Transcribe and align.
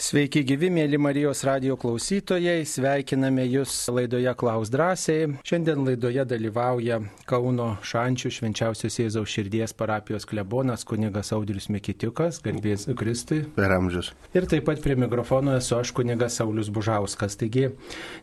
Sveiki 0.00 0.40
gyvi, 0.48 0.70
mėly 0.72 0.96
Marijos 0.96 1.42
radio 1.44 1.74
klausytojai, 1.76 2.62
sveikiname 2.64 3.42
Jūs 3.44 3.74
laidoje 3.92 4.32
Klaus 4.40 4.70
drąsiai. 4.72 5.26
Šiandien 5.44 5.82
laidoje 5.84 6.22
dalyvauja 6.24 7.02
Kauno 7.28 7.66
Šančių 7.84 8.30
švenčiausios 8.32 8.96
Jėzaus 8.96 9.28
širdies 9.28 9.74
parapijos 9.76 10.24
klebonas 10.24 10.86
kunigas 10.88 11.34
Audrius 11.36 11.68
Mikitiukas, 11.68 12.38
garbės 12.40 12.86
Kristui. 12.96 13.42
Per 13.58 13.74
amžius. 13.74 14.14
Ir 14.32 14.46
taip 14.48 14.64
pat 14.70 14.80
prie 14.80 14.96
mikrofono 14.96 15.58
esu 15.58 15.76
aš 15.76 15.92
kunigas 15.98 16.40
Saulis 16.40 16.72
Bužauskas. 16.72 17.36
Taigi 17.36 17.68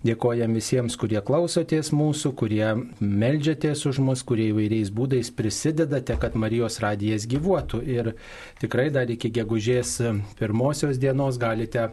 dėkojam 0.02 0.58
visiems, 0.58 0.98
kurie 0.98 1.22
klausotės 1.30 1.94
mūsų, 1.94 2.34
kurie 2.42 2.74
melžiatės 2.98 3.86
už 3.92 4.02
mus, 4.02 4.26
kurie 4.26 4.50
įvairiais 4.50 4.90
būdais 4.98 5.30
prisidedate, 5.30 6.18
kad 6.26 6.34
Marijos 6.34 6.82
radijas 6.82 7.30
gyvuotų. 7.30 7.86
Ir 7.86 8.12
tikrai 8.66 8.90
dar 8.98 9.14
iki 9.14 9.30
gegužės 9.38 10.00
pirmosios 10.42 10.98
dienos 10.98 11.38
galite 11.38 11.67
galite 11.68 11.90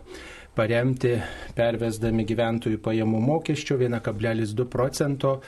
paremti 0.55 1.17
pervesdami 1.57 2.23
gyventojų 2.29 2.79
pajamų 2.79 3.19
mokesčio 3.27 3.75
1,2 3.81 4.67
procento, 4.71 5.41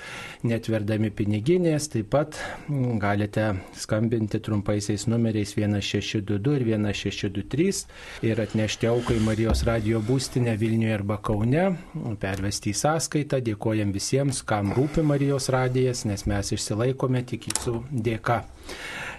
netverdami 0.42 1.12
piniginės, 1.14 1.87
taip 1.92 2.09
pat 2.10 2.34
mm, 2.66 2.98
galite 2.98 3.45
skambinti 3.78 4.41
trumpaisiais 4.42 5.06
numeriais 5.06 5.55
1622 5.55 6.56
ir 6.59 6.66
1623 6.74 8.27
ir 8.27 8.42
atnešti 8.42 8.91
auką 8.91 9.14
į 9.14 9.23
Marijos 9.28 9.62
radio 9.69 10.02
būstinę 10.02 10.56
Vilniuje 10.58 10.98
arba 10.98 11.20
Kaune, 11.22 11.69
pervesti 12.19 12.74
į 12.74 12.80
sąskaitą, 12.83 13.38
dėkojam 13.47 13.95
visiems, 13.95 14.42
kam 14.42 14.74
rūpi 14.74 15.06
Marijos 15.06 15.52
radijas, 15.55 16.02
nes 16.11 16.27
mes 16.27 16.55
išsilaikome 16.58 17.22
tik 17.30 17.47
jūsų 17.52 17.84
dėka. 17.95 18.42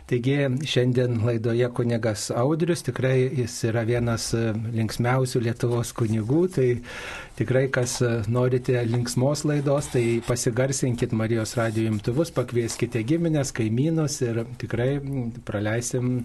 Taigi 0.07 0.35
šiandien 0.63 1.17
laidoje 1.27 1.67
kunigas 1.75 2.29
Audrius, 2.31 2.79
tikrai 2.87 3.25
jis 3.41 3.55
yra 3.67 3.81
vienas 3.83 4.29
e, 4.31 4.53
linksmiausių 4.71 5.41
Lietuvos 5.43 5.91
kunigų, 5.99 6.45
tai 6.55 6.67
tikrai 7.35 7.65
kas 7.75 7.97
e, 7.99 8.13
norite 8.31 8.79
linksmos 8.87 9.43
laidos, 9.49 9.91
tai 9.91 10.21
pasigarsinkit 10.23 11.11
Marijos 11.11 11.57
radio 11.59 11.89
imtuvus, 11.91 12.31
pakvieskite 12.31 13.03
giminės, 13.03 13.51
kaimynus 13.59 14.21
ir 14.23 14.45
tikrai 14.63 14.93
praleisim 15.43 16.21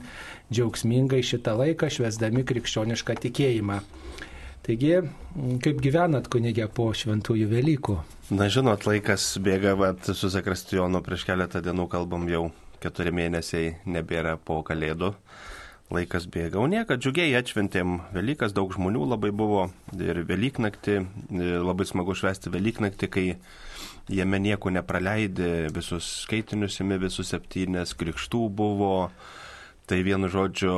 džiaugsmingai 0.53 1.25
šitą 1.27 1.59
laiką, 1.65 1.91
švesdami 1.91 2.47
krikščionišką 2.47 3.19
tikėjimą. 3.27 3.83
Taigi, 4.63 4.95
kaip 5.59 5.83
gyvenat 5.83 6.31
kunigė 6.31 6.71
po 6.71 6.93
šventųjų 6.95 7.51
Velykų? 7.51 7.99
Na, 8.31 8.47
žinot, 8.47 8.87
laikas 8.87 9.33
bėga, 9.43 9.75
vat, 9.75 10.15
su 10.15 10.31
Zakrastijonu 10.31 11.03
prieš 11.03 11.27
keletą 11.27 11.67
dienų 11.67 11.91
kalbam 11.91 12.31
jau 12.31 12.53
keturi 12.83 13.13
mėnesiai 13.15 13.77
nebėra 13.87 14.37
po 14.37 14.61
kalėdų. 14.67 15.13
Laikas 15.93 16.25
bėga. 16.33 16.57
O 16.57 16.69
nieko, 16.71 16.97
džiugiai 16.97 17.35
atšventėm 17.37 17.99
Velykas, 18.15 18.55
daug 18.57 18.73
žmonių 18.73 19.05
labai 19.11 19.29
buvo 19.37 19.67
ir 19.93 20.23
Velyknaktį, 20.25 20.95
labai 21.61 21.85
smagu 21.89 22.17
švesti 22.17 22.53
Velyknaktį, 22.55 23.11
kai 23.13 23.25
jame 24.09 24.41
nieko 24.41 24.73
nepraleidė, 24.73 25.69
visus 25.75 26.09
skaitinius 26.25 26.81
įmi, 26.81 26.97
visus 27.03 27.35
septynės 27.35 27.93
krikštų 27.99 28.47
buvo. 28.57 28.95
Tai 29.85 29.99
vienu 30.07 30.31
žodžiu. 30.33 30.77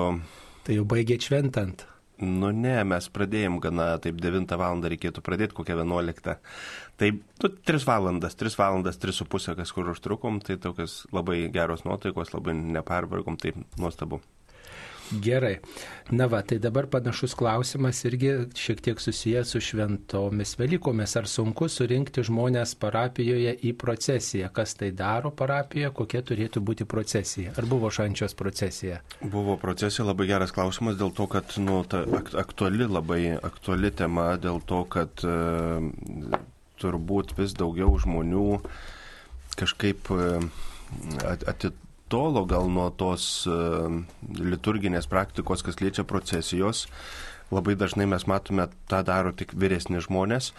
Tai 0.67 0.81
jau 0.81 0.87
baigė 0.89 1.21
šventant. 1.23 1.85
Nu 2.25 2.53
ne, 2.55 2.77
mes 2.87 3.07
pradėjom 3.11 3.59
gana, 3.63 3.97
taip 3.99 4.21
9 4.23 4.55
val. 4.59 4.83
reikėtų 4.83 5.23
pradėti, 5.25 5.55
kokią 5.55 5.77
11. 5.81 6.37
Tai 6.97 7.11
nu, 7.43 7.49
3 7.49 7.87
valandas, 7.89 8.37
3 8.39 8.59
valandas, 8.59 9.01
3,5 9.03 9.57
kažkur 9.59 9.91
užtrukom, 9.97 10.39
tai 10.45 10.57
tokios 10.63 11.03
labai 11.13 11.41
geros 11.55 11.83
nuotaikos, 11.89 12.35
labai 12.37 12.55
nepervargom, 12.55 13.37
tai 13.41 13.57
nuostabu. 13.79 14.23
Gerai. 15.21 15.61
Na 16.11 16.27
va, 16.27 16.41
tai 16.41 16.57
dabar 16.59 16.87
panašus 16.89 17.35
klausimas 17.37 17.99
irgi 18.09 18.31
šiek 18.57 18.81
tiek 18.85 19.01
susijęs 19.01 19.51
su 19.53 19.61
šventomis 19.61 20.55
Velykomis. 20.59 21.17
Ar 21.21 21.29
sunku 21.29 21.69
surinkti 21.69 22.25
žmonės 22.25 22.73
parapijoje 22.81 23.53
į 23.69 23.75
procesiją? 23.81 24.49
Kas 24.55 24.75
tai 24.81 24.91
daro 24.97 25.33
parapijoje? 25.37 25.93
Kokia 25.99 26.23
turėtų 26.25 26.65
būti 26.65 26.89
procesija? 26.89 27.53
Ar 27.59 27.69
buvo 27.69 27.91
šančios 27.93 28.37
procesija? 28.39 29.03
Buvo 29.21 29.59
procesija, 29.61 30.07
labai 30.09 30.29
geras 30.31 30.55
klausimas 30.57 30.97
dėl 31.01 31.13
to, 31.13 31.29
kad 31.29 31.53
nu, 31.61 31.83
ta 31.85 32.05
aktuali, 32.41 32.89
labai 32.89 33.23
aktuali 33.37 33.93
tema, 33.93 34.33
dėl 34.41 34.63
to, 34.65 34.85
kad 34.89 35.27
turbūt 36.83 37.37
vis 37.39 37.55
daugiau 37.57 37.95
žmonių 38.01 38.61
kažkaip 39.59 40.11
e, 40.11 40.29
atit 41.25 41.77
tolo 42.13 42.45
gal 42.47 42.69
nuo 42.71 42.89
tos 42.95 43.47
e, 43.47 43.59
liturginės 44.39 45.09
praktikos, 45.11 45.65
kas 45.67 45.81
liečia 45.83 46.07
procesijos. 46.07 46.87
Labai 47.55 47.77
dažnai 47.79 48.07
mes 48.11 48.25
matome, 48.27 48.67
tą 48.91 49.03
daro 49.07 49.33
tik 49.37 49.53
vyresni 49.59 50.01
žmonės 50.03 50.53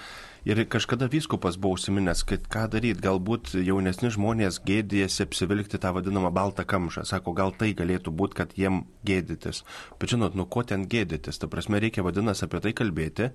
Ir 0.45 0.59
kažkada 0.69 1.07
vyskupas 1.09 1.55
buvo 1.57 1.73
užsiminęs, 1.73 2.19
kad 2.29 2.43
ką 2.53 2.67
daryti, 2.69 3.01
galbūt 3.01 3.55
jaunesni 3.65 4.11
žmonės 4.13 4.59
gėdėjasi 4.61 5.23
apsivilkti 5.25 5.79
tą 5.81 5.89
vadinamą 5.95 6.29
baltą 6.29 6.61
kamšą. 6.69 7.01
Sako, 7.09 7.33
gal 7.33 7.49
tai 7.57 7.71
galėtų 7.73 8.13
būti, 8.13 8.37
kad 8.37 8.53
jiem 8.53 8.83
gėdytis. 9.09 9.63
Bet 9.97 10.13
žinot, 10.13 10.37
nu 10.37 10.45
ko 10.45 10.61
ten 10.61 10.85
gėdytis? 10.85 11.41
Ta 11.41 11.49
prasme, 11.49 11.81
reikia 11.81 12.05
vadinasi 12.05 12.45
apie 12.45 12.61
tai 12.61 12.75
kalbėti. 12.77 13.31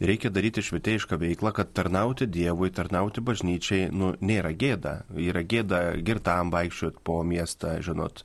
Reikia 0.00 0.30
daryti 0.32 0.62
švietėjišką 0.64 1.18
veiklą, 1.20 1.50
kad 1.52 1.74
tarnauti 1.76 2.24
Dievui, 2.24 2.70
tarnauti 2.72 3.20
bažnyčiai, 3.20 3.90
nu, 3.92 4.14
nėra 4.24 4.54
gėda. 4.56 4.94
Yra 5.12 5.42
gėda 5.44 5.80
girtam 6.06 6.48
vaikščioti 6.54 7.02
po 7.04 7.18
miestą, 7.26 7.74
žinot. 7.84 8.24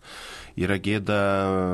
Yra 0.56 0.78
gėda 0.80 1.20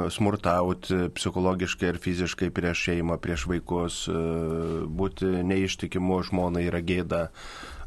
smurtauti 0.10 1.04
psichologiškai 1.14 1.92
ir 1.94 2.02
fiziškai 2.02 2.50
prieš 2.50 2.88
šeimą, 2.88 3.20
prieš 3.22 3.46
vaikus, 3.52 4.08
būti 4.90 5.36
neištikimu 5.52 6.24
žmonai 6.32 6.66
yra 6.72 6.82
gėda. 6.82 7.28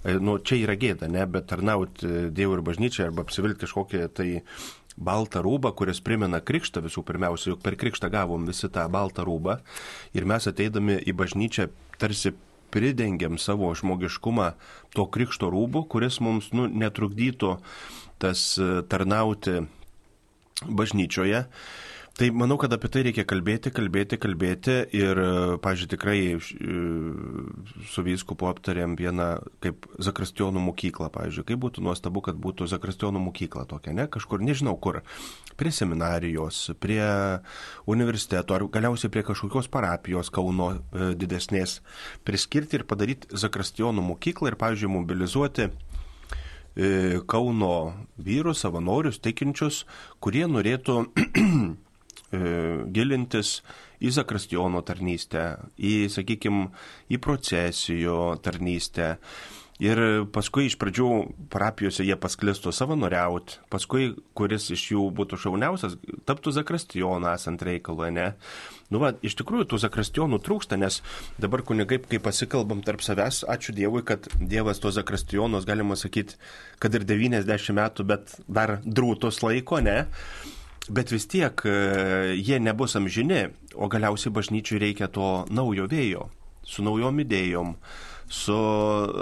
E, 0.05 0.15
nu, 0.21 0.37
čia 0.39 0.61
yra 0.61 0.77
gėda, 0.79 1.09
ne, 1.11 1.25
bet 1.27 1.49
tarnauti 1.51 2.29
Dievui 2.31 2.59
ir 2.59 2.65
bažnyčiai 2.67 3.09
arba 3.09 3.25
apsivilkti 3.25 3.65
kažkokią 3.65 4.09
tai 4.13 4.29
baltą 4.97 5.43
rūbą, 5.43 5.73
kuris 5.75 6.01
primena 6.05 6.41
krikštą 6.41 6.83
visų 6.85 7.03
pirmiausia, 7.07 7.53
juk 7.53 7.63
per 7.65 7.77
krikštą 7.81 8.11
gavom 8.13 8.47
visi 8.47 8.71
tą 8.71 8.87
baltą 8.93 9.25
rūbą 9.27 9.59
ir 10.15 10.27
mes 10.29 10.47
ateidami 10.51 11.01
į 11.03 11.17
bažnyčią 11.19 11.69
tarsi 11.99 12.35
pridengiam 12.75 13.39
savo 13.39 13.71
žmogiškumą 13.75 14.53
to 14.95 15.07
krikšto 15.07 15.51
rūbų, 15.53 15.87
kuris 15.91 16.19
mums 16.23 16.51
nu, 16.55 16.67
netrukdytų 16.67 17.57
tas 18.23 18.55
e, 18.59 18.83
tarnauti 18.91 19.65
bažnyčioje. 20.65 21.45
Tai 22.15 22.29
manau, 22.31 22.55
kad 22.63 22.71
apie 22.71 22.87
tai 22.95 23.01
reikia 23.09 23.25
kalbėti, 23.27 23.73
kalbėti, 23.75 24.17
kalbėti 24.23 24.75
ir, 24.95 25.19
pažiūrėjau, 25.65 25.91
tikrai 25.97 26.19
e, 26.31 26.37
su 27.91 28.05
vyskupu 28.07 28.47
aptarėm 28.47 28.93
vieną 28.95 29.27
kaip 29.65 29.89
Zakrastionų 29.99 30.63
mokyklą, 30.63 31.09
pažiūrėjau, 31.11 31.49
kaip 31.49 31.63
būtų 31.65 31.83
nuostabu, 31.83 32.23
kad 32.23 32.39
būtų 32.39 32.69
Zakrastionų 32.71 33.19
mokykla 33.25 33.65
tokia, 33.67 33.97
ne, 33.99 34.07
kažkur, 34.07 34.45
nežinau 34.47 34.77
kur, 34.79 35.01
prie 35.59 35.73
seminarijos, 35.75 36.61
prie 36.79 37.03
universiteto 37.91 38.55
ar 38.55 38.69
galiausiai 38.79 39.11
prie 39.11 39.27
kažkokios 39.27 39.67
parapijos 39.75 40.31
Kauno 40.31 40.71
e, 40.71 41.11
didesnės. 41.19 41.81
Priskirti 42.23 42.79
ir 42.79 42.87
padaryti 42.87 43.35
Zakrastionų 43.43 44.07
mokyklą 44.13 44.53
ir, 44.53 44.61
pažiūrėjau, 44.63 44.95
mobilizuoti 45.01 45.67
e, 45.67 45.73
Kauno 47.27 47.75
vyrus, 48.23 48.63
savanorius, 48.63 49.19
tikinčius, 49.19 49.83
kurie 50.23 50.47
norėtų 50.47 51.03
E, 51.35 51.75
gilintis 52.95 53.59
į 54.05 54.13
Zakrastiono 54.15 54.83
tarnystę, 54.87 55.45
į, 55.79 56.07
sakykime, 56.13 56.71
į 57.13 57.21
procesijų 57.25 58.19
tarnystę. 58.45 59.15
Ir 59.83 59.99
paskui 60.31 60.69
iš 60.69 60.77
pradžių 60.79 61.09
parapijose 61.51 62.05
jie 62.07 62.15
pasklistų 62.15 62.71
savanoriauti, 62.71 63.57
paskui 63.73 64.13
kuris 64.39 64.69
iš 64.71 64.85
jų 64.93 65.09
būtų 65.19 65.39
šauniausias, 65.43 65.97
taptų 66.31 66.53
zakrastioną 66.55 67.33
esant 67.35 67.65
reikalui, 67.67 68.13
ne? 68.15 68.29
Nu, 68.95 69.01
va, 69.03 69.11
iš 69.27 69.35
tikrųjų 69.41 69.67
tų 69.73 69.81
zakrastionų 69.83 70.39
trūksta, 70.47 70.79
nes 70.79 71.01
dabar 71.43 71.65
kunigai, 71.67 71.99
kai 72.07 72.23
pasikalbam 72.23 72.85
tarp 72.87 73.03
savęs, 73.03 73.43
ačiū 73.51 73.75
Dievui, 73.75 74.05
kad 74.07 74.31
Dievas 74.39 74.79
to 74.79 74.95
zakrastionos, 74.95 75.67
galima 75.67 75.99
sakyti, 75.99 76.39
kad 76.79 76.95
ir 76.95 77.03
90 77.09 77.75
metų, 77.75 78.07
bet 78.15 78.39
dar 78.47 78.79
drūtos 78.87 79.43
laiko, 79.43 79.83
ne? 79.83 80.05
Bet 80.89 81.13
vis 81.13 81.25
tiek 81.27 81.63
e, 81.65 81.75
jie 82.37 82.59
nebus 82.61 82.97
amžini, 82.99 83.47
o 83.75 83.89
galiausiai 83.89 84.33
bažnyčiui 84.37 84.83
reikia 84.83 85.09
to 85.09 85.47
naujo 85.49 85.87
vėjo, 85.89 86.27
su 86.61 86.85
naujom 86.85 87.23
idėjom, 87.25 87.71
su 88.29 88.57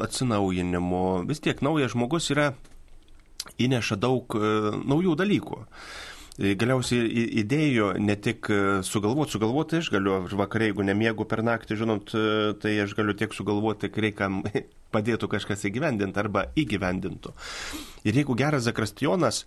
atsinaujinimu. 0.02 1.02
Vis 1.28 1.42
tiek 1.44 1.62
naujas 1.62 1.94
žmogus 1.94 2.32
yra 2.34 2.50
įneša 3.62 4.00
daug 4.02 4.34
e, 4.34 4.50
naujų 4.90 5.14
dalykų. 5.22 5.60
E, 6.42 6.56
galiausiai 6.58 7.28
idėjų 7.44 7.92
ne 8.02 8.18
tik 8.18 8.50
sugalvoti, 8.82 9.36
sugalvoti 9.36 9.78
aš 9.84 9.92
galiu, 9.94 10.18
aš 10.26 10.34
vakarė, 10.42 10.72
jeigu 10.72 10.88
nemiegu 10.90 11.28
per 11.30 11.44
naktį, 11.46 11.78
žinot, 11.78 12.10
tai 12.58 12.74
aš 12.82 12.98
galiu 12.98 13.14
tiek 13.14 13.38
sugalvoti, 13.38 13.92
kai 13.92 14.08
reikam 14.08 14.42
padėtų 14.92 15.30
kažkas 15.30 15.62
įgyvendinti 15.70 16.26
arba 16.26 16.48
įgyvendintų. 16.58 17.38
Ir 18.02 18.18
jeigu 18.18 18.34
geras 18.34 18.66
zakrastionas 18.66 19.44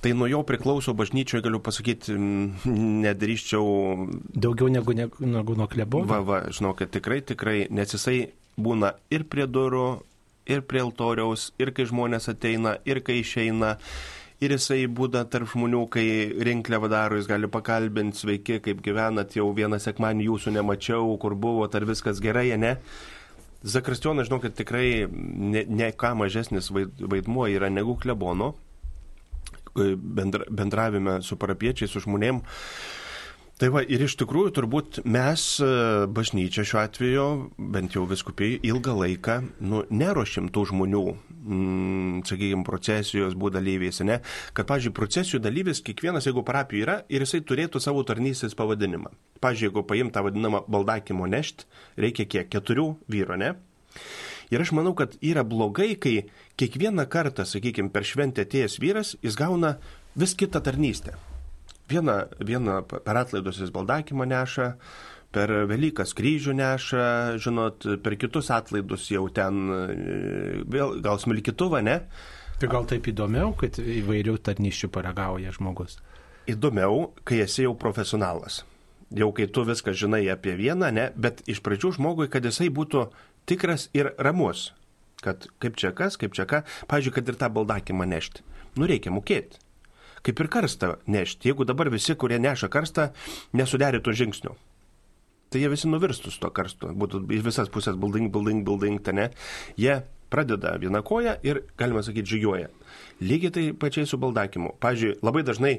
Tai 0.00 0.12
nuo 0.12 0.26
jo 0.28 0.42
priklauso 0.46 0.92
bažnyčioje, 0.94 1.44
galiu 1.46 1.60
pasakyti, 1.64 2.16
nedrįščiau. 3.04 3.64
Daugiau 4.36 4.68
negu, 4.72 4.94
negu, 4.96 5.24
negu 5.24 5.56
nuo 5.58 5.68
klebo? 5.70 6.02
Va, 6.08 6.20
va, 6.24 6.42
žinokit, 6.52 6.92
tikrai, 6.98 7.22
tikrai, 7.24 7.64
nes 7.72 7.96
jisai 7.96 8.18
būna 8.60 8.94
ir 9.12 9.26
prie 9.30 9.48
durų, 9.48 9.86
ir 10.46 10.62
prie 10.68 10.84
altoriaus, 10.84 11.50
ir 11.60 11.72
kai 11.76 11.88
žmonės 11.88 12.30
ateina, 12.32 12.76
ir 12.88 13.02
kai 13.06 13.20
išeina. 13.22 13.76
Ir 14.36 14.52
jisai 14.52 14.82
būda 14.92 15.22
tarp 15.32 15.48
žmonių, 15.48 15.86
kai 15.88 16.04
rinkliavą 16.44 16.90
daro, 16.92 17.16
jis 17.16 17.28
gali 17.30 17.48
pakalbinti, 17.48 18.20
sveiki, 18.20 18.58
kaip 18.66 18.82
gyvenat, 18.84 19.32
jau 19.38 19.48
vieną 19.56 19.78
sekmanį 19.80 20.26
jūsų 20.28 20.52
nemačiau, 20.58 21.14
kur 21.22 21.32
buvo, 21.40 21.64
ar 21.64 21.86
viskas 21.88 22.20
gerai, 22.20 22.50
ne? 22.60 22.74
Zakrastionas, 23.64 24.28
žinokit, 24.28 24.52
tikrai 24.58 25.08
ne, 25.08 25.64
ne 25.64 25.88
ką 25.96 26.12
mažesnis 26.20 26.68
vaidmuo 26.68 27.48
yra 27.48 27.72
negu 27.72 27.96
klebono 27.96 28.52
bendra, 29.96 30.46
bendravime 30.50 31.20
su 31.22 31.38
parapiečiais, 31.40 31.92
su 31.92 32.02
žmonėm. 32.04 32.42
Tai 33.56 33.70
va, 33.72 33.80
ir 33.80 34.02
iš 34.04 34.18
tikrųjų 34.20 34.50
turbūt 34.52 34.98
mes, 35.08 35.42
e, 35.64 35.68
bažnyčia 36.12 36.60
šiuo 36.68 36.80
atveju, 36.82 37.22
bent 37.72 37.94
jau 37.96 38.02
viskupiai, 38.04 38.58
ilgą 38.68 38.92
laiką, 38.98 39.36
nu, 39.64 39.80
nerošim 39.88 40.50
tų 40.52 40.66
žmonių, 40.74 41.04
mm, 41.40 42.18
sakykime, 42.28 42.66
procesijos 42.68 43.32
būtų 43.32 43.56
dalyviais, 43.56 44.02
ne? 44.04 44.18
Kad, 44.52 44.68
pažiūrėjau, 44.68 44.98
procesijų 44.98 45.40
dalyvis 45.40 45.80
kiekvienas, 45.80 46.28
jeigu 46.28 46.44
parapijų 46.44 46.84
yra, 46.84 46.98
ir 47.08 47.24
jisai 47.24 47.40
turėtų 47.40 47.80
savo 47.80 48.04
tarnystės 48.04 48.52
pavadinimą. 48.52 49.14
Pavyzdžiui, 49.40 49.70
jeigu 49.70 49.86
paim 49.88 50.12
tą 50.12 50.26
vadinamą 50.28 50.66
baldakimo 50.68 51.24
nešti, 51.24 51.64
reikia 51.96 52.28
kiek? 52.28 52.52
Keturių 52.52 52.90
vyro, 53.08 53.40
ne? 53.40 53.54
Ir 54.54 54.62
aš 54.62 54.72
manau, 54.78 54.94
kad 54.94 55.16
yra 55.24 55.42
blogai, 55.46 55.94
kai 55.98 56.28
kiekvieną 56.60 57.08
kartą, 57.10 57.46
sakykime, 57.48 57.90
per 57.94 58.06
šventę 58.06 58.44
atėjęs 58.46 58.78
vyras, 58.82 59.16
jis 59.24 59.38
gauna 59.38 59.76
vis 60.16 60.36
kitą 60.38 60.62
tarnystę. 60.62 61.16
Vieną, 61.90 62.16
vieną 62.42 62.80
per 62.90 63.18
atlaidus 63.18 63.60
jis 63.62 63.72
baldakimą 63.74 64.26
neša, 64.30 64.72
per 65.34 65.52
Velykas 65.68 66.14
kryžių 66.16 66.54
neša, 66.56 67.04
žinot, 67.42 67.86
per 68.02 68.16
kitus 68.18 68.50
atlaidus 68.54 69.10
jau 69.10 69.26
ten, 69.34 69.66
e, 69.70 70.62
vėl, 70.64 70.96
gal 71.04 71.20
smilkituvą, 71.22 71.82
ne? 71.84 72.00
Tai 72.56 72.70
gal 72.72 72.86
taip 72.88 73.10
įdomiau, 73.10 73.52
kad 73.58 73.76
įvairių 73.82 74.38
tarnyščių 74.46 74.88
paragauja 74.94 75.52
žmogus? 75.52 75.98
Įdomiau, 76.48 77.10
kai 77.26 77.42
esi 77.44 77.66
jau 77.66 77.74
profesionalas. 77.76 78.62
Jau 79.14 79.28
kai 79.34 79.46
tu 79.46 79.62
viską 79.66 79.92
žinai 79.94 80.24
apie 80.32 80.56
vieną, 80.58 80.88
ne, 80.94 81.10
bet 81.14 81.42
iš 81.50 81.60
pradžių 81.62 81.92
žmogui, 81.98 82.30
kad 82.32 82.46
jisai 82.46 82.70
būtų 82.74 83.04
tikras 83.46 83.88
ir 83.96 84.12
ramus. 84.18 84.72
Kad 85.24 85.48
kaip 85.62 85.78
čia 85.80 85.94
kas, 85.96 86.18
kaip 86.20 86.34
čia 86.36 86.44
ką, 86.48 86.64
pažiūrėk, 86.90 87.20
kad 87.20 87.30
ir 87.32 87.38
tą 87.40 87.48
baldakimą 87.54 88.04
nešti. 88.10 88.44
Nu 88.76 88.88
reikia 88.90 89.14
mokėti 89.14 89.62
kaip 90.26 90.42
ir 90.42 90.50
karstą 90.50 90.96
nešti. 91.06 91.50
Jeigu 91.50 91.66
dabar 91.68 91.90
visi, 91.92 92.16
kurie 92.18 92.38
neša 92.42 92.66
karstą, 92.72 93.10
nesuderintų 93.56 94.14
žingsnių, 94.20 94.54
tai 95.52 95.62
jie 95.62 95.70
visi 95.70 95.90
nuvirstų 95.90 96.32
su 96.34 96.42
to 96.42 96.50
karstu. 96.54 96.90
Būtų 96.90 97.22
iš 97.36 97.44
visas 97.46 97.70
pusės 97.72 97.98
building, 98.00 98.32
building, 98.34 98.64
building, 98.66 99.02
ten 99.06 99.20
ne. 99.20 99.28
Jie 99.78 100.00
pradeda 100.32 100.74
vieną 100.82 101.04
koją 101.06 101.36
ir, 101.46 101.62
galima 101.78 102.02
sakyti, 102.02 102.34
žygiuoja. 102.34 102.70
Lygiai 103.22 103.54
tai 103.54 103.66
pačiai 103.78 104.08
su 104.10 104.18
baldakimu. 104.18 104.74
Pavyzdžiui, 104.82 105.18
labai 105.22 105.44
dažnai 105.46 105.74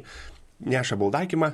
neša 0.64 0.96
baldakimą, 1.02 1.52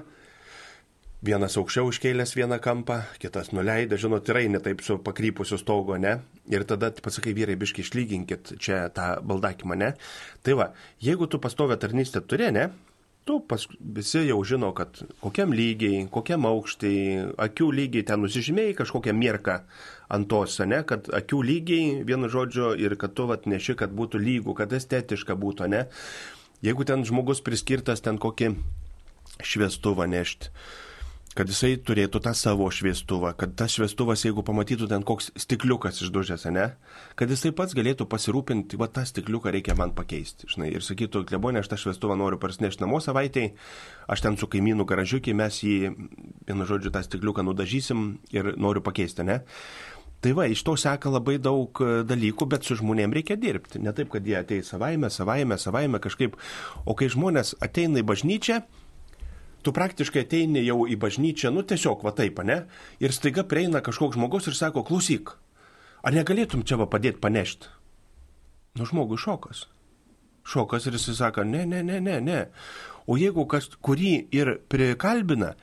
vienas 1.23 1.55
aukščiau 1.59 1.91
iškėlęs 1.93 2.35
vieną 2.35 2.57
kampą, 2.63 2.99
kitas 3.21 3.53
nuleidė, 3.55 3.97
žinot, 3.99 4.27
yra 4.31 4.43
ne 4.51 4.59
taip 4.63 4.83
su 4.83 4.97
pakrypusiu 5.03 5.57
stogo, 5.61 5.95
ne? 5.97 6.17
Ir 6.51 6.65
tada 6.67 6.91
pasakai, 6.91 7.31
vyrai, 7.37 7.55
biški 7.59 7.83
išlyginkit 7.85 8.57
čia 8.59 8.89
tą 8.93 9.15
baldakimą, 9.23 9.77
ne? 9.79 9.93
Tai 10.43 10.57
va, 10.59 10.73
jeigu 11.03 11.29
tu 11.31 11.39
pastovę 11.39 11.79
tarnystę 11.79 12.21
turi, 12.27 12.51
ne? 12.51 12.67
Tu 13.23 13.37
pas, 13.47 13.63
visi 13.79 14.25
jau 14.27 14.41
žino, 14.43 14.73
kad 14.75 14.99
kokiam 15.23 15.55
lygiai, 15.55 16.03
kokiam 16.11 16.43
aukštai, 16.49 16.95
akių 17.39 17.69
lygiai 17.71 18.03
ten 18.09 18.19
nusižymėjai 18.25 18.75
kažkokią 18.81 19.15
mirką 19.15 19.61
ant 20.11 20.27
tos, 20.27 20.59
ne, 20.67 20.81
kad 20.83 21.07
akių 21.07 21.39
lygiai, 21.47 21.85
vienu 22.03 22.27
žodžiu, 22.27 22.73
ir 22.75 22.97
kad 22.99 23.15
tu 23.15 23.29
vat 23.31 23.47
neši, 23.47 23.77
kad 23.79 23.95
būtų 23.95 24.19
lygų, 24.19 24.57
kad 24.59 24.75
estetiška 24.75 25.39
būtų, 25.39 25.71
ne. 25.71 25.85
Jeigu 26.63 26.83
ten 26.83 27.07
žmogus 27.07 27.39
priskirtas 27.43 28.03
ten 28.03 28.19
kokį 28.19 28.57
šviestuvą 29.39 30.03
nešti, 30.11 30.51
kad 31.37 31.49
jisai 31.49 31.75
turėtų 31.81 32.21
tą 32.23 32.33
savo 32.37 32.67
šviestuvą, 32.73 33.33
kad 33.39 33.55
tas 33.59 33.73
šviestuvas, 33.75 34.25
jeigu 34.25 34.43
pamatytų 34.45 34.87
ten 34.91 35.05
koks 35.07 35.31
stikliukas 35.39 36.01
išdužęs, 36.05 36.45
ne, 36.53 36.67
kad 37.19 37.31
jisai 37.33 37.53
pats 37.55 37.75
galėtų 37.77 38.07
pasirūpinti, 38.09 38.79
va 38.81 38.89
tą 38.93 39.05
stikliuką 39.09 39.53
reikia 39.53 39.77
man 39.79 39.95
pakeisti, 39.97 40.49
žinai, 40.53 40.71
ir 40.75 40.85
sakytų, 40.85 41.25
klebonė, 41.29 41.63
aš 41.63 41.71
tą 41.71 41.79
šviestuvą 41.85 42.17
noriu 42.19 42.41
parsinešti 42.41 42.85
namo 42.85 43.01
savaitėj, 43.03 43.53
aš 44.13 44.25
ten 44.25 44.37
su 44.37 44.49
kaimynu 44.51 44.85
garažiukiai, 44.89 45.37
mes 45.37 45.63
jį, 45.65 45.79
vienu 46.49 46.69
žodžiu, 46.69 46.93
tą 46.93 47.01
stikliuką 47.05 47.45
nudažysim 47.49 48.05
ir 48.35 48.53
noriu 48.57 48.85
pakeisti, 48.85 49.25
ne. 49.27 49.41
Tai 50.23 50.31
va, 50.37 50.45
iš 50.47 50.61
to 50.63 50.77
seka 50.79 51.11
labai 51.11 51.35
daug 51.43 51.79
e, 51.83 51.97
dalykų, 52.07 52.45
bet 52.47 52.63
su 52.63 52.77
žmonėm 52.79 53.11
reikia 53.11 53.35
dirbti. 53.35 53.81
Ne 53.83 53.91
taip, 53.91 54.07
kad 54.13 54.23
jie 54.23 54.37
ateis 54.39 54.69
savaime, 54.71 55.09
savaime, 55.11 55.57
savaime 55.59 55.99
kažkaip. 55.99 56.37
O 56.87 56.95
kai 56.95 57.09
žmonės 57.11 57.57
ateina 57.65 57.99
į 57.99 58.05
bažnyčią, 58.07 58.61
tu 59.63 59.73
praktiškai 59.75 60.25
ateini 60.25 60.63
jau 60.65 60.83
į 60.89 60.97
bažnyčią, 60.99 61.51
nu 61.55 61.63
tiesiog 61.67 62.03
va 62.05 62.13
taip, 62.15 62.41
ne? 62.45 62.63
Ir 63.03 63.15
staiga 63.15 63.45
prieina 63.47 63.81
kažkoks 63.83 64.17
žmogus 64.17 64.49
ir 64.51 64.57
sako, 64.57 64.83
klausyk, 64.87 65.35
ar 66.03 66.15
negalėtum 66.15 66.65
čia 66.67 66.77
va 66.81 66.89
padėti 66.91 67.21
panešti? 67.23 67.71
Nu 68.79 68.87
žmogui 68.89 69.19
šokas. 69.21 69.67
Šokas 70.43 70.87
ir 70.89 70.97
jis 70.97 71.11
sako, 71.17 71.45
ne, 71.47 71.63
ne, 71.69 71.83
ne, 71.85 71.99
ne, 72.03 72.19
ne. 72.21 72.39
O 73.07 73.15
jeigu 73.19 73.45
kas, 73.47 73.69
kurį 73.83 74.13
ir 74.35 74.57
prikalbina, 74.71 75.53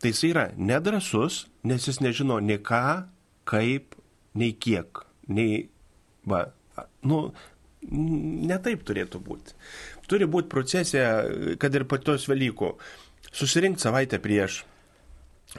tai 0.00 0.12
jis 0.12 0.24
yra 0.30 0.48
nedrasus, 0.56 1.46
nes 1.68 1.88
jis 1.88 2.00
nežino 2.04 2.38
nei 2.40 2.60
ką, 2.62 2.82
kaip, 3.48 3.96
nei 4.38 4.54
kiek, 4.56 5.04
nei, 5.28 5.66
va, 6.28 6.46
nu, 7.04 7.24
netaip 7.90 8.84
turėtų 8.86 9.20
būti. 9.22 9.56
Turi 10.08 10.28
būti 10.30 10.50
procesė, 10.52 11.02
kad 11.60 11.74
ir 11.74 11.86
patos 11.90 12.28
Velykų 12.30 12.72
susirinkti 13.32 13.84
savaitę 13.84 14.20
prieš, 14.22 14.62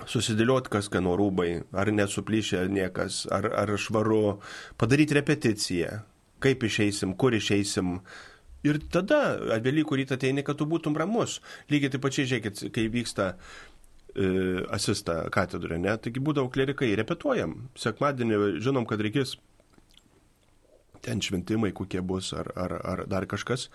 susidėlioti, 0.10 0.72
kas 0.74 0.90
kano 0.94 1.16
rūbai, 1.20 1.64
ar 1.78 1.92
nesuplyšę 1.94 2.66
niekas, 2.74 3.24
ar, 3.34 3.50
ar 3.64 3.74
švaru, 3.78 4.40
padaryti 4.82 5.18
repeticiją, 5.20 6.00
kaip 6.44 6.66
išeisim, 6.66 7.16
kur 7.20 7.36
išeisim. 7.38 8.00
Ir 8.64 8.80
tada 8.92 9.36
Velykų 9.60 10.00
rytą 10.00 10.16
ateini, 10.16 10.44
kad 10.48 10.58
tu 10.60 10.66
būtum 10.70 10.96
ramus. 10.96 11.42
Lygiai 11.72 11.92
taip 11.92 12.04
pačiai, 12.06 12.30
žiūrėkit, 12.30 12.62
kai 12.72 12.86
vyksta 12.92 13.34
e, 13.36 14.28
asista 14.72 15.18
katedroje, 15.36 15.82
ne? 15.84 15.98
Taigi 16.00 16.24
būdavo 16.24 16.48
klerikai, 16.54 16.94
repetuojam. 16.96 17.58
Sekmadienį 17.76 18.40
žinom, 18.64 18.88
kad 18.88 19.04
reikės 19.04 19.36
ten 21.04 21.20
šventimai, 21.20 21.74
kokie 21.76 22.00
bus, 22.00 22.32
ar, 22.32 22.54
ar, 22.56 22.78
ar 22.88 23.04
dar 23.12 23.28
kažkas. 23.28 23.68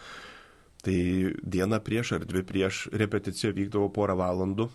Tai 0.85 0.99
dieną 1.43 1.81
prieš 1.83 2.15
ar 2.19 2.27
dvi 2.29 2.45
prieš 2.47 2.87
repeticiją 2.95 3.51
vykdavo 3.57 3.89
porą 3.95 4.15
valandų. 4.19 4.69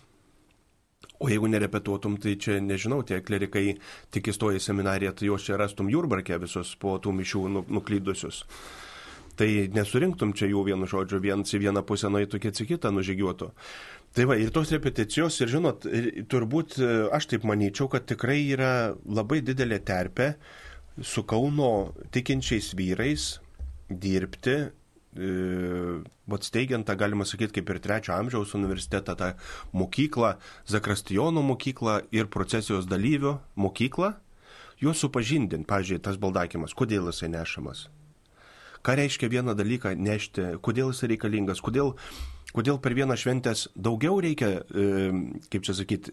O 1.20 1.28
jeigu 1.30 1.48
nerepetuotum, 1.48 2.16
tai 2.20 2.34
čia 2.40 2.58
nežinau, 2.60 3.02
tie 3.06 3.20
klerikai 3.24 3.76
tik 4.12 4.28
įstoja 4.32 4.58
į 4.58 4.64
seminariją, 4.64 5.12
tai 5.16 5.28
juos 5.28 5.44
čia 5.46 5.58
rastum 5.60 5.88
jūrbarkę 5.92 6.36
visus 6.42 6.74
po 6.80 6.96
tų 7.00 7.14
mišių 7.20 7.44
nu, 7.54 7.62
nuklydusius. 7.78 8.42
Tai 9.38 9.48
nesurinktum 9.74 10.34
čia 10.36 10.48
jų 10.50 10.62
vienu 10.68 10.86
žodžiu, 10.90 11.18
vienas 11.22 11.54
į 11.56 11.64
vieną 11.64 11.82
pusę 11.86 12.10
nueitų, 12.12 12.40
kits 12.42 12.62
į 12.62 12.68
kitą 12.74 12.92
nužygiuotų. 12.94 13.50
Tai 14.14 14.28
va, 14.30 14.36
ir 14.38 14.52
tos 14.54 14.70
repeticijos, 14.70 15.40
ir 15.42 15.50
žinot, 15.50 15.88
turbūt 16.30 16.76
aš 17.14 17.32
taip 17.32 17.46
manyčiau, 17.48 17.88
kad 17.90 18.06
tikrai 18.06 18.38
yra 18.54 18.92
labai 19.08 19.40
didelė 19.42 19.80
terpė 19.82 20.34
su 21.02 21.24
Kauno 21.26 21.94
tikinčiais 22.14 22.70
vyrais 22.78 23.26
dirbti 23.90 24.60
vat 25.14 26.46
steigiant 26.46 26.86
tą, 26.86 26.96
galima 26.98 27.26
sakyti, 27.28 27.60
kaip 27.60 27.70
ir 27.70 27.80
trečio 27.84 28.14
amžiaus 28.16 28.54
universitetą, 28.58 29.14
tą 29.18 29.32
mokyklą, 29.72 30.34
Zakrastijono 30.66 31.42
mokyklą 31.46 32.00
ir 32.14 32.30
procesijos 32.32 32.88
dalyvių 32.90 33.36
mokyklą, 33.56 34.14
juos 34.82 35.02
supažindinti, 35.04 35.68
pažiūrėjau, 35.70 36.04
tas 36.08 36.18
baldakimas, 36.20 36.74
kodėl 36.74 37.10
jisai 37.12 37.30
nešamas. 37.32 37.86
Ką 38.84 38.98
reiškia 39.00 39.30
vieną 39.32 39.54
dalyką 39.56 39.94
nešti, 39.96 40.58
kodėl 40.64 40.92
jisai 40.92 41.14
reikalingas, 41.14 41.62
kodėl, 41.64 41.94
kodėl 42.52 42.80
per 42.82 42.96
vieną 42.98 43.16
šventęs 43.16 43.68
daugiau 43.76 44.18
reikia, 44.20 44.58
kaip 45.50 45.64
čia 45.64 45.76
sakyti, 45.78 46.12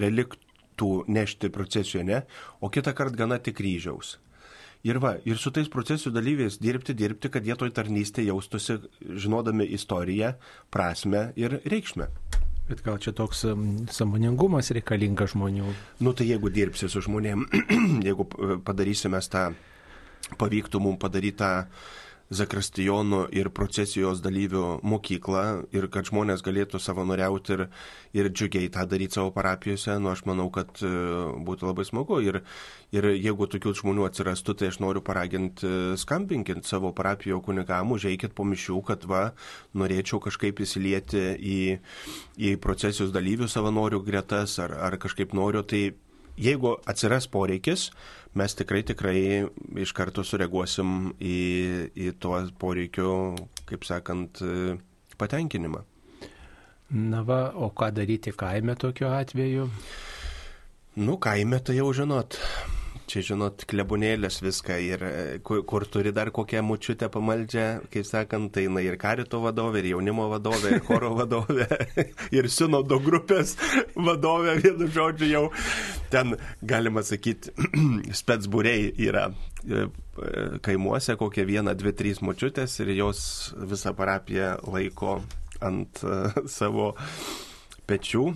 reliktų 0.00 0.92
nešti 1.10 1.50
procesijoje, 1.52 2.06
ne, 2.08 2.22
o 2.62 2.70
kitą 2.72 2.94
kartą 2.96 3.24
gana 3.24 3.42
tik 3.42 3.58
kryžiaus. 3.58 4.16
Ir 4.82 4.98
va, 4.98 5.12
ir 5.22 5.38
su 5.38 5.52
tais 5.54 5.68
procesų 5.70 6.10
dalyviais 6.10 6.56
dirbti, 6.58 6.94
dirbti, 6.98 7.30
kad 7.30 7.46
jie 7.46 7.54
toj 7.58 7.70
tarnystėje 7.76 8.32
jaustųsi, 8.32 8.80
žinodami 9.00 9.68
istoriją, 9.78 10.32
prasme 10.74 11.28
ir 11.38 11.60
reikšmę. 11.62 12.08
Bet 12.66 12.82
gal 12.82 12.98
čia 13.02 13.12
toks 13.14 13.44
samoningumas 13.94 14.72
reikalingas 14.74 15.36
žmonių? 15.36 15.70
Nu 16.02 16.14
tai 16.18 16.28
jeigu 16.30 16.50
dirbsi 16.50 16.90
su 16.90 17.02
žmonėm, 17.04 17.46
jeigu 18.08 18.26
padarysime 18.66 19.22
tą, 19.30 19.48
pavyktų 20.38 20.82
mums 20.82 21.02
padaryti 21.02 21.38
tą 21.42 21.52
Zakristijonų 22.32 23.26
ir 23.36 23.50
procesijos 23.52 24.22
dalyvių 24.24 24.80
mokyklą 24.88 25.44
ir 25.74 25.86
kad 25.92 26.08
žmonės 26.08 26.44
galėtų 26.44 26.80
savanoriauti 26.80 27.54
ir, 27.56 27.64
ir 28.16 28.28
džiugiai 28.32 28.70
tą 28.72 28.86
daryti 28.88 29.18
savo 29.18 29.32
parapijose, 29.34 29.98
nu 30.00 30.12
aš 30.12 30.24
manau, 30.28 30.48
kad 30.54 30.80
e, 30.80 30.90
būtų 31.44 31.68
labai 31.68 31.84
smagu. 31.88 32.20
Ir, 32.24 32.40
ir 32.94 33.08
jeigu 33.12 33.48
tokių 33.52 33.74
žmonių 33.82 34.06
atsirastų, 34.08 34.56
tai 34.58 34.70
aš 34.72 34.80
noriu 34.84 35.04
paraginti, 35.04 35.68
e, 35.68 35.96
skambinkit 36.00 36.64
savo 36.68 36.94
parapijo 36.96 37.42
kunigam, 37.44 37.92
užeikit 37.92 38.36
po 38.38 38.46
mišių, 38.48 38.78
kad 38.88 39.04
va, 39.10 39.24
norėčiau 39.76 40.22
kažkaip 40.24 40.64
įsilieti 40.64 41.26
į, 41.36 41.60
į 42.40 42.54
procesijos 42.64 43.12
dalyvių 43.12 43.50
savanorių 43.52 44.00
gretas 44.08 44.56
ar, 44.62 44.78
ar 44.88 44.96
kažkaip 45.02 45.36
noriu, 45.36 45.66
tai 45.66 45.90
jeigu 46.40 46.76
atsiras 46.88 47.28
poreikis, 47.28 47.90
mes 48.38 48.54
tikrai 48.56 48.82
tikrai 48.88 49.18
iš 49.82 49.92
karto 49.96 50.24
sureaguosim 50.24 51.12
į, 51.20 51.38
į 51.92 52.12
tuo 52.22 52.40
poreikiu, 52.58 53.10
kaip 53.68 53.84
sakant, 53.88 54.40
patenkinimą. 55.20 55.82
Na 56.92 57.22
va, 57.24 57.46
o 57.56 57.70
ką 57.72 57.88
daryti 57.96 58.34
kaime 58.36 58.76
tokiu 58.76 59.08
atveju? 59.08 59.68
Nu, 61.00 61.16
kaime 61.16 61.60
tai 61.64 61.78
jau 61.78 61.88
žinot, 61.96 62.36
čia, 63.10 63.22
žinot, 63.32 63.64
klebonėlės 63.68 64.40
viską 64.44 64.76
ir 64.82 65.04
e, 65.06 65.12
kur, 65.44 65.62
kur 65.68 65.86
turi 65.90 66.12
dar 66.14 66.30
kokią 66.34 66.62
mučiutę 66.66 67.08
pamaldžią, 67.12 67.66
kaip 67.92 68.06
sakant, 68.08 68.52
tai 68.54 68.66
na 68.72 68.82
ir 68.84 68.98
karito 69.00 69.40
vadovė, 69.42 69.82
ir 69.82 69.90
jaunimo 69.92 70.28
vadovė, 70.32 70.76
ir 70.76 70.84
choro 70.86 71.12
vadovė, 71.20 71.66
ir 72.34 72.50
sinodo 72.52 73.00
grupės 73.02 73.56
vadovė, 73.96 74.56
vienu 74.62 74.88
žodžiu, 74.92 75.30
jau 75.30 75.44
ten, 76.12 76.36
galima 76.62 77.04
sakyti, 77.06 77.54
spetsbūriai 78.22 78.92
yra 79.08 79.28
e, 79.30 79.88
kaimuose 80.64 81.16
kokie 81.20 81.46
viena, 81.48 81.76
dvi, 81.78 81.94
trys 81.96 82.22
mučiutės 82.24 82.78
ir 82.84 82.94
jos 82.96 83.24
visą 83.56 83.94
parapiją 83.98 84.56
laiko 84.68 85.20
ant 85.62 86.00
uh, 86.02 86.32
savo 86.50 86.92
pečių 87.86 88.32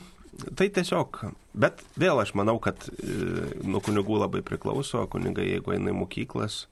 Tai 0.57 0.69
tiesiog, 0.79 1.21
bet 1.57 1.81
vėl 2.01 2.21
aš 2.23 2.35
manau, 2.39 2.59
kad 2.63 2.89
e, 2.93 3.17
nuo 3.65 3.81
kunigų 3.85 4.21
labai 4.21 4.43
priklauso, 4.47 5.07
kunigai, 5.13 5.49
jeigu 5.55 5.77
eina 5.77 5.93
į 5.93 5.99
mokyklas. 6.03 6.65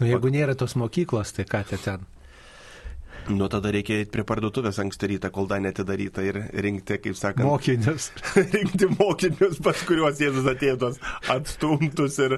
Nu, 0.00 0.08
jeigu 0.10 0.32
nėra 0.32 0.56
tos 0.58 0.74
mokyklos, 0.78 1.32
tai 1.36 1.46
ką 1.48 1.62
te 1.70 1.78
ten? 1.80 2.04
Nu, 3.28 3.48
tada 3.50 3.72
reikia 3.74 3.96
eiti 3.98 4.12
prie 4.14 4.22
parduotuvės 4.26 4.76
anksti 4.78 5.08
rytą, 5.10 5.32
kol 5.34 5.48
dar 5.50 5.58
netidaryta 5.62 6.22
ir 6.22 6.36
rinkti, 6.62 6.98
kaip 7.02 7.16
sakant, 7.18 7.48
mokinius. 7.48 8.12
rinkti 8.54 8.86
mokinius, 8.92 9.58
pas 9.64 9.80
kuriuos 9.88 10.20
Jėzus 10.22 10.46
atėjo 10.52 10.76
tos 10.84 11.00
atstumtus 11.32 12.20
ir, 12.22 12.36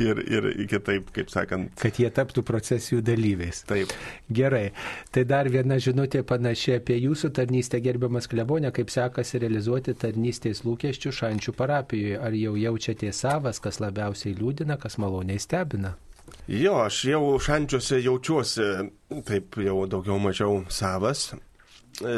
ir, 0.00 0.22
ir 0.24 0.48
kitaip, 0.70 1.10
kaip 1.16 1.32
sakant. 1.32 1.74
Kad 1.80 2.00
jie 2.00 2.08
taptų 2.14 2.44
procesijų 2.48 3.02
dalyviais. 3.04 3.64
Taip. 3.68 3.92
Gerai. 4.32 4.70
Tai 5.12 5.26
dar 5.28 5.50
viena 5.52 5.76
žinutė 5.82 6.24
panašiai 6.24 6.80
apie 6.80 6.96
jūsų 7.02 7.34
tarnystę, 7.36 7.82
gerbiamas 7.84 8.30
klebonė, 8.30 8.72
kaip 8.74 8.92
sekasi 8.94 9.42
realizuoti 9.44 9.92
tarnystės 9.98 10.64
lūkesčių 10.64 11.12
šančių 11.20 11.56
parapijoje. 11.58 12.16
Ar 12.24 12.38
jau 12.38 12.56
jaučiate 12.56 13.12
savas, 13.12 13.60
kas 13.60 13.82
labiausiai 13.84 14.32
liūdina, 14.40 14.80
kas 14.80 14.96
maloniai 15.02 15.42
stebina? 15.42 15.98
Jo, 16.48 16.74
aš 16.84 16.98
jau 17.08 17.38
šančiuose 17.40 18.02
jaučiuosi 18.04 18.64
taip 19.24 19.56
jau 19.64 19.86
daugiau 19.88 20.18
mažiau 20.20 20.58
savas. 20.68 21.30
E, 22.04 22.16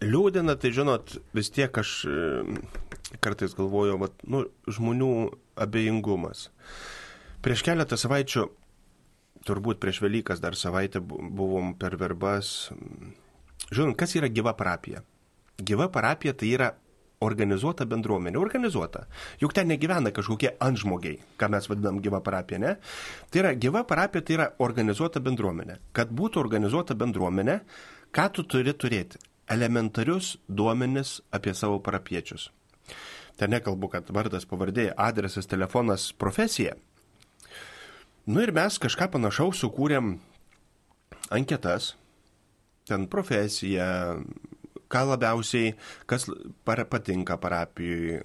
liūdina, 0.00 0.54
tai 0.56 0.70
žinot, 0.72 1.18
vis 1.36 1.52
tiek 1.52 1.76
aš 1.76 1.90
e, 2.08 2.14
kartais 3.20 3.52
galvoju, 3.58 3.98
vat, 4.00 4.16
nu, 4.24 4.46
žmonių 4.64 5.10
abejingumas. 5.60 6.46
Prieš 7.44 7.66
keletą 7.66 7.98
savaičių, 8.00 8.46
turbūt 9.46 9.82
prieš 9.82 10.00
Velykas 10.00 10.40
dar 10.40 10.56
savaitę 10.56 11.02
buvom 11.04 11.74
per 11.76 11.98
verbas. 12.00 12.70
Žinot, 13.68 13.92
kas 14.00 14.16
yra 14.16 14.32
gyva 14.32 14.56
parapija? 14.56 15.04
Gyva 15.60 15.90
parapija 15.92 16.32
tai 16.32 16.54
yra 16.56 16.72
organizuota 17.24 17.86
bendruomenė. 17.88 18.38
Organizuota. 18.38 19.06
Juk 19.40 19.54
ten 19.56 19.70
negyvena 19.72 20.12
kažkokie 20.14 20.52
antžmogiai, 20.60 21.20
ką 21.40 21.48
mes 21.52 21.68
vadinam 21.70 22.00
gyva 22.04 22.20
parapija, 22.24 22.60
ne? 22.60 22.74
Tai 23.30 23.42
yra 23.42 23.54
gyva 23.56 23.84
parapija, 23.88 24.24
tai 24.24 24.36
yra 24.36 24.48
organizuota 24.62 25.22
bendruomenė. 25.24 25.78
Kad 25.96 26.12
būtų 26.12 26.42
organizuota 26.42 26.96
bendruomenė, 26.98 27.60
ką 28.12 28.28
tu 28.36 28.44
turi 28.44 28.74
turėti? 28.76 29.20
Elementarius 29.48 30.34
duomenis 30.48 31.20
apie 31.30 31.54
savo 31.54 31.78
parapiečius. 31.80 32.50
Ten 33.36 33.52
nekalbu, 33.52 33.90
kad 33.92 34.08
vardas, 34.10 34.46
pavardė, 34.48 34.90
adresas, 34.96 35.46
telefonas, 35.46 36.08
profesija. 36.16 36.74
Nu 38.26 38.42
ir 38.42 38.50
mes 38.56 38.80
kažką 38.82 39.06
panašaus 39.12 39.60
sukūrėm 39.62 40.16
anketas, 41.30 41.92
ten 42.88 43.06
profesija, 43.12 44.16
ką 44.92 45.04
labiausiai, 45.12 45.74
kas 46.10 46.28
patinka 46.64 47.38
parapijoje, 47.42 48.22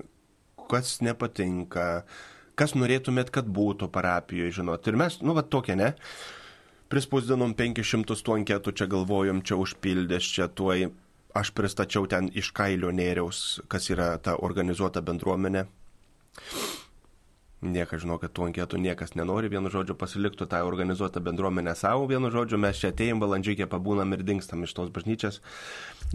kas 0.72 1.00
nepatinka, 1.06 1.88
kas 2.60 2.76
norėtumėt, 2.78 3.32
kad 3.34 3.48
būtų 3.48 3.92
parapijoje, 3.94 4.58
žinot. 4.62 4.88
Ir 4.88 5.00
mes, 5.00 5.20
nu, 5.26 5.36
va 5.38 5.44
tokia, 5.44 5.78
ne? 5.80 5.94
Prispausdinom 6.92 7.56
500 7.56 8.20
tų 8.20 8.36
anketų, 8.42 8.76
čia 8.76 8.90
galvojom, 8.92 9.46
čia 9.48 9.58
užpildęs, 9.62 10.34
čia 10.36 10.50
tuoj 10.52 10.90
aš 11.34 11.52
pristačiau 11.56 12.08
ten 12.12 12.28
iš 12.36 12.52
kailio 12.56 12.92
nėriaus, 12.92 13.62
kas 13.72 13.90
yra 13.94 14.16
ta 14.24 14.36
organizuota 14.36 15.04
bendruomenė. 15.06 15.66
Niekas 17.62 18.02
žino, 18.02 18.16
kad 18.18 18.32
tų 18.34 18.48
anketų 18.48 18.80
niekas 18.82 19.12
nenori, 19.14 19.52
vienu 19.54 19.70
žodžiu 19.70 19.94
pasiliktų 19.94 20.48
tą 20.50 20.64
organizuotą 20.66 21.22
bendruomenę 21.22 21.76
savo, 21.78 22.08
vienu 22.10 22.32
žodžiu 22.34 22.58
mes 22.58 22.80
čia 22.82 22.90
atėjom 22.90 23.22
valandžiai, 23.22 23.68
pabūnam 23.70 24.16
ir 24.16 24.24
dingstam 24.26 24.66
iš 24.66 24.74
tos 24.74 24.90
bažnyčias. 24.90 25.38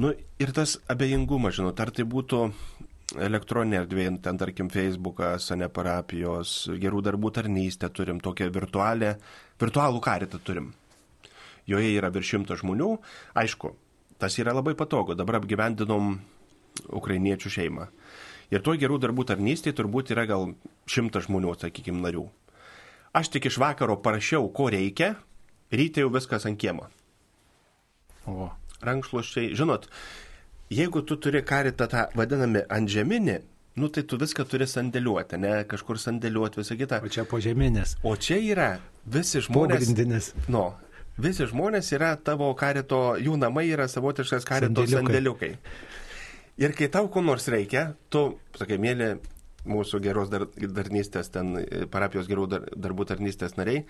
Nu, 0.03 0.11
ir 0.43 0.51
tas 0.57 0.75
abejingumas, 0.91 1.55
žinot, 1.61 1.79
ar 1.79 1.95
tai 1.95 2.03
būtų 2.03 2.41
elektroninė 3.15 3.79
erdvė, 3.85 4.09
ten 4.25 4.43
tarkim 4.43 4.73
Facebookas, 4.75 5.53
ne 5.55 5.69
parapijos, 5.71 6.57
gerų 6.83 7.05
darbų 7.07 7.31
tarnystę 7.39 7.93
turim, 7.95 8.19
tokią 8.19 8.51
virtualią, 8.51 9.15
virtualų 9.63 10.03
karitą 10.03 10.43
turim. 10.43 10.73
Joje 11.71 11.95
yra 11.95 12.11
virš 12.15 12.35
šimto 12.35 12.59
žmonių, 12.59 12.91
aišku, 13.39 13.71
tas 14.19 14.35
yra 14.43 14.55
labai 14.55 14.75
patogu, 14.79 15.15
dabar 15.15 15.39
apgyvendinom 15.39 16.17
ukrainiečių 16.99 17.55
šeimą. 17.61 17.87
Ir 18.55 18.63
to 18.63 18.77
gerų 18.79 19.01
darbų 19.03 19.27
tarnystėje 19.27 19.77
turbūt 19.81 20.13
yra 20.15 20.27
gal 20.29 20.53
šimtas 20.91 21.27
žmonių, 21.27 21.57
sakykime, 21.61 21.99
narių. 22.05 22.27
Aš 23.17 23.33
tik 23.33 23.49
iš 23.49 23.59
vakaro 23.59 23.97
parašiau, 24.05 24.47
ko 24.55 24.69
reikia, 24.71 25.15
ryte 25.73 26.05
jau 26.05 26.13
viskas 26.15 26.47
ant 26.47 26.59
kiemo. 26.61 26.87
O. 28.29 28.51
Rankšluoščiai, 28.87 29.55
žinot, 29.57 29.87
jeigu 30.71 31.03
tu 31.07 31.17
turi 31.17 31.41
karitą 31.47 31.87
tą 31.91 32.07
vadinami 32.19 32.63
antžeminį, 32.71 33.39
nu 33.81 33.89
tai 33.93 34.05
tu 34.09 34.19
viską 34.21 34.45
turi 34.51 34.69
sandėliuoti, 34.69 35.41
ne 35.41 35.53
kažkur 35.69 35.99
sandėliuoti 36.01 36.61
visą 36.61 36.77
kitą. 36.79 37.01
O 37.03 37.13
čia 37.13 37.25
požeminės. 37.29 37.97
O 38.05 38.15
čia 38.21 38.39
yra 38.41 38.69
visi 39.05 39.43
žmonės. 39.45 39.81
Pogrindinės. 39.81 40.31
Nu, 40.53 40.69
visi 41.17 41.49
žmonės 41.49 41.91
yra 41.97 42.15
tavo 42.21 42.53
karito, 42.59 43.17
jų 43.21 43.41
namai 43.41 43.67
yra 43.73 43.89
savotiškas 43.89 44.47
karito 44.49 44.85
sandėliukai. 44.85 45.01
sandėliukai. 45.01 45.53
Ir 46.57 46.73
kai 46.73 46.89
tau 46.89 47.11
ko 47.13 47.21
nors 47.21 47.49
reikia, 47.53 47.91
tu, 48.09 48.39
sakai, 48.57 48.79
mėly 48.81 49.17
mūsų 49.69 50.01
geros 50.05 50.31
dar, 50.33 50.47
darnystės, 50.57 51.29
ten 51.35 51.57
parapijos 51.93 52.29
gerų 52.31 52.47
dar, 52.49 52.69
darbų 52.73 53.07
tarnystės 53.11 53.57
nariai, 53.59 53.83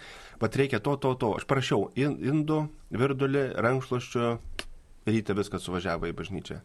pat 0.42 0.56
reikia 0.58 0.80
to, 0.82 0.96
to, 0.98 1.12
to. 1.20 1.34
Aš 1.38 1.46
parašiau 1.46 1.90
indų, 1.96 2.62
virdulį, 2.96 3.44
rankšluoščių, 3.66 4.30
ryte 5.06 5.36
viskas 5.38 5.68
suvažiavo 5.68 6.10
į 6.10 6.16
bažnyčią. 6.18 6.62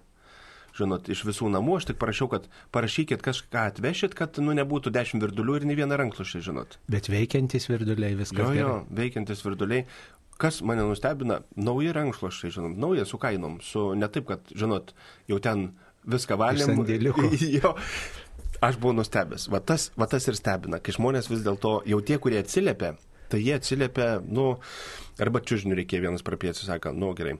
Žinot, 0.71 1.09
iš 1.11 1.25
visų 1.27 1.49
namų 1.51 1.81
aš 1.81 1.89
tik 1.89 1.99
parašiau, 1.99 2.29
kad 2.31 2.47
parašykit 2.71 3.21
kažką 3.25 3.65
atvešit, 3.73 4.15
kad 4.15 4.39
nu, 4.39 4.55
nebūtų 4.55 4.93
dešimt 4.95 5.23
virdulių 5.25 5.59
ir 5.59 5.67
ne 5.67 5.75
vieną 5.75 5.99
rankšluoštį, 5.99 6.43
žinot. 6.47 6.79
Bet 6.91 7.11
veikiantis 7.11 7.67
virduliai 7.67 8.15
viskas. 8.15 8.39
Jo, 8.39 8.55
jo, 8.55 8.73
veikiantis 8.95 9.43
virduliai. 9.43 9.83
Kas 10.41 10.61
mane 10.65 10.87
nustebina, 10.87 11.41
nauji 11.59 11.91
rankšluoščiai, 11.93 12.55
žinot, 12.55 12.79
nauja 12.79 13.03
su 13.05 13.19
kainom, 13.21 13.59
su 13.61 13.91
ne 13.99 14.07
taip, 14.09 14.31
kad, 14.31 14.47
žinot, 14.57 14.95
jau 15.29 15.41
ten 15.43 15.73
viską 16.07 16.37
valėm. 16.39 16.81
jo, 17.57 17.75
aš 18.61 18.79
buvau 18.81 18.95
nustebęs. 18.97 19.47
Va 19.51 19.61
tas, 19.63 19.89
va 19.99 20.07
tas 20.11 20.27
ir 20.29 20.37
stebina, 20.37 20.81
kai 20.81 20.95
žmonės 20.97 21.29
vis 21.31 21.45
dėlto, 21.45 21.79
jau 21.89 22.01
tie, 22.05 22.17
kurie 22.21 22.41
atsiliepia, 22.41 22.95
tai 23.31 23.41
jie 23.43 23.55
atsiliepia, 23.57 24.09
nu, 24.27 24.53
arba 25.21 25.41
čiūžinių 25.43 25.79
reikėjo 25.81 26.07
vienas 26.07 26.25
prapietsi, 26.27 26.67
sako, 26.67 26.93
nu 26.97 27.13
gerai. 27.17 27.37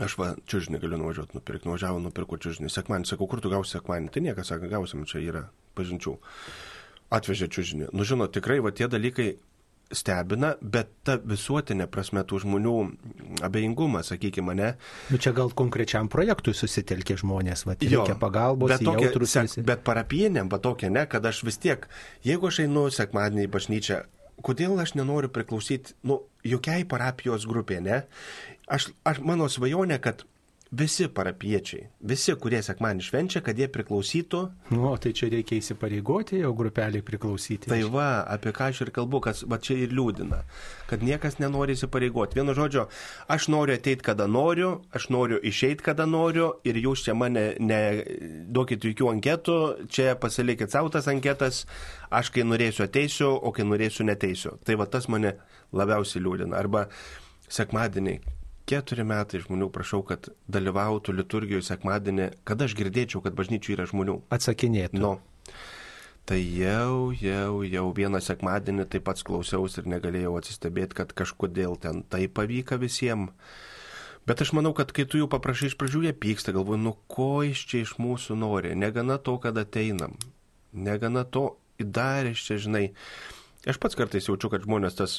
Aš 0.00 0.16
va, 0.16 0.30
čiūžinį 0.48 0.78
galiu 0.80 0.98
nuvažiuoti, 1.02 1.36
nupirkti, 1.36 1.68
nuvažiavau, 1.68 2.00
nupirku 2.00 2.38
čiūžinį. 2.40 2.70
Sekmanį, 2.72 3.10
sakau, 3.10 3.28
kur 3.28 3.42
tu 3.44 3.50
gausi 3.52 3.76
sekmanį? 3.76 4.08
Tai 4.14 4.22
niekas 4.24 4.48
sako, 4.48 4.70
gausim, 4.72 5.02
čia 5.08 5.20
yra 5.20 5.42
pažinčių. 5.76 6.14
Atvežė 7.12 7.50
čiūžinį. 7.52 7.90
Nu, 7.92 8.06
žinot, 8.08 8.32
tikrai 8.32 8.56
va 8.64 8.72
tie 8.72 8.88
dalykai 8.88 9.34
stebina, 9.96 10.54
bet 10.60 10.90
ta 11.06 11.18
visuotinė 11.18 11.86
prasme 11.92 12.22
tų 12.28 12.42
žmonių 12.44 12.74
abejingumas, 13.46 14.12
sakykime, 14.12 14.54
ne. 14.58 14.72
Nu 15.12 15.20
čia 15.22 15.34
gal 15.36 15.52
konkrečiam 15.56 16.10
projektui 16.12 16.54
susitelkė 16.56 17.18
žmonės, 17.22 17.66
va, 17.68 17.76
reikia 17.78 18.16
pagalbos, 18.18 18.72
bet, 18.74 18.86
tokia, 18.86 19.12
sek, 19.28 19.62
bet 19.68 19.84
parapijiniam, 19.86 20.50
va 20.52 20.60
tokia, 20.62 20.90
ne, 20.92 21.06
kad 21.10 21.26
aš 21.28 21.44
vis 21.48 21.60
tiek, 21.62 21.86
jeigu 22.26 22.50
aš 22.50 22.64
einu 22.66 22.88
sekmadienį 22.94 23.46
į 23.46 23.52
bažnyčią, 23.52 24.02
kodėl 24.42 24.80
aš 24.82 24.96
nenoriu 24.98 25.30
priklausyti, 25.32 25.96
nu, 26.08 26.22
jokiai 26.46 26.86
parapijos 26.88 27.46
grupė, 27.48 27.80
ne? 27.84 28.02
Aš, 28.72 28.90
aš 29.08 29.20
mano 29.24 29.48
svajonė, 29.52 29.98
kad 30.02 30.24
visi 30.72 31.04
parapiečiai, 31.12 31.84
visi, 32.08 32.32
kurie 32.40 32.62
sekmanį 32.64 33.04
švenčia, 33.04 33.42
kad 33.44 33.58
jie 33.60 33.66
priklausytų. 33.68 34.40
Nu, 34.72 34.94
tai 34.96 35.12
čia 35.16 35.28
reikia 35.32 35.58
įsipareigoti 35.60 36.40
jau 36.40 36.54
grupeliai 36.56 37.04
priklausyti. 37.04 37.68
Tai 37.68 37.80
va, 37.92 38.24
apie 38.24 38.54
ką 38.56 38.70
aš 38.72 38.80
ir 38.86 38.92
kalbu, 38.96 39.20
kas 39.26 39.44
va 39.44 39.60
čia 39.60 39.76
ir 39.84 39.92
liūdina, 39.92 40.40
kad 40.88 41.04
niekas 41.04 41.36
nenori 41.42 41.76
įsipareigoti. 41.76 42.40
Vienu 42.40 42.56
žodžiu, 42.56 42.86
aš 43.28 43.50
noriu 43.52 43.76
ateiti, 43.76 44.06
kada 44.08 44.26
noriu, 44.30 44.72
aš 44.96 45.10
noriu 45.12 45.42
išeiti, 45.44 45.84
kada 45.84 46.08
noriu 46.08 46.54
ir 46.64 46.80
jūs 46.80 47.04
čia 47.04 47.16
mane 47.18 47.50
neduokit 47.60 48.88
jokių 48.88 49.12
anketų, 49.18 49.60
čia 49.92 50.16
pasilikit 50.16 50.72
savo 50.72 50.88
tas 50.92 51.10
anketas, 51.12 51.66
aš 52.08 52.32
kai 52.32 52.48
norėsiu 52.48 52.88
ateisiu, 52.88 53.34
o 53.36 53.52
kai 53.52 53.68
norėsiu 53.68 54.08
neteisiu. 54.08 54.56
Tai 54.64 54.80
va 54.80 54.88
tas 54.88 55.10
mane 55.12 55.36
labiausiai 55.76 56.24
liūdina. 56.24 56.56
Arba 56.56 56.88
sekmadieniai 57.52 58.40
keturi 58.68 59.04
metai 59.06 59.42
žmonių 59.42 59.68
prašau, 59.74 60.02
kad 60.06 60.30
dalyvautų 60.52 61.14
liturgijoje 61.18 61.66
sekmadienį, 61.68 62.28
kad 62.48 62.62
aš 62.64 62.76
girdėčiau, 62.78 63.22
kad 63.24 63.36
bažnyčių 63.38 63.76
yra 63.76 63.86
žmonių. 63.90 64.18
Atsakinėtų. 64.34 65.02
Nu. 65.02 65.16
Tai 66.28 66.38
jau, 66.38 67.10
jau, 67.18 67.62
jau 67.66 67.84
vieną 67.96 68.20
sekmadienį 68.22 68.86
taip 68.92 69.08
pat 69.08 69.22
klausiausi 69.26 69.80
ir 69.82 69.90
negalėjau 69.90 70.36
atsistebėti, 70.38 71.00
kad 71.00 71.14
kažkodėl 71.18 71.74
ten 71.82 72.04
tai 72.06 72.28
pavyka 72.30 72.78
visiems. 72.78 73.34
Bet 74.22 74.38
aš 74.44 74.52
manau, 74.54 74.70
kad 74.70 74.92
kai 74.94 75.02
tu 75.02 75.18
jų 75.18 75.26
paprašai 75.26 75.72
iš 75.72 75.74
pradžių, 75.80 76.04
jie 76.06 76.12
pyksta, 76.14 76.54
galvoju, 76.54 76.78
nu 76.78 76.92
ko 77.10 77.42
iš 77.42 77.64
čia 77.66 77.80
iš 77.82 77.96
mūsų 77.98 78.36
nori, 78.38 78.70
negana 78.78 79.16
to, 79.18 79.34
kad 79.42 79.58
ateinam, 79.58 80.14
negana 80.70 81.24
to, 81.26 81.56
dar 81.82 82.28
iš 82.30 82.44
čia, 82.46 82.60
žinai, 82.62 82.84
aš 83.66 83.82
pats 83.82 83.98
kartais 83.98 84.30
jaučiu, 84.30 84.52
kad 84.52 84.62
žmonės 84.62 85.00
tas, 85.00 85.16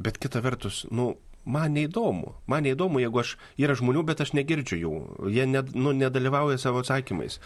bet 0.00 0.16
kita 0.16 0.40
vertus, 0.40 0.86
nu, 0.88 1.10
man 1.46 1.76
neįdomu. 1.78 2.34
Man 2.50 2.66
neįdomu, 2.66 3.00
jeigu 3.02 3.22
aš 3.22 3.36
yra 3.60 3.76
žmonių, 3.78 4.02
bet 4.08 4.24
aš 4.24 4.34
negirdžiu 4.36 4.80
jų. 4.82 4.96
Jie 5.32 5.46
ne, 5.48 5.62
nu, 5.74 5.94
nedalyvauja 5.96 6.58
savo 6.60 6.82
atsakymais. 6.82 7.38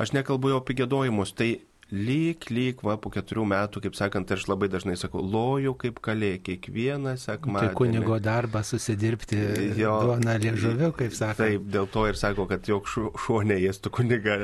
Aš 0.00 0.14
nekalbu 0.16 0.54
jau 0.54 0.62
apie 0.62 0.78
gėdojimus. 0.78 1.34
Tai 1.36 1.50
lyg, 1.90 2.46
lyg, 2.54 2.82
va, 2.86 2.94
po 3.02 3.10
keturių 3.10 3.44
metų, 3.50 3.82
kaip 3.84 3.96
sakant, 3.98 4.30
aš 4.30 4.46
labai 4.46 4.68
dažnai 4.70 4.94
sakau, 4.98 5.22
loju 5.26 5.74
kaip 5.78 5.98
kalė, 6.04 6.36
kiekvieną 6.46 7.16
sekmadienį. 7.18 7.72
Tai 7.72 7.78
kunigo 7.80 8.18
darbą 8.22 8.62
susidirbti 8.66 9.40
jo, 9.78 9.96
duona 10.06 10.36
liežuviu, 10.40 10.92
kaip 10.96 11.16
sakė. 11.16 11.40
Taip, 11.42 11.66
dėl 11.74 11.90
to 11.90 12.06
ir 12.10 12.20
sako, 12.20 12.46
kad 12.50 12.70
jog 12.70 12.86
šuo 12.90 13.40
neėstų 13.50 13.92
kuniga 13.98 14.38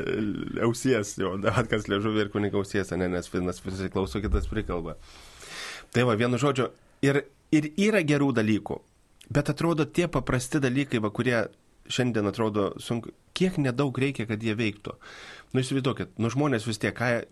ausies, 0.67 1.15
jo, 1.23 1.37
atkas 1.63 1.87
liežuvį 1.93 2.27
ir 2.27 2.35
kuniga 2.35 2.59
ausies, 2.63 2.91
ne, 2.99 3.11
nes 3.15 3.31
vienas 3.31 3.63
visi 3.63 3.93
klauso, 3.95 4.23
kitas 4.25 4.51
prikalba. 4.51 4.99
Tai 5.95 6.09
va, 6.11 6.19
vienu 6.19 6.43
žodžiu, 6.43 6.73
ir, 7.07 7.23
ir 7.55 7.71
yra 7.79 8.03
gerų 8.07 8.35
dalykų. 8.37 8.83
Bet 9.33 9.51
atrodo 9.51 9.87
tie 9.87 10.07
paprasti 10.13 10.61
dalykai, 10.63 11.01
va, 11.03 11.11
kurie 11.15 11.47
šiandien 11.91 12.27
atrodo 12.27 12.73
sunku, 12.83 13.13
kiek 13.37 13.59
nedaug 13.63 13.97
reikia, 13.99 14.27
kad 14.29 14.43
jie 14.43 14.55
veiktų. 14.59 14.97
Nu 15.55 15.63
įsivaizduokit, 15.63 16.17
nu 16.23 16.31
žmonės 16.33 16.67
vis 16.69 16.81
tiek, 16.83 16.95
ką 16.97 17.27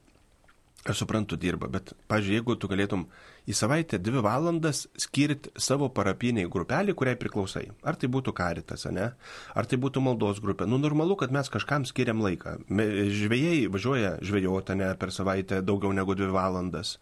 aš 0.84 1.00
suprantu, 1.00 1.38
dirba, 1.40 1.68
bet, 1.72 1.94
pažiūrėjau, 2.10 2.40
jeigu 2.42 2.56
tu 2.60 2.68
galėtum 2.68 3.06
į 3.48 3.54
savaitę 3.56 3.96
dvi 4.02 4.20
valandas 4.24 4.82
skirti 5.00 5.52
savo 5.60 5.88
parapiniai 5.92 6.50
grupelį, 6.50 6.94
kuriai 6.98 7.16
priklausai. 7.20 7.64
Ar 7.88 7.96
tai 8.00 8.10
būtų 8.12 8.34
karitas, 8.36 8.84
ne? 8.92 9.10
Ar 9.56 9.68
tai 9.70 9.78
būtų 9.80 10.02
maldos 10.04 10.42
grupė. 10.44 10.68
Nu, 10.68 10.76
normalu, 10.82 11.16
kad 11.20 11.32
mes 11.32 11.48
kažkam 11.52 11.88
skiriam 11.88 12.20
laiką. 12.24 12.58
Žvėjai 12.68 13.64
važiuoja 13.72 14.18
žvėjoti, 14.24 14.76
ne, 14.82 14.92
per 15.00 15.14
savaitę 15.14 15.62
daugiau 15.64 15.94
negu 15.96 16.16
dvi 16.18 16.28
valandas. 16.34 16.98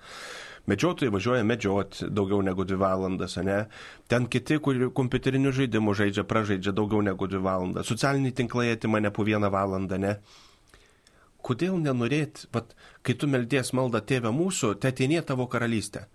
Medžiotojai 0.71 1.11
važiuoja 1.11 1.43
medžioti 1.43 2.07
daugiau 2.15 2.39
negu 2.47 2.63
dvi 2.65 2.79
valandas, 2.79 3.35
ne? 3.43 3.65
Ten 4.11 4.29
kiti, 4.31 4.61
kur 4.63 4.79
kompiuterinių 4.95 5.51
žaidimų 5.57 5.95
žaidžia, 5.99 6.23
pražaidžia 6.29 6.75
daugiau 6.77 7.03
negu 7.03 7.27
dvi 7.27 7.43
valandas. 7.43 7.91
Socialiniai 7.91 8.37
tinklai 8.39 8.69
atima 8.77 9.01
ne 9.03 9.11
po 9.11 9.27
vieną 9.27 9.51
valandą, 9.51 9.99
ne? 9.99 10.17
Kodėl 11.43 11.81
nenorėt, 11.83 12.45
vat, 12.55 12.77
kai 13.03 13.19
tu 13.19 13.27
meldies 13.27 13.73
maldą 13.75 13.99
tėvę 14.07 14.31
mūsų, 14.31 14.77
te 14.79 14.93
ateinė 14.95 15.25
tavo 15.27 15.49
karalystė 15.51 16.07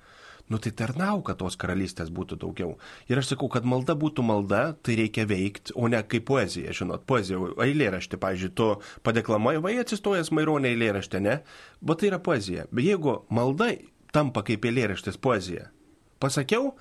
nu 0.48 0.58
tai 0.58 0.72
tarnau, 0.72 1.20
kad 1.28 1.40
tos 1.42 1.58
karalystės 1.60 2.12
būtų 2.14 2.38
daugiau. 2.40 2.78
Ir 3.12 3.20
aš 3.20 3.34
sakau, 3.34 3.50
kad 3.52 3.68
malda 3.68 3.98
būtų 4.00 4.24
malda, 4.24 4.62
tai 4.80 4.96
reikia 5.00 5.28
veikti, 5.28 5.76
o 5.76 5.90
ne 5.92 6.00
kaip 6.08 6.24
poezija, 6.30 6.72
žinot, 6.76 7.04
poezija, 7.10 7.42
eilėraštį, 7.66 8.20
pavyzdžiui, 8.24 8.54
tu 8.56 8.70
padeklamuoji, 9.04 9.62
vai 9.64 9.76
atsistojęs 9.84 10.32
maironė 10.36 10.72
eilėraštį, 10.72 11.24
ne, 11.28 11.42
bet 11.84 12.02
tai 12.02 12.12
yra 12.14 12.22
poezija. 12.24 12.68
Bet 12.72 12.88
jeigu 12.88 13.20
malda 13.28 13.74
tampa 14.18 14.44
kaip 14.48 14.66
eilėraštis 14.66 15.20
poezija. 15.22 15.70
Pasakiau, 16.18 16.72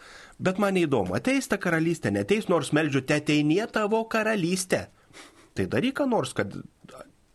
bet 0.41 0.61
man 0.63 0.77
neįdomu, 0.79 1.13
ateis 1.19 1.49
ta 1.51 1.59
karalystė, 1.61 2.13
neteis, 2.15 2.49
nors 2.49 2.73
meldžiu, 2.77 3.03
te 3.05 3.19
ateinė 3.21 3.67
tavo 3.73 4.01
karalystė. 4.09 4.87
Tai 5.57 5.67
daryk 5.73 6.01
nors, 6.09 6.33
kad 6.37 6.55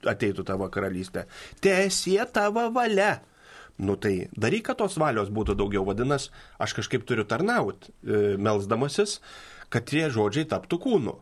ateitų 0.09 0.45
tavo 0.47 0.69
karalystė. 0.73 1.27
Tiesie 1.61 2.21
tavo 2.33 2.67
valia. 2.73 3.19
Nu 3.81 3.95
tai 3.97 4.27
daryk, 4.37 4.67
kad 4.69 4.81
tos 4.81 4.97
valios 5.01 5.31
būtų 5.33 5.55
daugiau, 5.57 5.85
vadinasi, 5.87 6.29
aš 6.61 6.75
kažkaip 6.77 7.05
turiu 7.07 7.25
tarnauti, 7.25 7.93
e, 8.03 8.35
melzdamasis, 8.37 9.19
kad 9.73 9.87
tie 9.89 10.07
žodžiai 10.13 10.49
taptų 10.49 10.81
kūnu. 10.83 11.15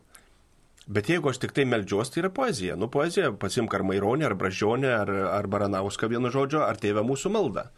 Bet 0.90 1.06
jeigu 1.06 1.30
aš 1.30 1.38
tik 1.38 1.52
tai 1.54 1.64
meldžiuosi, 1.70 2.10
tai 2.14 2.22
yra 2.24 2.32
poezija. 2.34 2.74
Nu, 2.78 2.88
poezija, 2.90 3.30
pasimk 3.38 3.74
ar 3.78 3.84
Maironį, 3.86 4.26
ar 4.26 4.34
Bražionį, 4.38 4.88
ar, 4.90 5.12
ar 5.36 5.46
Baranauską 5.50 6.08
vienu 6.10 6.32
žodžiu, 6.34 6.64
ar 6.66 6.80
tėvę 6.82 7.04
mūsų 7.06 7.30
maldą. 7.30 7.68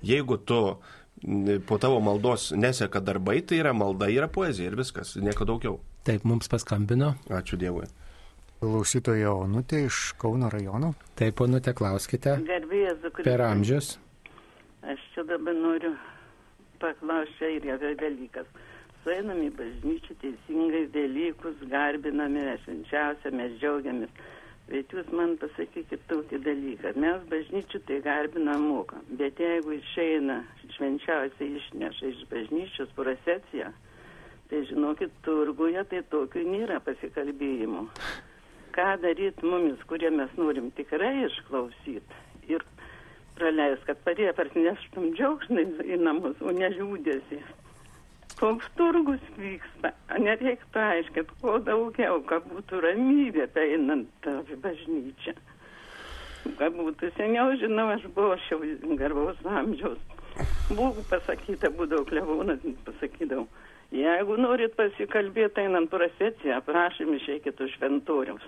Jeigu 0.00 0.38
tu 0.40 0.60
po 1.68 1.78
tavo 1.78 2.00
maldos 2.00 2.50
neseka 2.56 3.02
darbai, 3.04 3.42
tai 3.44 3.60
yra 3.60 3.74
malda, 3.76 4.08
yra 4.08 4.30
poezija 4.32 4.70
ir 4.70 4.78
viskas, 4.80 5.18
nieko 5.20 5.44
daugiau. 5.48 5.76
Taip, 6.08 6.24
mums 6.24 6.48
paskambino. 6.50 7.12
Ačiū 7.30 7.60
Dievui. 7.60 7.84
Klausytoja 8.62 9.34
Onutė 9.34 9.84
iš 9.88 10.14
Kauno 10.18 10.48
rajono. 10.50 10.94
Taip, 11.18 11.44
Onutė, 11.44 11.74
klauskite. 11.76 12.38
Garbėjas, 12.46 13.04
Per 13.20 13.42
amžius. 13.44 13.96
Aš 14.82 15.02
čia 15.14 15.26
dabar 15.28 15.54
noriu 15.54 15.92
paklausti 16.82 17.56
ir 17.58 17.68
apie 17.76 17.92
dalykas. 18.00 18.48
Sueinam 19.02 19.40
į 19.42 19.48
bažnyčią 19.58 20.14
teisingai 20.20 20.84
dalykus, 20.94 21.56
garbiname, 21.72 22.44
švenčiausia, 22.62 23.32
mes 23.34 23.56
džiaugiamės. 23.58 24.10
Bet 24.68 24.92
jūs 24.94 25.08
man 25.10 25.32
pasakykit 25.40 26.04
tokį 26.10 26.38
dalyką. 26.44 26.92
Mes 27.02 27.24
bažnyčių 27.32 27.80
tai 27.88 27.96
garbinam 28.04 28.62
mokam. 28.70 29.02
Bet 29.18 29.40
jeigu 29.42 29.74
išeina 29.74 30.36
švenčiausiai 30.76 31.56
išneša 31.58 32.12
iš 32.12 32.20
bažnyčios 32.30 32.92
procesiją, 32.94 33.72
tai 34.52 34.60
žinokit, 34.70 35.16
turguje 35.26 35.82
tai 35.90 36.04
tokių 36.14 36.44
nėra 36.52 36.78
pasikalbėjimų. 36.86 37.82
Ką 38.76 38.86
daryti 39.02 39.50
mumis, 39.50 39.82
kurie 39.90 40.12
mes 40.14 40.30
norim 40.38 40.70
tikrai 40.78 41.24
išklausyti 41.26 42.54
ir 42.54 42.62
praleis, 43.34 43.82
kad 43.88 43.98
parėję 44.06 44.36
parsineštum 44.38 45.10
džiaugsmai 45.18 45.66
į 45.90 45.98
namus, 46.06 46.38
o 46.38 46.54
ne 46.54 46.70
liūdėsi 46.78 47.40
koks 48.38 48.68
turgus 48.78 49.22
vyksta. 49.38 49.92
Nereiktų 50.18 50.82
aiškinti, 50.82 51.38
kuo 51.40 51.58
daugiau, 51.64 52.20
kad 52.28 52.46
būtų 52.50 52.82
ramybė 52.84 53.48
einant 53.64 54.28
į 54.28 54.58
bažnyčią. 54.64 55.34
Kad 56.58 56.74
būtų 56.74 57.12
seniau, 57.16 57.52
žinau, 57.60 57.88
aš 57.94 58.08
buvau 58.14 58.36
jau 58.48 58.58
garbaus 58.98 59.38
amžiaus. 59.46 60.00
Buvo 60.72 61.04
pasakyta, 61.10 61.70
būdavo 61.76 62.06
klebonas, 62.08 62.64
pasakydavau. 62.86 63.46
Jeigu 63.92 64.38
norit 64.40 64.72
pasikalbėti 64.78 65.66
einant 65.66 65.90
procesiją, 65.92 66.62
prašym 66.64 67.12
išeikit 67.18 67.60
už 67.60 67.74
šventoriaus. 67.76 68.44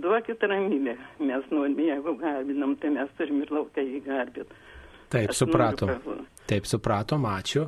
Duokit 0.00 0.42
ramybę. 0.48 0.96
Mes 1.20 1.50
norime, 1.52 1.90
jeigu 1.90 2.14
garbinam, 2.16 2.76
tai 2.80 2.94
mes 2.94 3.10
turim 3.18 3.42
ir 3.44 3.52
laukia 3.52 3.84
jį 3.84 4.00
garbėti. 4.06 4.60
Taip, 5.12 5.34
supratom. 5.36 5.92
Taip, 6.48 6.64
supratom, 6.64 7.26
ačiū. 7.28 7.66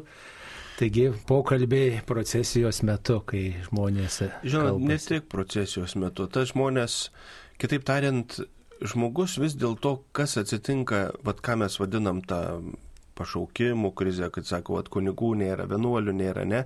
Taigi 0.74 1.04
pokalbiai 1.28 2.00
procesijos 2.06 2.80
metu, 2.82 3.20
kai 3.28 3.44
žmonės. 3.68 4.16
Žinot, 4.42 4.80
ne 4.82 4.96
tik 4.98 5.28
procesijos 5.30 5.94
metu, 6.00 6.26
tas 6.26 6.50
žmonės, 6.50 6.96
kitaip 7.62 7.84
tariant, 7.86 8.40
žmogus 8.82 9.36
vis 9.38 9.54
dėlto, 9.54 10.00
kas 10.16 10.34
atsitinka, 10.40 11.04
vad 11.22 11.44
ką 11.46 11.60
mes 11.62 11.78
vadinam 11.78 12.24
tą 12.26 12.40
pašaukimų 13.14 13.92
krizę, 13.94 14.32
kad 14.34 14.50
sako, 14.50 14.80
kad 14.80 14.90
kunigų 14.96 15.34
nėra, 15.44 15.68
vienuolių 15.70 16.16
nėra, 16.18 16.42
ne. 16.48 16.64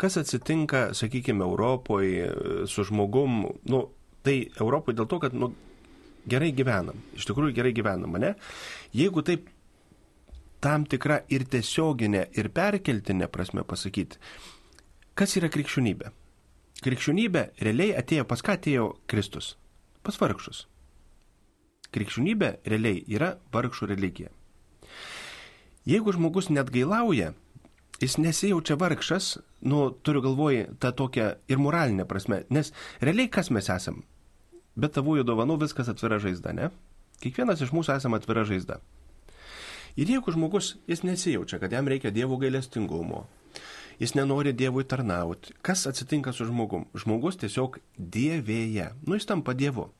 Kas 0.00 0.16
atsitinka, 0.18 0.88
sakykime, 0.96 1.44
Europoje 1.44 2.32
su 2.70 2.86
žmogum, 2.88 3.42
nu, 3.68 3.84
tai 4.24 4.40
Europoje 4.56 4.96
dėl 4.98 5.10
to, 5.10 5.20
kad, 5.20 5.36
nu, 5.36 5.52
gerai 6.24 6.54
gyvenam, 6.56 7.04
iš 7.12 7.28
tikrųjų 7.28 7.54
gerai 7.60 7.74
gyvenam, 7.76 8.16
ne? 8.24 8.32
Jeigu 8.96 9.22
taip 9.26 9.52
tam 10.64 10.86
tikra 10.88 11.20
ir 11.28 11.44
tiesioginė, 11.52 12.28
ir 12.40 12.48
perkeltinė 12.56 13.28
prasme 13.28 13.64
pasakyti, 13.68 14.20
kas 15.18 15.36
yra 15.36 15.50
krikščionybė. 15.52 16.12
Krikščionybė 16.84 17.42
realiai 17.64 17.92
atėjo 18.00 18.24
pas 18.28 18.42
ką 18.44 18.56
atėjo 18.58 18.86
Kristus? 19.10 19.54
Pas 20.04 20.16
vargšus. 20.20 20.64
Krikščionybė 21.94 22.50
realiai 22.66 23.04
yra 23.12 23.34
vargšų 23.54 23.90
religija. 23.92 24.32
Jeigu 25.84 26.14
žmogus 26.16 26.48
net 26.48 26.72
gailauja, 26.72 27.34
jis 28.00 28.16
nesijaučia 28.18 28.78
vargšas, 28.80 29.36
nu, 29.68 29.90
turiu 30.02 30.24
galvoj 30.24 30.64
tą 30.80 30.94
tokią 30.96 31.28
ir 31.48 31.60
moralinę 31.60 32.08
prasme, 32.08 32.42
nes 32.48 32.72
realiai 33.04 33.28
kas 33.28 33.52
mes 33.52 33.68
esam? 33.68 34.00
Be 34.74 34.88
tavųjų 34.90 35.28
dovanų 35.28 35.60
viskas 35.60 35.92
atvira 35.92 36.18
žaizda, 36.24 36.56
ne? 36.56 36.72
Kiekvienas 37.22 37.62
iš 37.62 37.70
mūsų 37.76 37.98
esame 37.98 38.18
atvira 38.18 38.42
žaizda. 38.48 38.80
Ir 39.96 40.10
jeigu 40.10 40.32
žmogus, 40.34 40.74
jis 40.90 41.04
nesijaučia, 41.06 41.60
kad 41.62 41.72
jam 41.72 41.88
reikia 41.88 42.10
Dievo 42.10 42.36
gailestingumo, 42.36 43.24
jis 44.02 44.14
nenori 44.18 44.52
Dievui 44.52 44.82
tarnauti, 44.84 45.54
kas 45.62 45.86
atsitinka 45.86 46.32
su 46.34 46.48
žmogum? 46.48 46.88
Žmogus 46.98 47.38
tiesiog 47.38 47.78
dievėja, 47.98 48.90
nu 49.06 49.14
jis 49.14 49.28
tampa 49.30 49.54
Dievu. 49.54 49.92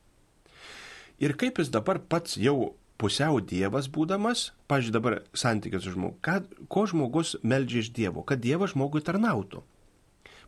Ir 1.23 1.37
kaip 1.39 1.61
jis 1.61 1.71
dabar 1.71 2.01
pats 2.03 2.35
jau 2.35 2.73
pusiau 2.99 3.39
Dievas 3.39 3.87
būdamas, 3.91 4.49
pažiūrėjau 4.67 4.95
dabar 4.97 5.15
santykis 5.35 5.85
su 5.85 5.93
žmogu, 5.95 6.17
kad, 6.19 6.49
ko 6.67 6.83
žmogus 6.91 7.37
meldžia 7.43 7.85
iš 7.85 7.93
Dievo, 7.95 8.23
kad 8.27 8.43
Dievas 8.43 8.73
žmogui 8.75 9.03
tarnautų. 9.03 9.63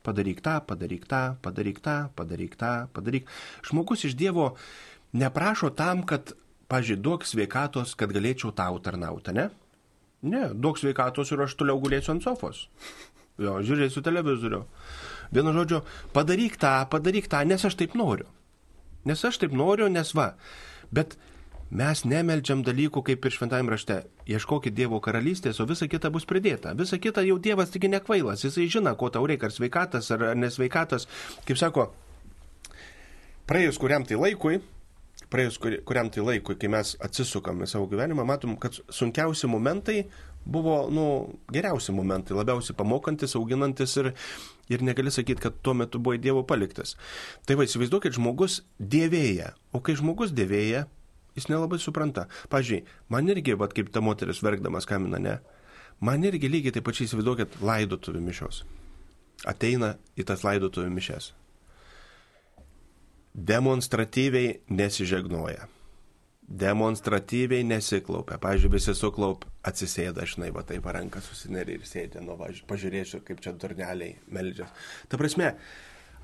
Padaryk 0.03 0.43
tą, 0.43 0.57
padaryk 0.67 1.07
tą, 1.07 1.21
padaryk 1.43 1.79
tą, 1.83 1.95
padaryk 2.15 2.59
tą, 2.59 2.73
padaryk. 2.95 3.31
Žmogus 3.67 4.03
iš 4.07 4.15
Dievo 4.19 4.53
neprašo 5.15 5.71
tam, 5.75 6.03
kad, 6.07 6.35
pažiūrėjau, 6.71 7.03
duok 7.03 7.27
sveikatos, 7.27 7.95
kad 7.99 8.13
galėčiau 8.15 8.53
tau 8.55 8.79
tarnauti, 8.83 9.35
ne? 9.37 9.49
Ne, 10.27 10.47
duok 10.53 10.79
sveikatos 10.81 11.31
ir 11.31 11.45
aš 11.45 11.55
toliau 11.59 11.79
gulėsiu 11.81 12.15
ant 12.15 12.25
sofos. 12.25 12.65
Jo, 13.37 13.59
žiūrėsiu 13.61 14.01
televizorių. 14.05 14.63
Vienu 15.35 15.53
žodžiu, 15.53 15.83
padaryk 16.15 16.57
tą, 16.57 16.79
padaryk 16.89 17.27
tą, 17.29 17.43
nes 17.45 17.63
aš 17.67 17.77
taip 17.77 17.93
noriu. 17.99 18.25
Nes 19.05 19.21
aš 19.23 19.37
taip 19.43 19.53
noriu, 19.55 19.91
nes 19.91 20.13
va. 20.17 20.31
Bet 20.91 21.15
Mes 21.67 21.99
nemeldžiam 22.07 22.61
dalykų 22.63 23.01
kaip 23.09 23.25
ir 23.27 23.33
šventajame 23.35 23.73
rašte. 23.73 23.97
Ieškokit 24.31 24.71
Dievo 24.71 25.01
karalystės, 25.03 25.59
o 25.59 25.65
visa 25.67 25.89
kita 25.91 26.07
bus 26.15 26.23
pridėta. 26.23 26.71
Visa 26.79 26.95
kita 26.95 27.25
jau 27.27 27.35
Dievas 27.43 27.73
tik 27.73 27.89
nekvailas. 27.91 28.45
Jisai 28.45 28.69
žino, 28.71 28.93
ko 28.95 29.09
tau 29.11 29.27
reikia, 29.27 29.49
ar 29.49 29.55
sveikatas, 29.55 30.07
ar 30.15 30.31
nesveikatas. 30.39 31.09
Kaip 31.43 31.59
sako, 31.59 31.89
praėjus 33.51 33.79
kuriam 33.83 34.07
tai 34.07 34.15
laikui, 34.15 34.61
praėjus 35.33 35.59
kuriam 35.59 36.09
tai 36.13 36.23
laikui, 36.23 36.55
kai 36.59 36.69
mes 36.71 36.95
atsisukam 37.03 37.63
į 37.63 37.69
savo 37.69 37.87
gyvenimą, 37.91 38.25
matom, 38.27 38.55
kad 38.61 38.77
sunkiausi 38.93 39.49
momentai 39.51 40.03
buvo, 40.47 40.87
nu, 40.93 41.05
geriausi 41.51 41.91
momentai, 41.91 42.37
labiausiai 42.37 42.77
pamokantis, 42.79 43.35
auginantis 43.35 43.97
ir, 43.99 44.13
ir 44.71 44.83
negali 44.85 45.11
sakyti, 45.11 45.43
kad 45.43 45.57
tuo 45.63 45.75
metu 45.75 45.99
buvo 45.99 46.15
Dievo 46.21 46.45
paliktas. 46.47 46.95
Tai 47.47 47.59
va, 47.59 47.67
įsivaizduokit, 47.67 48.15
žmogus 48.15 48.61
dėvėja. 48.79 49.51
O 49.75 49.83
kai 49.83 49.97
žmogus 49.99 50.31
dėvėja, 50.35 50.85
jis 51.37 51.49
nelabai 51.51 51.79
supranta. 51.83 52.27
Pavyzdžiui, 52.53 52.85
man 53.13 53.27
irgi, 53.33 53.57
vad 53.59 53.75
kaip 53.75 53.91
ta 53.93 54.03
moteris 54.03 54.39
verkdamas 54.45 54.87
kamina, 54.89 55.19
ne, 55.19 55.37
man 55.99 56.23
irgi 56.27 56.49
lygiai 56.51 56.77
taip 56.77 56.87
pačiai 56.87 57.09
įsivaizduokit 57.09 57.59
laidotuvių 57.67 58.23
mišios. 58.29 58.63
Ateina 59.47 59.97
į 60.17 60.25
tas 60.31 60.47
laidotuvių 60.47 60.95
mišes. 60.95 61.33
Demonstratyviai 63.37 64.63
nesižegnoja. 64.73 65.67
Demonstratyviai 66.47 67.61
nesiklaupia. 67.67 68.39
Pavyzdžiui, 68.41 68.71
visi 68.73 68.95
suklaup, 68.97 69.43
atsisėda, 69.67 70.25
žinai, 70.25 70.49
va 70.55 70.63
taip 70.65 70.87
ranką 70.89 71.21
susineri 71.21 71.75
ir 71.77 71.85
sėdė, 71.85 72.23
nu, 72.25 72.33
va, 72.39 72.49
pažiūrėsiu, 72.69 73.21
kaip 73.27 73.43
čia 73.43 73.53
durneliai 73.53 74.15
meldžias. 74.33 74.73
Ta 75.11 75.19
prasme, 75.21 75.51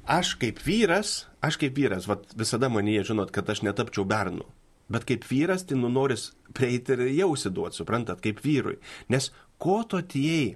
aš 0.10 0.34
kaip 0.42 0.64
vyras, 0.66 1.28
aš 1.44 1.60
kaip 1.62 1.78
vyras, 1.78 2.10
va, 2.10 2.18
visada 2.40 2.72
manyje 2.74 3.06
žinot, 3.12 3.36
kad 3.36 3.52
aš 3.52 3.62
netapčiau 3.68 4.08
bernu. 4.10 4.50
Bet 4.90 5.06
kaip 5.06 5.30
vyras, 5.30 5.68
tai 5.70 5.78
nu 5.78 5.94
noris 5.94 6.32
prieiti 6.58 6.98
ir 6.98 7.06
jausiduoti, 7.20 7.78
suprantat, 7.78 8.26
kaip 8.26 8.42
vyrui. 8.42 8.80
Nes 9.14 9.30
ko 9.62 9.84
tu 9.86 10.02
atėjai 10.02 10.56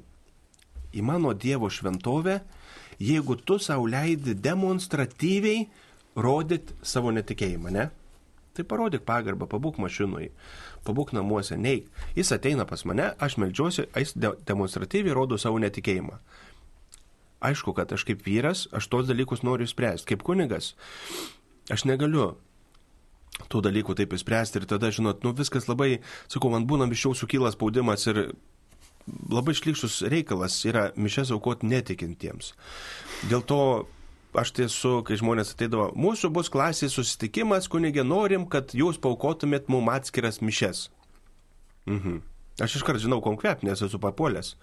į 0.98 1.06
mano 1.06 1.38
Dievo 1.38 1.70
šventovę, 1.70 2.39
jeigu 2.98 3.38
tu 3.46 3.62
savo 3.62 3.86
leidi 3.86 4.34
demonstratyviai 4.34 5.67
rodyti 6.17 6.75
savo 6.82 7.13
netikėjimą, 7.13 7.71
ne? 7.73 7.88
Tai 8.58 8.65
parodyk 8.65 9.03
pagarbą, 9.06 9.45
pabūk 9.49 9.77
mašinui, 9.77 10.32
pabūk 10.88 11.13
namuose, 11.13 11.60
neik. 11.62 11.91
Jis 12.17 12.34
ateina 12.34 12.65
pas 12.65 12.82
mane, 12.89 13.12
aš 13.21 13.38
melžiuosi, 13.38 13.86
jis 13.93 14.15
de 14.17 14.34
demonstratyviai 14.49 15.13
rodo 15.13 15.38
savo 15.38 15.62
netikėjimą. 15.62 16.17
Aišku, 17.47 17.75
kad 17.77 17.93
aš 17.93 18.08
kaip 18.08 18.25
vyras, 18.25 18.65
aš 18.73 18.89
tos 18.89 19.06
dalykus 19.06 19.43
noriu 19.45 19.69
spręsti. 19.69 20.10
Kaip 20.10 20.25
kunigas, 20.25 20.71
aš 21.69 21.86
negaliu 21.86 22.32
tų 23.45 23.62
dalykų 23.67 23.93
taip 23.99 24.15
įspręsti 24.17 24.58
ir 24.58 24.65
tada, 24.69 24.89
žinot, 24.89 25.21
nu 25.21 25.36
viskas 25.38 25.69
labai, 25.69 25.99
sakau, 26.25 26.49
man 26.49 26.65
būna 26.65 26.88
mišiau 26.89 27.13
sukylas 27.13 27.53
spaudimas 27.53 28.08
ir 28.10 28.23
labai 29.30 29.53
šlikštus 29.56 30.01
reikalas 30.10 30.58
yra 30.67 30.89
mišes 30.97 31.30
aukoti 31.36 31.69
netikintiems. 31.69 32.56
Dėl 33.30 33.45
to 33.45 33.62
aš 34.36 34.52
tiesiu, 34.58 35.02
kai 35.08 35.20
žmonės 35.20 35.54
ateidavo, 35.54 35.92
mūsų 35.96 36.32
bus 36.36 36.50
klasės 36.52 36.98
susitikimas, 36.98 37.70
kunigė, 37.72 38.04
norim, 38.04 38.48
kad 38.50 38.74
jūs 38.76 39.00
paukotumėt 39.04 39.70
mum 39.72 39.92
atskiras 39.94 40.42
mišes. 40.42 40.88
Mhm. 41.88 42.20
Aš 42.58 42.80
iškart 42.80 43.00
žinau, 43.00 43.20
kom 43.22 43.38
kvep, 43.38 43.62
nes 43.62 43.82
esu 43.86 44.00
papuolęs. 44.02 44.56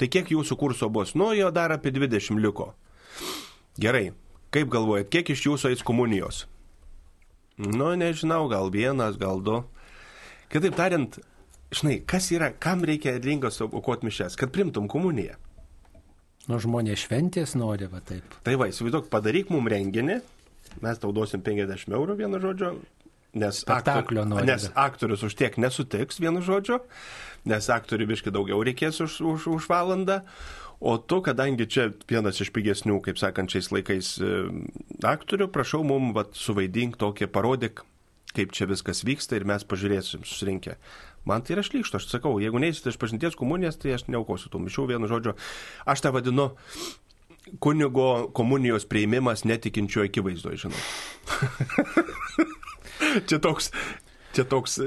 Tai 0.00 0.08
kiek 0.08 0.30
jūsų 0.32 0.56
kurso 0.56 0.88
bus? 0.88 1.12
Nu, 1.12 1.34
jo 1.36 1.50
dar 1.52 1.74
apie 1.74 1.92
20 1.92 2.40
liko. 2.40 2.72
Gerai. 3.76 4.12
Kaip 4.52 4.68
galvojat, 4.72 5.08
kiek 5.12 5.30
iš 5.32 5.46
jūsų 5.46 5.70
eis 5.72 5.84
komunijos? 5.84 6.46
Nu, 7.60 7.92
nežinau, 7.96 8.46
gal 8.48 8.72
vienas, 8.72 9.16
gal 9.20 9.40
du. 9.44 9.62
Kitaip 10.52 10.76
tariant, 10.76 11.16
žinai, 11.72 11.98
kas 12.08 12.30
yra, 12.32 12.50
kam 12.52 12.84
reikia 12.88 13.18
rinkos 13.20 13.60
aukoti 13.64 14.08
mišes, 14.08 14.36
kad 14.40 14.52
primtum 14.52 14.88
komuniją. 14.92 15.36
Nu, 16.50 16.58
žmonės 16.62 17.04
šventės 17.04 17.54
nori, 17.58 17.86
va 17.90 18.00
taip. 18.06 18.38
Tai 18.46 18.56
va, 18.58 18.66
įsivaizduok, 18.72 19.06
padaryk 19.12 19.52
mum 19.54 19.68
renginį, 19.70 20.18
mes 20.82 21.02
tau 21.02 21.12
duosim 21.14 21.44
50 21.44 21.94
eurų 21.94 22.16
vienu 22.18 22.40
žodžiu, 22.42 22.72
nes, 23.38 23.62
aktor, 23.70 24.10
nes 24.42 24.66
aktorius 24.74 25.22
už 25.28 25.36
tiek 25.38 25.58
nesutiks 25.62 26.18
vienu 26.22 26.42
žodžiu, 26.44 26.80
nes 27.48 27.70
aktoriui 27.70 28.10
biški 28.10 28.34
daugiau 28.34 28.64
reikės 28.66 28.98
už, 29.04 29.20
už, 29.34 29.48
už 29.54 29.70
valandą, 29.70 30.22
O 30.82 30.96
tu, 30.98 31.20
kadangi 31.22 31.62
čia 31.70 31.84
vienas 32.10 32.40
iš 32.42 32.48
pigesnių, 32.50 32.96
kaip 33.06 33.18
sakant, 33.20 33.52
šiais 33.54 33.68
laikais 33.70 34.08
e, 34.18 34.30
aktorių, 35.06 35.46
prašau 35.54 35.84
mum 35.86 36.08
vat, 36.16 36.34
suvaidink 36.34 36.96
tokį, 36.98 37.28
parodyk, 37.30 37.84
kaip 38.34 38.50
čia 38.50 38.66
viskas 38.66 39.04
vyksta 39.06 39.38
ir 39.38 39.46
mes 39.46 39.62
pažiūrėsim 39.62 40.26
susirinkę. 40.26 40.74
Man 41.28 41.44
tai 41.44 41.56
yra 41.56 41.64
šlykšta, 41.66 42.00
aš 42.00 42.08
sakau, 42.10 42.36
jeigu 42.42 42.58
neįsite 42.62 42.90
iš 42.90 42.98
pažinties 42.98 43.38
komunijas, 43.38 43.78
tai 43.78 43.94
aš 43.96 44.08
neaukosiu 44.10 44.50
tų 44.52 44.64
mišių, 44.64 44.88
vienu 44.90 45.10
žodžiu, 45.10 45.36
aš 45.86 46.02
tą 46.02 46.12
vadinu 46.14 46.50
kunigo 47.62 48.30
komunijos 48.34 48.86
prieimimas 48.90 49.44
netikinčio 49.46 50.04
akivaizdoje, 50.06 50.64
žinau. 50.64 50.80
čia 53.28 53.38
toks, 53.42 53.70
čia 54.34 54.46
toks 54.48 54.78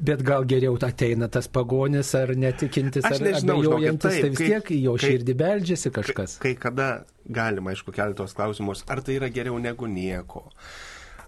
Bet 0.00 0.22
gal 0.24 0.46
geriau 0.48 0.78
ateina 0.80 1.28
tas 1.28 1.44
pagonis 1.52 2.14
ar 2.16 2.30
netikintis, 2.32 3.04
ar 3.04 3.18
abejojantis, 3.20 4.20
tai 4.22 4.30
vis 4.32 4.40
tiek 4.40 4.70
jo 4.78 4.94
kai, 4.96 5.10
širdį 5.10 5.34
beldžiasi 5.42 5.92
kažkas. 5.92 6.36
Kai, 6.40 6.54
kai 6.54 6.62
kada 6.62 6.86
galima, 7.28 7.74
aišku, 7.74 7.92
kelti 7.92 8.16
tos 8.22 8.32
klausimus, 8.36 8.80
ar 8.88 9.02
tai 9.04 9.18
yra 9.18 9.28
geriau 9.34 9.58
negu 9.60 9.90
nieko. 9.90 10.46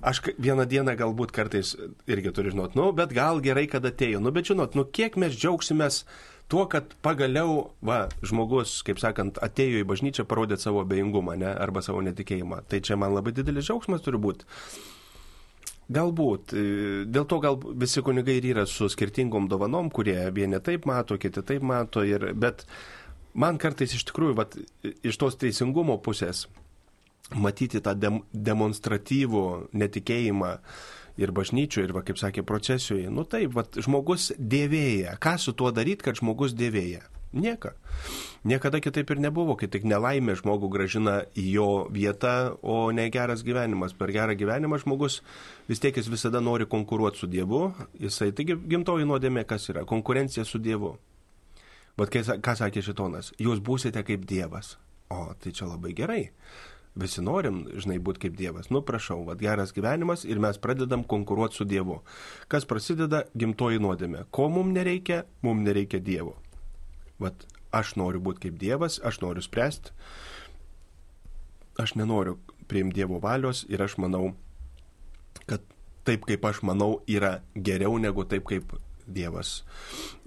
Aš 0.03 0.19
vieną 0.43 0.67
dieną 0.67 0.97
galbūt 0.99 1.31
kartais 1.31 1.77
irgi 2.11 2.33
turiu 2.35 2.51
žinot, 2.51 2.75
nu, 2.75 2.89
bet 2.97 3.13
gal 3.15 3.39
gerai, 3.45 3.69
kad 3.71 3.85
atėjo. 3.87 4.19
Nu, 4.19 4.33
bet 4.35 4.49
žinot, 4.51 4.75
nu, 4.75 4.83
kiek 4.83 5.15
mes 5.21 5.37
džiaugsimės 5.37 6.03
tuo, 6.51 6.65
kad 6.71 6.97
pagaliau, 7.07 7.69
va, 7.87 8.09
žmogus, 8.27 8.81
kaip 8.87 8.99
sakant, 8.99 9.39
atėjo 9.43 9.85
į 9.85 9.87
bažnyčią 9.89 10.27
parodyti 10.27 10.67
savo 10.67 10.83
bejingumą, 10.89 11.37
ne, 11.39 11.53
arba 11.55 11.85
savo 11.87 12.03
netikėjimą. 12.03 12.65
Tai 12.69 12.81
čia 12.83 12.99
man 12.99 13.15
labai 13.15 13.35
didelis 13.37 13.69
džiaugsmas 13.69 14.03
turi 14.03 14.19
būti. 14.21 14.49
Galbūt. 15.93 16.55
E, 16.55 16.65
dėl 17.07 17.29
to 17.31 17.39
gal 17.43 17.59
visi 17.59 18.03
kunigai 18.03 18.41
ir 18.41 18.49
yra 18.53 18.67
su 18.67 18.89
skirtingom 18.91 19.47
dovanom, 19.51 19.91
kurie 19.95 20.19
vieni 20.35 20.59
taip 20.65 20.87
mato, 20.89 21.19
kiti 21.21 21.45
taip 21.47 21.63
mato. 21.63 22.03
Ir, 22.07 22.33
bet 22.35 22.67
man 23.39 23.61
kartais 23.63 23.95
iš 23.95 24.07
tikrųjų, 24.11 24.37
vat, 24.39 24.59
iš 24.83 25.19
tos 25.21 25.39
teisingumo 25.39 25.99
pusės, 26.03 26.47
matyti 27.35 27.83
tą 27.85 27.95
dem, 27.99 28.21
demonstratyvų 28.33 29.47
netikėjimą 29.73 30.53
ir 31.21 31.33
bažnyčių, 31.37 31.87
ir, 31.87 31.95
va, 31.97 32.03
kaip 32.07 32.21
sakė, 32.21 32.45
procesijoje. 32.47 33.11
Nu 33.13 33.25
taip, 33.29 33.53
vat, 33.57 33.77
žmogus 33.85 34.31
dėvėja. 34.39 35.19
Ką 35.23 35.37
su 35.41 35.53
tuo 35.57 35.73
daryti, 35.75 36.07
kad 36.07 36.21
žmogus 36.21 36.57
dėvėja? 36.57 37.05
Nieka. 37.33 37.73
Niekada 38.45 38.81
kitaip 38.85 39.09
ir 39.11 39.21
nebuvo, 39.25 39.55
kai 39.57 39.69
tik 39.73 39.87
nelaimė 39.89 40.35
žmogų 40.37 40.69
gražina 40.73 41.23
į 41.39 41.45
jo 41.55 41.69
vietą, 41.93 42.59
o 42.61 42.91
ne 42.93 43.07
geras 43.13 43.45
gyvenimas. 43.47 43.95
Per 43.97 44.13
gerą 44.13 44.37
gyvenimą 44.37 44.83
žmogus 44.83 45.23
vis 45.69 45.81
tiek 45.81 45.97
jis 45.97 46.11
visada 46.13 46.43
nori 46.45 46.69
konkuruoti 46.69 47.23
su 47.23 47.31
Dievu. 47.33 47.71
Jisai, 48.01 48.35
taigi 48.37 48.59
gimtoji 48.69 49.09
nuodėmė 49.09 49.47
kas 49.49 49.71
yra? 49.73 49.87
Konkurencija 49.89 50.45
su 50.45 50.61
Dievu. 50.61 50.99
Bet 51.97 52.13
ką 52.13 52.57
sakė 52.57 52.85
šitonas? 52.85 53.33
Jūs 53.41 53.65
būsite 53.65 54.05
kaip 54.05 54.29
Dievas. 54.29 54.77
O, 55.13 55.33
tai 55.41 55.53
čia 55.57 55.69
labai 55.69 55.93
gerai. 55.97 56.23
Visi 56.93 57.23
norim, 57.25 57.63
žinai, 57.73 57.97
būti 58.05 58.27
kaip 58.27 58.35
Dievas. 58.37 58.69
Nu, 58.69 58.83
prašau, 58.85 59.23
vad 59.25 59.41
geras 59.41 59.73
gyvenimas 59.73 60.27
ir 60.29 60.41
mes 60.43 60.59
pradedam 60.61 61.07
konkuruoti 61.09 61.57
su 61.57 61.65
Dievu. 61.65 62.03
Kas 62.53 62.69
prasideda? 62.69 63.23
Gimtoji 63.33 63.81
nuodėmė. 63.81 64.27
Ko 64.31 64.51
mums 64.53 64.77
nereikia? 64.77 65.23
Mums 65.41 65.65
nereikia 65.65 66.03
Dievo. 66.05 66.37
Vat 67.23 67.47
aš 67.73 67.95
noriu 67.97 68.21
būti 68.21 68.47
kaip 68.47 68.61
Dievas, 68.61 68.99
aš 69.01 69.23
noriu 69.25 69.41
spręsti, 69.45 69.95
aš 71.81 71.95
nenoriu 71.97 72.37
priimti 72.69 73.01
Dievo 73.01 73.23
valios 73.25 73.65
ir 73.73 73.81
aš 73.81 73.97
manau, 74.03 74.35
kad 75.49 75.65
taip 76.05 76.27
kaip 76.29 76.45
aš 76.45 76.61
manau 76.67 76.99
yra 77.09 77.39
geriau 77.57 77.97
negu 77.97 78.27
taip 78.29 78.45
kaip 78.51 78.77
Dievas 79.07 79.63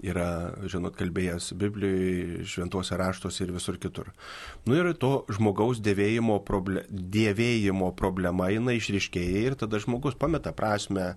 yra, 0.04 0.52
žinot, 0.68 0.96
kalbėjęs 0.98 1.50
Biblijoje, 1.58 2.44
šventuose 2.48 2.98
raštuose 3.00 3.44
ir 3.44 3.52
visur 3.54 3.78
kitur. 3.80 4.10
Nu 4.68 4.76
ir 4.76 4.92
to 5.00 5.24
žmogaus 5.32 5.80
dėvėjimo, 5.84 6.38
proble 6.46 6.84
dėvėjimo 6.90 7.92
problema 7.98 8.50
jinai 8.52 8.76
išriškėja 8.80 9.44
ir 9.50 9.58
tada 9.60 9.80
žmogus 9.82 10.18
pameta 10.18 10.52
prasme, 10.56 11.14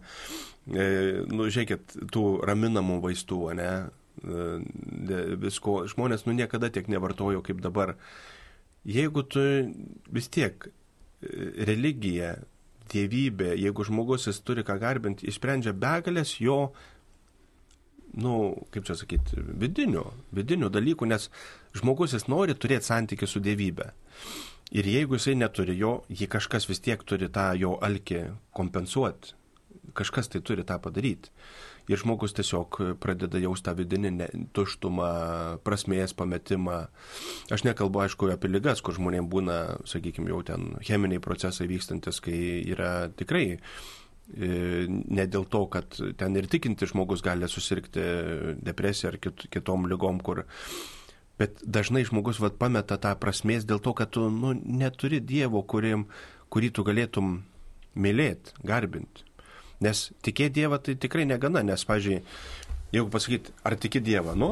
e, 0.68 1.26
nu 1.28 1.50
žiūrėkit, 1.50 1.98
tų 2.16 2.26
raminamų 2.48 3.00
vaistų, 3.06 3.42
ne, 3.60 3.72
e, 4.24 5.24
visko, 5.44 5.82
žmonės 5.92 6.28
nu 6.30 6.38
niekada 6.38 6.72
tiek 6.74 6.88
nevartojo 6.92 7.44
kaip 7.46 7.64
dabar. 7.66 7.98
Jeigu 8.88 9.26
tu 9.28 9.44
vis 10.16 10.32
tiek 10.32 10.70
e, 10.70 10.72
religija, 11.68 12.38
dievybė, 12.90 13.54
jeigu 13.60 13.86
žmogus 13.88 14.28
jis 14.30 14.40
turi 14.46 14.64
ką 14.66 14.78
garbinti, 14.82 15.28
išsprendžia 15.30 15.74
begalės 15.78 16.38
jo 16.42 16.72
nu, 18.18 18.34
kaip 18.74 18.88
čia 18.88 18.96
sakyti, 18.98 19.42
vidinių, 19.62 20.06
vidinių 20.36 20.70
dalykų, 20.74 21.10
nes 21.10 21.30
žmogus 21.78 22.16
jis 22.18 22.28
nori 22.32 22.56
turėti 22.58 22.90
santykių 22.90 23.30
su 23.30 23.42
dievybė. 23.44 23.92
Ir 24.70 24.86
jeigu 24.86 25.18
jisai 25.18 25.34
neturi 25.38 25.78
jo, 25.80 26.04
jį 26.14 26.30
kažkas 26.30 26.70
vis 26.70 26.82
tiek 26.86 27.02
turi 27.04 27.30
tą 27.34 27.52
jo 27.58 27.76
alkį 27.82 28.28
kompensuoti. 28.54 29.34
Kažkas 29.98 30.30
tai 30.30 30.44
turi 30.46 30.66
tą 30.68 30.78
padaryti. 30.82 31.32
Ir 31.90 31.98
žmogus 31.98 32.36
tiesiog 32.38 32.76
pradeda 33.02 33.40
jausti 33.42 33.66
tą 33.66 33.74
vidinį 33.80 34.10
ne, 34.14 34.28
tuštumą, 34.54 35.08
prasmės 35.66 36.14
pametimą. 36.14 36.84
Aš 37.50 37.66
nekalbu, 37.66 38.04
aišku, 38.04 38.30
apie 38.30 38.52
lygas, 38.52 38.84
kur 38.86 38.94
žmonėms 38.94 39.32
būna, 39.32 39.56
sakykime, 39.90 40.30
jau 40.30 40.44
ten 40.46 40.76
cheminiai 40.86 41.24
procesai 41.24 41.66
vykstantis, 41.72 42.22
kai 42.22 42.38
yra 42.70 43.10
tikrai 43.10 43.58
ne 44.38 45.26
dėl 45.26 45.46
to, 45.50 45.64
kad 45.74 45.98
ten 46.18 46.38
ir 46.38 46.48
tikinti 46.52 46.88
žmogus 46.90 47.24
gali 47.26 47.50
susirgti 47.50 48.04
depresiją 48.62 49.14
ar 49.14 49.18
kit, 49.22 49.48
kitom 49.50 49.88
lygom, 49.90 50.20
kur. 50.22 50.46
Bet 51.40 51.62
dažnai 51.64 52.04
žmogus 52.06 52.42
vat, 52.44 52.60
pameta 52.60 53.00
tą 53.02 53.16
prasmės 53.20 53.66
dėl 53.66 53.80
to, 53.82 53.96
kad 53.98 54.12
tu 54.12 54.28
nu, 54.30 54.54
neturi 54.54 55.22
Dievo, 55.24 55.64
kurim, 55.64 56.06
kurį 56.52 56.70
tu 56.76 56.84
galėtum 56.84 57.40
mylėti, 57.96 58.54
garbinti. 58.68 59.26
Nes 59.82 60.10
tikėti 60.26 60.60
Dievą 60.60 60.82
tai 60.84 60.98
tikrai 61.00 61.24
negana, 61.26 61.64
nes, 61.64 61.86
pažiūrėjau, 61.88 62.26
jeigu 62.92 63.10
pasakyti, 63.14 63.56
ar 63.64 63.78
tiki 63.80 64.04
Dievą, 64.04 64.36
nu, 64.36 64.52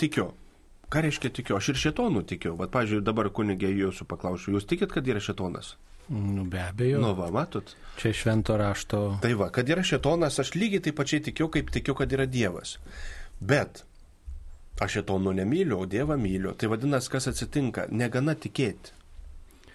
tikiu. 0.00 0.32
Ką 0.90 1.02
reiškia 1.02 1.32
tikiu? 1.34 1.56
Aš 1.58 1.72
ir 1.72 1.80
šetonų 1.82 2.22
tikiu. 2.30 2.54
Vat, 2.56 2.70
pažiūrėjau, 2.74 3.04
dabar 3.04 3.28
kunigė 3.34 3.72
jūsų 3.74 4.06
paklausiu, 4.08 4.54
jūs 4.54 4.68
tikit, 4.70 4.92
kad 4.94 5.06
yra 5.10 5.20
šetonas? 5.22 5.74
Nu, 6.08 6.44
be 6.44 6.60
abejo. 6.62 7.00
Nu, 7.02 7.14
va, 7.18 7.30
matot. 7.34 7.72
Čia 7.98 8.12
švento 8.14 8.56
rašto. 8.56 9.18
Tai 9.22 9.32
va, 9.34 9.50
kad 9.50 9.68
yra 9.68 9.82
šetonas, 9.82 10.38
aš 10.38 10.54
lygiai 10.54 10.84
taip 10.84 10.98
pačiai 11.00 11.24
tikiu, 11.30 11.48
kaip 11.50 11.72
tikiu, 11.74 11.96
kad 11.98 12.12
yra 12.14 12.28
Dievas. 12.30 12.76
Bet 13.40 13.82
aš 14.82 15.00
šetonų 15.00 15.34
nemyliu, 15.40 15.80
o 15.82 15.88
Dievą 15.90 16.18
myliu. 16.20 16.54
Tai 16.54 16.70
vadinasi, 16.70 17.10
kas 17.10 17.26
atsitinka? 17.32 17.88
Negana 17.90 18.36
tikėti. 18.38 18.94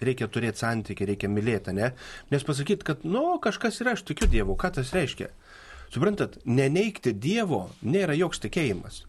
Reikia 0.02 0.26
turėti 0.32 0.62
santykį, 0.64 1.06
reikia 1.12 1.28
mylėti, 1.30 1.74
ne? 1.76 1.92
Nes 2.32 2.44
pasakyti, 2.46 2.86
kad, 2.86 3.04
nu, 3.06 3.36
kažkas 3.42 3.82
yra, 3.84 3.94
aš 3.94 4.06
tikiu 4.08 4.26
Dievu, 4.30 4.56
ką 4.58 4.72
tas 4.78 4.90
reiškia? 4.96 5.28
Suprantat, 5.92 6.40
neneikti 6.48 7.12
Dievo 7.12 7.66
nėra 7.84 8.16
joks 8.16 8.40
tikėjimas. 8.42 9.02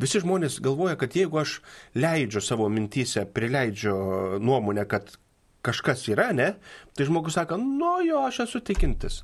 Visi 0.00 0.22
žmonės 0.22 0.60
galvoja, 0.64 0.94
kad 0.96 1.16
jeigu 1.18 1.42
aš 1.42 1.58
leidžiu 1.98 2.40
savo 2.40 2.70
mintysę, 2.72 3.26
prileidžiu 3.34 3.92
nuomonę, 4.40 4.86
kad 4.88 5.10
kažkas 5.66 6.06
yra, 6.12 6.30
ne, 6.36 6.54
tai 6.96 7.08
žmogus 7.08 7.36
sako, 7.38 7.60
nu 7.60 7.98
jo, 8.06 8.24
aš 8.28 8.44
esu 8.46 8.62
tikintis. 8.64 9.22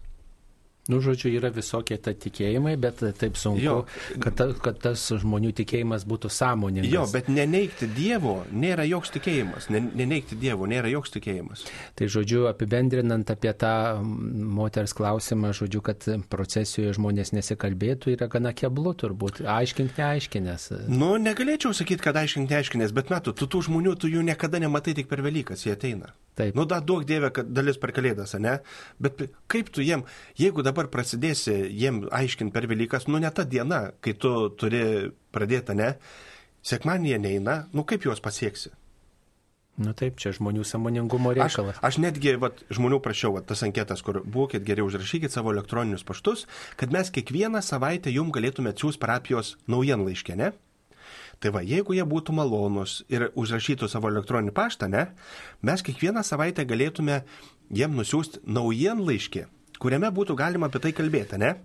Nu, 0.87 1.01
žodžiu, 1.03 1.33
yra 1.35 1.49
visokie 1.51 1.96
ta 1.99 2.12
tikėjimai, 2.14 2.77
bet 2.79 3.01
taip 3.18 3.38
sunku, 3.40 3.62
jo. 3.64 3.75
kad, 4.22 4.37
ta, 4.38 4.44
kad 4.62 4.77
tas 4.85 5.03
žmonių 5.18 5.51
tikėjimas 5.59 6.05
būtų 6.07 6.31
sąmoningas. 6.31 6.92
Jo, 6.92 7.03
bet 7.11 7.27
neneikti 7.27 7.88
Dievo 7.90 8.37
nėra 8.55 8.85
joks 8.87 9.11
tikėjimas. 9.16 9.66
Neneikti 9.75 10.38
Dievo 10.38 10.68
nėra 10.70 10.90
joks 10.92 11.11
tikėjimas. 11.16 11.64
Tai, 11.99 12.07
žodžiu, 12.12 12.44
apibendrinant 12.53 13.33
apie 13.35 13.51
tą 13.59 13.72
moters 13.99 14.94
klausimą, 14.94 15.51
žodžiu, 15.59 15.83
kad 15.88 16.07
procesijoje 16.31 16.94
žmonės 17.01 17.35
nesikalbėtų, 17.35 18.14
yra 18.14 18.31
gana 18.31 18.55
keblu 18.55 18.94
turbūt. 18.94 19.42
Aiškink 19.42 19.99
neaiškinės. 19.99 20.68
Nu, 20.87 21.16
negalėčiau 21.18 21.75
sakyti, 21.75 22.05
kad 22.07 22.20
aiškink 22.22 22.55
neaiškinės, 22.55 22.94
bet 22.94 23.11
metu, 23.11 23.35
tu 23.35 23.51
tų 23.51 23.64
žmonių, 23.66 23.99
tu 23.99 24.12
jų 24.12 24.22
niekada 24.31 24.62
nematai 24.62 24.94
tik 25.01 25.11
per 25.11 25.27
Velykas, 25.27 25.66
jie 25.66 25.75
ateina. 25.75 26.14
Taip. 26.37 26.57
Nu, 26.59 26.66
da 26.68 26.83
duok 26.85 27.07
Dievę, 27.09 27.31
kad 27.33 27.49
dalis 27.57 27.79
per 27.81 27.94
Kalėdas, 27.96 28.35
ne? 28.37 28.59
Bet 29.01 29.22
kaip 29.49 29.70
tu 29.72 29.85
jiem, 29.85 30.03
jeigu 30.37 30.64
dabar 30.66 30.90
prasidėsi 30.92 31.55
jiem 31.72 32.03
aiškinti 32.12 32.53
per 32.53 32.68
Velykas, 32.68 33.09
nu 33.09 33.20
ne 33.22 33.31
ta 33.33 33.46
diena, 33.49 33.87
kai 34.05 34.12
tu 34.20 34.33
turi 34.61 34.83
pradėti, 35.33 35.77
ne? 35.79 35.94
Sekmanį 36.66 37.14
jie 37.14 37.20
neina, 37.22 37.55
nu 37.72 37.87
kaip 37.88 38.05
juos 38.05 38.20
pasieksi? 38.20 38.75
Nu 39.81 39.92
taip, 39.96 40.16
čia 40.20 40.33
žmonių 40.37 40.64
samoningumo 40.64 41.35
reikalas. 41.37 41.77
Aš, 41.77 41.85
aš 41.85 41.99
netgi 42.05 42.37
vat, 42.40 42.62
žmonių 42.72 43.01
prašiau, 43.05 43.35
vat, 43.37 43.44
tas 43.49 43.64
anketas, 43.64 44.01
kur 44.05 44.22
būkit 44.25 44.64
geriau 44.64 44.88
užrašykit 44.88 45.33
savo 45.33 45.53
elektroninius 45.53 46.05
paštus, 46.05 46.46
kad 46.81 46.92
mes 46.92 47.12
kiekvieną 47.12 47.61
savaitę 47.64 48.12
jum 48.12 48.33
galėtume 48.33 48.72
atsiųsti 48.72 49.01
parapijos 49.03 49.55
naujienlaiškę, 49.72 50.37
ne? 50.40 50.53
Tai 51.40 51.53
va, 51.53 51.61
jeigu 51.61 51.92
jie 51.92 52.05
būtų 52.09 52.33
malonus 52.37 53.03
ir 53.12 53.29
užrašytų 53.37 53.90
savo 53.92 54.09
elektroninį 54.09 54.55
paštą, 54.57 54.88
ne, 54.88 55.05
mes 55.61 55.85
kiekvieną 55.85 56.25
savaitę 56.25 56.64
galėtume 56.64 57.20
jiem 57.77 57.96
nusiųsti 57.99 58.40
naujienlaiškį, 58.49 59.42
kuriame 59.83 60.12
būtų 60.16 60.37
galima 60.38 60.70
apie 60.70 60.81
tai 60.87 60.94
kalbėti, 60.96 61.40
ne? 61.42 61.57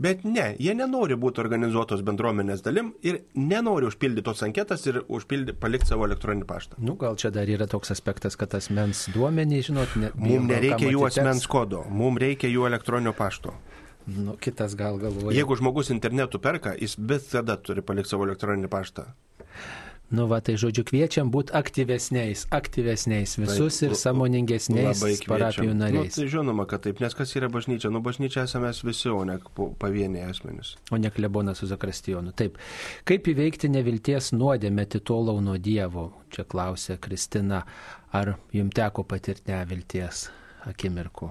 Bet 0.00 0.22
ne, 0.24 0.52
jie 0.62 0.72
nenori 0.76 1.16
būti 1.18 1.42
organizuotos 1.42 2.04
bendruomenės 2.06 2.62
dalim 2.64 2.92
ir 3.04 3.18
nenori 3.34 3.88
užpildyti 3.88 4.24
tos 4.28 4.44
anketas 4.46 4.86
ir 4.86 5.00
užpildy, 5.08 5.56
palikti 5.60 5.90
savo 5.90 6.06
elektroninį 6.06 6.46
paštą. 6.48 6.78
Nu, 6.84 6.94
gal 7.00 7.18
čia 7.20 7.32
dar 7.34 7.50
yra 7.50 7.66
toks 7.68 7.90
aspektas, 7.92 8.38
kad 8.38 8.54
asmens 8.56 9.08
duomenys, 9.14 9.66
žinot, 9.68 9.96
ne, 10.00 10.12
mums 10.14 10.46
nereikia 10.52 10.92
jų 10.94 11.04
asmens 11.08 11.48
kodo, 11.50 11.82
mums 11.90 12.22
reikia 12.22 12.52
jų 12.52 12.68
elektroninio 12.70 13.16
pašto. 13.18 13.56
Nu, 14.10 14.34
kitas 14.40 14.74
gal 14.78 14.98
galvoja. 14.98 15.36
Jeigu 15.36 15.56
žmogus 15.60 15.92
internetu 15.94 16.40
perka, 16.42 16.74
jis 16.78 16.96
visada 16.98 17.56
turi 17.60 17.84
palikti 17.84 18.14
savo 18.14 18.26
elektroninį 18.26 18.70
paštą. 18.72 19.06
Nu, 20.10 20.24
va, 20.26 20.40
tai 20.42 20.56
žodžiu, 20.58 20.82
kviečiam 20.88 21.28
būti 21.30 21.54
aktyvesniais, 21.54 22.48
aktyvesniais 22.50 23.36
visus 23.38 23.76
taip, 23.78 23.92
ir 23.92 23.98
samoningesniais 24.00 25.22
parapijų 25.22 25.68
nu, 25.70 25.76
nariais. 25.84 26.08
Nu, 26.10 26.14
tai 26.16 26.26
žinoma, 26.32 26.66
kad 26.66 26.82
taip, 26.82 26.98
nes 26.98 27.14
kas 27.14 27.36
yra 27.38 27.46
bažnyčia? 27.52 27.92
Nu, 27.94 28.02
bažnyčia 28.02 28.42
esame 28.48 28.72
visi, 28.74 29.06
o 29.14 29.20
ne 29.28 29.38
pavieniai 29.78 30.26
asmenys. 30.32 30.74
O 30.90 30.98
ne 30.98 31.12
klebonas 31.14 31.62
su 31.62 31.70
zakrastijonu. 31.70 32.34
Taip. 32.34 32.58
Kaip 33.06 33.30
įveikti 33.30 33.70
nevilties 33.70 34.32
nuodėmę 34.34 34.88
titolau 34.90 35.38
nuo 35.46 35.54
Dievo? 35.62 36.08
Čia 36.34 36.42
klausė 36.42 36.98
Kristina. 36.98 37.62
Ar 38.10 38.34
jums 38.50 38.74
teko 38.74 39.06
patirti 39.06 39.54
nevilties 39.54 40.26
akimirkų? 40.66 41.30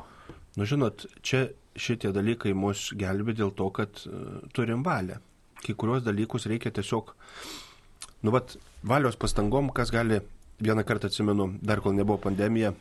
Nu, 0.55 0.63
žinot, 0.63 1.03
čia 1.19 1.49
šitie 1.77 2.11
dalykai 2.15 2.53
mus 2.57 2.89
gelbė 2.97 3.35
dėl 3.37 3.53
to, 3.55 3.69
kad 3.75 4.01
uh, 4.07 4.41
turim 4.55 4.83
valią. 4.85 5.19
Kai 5.59 5.75
kurios 5.75 6.03
dalykus 6.05 6.47
reikia 6.47 6.71
tiesiog, 6.71 7.13
nu, 8.23 8.31
vat, 8.31 8.55
valios 8.83 9.19
pastangom, 9.19 9.73
kas 9.75 9.91
gali, 9.91 10.21
vieną 10.63 10.85
kartą 10.87 11.11
atsimenu, 11.11 11.53
dar 11.61 11.81
kol 11.83 11.95
nebuvo 11.95 12.19
pandemija, 12.23 12.73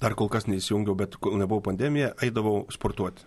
dar 0.00 0.16
kol 0.16 0.28
kas 0.32 0.48
neįsijungiau, 0.48 0.96
bet 0.96 1.16
kol 1.20 1.38
nebuvo 1.40 1.64
pandemija, 1.64 2.14
eidavau 2.24 2.66
sportuoti. 2.72 3.24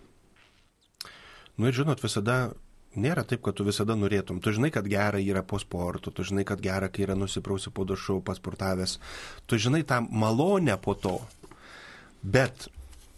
Nu 1.58 1.70
ir 1.70 1.76
žinot, 1.76 2.02
visada 2.02 2.54
nėra 2.98 3.24
taip, 3.26 3.42
kad 3.46 3.56
tu 3.58 3.66
visada 3.66 3.94
norėtum. 3.98 4.40
Tu 4.42 4.54
žinai, 4.54 4.70
kad 4.74 4.86
gera 4.90 5.20
yra 5.22 5.42
po 5.46 5.58
sporto, 5.62 6.10
tu 6.14 6.26
žinai, 6.26 6.44
kad 6.46 6.62
gera, 6.62 6.88
kai 6.90 7.06
yra 7.06 7.16
nusiprausi 7.18 7.70
po 7.74 7.86
dušu, 7.86 8.20
pasportavęs. 8.26 8.98
Tu 9.46 9.58
žinai 9.62 9.84
tą 9.86 10.00
malonę 10.10 10.76
po 10.82 10.94
to. 10.98 11.18
Bet 12.22 12.68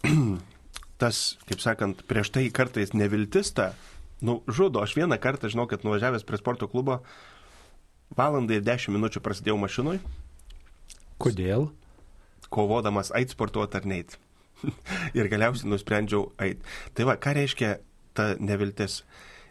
tas, 1.01 1.37
kaip 1.47 1.61
sakant, 1.61 2.01
prieš 2.09 2.31
tai 2.33 2.47
kartais 2.53 2.93
neviltis 2.97 3.53
ta, 3.55 3.71
nu, 4.21 4.41
žudo. 4.49 4.81
Aš 4.81 4.97
vieną 4.97 5.19
kartą, 5.21 5.49
žinau, 5.51 5.67
kad 5.69 5.85
nuvažiavęs 5.85 6.25
prie 6.27 6.39
sporto 6.41 6.69
klubo, 6.69 7.01
valandą 8.17 8.57
ir 8.57 8.65
dešimt 8.65 8.97
minučių 8.97 9.21
prasidėjau 9.23 9.57
mašinui. 9.61 9.99
Kodėl? 11.21 11.69
Kovodamas 12.53 13.11
ait 13.17 13.33
sportuoti 13.33 13.77
ar 13.79 13.89
neit. 13.89 14.17
ir 15.17 15.29
galiausiai 15.29 15.69
nusprendžiau 15.69 16.31
ait. 16.41 16.61
Tai 16.97 17.11
va, 17.11 17.17
ką 17.21 17.35
reiškia 17.37 17.77
ta 18.17 18.33
neviltis? 18.39 19.03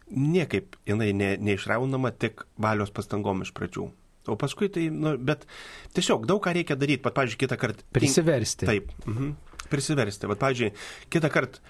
Niekaip 0.06 0.78
jinai 0.86 1.10
ne, 1.14 1.34
neišraunama 1.42 2.12
tik 2.14 2.46
valios 2.62 2.92
pastangom 2.94 3.42
iš 3.42 3.52
pradžių. 3.54 3.88
O 4.30 4.34
paskui 4.38 4.66
tai, 4.74 4.88
nu, 4.90 5.12
bet 5.22 5.44
tiesiog 5.94 6.26
daug 6.26 6.40
ką 6.42 6.54
reikia 6.56 6.74
daryti, 6.78 7.02
pat, 7.02 7.14
pavyzdžiui, 7.14 7.42
kitą 7.44 7.58
kartą. 7.60 7.86
Prisiversti. 7.94 8.66
Taip. 8.66 8.90
Mhm 9.06 9.34
prisiversti. 9.70 10.28
Vat, 10.30 10.40
pavyzdžiui, 10.42 10.72
kitą 11.12 11.30
kartą, 11.32 11.62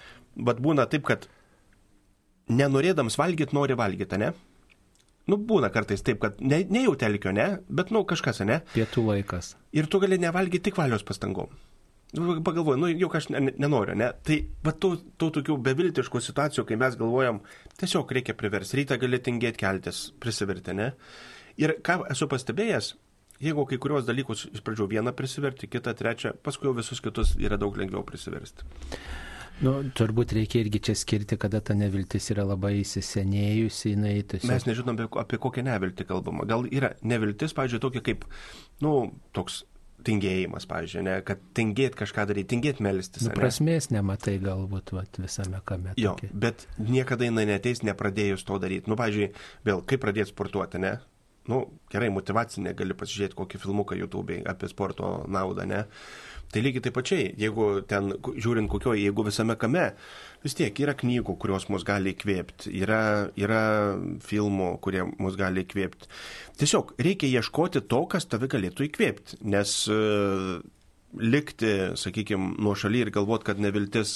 vat 0.47 0.61
būna 0.63 0.87
taip, 0.91 1.05
kad 1.07 1.27
nenorėdams 2.47 3.17
valgyti, 3.19 3.55
nori 3.57 3.77
valgyti, 3.77 4.19
ne? 4.21 4.33
Nu, 5.27 5.35
būna 5.35 5.67
kartais 5.73 6.03
taip, 6.07 6.21
kad 6.23 6.37
ne, 6.39 6.61
ne 6.71 6.85
jau 6.85 6.93
telkio, 6.99 7.33
ne, 7.35 7.47
bet, 7.67 7.89
nu, 7.91 8.05
kažkas, 8.07 8.39
ne. 8.47 8.61
Pietų 8.71 9.03
laikas. 9.09 9.55
Ir 9.75 9.89
tu 9.91 9.99
gali 9.99 10.19
nevalgyti 10.21 10.69
tik 10.69 10.79
valios 10.79 11.03
pastangom. 11.07 11.51
Nu, 12.15 12.37
Pagalvoju, 12.39 12.79
nu, 12.79 12.87
juk 12.95 13.17
aš 13.19 13.27
ne, 13.33 13.41
ne- 13.49 13.53
nenoriu, 13.59 13.97
ne. 13.99 14.13
Tai, 14.23 14.37
va, 14.63 14.71
tų, 14.71 14.93
tų 15.19 15.27
tokių 15.39 15.57
beviltiškų 15.65 16.21
situacijų, 16.23 16.63
kai 16.69 16.77
mes 16.79 16.95
galvojam, 16.99 17.41
tiesiog 17.81 18.13
reikia 18.15 18.37
priversti, 18.39 18.79
rytą 18.79 18.95
gali 19.01 19.19
tingėti 19.19 19.59
keltis, 19.59 20.05
prisiverti, 20.23 20.77
ne. 20.77 20.93
Ir 21.59 21.75
ką 21.83 22.05
esu 22.13 22.29
pastebėjęs, 22.31 22.93
jeigu 23.43 23.65
kai 23.69 23.79
kurios 23.81 24.07
dalykus 24.07 24.47
iš 24.51 24.63
pradžių 24.65 24.89
vieną 24.97 25.13
prisiverti, 25.17 25.69
kitą, 25.71 25.93
trečią, 25.97 26.33
paskui 26.43 26.69
jau 26.69 26.75
visus 26.77 27.01
kitus 27.03 27.35
yra 27.41 27.59
daug 27.61 27.77
lengviau 27.77 28.05
prisiversti. 28.07 28.67
Nu, 29.57 29.79
turbūt 29.97 30.35
reikia 30.37 30.59
irgi 30.61 30.83
čia 30.89 30.93
skirti, 30.97 31.37
kada 31.41 31.63
ta 31.65 31.73
neviltis 31.73 32.29
yra 32.29 32.43
labai 32.45 32.75
įsisenėjusi, 32.83 33.95
jinai 33.95 34.19
tiesiog... 34.21 34.51
Mes 34.51 34.67
nežinom, 34.69 34.99
apie, 34.99 35.07
apie 35.23 35.39
kokią 35.41 35.63
neviltį 35.65 36.05
kalbama. 36.11 36.45
Gal 36.49 36.67
yra 36.69 36.91
neviltis, 37.01 37.55
pavyzdžiui, 37.57 37.81
tokia 37.81 38.03
kaip, 38.05 38.27
nu, 38.85 38.93
toks 39.33 39.63
tingėjimas, 40.05 40.67
pavyzdžiui, 40.69 41.03
ne, 41.07 41.17
kad 41.25 41.41
tingėt 41.57 41.97
kažką 41.97 42.27
daryti, 42.29 42.51
tingėt 42.53 42.81
melstis. 42.85 43.25
Nu, 43.25 43.33
prasmės 43.33 43.89
nematai 43.89 44.37
galbūt 44.43 44.93
vat, 44.93 45.17
visame 45.21 45.63
kame. 45.65 45.95
Jo, 45.97 46.13
tokia. 46.13 46.29
bet 46.45 46.67
niekada 46.77 47.25
jinai 47.25 47.47
neteis 47.49 47.81
nepradėjus 47.87 48.45
to 48.47 48.61
daryti. 48.61 48.91
Nu, 48.91 48.99
pavyzdžiui, 48.99 49.31
vėl, 49.67 49.81
kaip 49.89 50.05
pradėti 50.05 50.35
sportuoti, 50.35 50.85
ne? 50.85 50.99
Nu, 51.47 51.61
gerai, 51.91 52.09
motivacinė, 52.11 52.73
gali 52.75 52.95
pasižiūrėti 52.97 53.37
kokį 53.37 53.61
filmuką 53.63 53.95
YouTube 53.95 54.41
apie 54.51 54.67
sporto 54.71 55.21
naudą, 55.31 55.67
ne? 55.69 55.85
Tai 56.51 56.61
lygiai 56.63 56.83
taip 56.85 56.95
pačiai, 56.95 57.31
jeigu 57.35 57.65
ten, 57.87 58.13
žiūrint 58.23 58.69
kokioje, 58.71 59.01
jeigu 59.03 59.25
visame 59.27 59.57
kame, 59.59 59.89
vis 60.45 60.55
tiek 60.55 60.79
yra 60.79 60.93
knygų, 60.95 61.35
kurios 61.41 61.65
mus 61.71 61.83
gali 61.87 62.13
įkvėpti, 62.13 62.71
yra, 62.83 62.99
yra 63.35 63.63
filmų, 64.23 64.69
kurie 64.83 65.03
mus 65.19 65.35
gali 65.39 65.65
įkvėpti. 65.65 66.07
Tiesiog 66.61 66.95
reikia 67.03 67.27
ieškoti 67.41 67.83
to, 67.91 67.99
kas 68.11 68.29
tave 68.31 68.47
galėtų 68.51 68.87
įkvėpti, 68.87 69.41
nes 69.51 69.75
e, 69.91 69.99
likti, 71.19 71.73
sakykime, 71.99 72.53
nuo 72.63 72.77
šaly 72.79 73.03
ir 73.03 73.11
galvoti, 73.15 73.49
kad 73.51 73.59
neviltis 73.63 74.15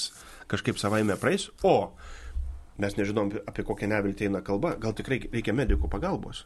kažkaip 0.52 0.80
savaime 0.80 1.20
praeis, 1.20 1.50
o 1.68 1.92
mes 2.80 2.96
nežinom, 2.96 3.36
apie 3.44 3.68
kokią 3.68 3.92
neviltį 3.92 4.32
eina 4.32 4.44
kalba, 4.46 4.78
gal 4.80 4.96
tikrai 4.96 5.20
reikia 5.28 5.56
medikų 5.56 5.92
pagalbos. 5.92 6.46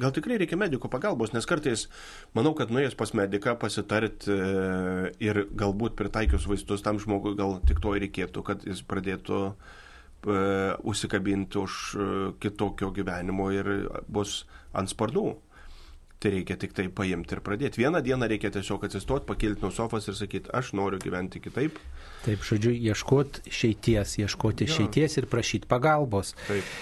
Gal 0.00 0.12
tikrai 0.16 0.38
reikia 0.40 0.56
medikų 0.56 0.88
pagalbos, 0.88 1.34
nes 1.34 1.44
kartais 1.44 1.84
manau, 2.32 2.54
kad 2.56 2.70
nuėjęs 2.72 2.94
pas 2.96 3.10
mediką 3.12 3.52
pasitarti 3.60 4.32
e, 4.32 5.10
ir 5.20 5.42
galbūt 5.52 5.98
pritaikius 5.98 6.46
vaistus 6.48 6.84
tam 6.84 7.00
žmogui, 7.02 7.34
gal 7.36 7.58
tik 7.68 7.82
to 7.84 7.92
ir 7.92 8.06
reikėtų, 8.06 8.44
kad 8.46 8.64
jis 8.64 8.80
pradėtų 8.88 9.40
e, 9.52 9.52
užsikabinti 10.88 11.60
už 11.60 11.76
e, 11.92 12.06
kitokio 12.40 12.88
gyvenimo 12.96 13.50
ir 13.52 13.68
bus 14.08 14.46
ant 14.72 14.88
sparnų. 14.88 15.34
Tai 16.22 16.32
reikia 16.38 16.56
tik 16.56 16.72
tai 16.72 16.86
paimti 16.86 17.36
ir 17.36 17.42
pradėti. 17.44 17.82
Vieną 17.82 18.00
dieną 18.06 18.30
reikia 18.30 18.48
tiesiog 18.54 18.88
atsistoti, 18.88 19.26
pakilti 19.28 19.66
nuo 19.66 19.74
sofos 19.74 20.08
ir 20.08 20.16
sakyti, 20.16 20.54
aš 20.56 20.72
noriu 20.78 21.02
gyventi 21.02 21.42
kitaip. 21.42 21.76
Taip, 22.24 22.46
žodžiu, 22.46 22.72
ieškoti 22.72 23.44
išeities, 23.50 24.16
ieškoti 24.22 24.70
išeities 24.70 25.18
ir 25.20 25.28
prašyti 25.28 25.68
pagalbos. 25.68 26.32
Taip. 26.46 26.76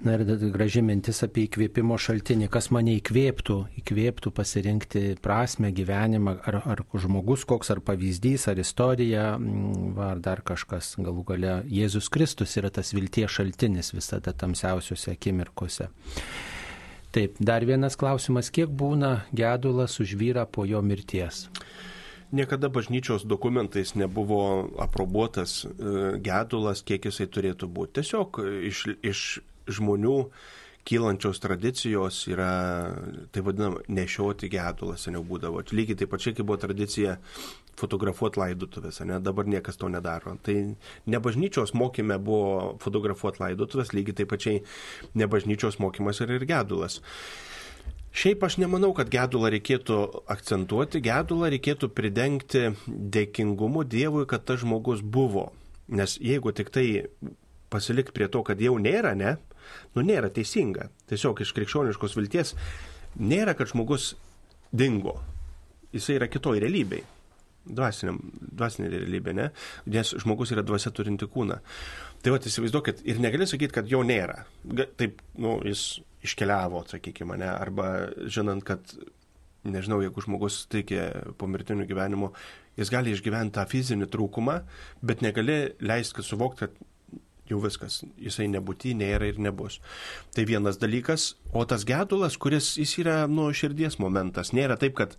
Na 0.00 0.14
ir 0.16 0.22
graži 0.54 0.80
mintis 0.80 1.18
apie 1.26 1.42
įkvėpimo 1.44 1.98
šaltinį, 2.00 2.46
kas 2.48 2.70
mane 2.72 2.94
įkvėptų, 2.96 3.56
įkvėptų 3.82 4.30
pasirinkti 4.32 5.02
prasme 5.20 5.68
gyvenimą, 5.76 6.38
ar, 6.48 6.56
ar 6.72 6.80
žmogus 7.02 7.44
koks, 7.48 7.68
ar 7.74 7.82
pavyzdys, 7.84 8.46
ar 8.48 8.62
istorija, 8.62 9.34
mm, 9.36 9.90
va, 9.98 10.14
ar 10.14 10.22
dar 10.24 10.40
kažkas. 10.40 10.94
Galų 10.96 11.26
gale 11.34 11.58
Jėzus 11.68 12.08
Kristus 12.08 12.56
yra 12.56 12.72
tas 12.72 12.94
vilties 12.96 13.36
šaltinis 13.36 13.92
visada 13.92 14.32
tamsiausiuose 14.32 15.12
akimirkose. 15.12 15.90
Taip, 17.12 17.36
dar 17.36 17.68
vienas 17.68 17.98
klausimas, 18.00 18.48
kiek 18.48 18.72
būna 18.72 19.26
gedulas 19.36 20.00
už 20.00 20.16
vyrą 20.16 20.46
po 20.48 20.64
jo 20.64 20.80
mirties? 20.80 21.50
Niekada 22.32 22.70
bažnyčios 22.70 23.26
dokumentais 23.26 23.96
nebuvo 23.98 24.70
aprobuotas 24.78 25.64
e, 25.66 25.68
gedulas, 26.22 26.80
kiek 26.86 27.10
jisai 27.10 27.26
turėtų 27.26 27.66
būti. 27.66 27.98
Tiesiog 27.98 28.38
iš, 28.70 28.84
iš 29.02 29.24
žmonių 29.78 30.16
kylančios 30.88 31.40
tradicijos 31.42 32.22
yra, 32.30 32.50
tai 33.32 33.42
vadinama, 33.44 33.82
nešioti 33.92 34.48
gedulą 34.50 34.96
seniau 34.98 35.22
būdavo. 35.26 35.62
Lygiai 35.76 35.98
taip 36.00 36.12
pačiai, 36.14 36.34
kaip 36.36 36.48
buvo 36.48 36.56
tradicija 36.62 37.18
fotografuoti 37.80 38.40
laidotuvės, 38.40 39.02
ne? 39.08 39.20
dabar 39.24 39.48
niekas 39.48 39.78
to 39.80 39.90
nedaro. 39.92 40.36
Tai 40.44 40.56
ne 41.06 41.20
bažnyčios 41.22 41.74
mokyme 41.76 42.18
buvo 42.22 42.74
fotografuoti 42.82 43.44
laidotuvės, 43.44 43.94
lygiai 43.96 44.22
taip 44.22 44.32
pačiai 44.32 44.64
ne 45.14 45.28
bažnyčios 45.30 45.80
mokymas 45.82 46.20
yra 46.24 46.40
ir 46.40 46.48
gedulas. 46.48 47.00
Šiaip 48.10 48.42
aš 48.42 48.56
nemanau, 48.58 48.90
kad 48.96 49.10
gedulą 49.12 49.52
reikėtų 49.54 50.00
akcentuoti, 50.34 50.98
gedulą 51.04 51.52
reikėtų 51.54 51.92
pridengti 51.94 52.72
dėkingumu 52.88 53.84
Dievui, 53.86 54.24
kad 54.26 54.48
tas 54.48 54.64
žmogus 54.64 55.04
buvo. 55.04 55.52
Nes 55.86 56.16
jeigu 56.18 56.50
tik 56.54 56.72
tai 56.74 56.86
pasilikti 57.70 58.14
prie 58.16 58.26
to, 58.26 58.42
kad 58.46 58.58
jau 58.62 58.74
nėra, 58.82 59.14
ne, 59.14 59.36
nu 59.96 60.04
nėra 60.06 60.30
teisinga. 60.34 60.88
Tiesiog 61.10 61.42
iš 61.44 61.54
krikščioniškos 61.56 62.16
vilties 62.18 62.54
nėra, 63.20 63.56
kad 63.58 63.70
žmogus 63.72 64.14
dingo. 64.72 65.18
Jisai 65.94 66.20
yra 66.20 66.30
kitoj 66.30 66.60
realybėj. 66.62 67.02
Dvasiniam, 67.70 68.18
dvasinė 68.56 68.88
realybė, 68.94 69.34
ne? 69.36 69.48
Nes 69.92 70.14
žmogus 70.22 70.54
yra 70.54 70.62
dvasia 70.66 70.92
turinti 70.96 71.28
kūną. 71.30 71.58
Tai 72.24 72.32
va, 72.34 72.40
įsivaizduokit, 72.40 73.02
ir 73.08 73.20
negali 73.20 73.46
sakyti, 73.48 73.74
kad 73.76 73.90
jo 73.90 74.00
nėra. 74.06 74.44
Taip, 74.98 75.20
nu, 75.40 75.58
jis 75.68 76.00
iškeliavo, 76.24 76.82
sakykime, 76.90 77.36
ne? 77.40 77.50
Arba 77.52 77.90
žinant, 78.32 78.64
kad, 78.66 78.94
nežinau, 79.68 80.00
jeigu 80.04 80.24
žmogus 80.24 80.62
teikia 80.72 81.10
po 81.38 81.48
mirtinių 81.52 81.86
gyvenimo, 81.88 82.32
jis 82.80 82.92
gali 82.92 83.12
išgyventi 83.14 83.58
tą 83.58 83.66
fizinį 83.68 84.08
trūkumą, 84.12 84.56
bet 85.04 85.24
negali 85.24 85.60
leisti, 85.84 86.24
suvokti, 86.24 86.66
kad 86.66 86.89
jau 87.50 87.60
viskas, 87.62 88.00
jisai 88.20 88.48
nebūti, 88.52 88.94
nėra 88.98 89.30
ir 89.30 89.40
nebus. 89.42 89.80
Tai 90.36 90.46
vienas 90.48 90.80
dalykas, 90.80 91.34
o 91.52 91.64
tas 91.68 91.84
gedulas, 91.88 92.38
kuris 92.40 92.76
jis 92.80 92.96
yra 93.02 93.20
nuo 93.30 93.50
širdies 93.56 93.98
momentas, 94.02 94.54
nėra 94.56 94.78
taip, 94.80 94.96
kad 95.00 95.16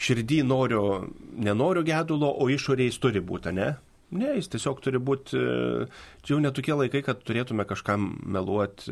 širdį 0.00 0.42
noriu, 0.48 0.84
nenoriu 1.36 1.84
gedulo, 1.86 2.32
o 2.32 2.48
išorėje 2.50 2.94
jis 2.94 3.00
turi 3.02 3.24
būti, 3.24 3.54
ne? 3.56 3.74
Ne, 4.10 4.32
jis 4.34 4.48
tiesiog 4.50 4.80
turi 4.82 4.98
būti, 4.98 5.38
e, 5.38 5.84
čia 6.24 6.34
jau 6.34 6.40
netokie 6.42 6.74
laikai, 6.74 7.04
kad 7.06 7.20
turėtume 7.22 7.62
kažkam 7.68 8.08
meluoti, 8.26 8.90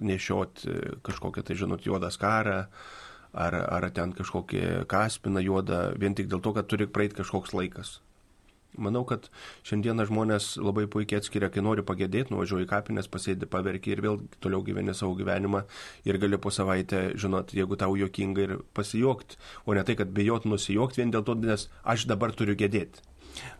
nešioti 0.00 1.02
kažkokią, 1.04 1.44
tai 1.44 1.58
žinot, 1.60 1.84
juodą 1.84 2.08
skarą, 2.14 2.62
ar, 3.36 3.58
ar 3.60 3.88
ten 3.92 4.14
kažkokį 4.16 4.88
kaspiną 4.88 5.44
juodą, 5.44 5.82
vien 6.00 6.16
tik 6.16 6.30
dėl 6.32 6.40
to, 6.40 6.54
kad 6.56 6.70
turi 6.72 6.88
praeiti 6.88 7.18
kažkoks 7.20 7.52
laikas. 7.56 7.98
Manau, 8.82 9.04
kad 9.08 9.28
šiandieną 9.66 10.06
žmonės 10.10 10.52
labai 10.60 10.86
puikiai 10.90 11.20
atskiria, 11.22 11.50
kai 11.52 11.64
nori 11.64 11.84
pagėdėti, 11.86 12.34
nuvažiuoji 12.34 12.68
į 12.68 12.70
kapines, 12.70 13.10
pasėdi, 13.12 13.48
paverki 13.50 13.94
ir 13.94 14.04
vėl 14.04 14.20
toliau 14.44 14.62
gyveni 14.66 14.94
savo 14.96 15.16
gyvenimą 15.18 15.64
ir 16.08 16.20
gali 16.22 16.40
po 16.40 16.52
savaitę, 16.54 17.08
žinot, 17.18 17.54
jeigu 17.56 17.78
tau 17.80 17.96
juokinga 17.98 18.46
ir 18.46 18.56
pasijuokti, 18.76 19.40
o 19.66 19.76
ne 19.76 19.84
tai, 19.86 19.98
kad 19.98 20.14
bijot 20.16 20.48
nusijuokti 20.48 21.02
vien 21.02 21.14
dėl 21.14 21.26
to, 21.26 21.38
nes 21.40 21.68
aš 21.84 22.08
dabar 22.10 22.34
turiu 22.36 22.58
gėdėti. 22.58 23.04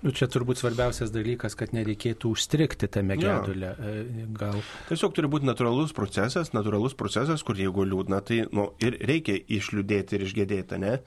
Nu, 0.05 0.13
čia 0.17 0.29
turbūt 0.31 0.61
svarbiausias 0.61 1.13
dalykas, 1.15 1.57
kad 1.59 1.75
nereikėtų 1.77 2.33
užstrikti 2.37 2.89
tame 2.93 3.17
gedulė. 3.21 3.73
E, 3.77 4.25
Gal 4.37 4.61
Tiesiog 4.91 5.15
turi 5.17 5.31
būti 5.33 5.49
natūralus 5.49 5.95
procesas, 5.97 6.53
natūralus 6.57 6.97
procesas, 6.99 7.45
kur 7.47 7.59
jeigu 7.61 7.87
liūdna, 7.89 8.23
tai 8.27 8.43
nu, 8.57 8.71
ir 8.83 8.99
reikia 9.11 9.39
išliūdėti 9.59 10.19
ir 10.19 10.27
išgėdėti, 10.29 10.81
ne? 10.83 10.99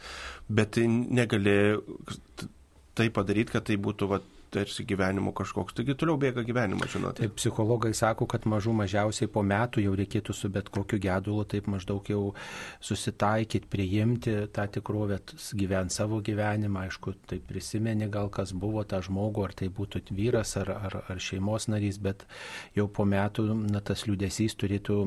Bet 0.49 0.79
negali 0.85 1.55
tai 2.99 3.09
padaryti, 3.15 3.55
kad 3.55 3.67
tai 3.69 3.79
būtų 3.79 4.09
va, 4.11 4.21
tarsi 4.53 4.85
gyvenimo 4.87 5.33
kažkoks. 5.35 5.75
Taigi 5.77 5.95
toliau 5.99 6.19
bėga 6.21 6.43
gyvenimas, 6.47 6.91
žinot. 6.93 7.19
Taip, 7.19 7.35
psichologai 7.39 7.91
sako, 7.97 8.27
kad 8.29 8.47
mažų 8.49 8.73
mažiausiai 8.81 9.29
po 9.31 9.43
metų 9.45 9.83
jau 9.85 9.95
reikėtų 9.99 10.35
su 10.35 10.51
bet 10.53 10.71
kokiu 10.73 10.99
gedulu 11.01 11.45
taip 11.49 11.69
maždaug 11.71 12.09
jau 12.09 12.21
susitaikyti, 12.83 13.69
priimti 13.69 14.35
tą 14.55 14.67
tikrovę, 14.77 15.19
gyventi 15.59 15.97
savo 15.99 16.21
gyvenimą, 16.25 16.85
aišku, 16.87 17.15
tai 17.29 17.41
prisimeni 17.43 18.09
gal 18.11 18.31
kas 18.33 18.53
buvo 18.53 18.83
tą 18.87 19.01
žmogų, 19.05 19.45
ar 19.47 19.55
tai 19.57 19.69
būtų 19.73 20.03
vyras 20.15 20.55
ar, 20.61 20.71
ar, 20.75 20.99
ar 21.09 21.21
šeimos 21.21 21.69
narys, 21.71 21.99
bet 22.01 22.25
jau 22.77 22.87
po 22.87 23.05
metų 23.09 23.47
na, 23.65 23.83
tas 23.85 24.05
liūdėsys 24.07 24.57
turėtų 24.59 24.99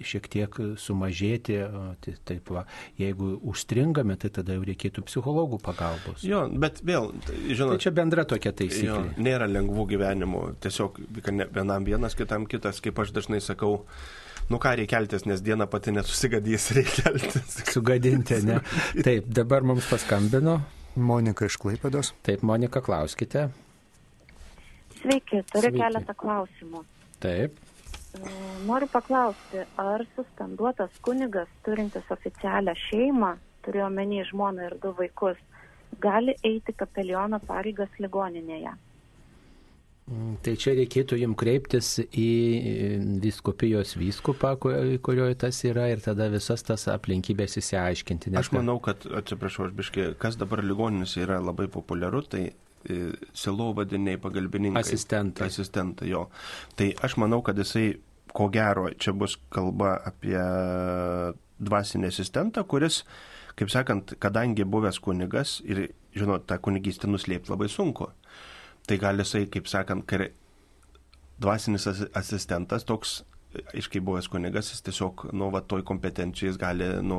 šiek 0.00 0.28
tiek 0.32 0.60
sumažėti. 0.78 1.60
tai 2.04 2.16
Taip, 2.28 2.50
va, 2.52 2.64
jeigu 3.00 3.30
užstringame, 3.48 4.16
tai 4.20 4.30
tada 4.34 4.56
jau 4.56 4.64
reikėtų 4.66 5.04
psichologų 5.08 5.60
pagalbos. 5.64 6.24
Jo, 6.26 6.42
bet 6.50 6.82
vėl, 6.84 7.10
tai, 7.24 7.38
žinot, 7.48 7.78
Tai 7.78 7.84
čia 7.84 7.92
bendra 7.94 8.24
tokia 8.28 8.52
taisyklė. 8.52 8.77
Jo, 8.86 9.00
nėra 9.16 9.48
lengvų 9.50 9.86
gyvenimų, 9.94 10.42
tiesiog 10.64 10.98
vienam 11.54 11.86
vienas, 11.86 12.16
kitam 12.18 12.46
kitas, 12.50 12.80
kaip 12.84 12.98
aš 13.02 13.12
dažnai 13.16 13.40
sakau, 13.44 13.84
nu 14.48 14.60
ką 14.62 14.74
reikia 14.80 14.98
keltis, 14.98 15.26
nes 15.28 15.42
diena 15.44 15.66
pati 15.70 15.94
nesusigadys, 15.96 16.70
reikia 16.78 17.08
keltis. 17.12 17.62
Sugadinti, 17.74 18.42
ne? 18.48 18.60
Taip, 19.04 19.30
dabar 19.40 19.66
mums 19.66 19.88
paskambino. 19.90 20.60
Monika 20.98 21.46
iš 21.46 21.58
Klaipėdos. 21.62 22.12
Taip, 22.26 22.42
Monika, 22.42 22.82
klauskite. 22.82 23.48
Sveiki, 24.98 25.44
turiu 25.52 25.70
Sveiki. 25.70 25.78
keletą 25.78 26.14
klausimų. 26.18 26.82
Taip, 27.22 27.60
Noriu 28.66 28.88
paklausti, 28.90 29.60
ar 29.78 30.02
suspenduotas 30.16 30.90
kunigas 31.04 31.48
turintis 31.66 32.08
oficialią 32.14 32.72
šeimą, 32.88 33.34
turiuomenį 33.66 34.22
žmoną 34.30 34.64
ir 34.70 34.76
du 34.82 34.94
vaikus, 34.98 35.38
gali 36.00 36.34
eiti 36.46 36.74
kapeliono 36.76 37.40
pareigas 37.46 37.90
ligoninėje? 37.98 38.74
Mm, 40.08 40.38
tai 40.40 40.54
čia 40.56 40.72
reikėtų 40.72 41.18
jums 41.20 41.36
kreiptis 41.36 41.88
į 42.00 42.28
viskupijos 43.20 43.92
vyskupą, 44.00 44.54
kurioje 44.56 45.36
tas 45.42 45.58
yra 45.68 45.90
ir 45.92 46.00
tada 46.00 46.30
visas 46.32 46.64
tas 46.64 46.86
aplinkybės 46.88 47.58
įsiaiškinti. 47.60 48.32
Aš 48.40 48.48
manau, 48.56 48.78
kad, 48.84 49.04
atsiprašau, 49.20 49.66
aš 49.68 49.76
biškai, 49.76 50.06
kas 50.22 50.40
dabar 50.40 50.64
ligoninės 50.64 51.18
yra 51.20 51.42
labai 51.44 51.68
populiaru, 51.72 52.22
tai 52.24 52.46
e, 52.48 52.98
silovadiniai 53.36 54.20
pagalbininkai. 54.22 54.80
Asistentai. 54.80 55.50
Asistentai, 55.52 56.08
jo. 56.14 56.24
Tai 56.80 56.88
aš 57.04 57.18
manau, 57.20 57.42
kad 57.44 57.60
jisai, 57.60 57.90
ko 58.32 58.48
gero, 58.54 58.88
čia 58.96 59.12
bus 59.12 59.36
kalba 59.52 59.98
apie 60.08 60.40
dvasinį 61.68 62.08
asistentą, 62.08 62.64
kuris, 62.64 63.02
kaip 63.58 63.70
sakant, 63.72 64.14
kadangi 64.22 64.64
buvęs 64.64 65.00
kunigas 65.02 65.58
ir, 65.66 65.88
žinot, 66.14 66.46
tą 66.46 66.60
kunigystę 66.62 67.10
nuslėpti 67.10 67.50
labai 67.50 67.66
sunku 67.72 68.06
tai 68.88 68.98
gali 68.98 69.24
jisai, 69.24 69.46
kaip 69.52 69.68
sakant, 69.68 70.06
dvasinis 71.42 71.86
asistentas 72.16 72.86
toks 72.88 73.20
aiškiai 73.56 74.02
buvęs 74.04 74.28
kunigas, 74.28 74.68
jis 74.72 74.82
tiesiog, 74.84 75.28
nu, 75.36 75.48
va, 75.52 75.62
toj 75.64 75.80
kompetencijai 75.88 76.50
jis 76.50 76.58
gali, 76.60 76.88
nu, 77.04 77.18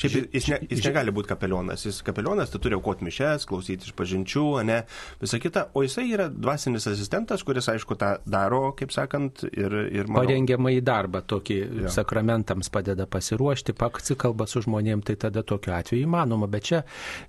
šiaip 0.00 0.32
jis, 0.32 0.46
ne, 0.48 0.58
jis 0.70 0.80
negali 0.86 1.12
būti 1.14 1.28
kapelionas. 1.28 1.84
Jis 1.84 1.98
kapelionas, 2.06 2.52
tai 2.52 2.60
turi 2.64 2.76
aukoti 2.78 3.04
mišes, 3.04 3.44
klausyti 3.48 3.88
iš 3.88 3.92
pažinčių, 3.98 4.44
ne, 4.68 4.78
visa 5.20 5.40
kita. 5.42 5.66
O 5.76 5.82
jisai 5.84 6.06
yra 6.16 6.30
dvasinis 6.32 6.88
asistentas, 6.88 7.44
kuris, 7.46 7.68
aišku, 7.72 7.98
tą 8.00 8.14
daro, 8.24 8.70
kaip 8.78 8.94
sakant, 8.96 9.44
ir... 9.50 9.76
ir 9.92 10.08
manau, 10.08 10.22
Parengiamą 10.24 10.72
į 10.78 10.80
darbą 10.86 11.20
tokį 11.28 11.58
ja. 11.84 11.92
sakramentams 11.92 12.72
padeda 12.72 13.04
pasiruošti, 13.10 13.76
paksikalba 13.76 14.48
su 14.48 14.64
žmonėm, 14.64 15.04
tai 15.04 15.18
tada 15.26 15.44
tokiu 15.46 15.76
atveju 15.76 16.08
įmanoma. 16.08 16.48
Bet 16.48 16.70
čia, 16.72 16.82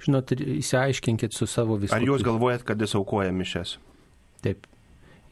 žinot, 0.08 0.32
įsiaiškinkit 0.32 1.36
su 1.36 1.50
savo 1.52 1.76
visų. 1.84 1.98
Ar 2.00 2.08
jūs 2.08 2.24
galvojat, 2.26 2.64
kad 2.68 2.80
jis 2.80 2.96
aukoja 2.96 3.36
mišes? 3.36 3.78
Taip. 4.48 4.64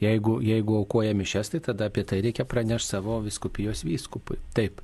Jeigu, 0.01 0.39
jeigu 0.43 0.79
aukoja 0.81 1.13
mišes, 1.15 1.53
tai 1.53 1.61
tada 1.69 1.87
apie 1.91 2.03
tai 2.07 2.19
reikia 2.25 2.45
pranešti 2.45 2.97
savo 2.97 3.19
viskupijos 3.23 3.85
vyskupui. 3.87 4.41
Taip. 4.57 4.83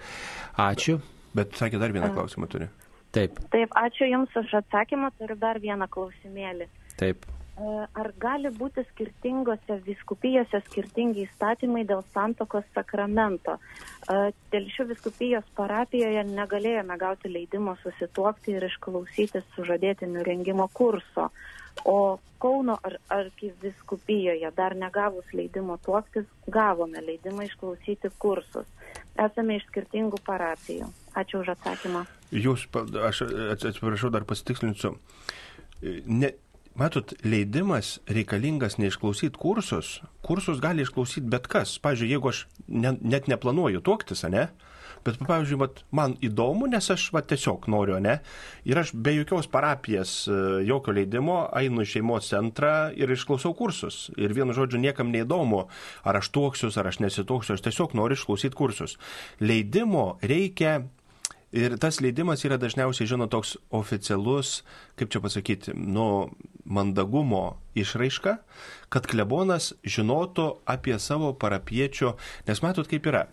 Ačiū. 0.59 1.01
Bet 1.36 1.55
sakė, 1.55 1.80
dar 1.80 1.93
vieną 1.95 2.12
klausimą 2.16 2.47
turi. 2.51 2.68
Taip. 3.16 3.38
Taip, 3.51 3.76
ačiū 3.76 4.07
Jums 4.07 4.36
už 4.39 4.53
atsakymą, 4.62 5.12
turiu 5.20 5.36
dar 5.39 5.59
vieną 5.59 5.88
klausimėlį. 5.91 6.68
Taip. 6.99 7.28
E, 7.59 7.72
ar 8.01 8.07
gali 8.20 8.49
būti 8.55 8.84
skirtingose 8.88 9.78
viskupijose 9.86 10.62
skirtingi 10.68 11.26
įstatymai 11.28 11.84
dėl 11.88 12.03
santokos 12.16 12.68
sakramento? 12.76 13.57
Telšių 14.51 14.88
viskupijos 14.93 15.47
parapijoje 15.59 16.24
negalėjome 16.32 16.97
gauti 16.99 17.32
leidimo 17.32 17.76
susituokti 17.84 18.55
ir 18.55 18.68
išklausyti 18.70 19.43
sužadėtinių 19.55 20.24
rengimo 20.28 20.68
kurso. 20.74 21.30
O 21.86 22.19
Kauno 22.41 22.78
ar 22.84 22.95
arkiviskupijoje 23.09 24.49
dar 24.57 24.74
negavus 24.76 25.28
leidimo 25.34 25.76
tuoktis, 25.86 26.26
gavome 26.47 27.01
leidimą 27.05 27.45
išklausyti 27.45 28.09
kursus. 28.24 28.65
Esame 29.26 29.59
iš 29.59 29.67
skirtingų 29.67 30.17
parapijų. 30.26 30.88
Ačiū 31.22 31.43
už 31.43 31.51
atsakymą. 31.53 32.01
Jūs, 32.34 32.65
aš 33.09 33.22
atsiprašau, 33.53 34.09
dar 34.15 34.26
pasitikslinsiu. 34.26 34.95
Ne, 36.09 36.32
matot, 36.82 37.13
leidimas 37.22 37.99
reikalingas 38.09 38.80
neišklausyti 38.82 39.38
kursus. 39.38 39.99
Kursus 40.26 40.63
gali 40.63 40.82
išklausyti 40.88 41.30
bet 41.30 41.45
kas. 41.51 41.76
Pavyzdžiui, 41.86 42.09
jeigu 42.15 42.34
aš 42.34 42.47
ne, 42.65 42.95
net 43.05 43.30
neplanuoju 43.30 43.86
tuoktis, 43.86 44.26
ne? 44.34 44.47
Bet, 45.06 45.18
pavyzdžiui, 45.26 45.58
vat, 45.58 45.82
man 45.95 46.14
įdomu, 46.22 46.68
nes 46.70 46.91
aš 46.93 47.08
vat, 47.16 47.26
tiesiog 47.32 47.66
noriu, 47.74 47.97
ne? 48.04 48.20
Ir 48.70 48.78
aš 48.78 48.93
be 48.93 49.16
jokios 49.16 49.49
parapijas, 49.49 50.14
e, 50.30 50.38
jokio 50.68 50.93
leidimo 50.93 51.39
einu 51.58 51.82
į 51.82 51.89
šeimos 51.95 52.30
centrą 52.30 52.91
ir 52.93 53.10
išklausau 53.10 53.56
kursus. 53.58 54.04
Ir 54.22 54.36
vienu 54.38 54.54
žodžiu, 54.58 54.82
niekam 54.84 55.10
neįdomu, 55.14 55.66
ar 56.06 56.22
aš 56.22 56.30
tuoksius, 56.36 56.78
ar 56.78 56.91
aš 56.91 57.02
nesituoksiu, 57.02 57.58
aš 57.58 57.66
tiesiog 57.66 57.97
noriu 57.97 58.20
išklausyti 58.20 58.58
kursus. 58.58 58.99
Leidimo 59.41 60.20
reikia 60.22 60.84
Ir 61.52 61.74
tas 61.84 61.97
leidimas 61.99 62.45
yra 62.47 62.56
dažniausiai, 62.56 63.10
žinot, 63.12 63.34
toks 63.34 63.58
oficialus, 63.76 64.62
kaip 64.95 65.12
čia 65.12 65.20
pasakyti, 65.20 65.74
nu, 65.76 66.32
mandagumo 66.64 67.58
išraiška, 67.76 68.38
kad 68.88 69.08
klebonas 69.12 69.74
žinotų 69.84 70.47
apie 70.72 70.95
savo 71.04 71.34
parapiečio, 71.36 72.16
nes 72.47 72.64
matot, 72.64 72.88
kaip 72.88 73.10
yra. 73.12 73.26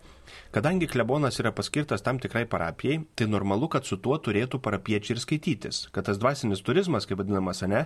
Kadangi 0.55 0.87
klebonas 0.89 1.39
yra 1.41 1.51
paskirtas 1.55 2.03
tam 2.05 2.19
tikrai 2.21 2.45
parapijai, 2.49 3.03
tai 3.15 3.27
normalu, 3.29 3.69
kad 3.71 3.85
su 3.85 3.99
tuo 4.01 4.17
turėtų 4.17 4.61
parapiečiai 4.65 5.15
ir 5.15 5.21
skaitytis. 5.23 5.83
Kad 5.95 6.09
tas 6.09 6.19
dvasinis 6.21 6.63
turizmas, 6.65 7.07
kaip 7.09 7.21
vadinamas, 7.21 7.61
ne, 7.69 7.85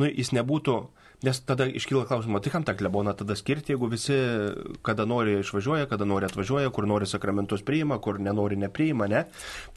nu, 0.00 0.08
jis 0.08 0.34
nebūtų, 0.36 0.76
nes 1.24 1.40
tada 1.48 1.66
iškyla 1.70 2.04
klausimas, 2.10 2.44
tai 2.44 2.52
kam 2.52 2.66
tą 2.66 2.76
kleboną 2.76 3.14
tada 3.16 3.36
skirti, 3.38 3.72
jeigu 3.74 3.88
visi, 3.92 4.16
kada 4.84 5.06
nori 5.08 5.38
išvažiuoja, 5.40 5.88
kada 5.90 6.08
nori 6.08 6.28
atvažiuoja, 6.28 6.72
kur 6.74 6.88
nori 6.90 7.08
sakramentus 7.08 7.64
priima, 7.64 8.00
kur 8.04 8.20
nenori 8.20 8.60
nepriima, 8.60 9.08
ne. 9.10 9.24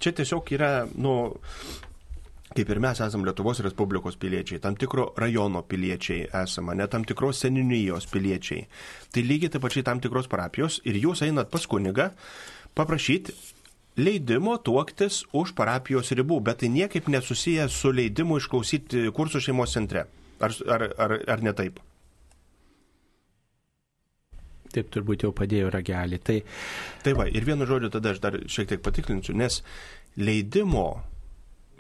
Čia 0.03 0.15
tiesiog 0.19 0.51
yra, 0.57 0.71
nu, 0.95 1.17
kaip 2.57 2.71
ir 2.73 2.79
mes 2.81 3.01
esame 3.03 3.27
Lietuvos 3.27 3.61
Respublikos 3.61 4.17
piliečiai, 4.17 4.61
tam 4.63 4.77
tikro 4.79 5.11
rajono 5.17 5.61
piliečiai 5.69 6.29
esame, 6.41 6.73
ne 6.77 6.87
tam 6.89 7.05
tikros 7.05 7.43
seninijos 7.43 8.09
piliečiai. 8.09 8.63
Tai 9.13 9.23
lygiai 9.25 9.53
taip 9.53 9.65
pačiai 9.65 9.85
tam 9.85 10.01
tikros 10.01 10.29
parapijos 10.31 10.79
ir 10.89 10.97
jūs 10.97 11.21
einat 11.27 11.51
pas 11.53 11.67
kunigą 11.69 12.09
paprašyti 12.77 13.35
leidimo 13.97 14.55
tuoktis 14.61 15.23
už 15.37 15.53
parapijos 15.57 16.13
ribų, 16.17 16.39
bet 16.45 16.61
tai 16.63 16.69
niekaip 16.73 17.09
nesusiję 17.09 17.67
su 17.69 17.91
leidimu 17.93 18.37
išklausyti 18.41 19.11
kursų 19.13 19.41
šeimos 19.49 19.73
centre. 19.77 20.07
Ar, 20.41 20.53
ar, 20.69 20.87
ar, 21.01 21.13
ar 21.33 21.45
ne 21.45 21.53
taip? 21.57 21.79
Taip 24.73 24.89
turbūt 24.93 25.25
jau 25.25 25.31
padėjo 25.33 25.69
ragelį. 25.73 26.21
Tai... 26.21 26.39
tai 27.05 27.13
va, 27.17 27.25
ir 27.25 27.45
vienu 27.47 27.65
žodžiu 27.69 27.89
tada 27.93 28.13
aš 28.13 28.21
dar 28.21 28.37
šiek 28.45 28.69
tiek 28.73 28.83
patikrinsiu, 28.85 29.33
nes 29.37 29.61
leidimo 30.17 30.89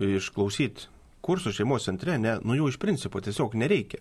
išklausyti 0.03 0.91
kursų 1.27 1.51
šeimos 1.55 1.87
centre, 1.87 2.15
ne, 2.21 2.37
nu 2.47 2.55
jau 2.55 2.69
iš 2.71 2.77
principo 2.79 3.19
tiesiog 3.23 3.57
nereikia. 3.59 3.99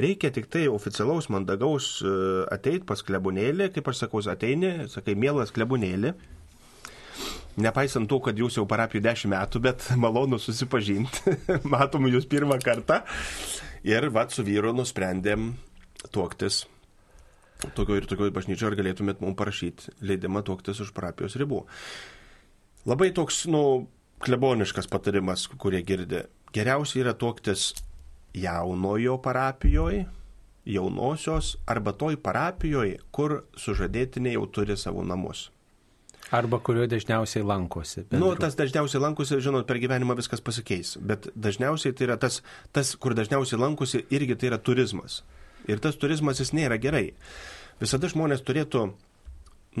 Reikia 0.00 0.30
tik 0.32 0.48
tai 0.52 0.64
oficialaus, 0.72 1.28
mandagaus 1.32 1.98
e, 2.00 2.12
ateit 2.54 2.86
pas 2.88 3.02
klebunėlį, 3.04 3.68
kaip 3.74 3.90
aš 3.92 4.04
sakau, 4.04 4.22
ateini, 4.32 4.88
sakai, 4.92 5.16
mielas 5.18 5.52
klebunėlį. 5.52 6.14
Nepaisant 7.62 8.08
to, 8.08 8.16
kad 8.24 8.38
jūs 8.40 8.56
jau 8.56 8.64
parapijų 8.68 9.02
dešimt 9.04 9.34
metų, 9.34 9.64
bet 9.68 9.88
malonu 10.04 10.40
susipažinti, 10.40 11.36
matom 11.74 12.08
jūs 12.08 12.28
pirmą 12.30 12.56
kartą. 12.64 13.02
Ir 13.84 14.08
vad 14.14 14.32
su 14.32 14.46
vyru 14.46 14.72
nusprendėm 14.76 15.52
tuoktis 16.14 16.62
tokio 17.76 17.98
ir 17.98 18.06
tokio 18.10 18.30
bažnyčio, 18.34 18.70
ar 18.70 18.76
galėtumėt 18.78 19.20
mums 19.22 19.38
parašyti 19.38 19.92
leidimą 20.02 20.42
tuoktis 20.46 20.80
už 20.82 20.90
parapijos 20.96 21.36
ribų. 21.38 21.62
Labai 22.88 23.12
toks, 23.14 23.44
nu, 23.50 23.62
kleboniškas 24.22 24.88
patarimas, 24.90 25.46
kurie 25.58 25.82
girdė. 25.86 26.26
Geriausia 26.54 27.00
yra 27.02 27.14
tuoktis 27.18 27.72
jaunojo 28.38 29.18
parapijoje, 29.22 30.04
jaunosios 30.68 31.56
arba 31.66 31.94
toj 31.98 32.18
parapijoje, 32.22 33.00
kur 33.10 33.42
sužadėtiniai 33.58 34.36
jau 34.36 34.46
turi 34.46 34.76
savo 34.78 35.04
namus. 35.04 35.48
Arba 36.32 36.62
kurioje 36.64 36.88
dažniausiai 36.94 37.44
lankosi. 37.44 38.06
Bendru. 38.06 38.22
Nu, 38.22 38.36
tas 38.40 38.54
dažniausiai 38.56 39.02
lankosi, 39.02 39.40
žinot, 39.42 39.66
per 39.68 39.80
gyvenimą 39.82 40.16
viskas 40.16 40.40
pasikeis. 40.40 40.94
Bet 40.96 41.28
dažniausiai 41.34 41.92
tai 41.92 42.06
yra 42.06 42.16
tas, 42.20 42.40
tas, 42.72 42.94
kur 42.96 43.16
dažniausiai 43.18 43.60
lankosi, 43.60 44.06
irgi 44.14 44.38
tai 44.38 44.52
yra 44.52 44.60
turizmas. 44.62 45.20
Ir 45.68 45.82
tas 45.82 45.98
turizmas 46.00 46.40
jis 46.40 46.54
nėra 46.56 46.78
gerai. 46.80 47.10
Visada 47.82 48.08
žmonės 48.08 48.46
turėtų, 48.46 48.86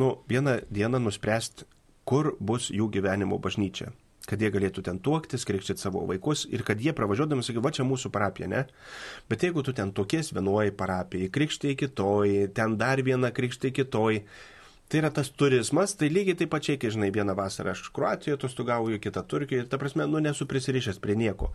nu, 0.02 0.12
vieną 0.28 0.58
dieną 0.68 1.00
nuspręsti, 1.06 1.64
kur 2.04 2.34
bus 2.42 2.68
jų 2.74 2.90
gyvenimo 2.98 3.38
bažnyčia 3.40 3.94
kad 4.28 4.42
jie 4.42 4.50
galėtų 4.54 4.84
ten 4.86 5.00
tuoktis, 5.02 5.46
krikštyti 5.48 5.82
savo 5.82 6.04
vaikus 6.08 6.44
ir 6.50 6.62
kad 6.66 6.80
jie 6.80 6.94
pravažiuodami 6.96 7.44
sakytų, 7.44 7.64
va 7.64 7.72
čia 7.74 7.86
mūsų 7.86 8.12
parapija, 8.14 8.48
ne? 8.50 8.64
Bet 9.30 9.42
jeigu 9.46 9.64
tu 9.66 9.74
ten 9.76 9.92
tokies 9.94 10.32
vienoj 10.34 10.72
parapijai, 10.78 11.30
krikštai 11.32 11.74
kitoj, 11.80 12.34
ten 12.54 12.76
dar 12.80 13.02
viena 13.02 13.32
krikštai 13.34 13.72
kitoj, 13.74 14.20
tai 14.92 15.00
yra 15.00 15.10
tas 15.14 15.32
turizmas, 15.32 15.96
tai 15.98 16.10
lygiai 16.12 16.38
taip 16.38 16.52
pačiai, 16.52 16.78
kai 16.78 16.92
žinai, 16.94 17.10
vieną 17.14 17.34
vasarą 17.38 17.72
aš 17.72 17.88
Kroatijoje 17.96 18.38
atostogauju, 18.38 19.00
kitą 19.02 19.24
Turkijoje, 19.26 19.66
ta 19.70 19.80
prasme, 19.80 20.06
nu 20.06 20.20
nesu 20.22 20.46
prisirišęs 20.46 21.00
prie 21.02 21.16
nieko. 21.18 21.50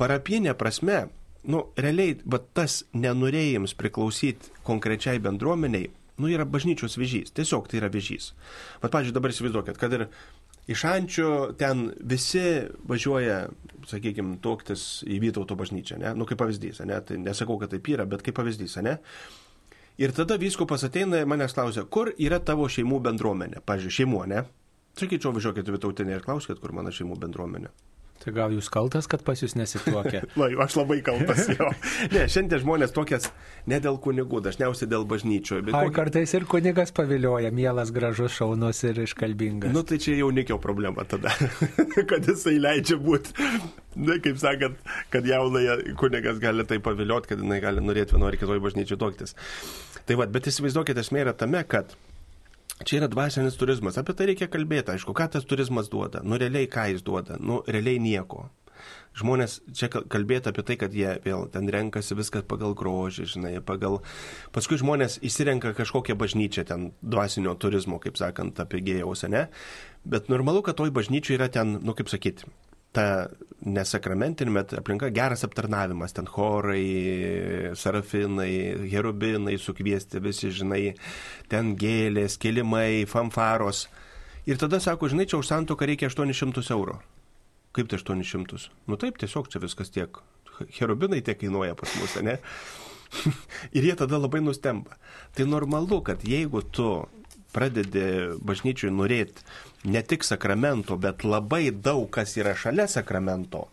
Parapinė 0.00 0.56
prasme, 0.58 1.04
nu 1.48 1.62
realiai, 1.78 2.18
bet 2.24 2.50
tas 2.56 2.82
nenorėjims 2.92 3.76
priklausyti 3.78 4.52
konkrečiai 4.66 5.22
bendruomeniai, 5.22 5.92
nu 6.20 6.28
yra 6.28 6.44
bažnyčios 6.44 6.98
vėžys, 7.00 7.32
tiesiog 7.36 7.70
tai 7.70 7.80
yra 7.80 7.88
vėžys. 7.92 8.32
Bet, 8.82 8.90
pavyzdžiui, 8.92 9.16
dabar 9.16 9.32
įsivaizduokit, 9.32 9.78
kad 9.80 9.94
ir 9.96 10.06
Iš 10.70 10.84
Ančių 10.86 11.28
ten 11.58 11.88
visi 12.06 12.44
važiuoja, 12.86 13.40
sakykime, 13.90 14.36
tuoktis 14.44 15.02
į 15.08 15.18
Vytauto 15.24 15.56
bažnyčią, 15.58 15.98
ne? 15.98 16.12
Nu, 16.14 16.28
kaip 16.28 16.38
pavyzdys, 16.38 16.84
ne? 16.86 17.00
Tai 17.06 17.18
nesakau, 17.18 17.58
kad 17.58 17.72
taip 17.74 17.90
yra, 17.90 18.06
bet 18.06 18.22
kaip 18.26 18.38
pavyzdys, 18.38 18.78
ne? 18.86 19.00
Ir 20.00 20.14
tada 20.16 20.38
viskupas 20.40 20.86
ateina 20.86 21.18
ir 21.20 21.28
manęs 21.28 21.56
klausia, 21.56 21.82
kur 21.84 22.12
yra 22.14 22.38
tavo 22.40 22.68
šeimų 22.70 23.02
bendruomenė? 23.08 23.64
Pavyzdžiui, 23.66 23.96
šeimų, 23.98 24.22
ne? 24.30 24.44
Sakyčiau, 25.00 25.34
važiuokit 25.34 25.68
į 25.68 25.80
tautinę 25.82 26.16
ir 26.16 26.24
klauskit, 26.24 26.62
kur 26.62 26.72
mano 26.76 26.94
šeimų 26.94 27.18
bendruomenė. 27.20 27.74
Tai 28.20 28.32
gal 28.36 28.52
jūs 28.52 28.68
kaltas, 28.68 29.06
kad 29.08 29.22
pas 29.24 29.40
jūs 29.40 29.54
nesituokia? 29.56 30.26
Na, 30.38 30.50
aš 30.60 30.76
labai 30.76 30.98
kaltas 31.04 31.46
jo. 31.48 31.70
Ne, 32.12 32.26
šiandien 32.28 32.60
žmonės 32.60 32.92
tokias 32.92 33.30
ne 33.70 33.78
dėl 33.80 33.96
kunigų, 34.02 34.42
dažniausiai 34.44 34.90
dėl 34.90 35.06
bažnyčio. 35.08 35.62
Bet 35.64 35.76
Ai, 35.76 35.86
kokį... 35.88 35.96
kartais 35.96 36.34
ir 36.36 36.44
kunigas 36.50 36.92
pavilioja, 36.96 37.52
mielas, 37.54 37.92
gražus, 37.96 38.34
šaunus 38.36 38.82
ir 38.84 39.00
iškalbingas. 39.06 39.72
Nu, 39.72 39.84
tai 39.88 40.00
čia 40.04 40.18
jaunikio 40.18 40.60
problema 40.60 41.06
tada, 41.08 41.32
kad 42.10 42.28
jisai 42.28 42.58
leidžia 42.60 43.00
būti, 43.00 43.32
na, 43.96 44.20
kaip 44.20 44.36
sakant, 44.42 44.84
kad 45.14 45.24
jaunai 45.24 45.64
kunigas 46.00 46.42
gali 46.44 46.68
tai 46.68 46.80
pavilioti, 46.84 47.32
kad 47.32 47.40
jinai 47.40 47.62
gali 47.64 47.84
norėti 47.84 48.18
vienoje 48.18 48.34
ar 48.34 48.40
kitoje 48.42 48.64
bažnyčioje 48.68 49.00
tuoktis. 49.00 49.36
Tai 50.04 50.20
vad, 50.20 50.32
bet 50.34 50.52
įsivaizduokite, 50.52 51.00
esmė 51.00 51.24
yra 51.24 51.36
tame, 51.36 51.64
kad 51.68 51.96
Čia 52.80 53.02
yra 53.02 53.10
dvasinis 53.12 53.58
turizmas, 53.60 53.98
apie 54.00 54.14
tai 54.16 54.30
reikia 54.30 54.48
kalbėti, 54.48 54.94
aišku, 54.94 55.12
ką 55.16 55.26
tas 55.34 55.44
turizmas 55.44 55.90
duoda, 55.92 56.22
nu 56.24 56.38
realiai 56.40 56.68
ką 56.70 56.86
jis 56.88 57.02
duoda, 57.04 57.36
nu 57.36 57.60
realiai 57.68 58.00
nieko. 58.00 58.46
Žmonės 59.20 59.58
čia 59.76 59.90
kalbėti 59.90 60.48
apie 60.48 60.64
tai, 60.64 60.76
kad 60.80 60.94
jie 60.96 61.10
vėl 61.24 61.44
ten 61.52 61.68
renkasi 61.68 62.16
viskas 62.16 62.46
pagal 62.48 62.72
grožį, 62.78 63.26
žinai, 63.34 63.52
pagal... 63.60 63.98
Paskui 64.54 64.78
žmonės 64.80 65.18
įsirenka 65.26 65.74
kažkokią 65.76 66.16
bažnyčią 66.16 66.64
ten 66.70 66.88
dvasinio 67.02 67.52
turizmo, 67.60 68.00
kaip 68.00 68.16
sakant, 68.16 68.62
apie 68.62 68.80
gėjaus, 68.86 69.26
ne? 69.28 69.48
Bet 70.08 70.32
normalu, 70.32 70.64
kad 70.64 70.78
toj 70.80 70.94
bažnyčiai 70.96 71.36
yra 71.36 71.50
ten, 71.52 71.76
nu 71.84 71.92
kaip 71.98 72.08
sakyti, 72.08 72.48
ta 72.96 73.06
nesakramentinė, 73.60 74.54
bet 74.56 74.72
aplinka 74.78 75.10
geras 75.12 75.44
aptarnavimas, 75.44 76.14
ten 76.16 76.28
chorai, 76.30 77.74
sarafinai, 77.76 78.88
herubinai 78.88 79.58
sukviesti 79.60 80.22
visi, 80.24 80.52
žinai, 80.54 80.82
ten 81.52 81.74
gėlės, 81.80 82.38
kilimai, 82.40 83.04
fanfaros. 83.10 83.86
Ir 84.48 84.60
tada 84.60 84.80
sako, 84.80 85.10
žinai, 85.12 85.28
čia 85.28 85.40
už 85.40 85.50
santoką 85.50 85.88
reikia 85.90 86.08
800 86.08 86.72
eurų. 86.72 86.96
Kaip 87.76 87.90
tai 87.92 88.00
800? 88.00 88.70
Nu 88.88 88.98
taip, 88.98 89.20
tiesiog 89.20 89.50
čia 89.52 89.60
viskas 89.62 89.92
tiek. 89.94 90.22
Herubinai 90.80 91.20
tiek 91.24 91.38
kainuoja 91.40 91.76
pas 91.78 91.92
mus, 92.00 92.16
ne? 92.24 92.40
Ir 93.76 93.90
jie 93.90 93.94
tada 93.98 94.18
labai 94.18 94.40
nustemba. 94.42 94.96
Tai 95.36 95.46
normalu, 95.46 96.00
kad 96.06 96.24
jeigu 96.26 96.64
tu 96.64 96.88
pradedi 97.54 98.38
bažnyčiui 98.46 98.92
norėti 98.94 99.44
ne 99.84 100.02
tik 100.02 100.24
sakramento, 100.24 100.96
bet 101.00 101.24
labai 101.24 101.70
daug 101.70 102.08
kas 102.12 102.36
yra 102.36 102.54
šalia 102.58 102.86
sakramento, 102.90 103.66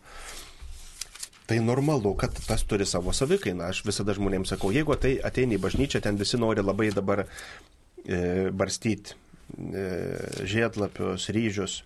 tai 1.48 1.60
normalu, 1.64 2.14
kad 2.20 2.36
tas 2.46 2.64
turi 2.68 2.86
savo 2.86 3.12
savikainą. 3.16 3.70
Aš 3.72 3.82
visada 3.88 4.14
žmonėms 4.16 4.52
sakau, 4.52 4.72
jeigu 4.74 4.96
tai 5.00 5.16
ateini 5.24 5.56
į 5.56 5.62
bažnyčią, 5.64 6.02
ten 6.04 6.20
visi 6.20 6.40
nori 6.40 6.64
labai 6.64 6.90
dabar 6.92 7.24
e, 7.24 8.48
barstyti 8.52 9.14
e, 9.14 9.86
žiedlapius, 10.48 11.30
ryžius. 11.32 11.82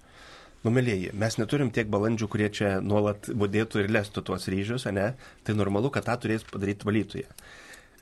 Numėlėjai, 0.63 1.11
mes 1.19 1.39
neturim 1.41 1.73
tiek 1.75 1.89
balandžių, 1.91 2.29
kurie 2.31 2.47
čia 2.55 2.77
nuolat 2.83 3.27
būdėtų 3.35 3.83
ir 3.83 3.91
lestų 3.91 4.23
tuos 4.27 4.47
ryžius, 4.51 4.87
ne? 4.95 5.09
Tai 5.43 5.57
normalu, 5.59 5.91
kad 5.95 6.07
tą 6.07 6.15
turės 6.23 6.47
padaryti 6.47 6.87
valytoje 6.87 7.27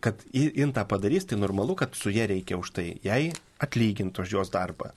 kad 0.00 0.22
jin 0.32 0.72
tą 0.72 0.86
padarys, 0.88 1.26
tai 1.28 1.36
normalu, 1.36 1.74
kad 1.76 1.92
su 1.94 2.08
jie 2.08 2.24
reikia 2.26 2.56
už 2.56 2.72
tai, 2.72 2.86
jai 3.04 3.34
atlyginti 3.60 4.22
už 4.22 4.32
jos 4.32 4.52
darbą. 4.52 4.94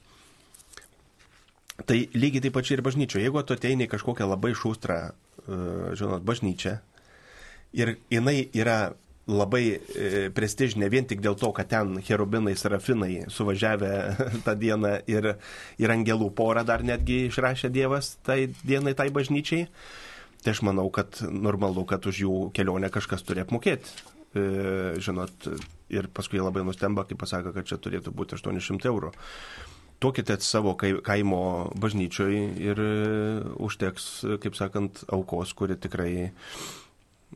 Tai 1.74 1.98
lygiai 2.14 2.44
taip 2.46 2.54
pačiai 2.54 2.78
ir 2.78 2.84
bažnyčioje. 2.86 3.26
Jeigu 3.26 3.42
tu 3.42 3.56
ateini 3.58 3.90
kažkokią 3.90 4.28
labai 4.30 4.54
šūstrą, 4.58 4.98
uh, 5.10 5.94
žinot, 5.98 6.26
bažnyčią 6.28 6.78
ir 7.74 7.98
jinai 8.14 8.38
yra 8.54 8.94
labai 9.24 9.64
e, 9.72 10.08
prestižinė 10.36 10.90
vien 10.92 11.06
tik 11.08 11.22
dėl 11.24 11.38
to, 11.40 11.50
kad 11.56 11.70
ten 11.72 11.96
cherubinai, 12.04 12.58
serafinai 12.60 13.24
suvažiavę 13.32 13.92
tą 14.46 14.56
dieną 14.60 14.98
ir, 15.08 15.30
ir 15.80 15.94
angelų 15.94 16.30
porą 16.36 16.66
dar 16.68 16.84
netgi 16.84 17.30
išrašė 17.30 17.72
Dievas 17.72 18.18
tai 18.28 18.50
dienai, 18.68 18.96
tai 19.00 19.08
bažnyčiai, 19.16 19.70
tai 20.44 20.56
aš 20.56 20.64
manau, 20.68 20.90
kad 20.92 21.22
normalu, 21.24 21.86
kad 21.88 22.04
už 22.04 22.20
jų 22.26 22.40
kelionę 22.56 22.92
kažkas 22.92 23.24
turi 23.24 23.46
apmokėti. 23.46 23.96
E, 24.34 24.44
žinot, 25.04 25.48
ir 25.94 26.10
paskui 26.12 26.42
labai 26.42 26.66
nustemba, 26.68 27.06
kai 27.08 27.16
pasako, 27.20 27.54
kad 27.56 27.70
čia 27.70 27.80
turėtų 27.80 28.12
būti 28.18 28.36
800 28.36 28.92
eurų. 28.92 29.14
Tuokite 30.04 30.36
savo 30.44 30.74
kaimo 30.76 31.42
bažnyčioj 31.80 32.40
ir 32.60 32.80
e, 32.84 32.94
užteks, 33.64 34.08
kaip 34.44 34.58
sakant, 34.60 35.06
aukos, 35.16 35.54
kuri 35.56 35.78
tikrai 35.80 36.14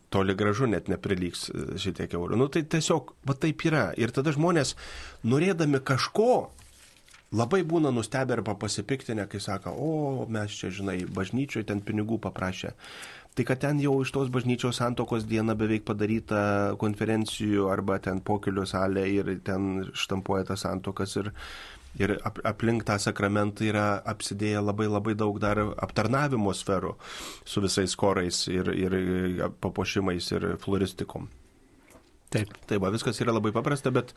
toli 0.10 0.36
gražu 0.36 0.68
net 0.68 0.92
neprilygs 0.92 1.48
e, 1.50 1.66
šitiek 1.80 2.14
eurų. 2.18 2.40
Nu 2.40 2.50
tai 2.52 2.66
tiesiog, 2.68 3.14
va 3.28 3.36
taip 3.40 3.64
yra. 3.68 3.90
Ir 4.00 4.12
tada 4.16 4.34
žmonės, 4.36 4.76
norėdami 5.28 5.82
kažko, 5.88 6.32
labai 7.36 7.64
būna 7.68 7.92
nustebę 7.96 8.38
arba 8.38 8.56
pasipiktinę, 8.60 9.28
kai 9.32 9.42
sako, 9.44 9.74
o 9.74 10.28
mes 10.32 10.56
čia, 10.60 10.72
žinai, 10.74 11.02
bažnyčioje 11.08 11.68
ten 11.72 11.84
pinigų 11.84 12.20
paprašė. 12.24 12.74
Tai 13.38 13.46
kad 13.46 13.60
ten 13.62 13.78
jau 13.78 14.00
iš 14.02 14.10
tos 14.16 14.32
bažnyčios 14.34 14.80
santokos 14.80 15.28
diena 15.30 15.54
beveik 15.54 15.84
padaryta 15.86 16.74
konferencijų 16.82 17.68
arba 17.70 18.00
ten 18.02 18.24
pokelių 18.26 18.64
salė 18.66 19.04
ir 19.14 19.30
ten 19.46 19.84
štampuoja 19.94 20.48
tas 20.50 20.64
santokas 20.66 21.14
ir, 21.22 21.30
ir 22.00 22.18
aplink 22.24 22.86
tą 22.88 22.98
sakramentą 23.02 23.66
yra 23.70 23.88
apsidėję 24.14 24.62
labai 24.62 24.88
labai 24.92 25.16
daug 25.18 25.40
dar 25.42 25.62
aptarnavimo 25.76 26.54
sferų 26.54 26.94
su 27.46 27.64
visais 27.64 27.96
korais 27.96 28.44
ir, 28.52 28.70
ir 28.76 28.98
papuošimais 29.62 30.32
ir 30.36 30.50
floristikom. 30.64 31.30
Taip. 32.34 32.52
Taip, 32.68 32.82
va, 32.84 32.92
viskas 32.92 33.22
yra 33.24 33.32
labai 33.36 33.54
paprasta, 33.56 33.92
bet 33.94 34.12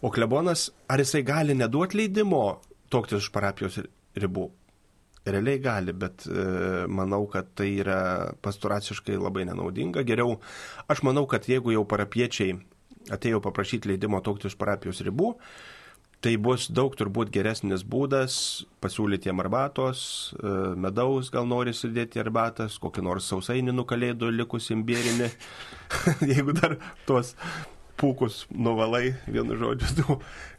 o 0.00 0.10
klebonas, 0.12 0.70
ar 0.88 1.02
jisai 1.02 1.20
gali 1.26 1.56
neduoti 1.56 2.00
leidimo 2.00 2.42
toktis 2.92 3.26
už 3.26 3.30
parapijos 3.34 3.78
ribų? 4.16 4.48
Realiai 5.22 5.60
gali, 5.62 5.92
bet 5.94 6.24
e, 6.26 6.44
manau, 6.90 7.26
kad 7.30 7.52
tai 7.54 7.68
yra 7.78 8.32
pasturaciškai 8.42 9.20
labai 9.20 9.44
nenaudinga. 9.46 10.02
Geriau, 10.08 10.40
aš 10.90 11.04
manau, 11.06 11.28
kad 11.30 11.46
jeigu 11.46 11.76
jau 11.76 11.84
parapiečiai 11.86 12.56
atėjo 13.12 13.38
paprašyti 13.44 13.92
leidimo 13.92 14.18
tokti 14.24 14.48
už 14.50 14.56
parapijos 14.58 15.02
ribų, 15.06 15.34
tai 16.22 16.36
bus 16.38 16.68
daug 16.70 16.94
turbūt 16.98 17.32
geresnis 17.34 17.82
būdas 17.82 18.34
pasiūlyti 18.82 19.28
jiem 19.28 19.42
arbatos, 19.42 20.04
e, 20.38 20.54
medaus 20.78 21.32
gal 21.34 21.48
nori 21.50 21.74
sudėti 21.74 22.22
arbatas, 22.22 22.78
kokį 22.82 23.04
nors 23.08 23.26
sausainį 23.32 23.74
nukalėdų 23.74 24.30
likus 24.36 24.70
imbėrinį, 24.74 25.30
jeigu 26.32 26.54
dar 26.58 26.78
tuos 27.08 27.34
pūkus 27.98 28.44
nuvalai, 28.50 29.12
vienu 29.26 29.58
žodžiu, 29.58 29.90
tu, 29.98 30.18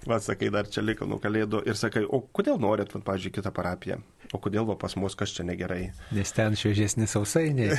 va, 0.09 0.19
sakai, 0.23 0.49
dar 0.53 0.69
čia 0.71 0.83
liko 0.85 1.07
nuo 1.09 1.19
kalėdų 1.23 1.63
ir 1.69 1.79
sakai, 1.79 2.03
o 2.05 2.23
kodėl 2.35 2.59
norit, 2.61 2.93
va, 2.95 3.03
pažiūrėjau, 3.11 3.37
kitą 3.39 3.53
parapiją? 3.55 4.01
O 4.33 4.39
kodėl 4.41 4.65
va 4.65 4.73
pas 4.79 4.95
mus 4.97 5.13
kas 5.17 5.29
čia 5.35 5.43
negerai? 5.45 5.91
Nes 6.15 6.31
ten 6.33 6.55
šviežesni 6.57 7.05
sausainiai. 7.09 7.75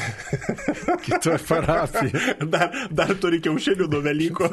Kitoje 1.06 1.40
parapijoje. 1.48 2.36
Dar, 2.52 2.70
dar 2.94 3.14
turi 3.18 3.40
kiaušinių 3.42 3.88
nuo 3.90 4.02
Velykų. 4.04 4.50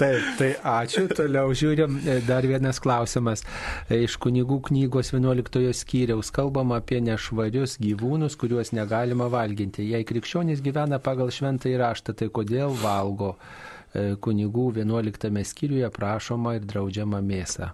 Taip, 0.00 0.26
tai 0.36 0.50
ačiū. 0.56 1.06
Toliau 1.12 1.54
žiūrim. 1.56 1.96
E, 2.04 2.18
dar 2.28 2.44
vienas 2.48 2.80
klausimas. 2.82 3.46
E, 3.88 4.02
iš 4.04 4.18
kunigų 4.20 4.60
knygos 4.68 5.14
11 5.16 5.72
skyriaus 5.80 6.32
kalbama 6.34 6.80
apie 6.80 7.00
nešvarius 7.04 7.78
gyvūnus, 7.80 8.36
kuriuos 8.40 8.74
negalima 8.76 9.30
valginti. 9.32 9.88
Jei 9.94 10.04
krikščionys 10.08 10.60
gyvena 10.64 11.00
pagal 11.00 11.32
šventą 11.32 11.72
įraštą, 11.72 12.16
tai 12.16 12.28
kodėl 12.32 12.76
valgo? 12.84 13.36
E, 13.90 14.14
kunigų 14.22 14.70
11 14.78 15.44
skyriuje 15.50 15.90
prašoma 15.94 16.54
ir 16.60 16.66
draudžiama 16.70 17.22
mėsa. 17.26 17.72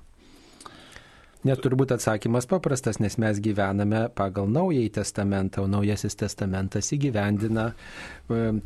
Net 1.47 1.61
turbūt 1.63 1.93
atsakymas 1.95 2.47
paprastas, 2.51 2.97
nes 2.99 3.15
mes 3.23 3.39
gyvename 3.39 4.07
pagal 4.19 4.49
Naująjį 4.51 4.89
testamentą, 4.97 5.63
o 5.63 5.69
Naujasis 5.71 6.17
testamentas 6.19 6.89
įgyvendina, 6.97 7.69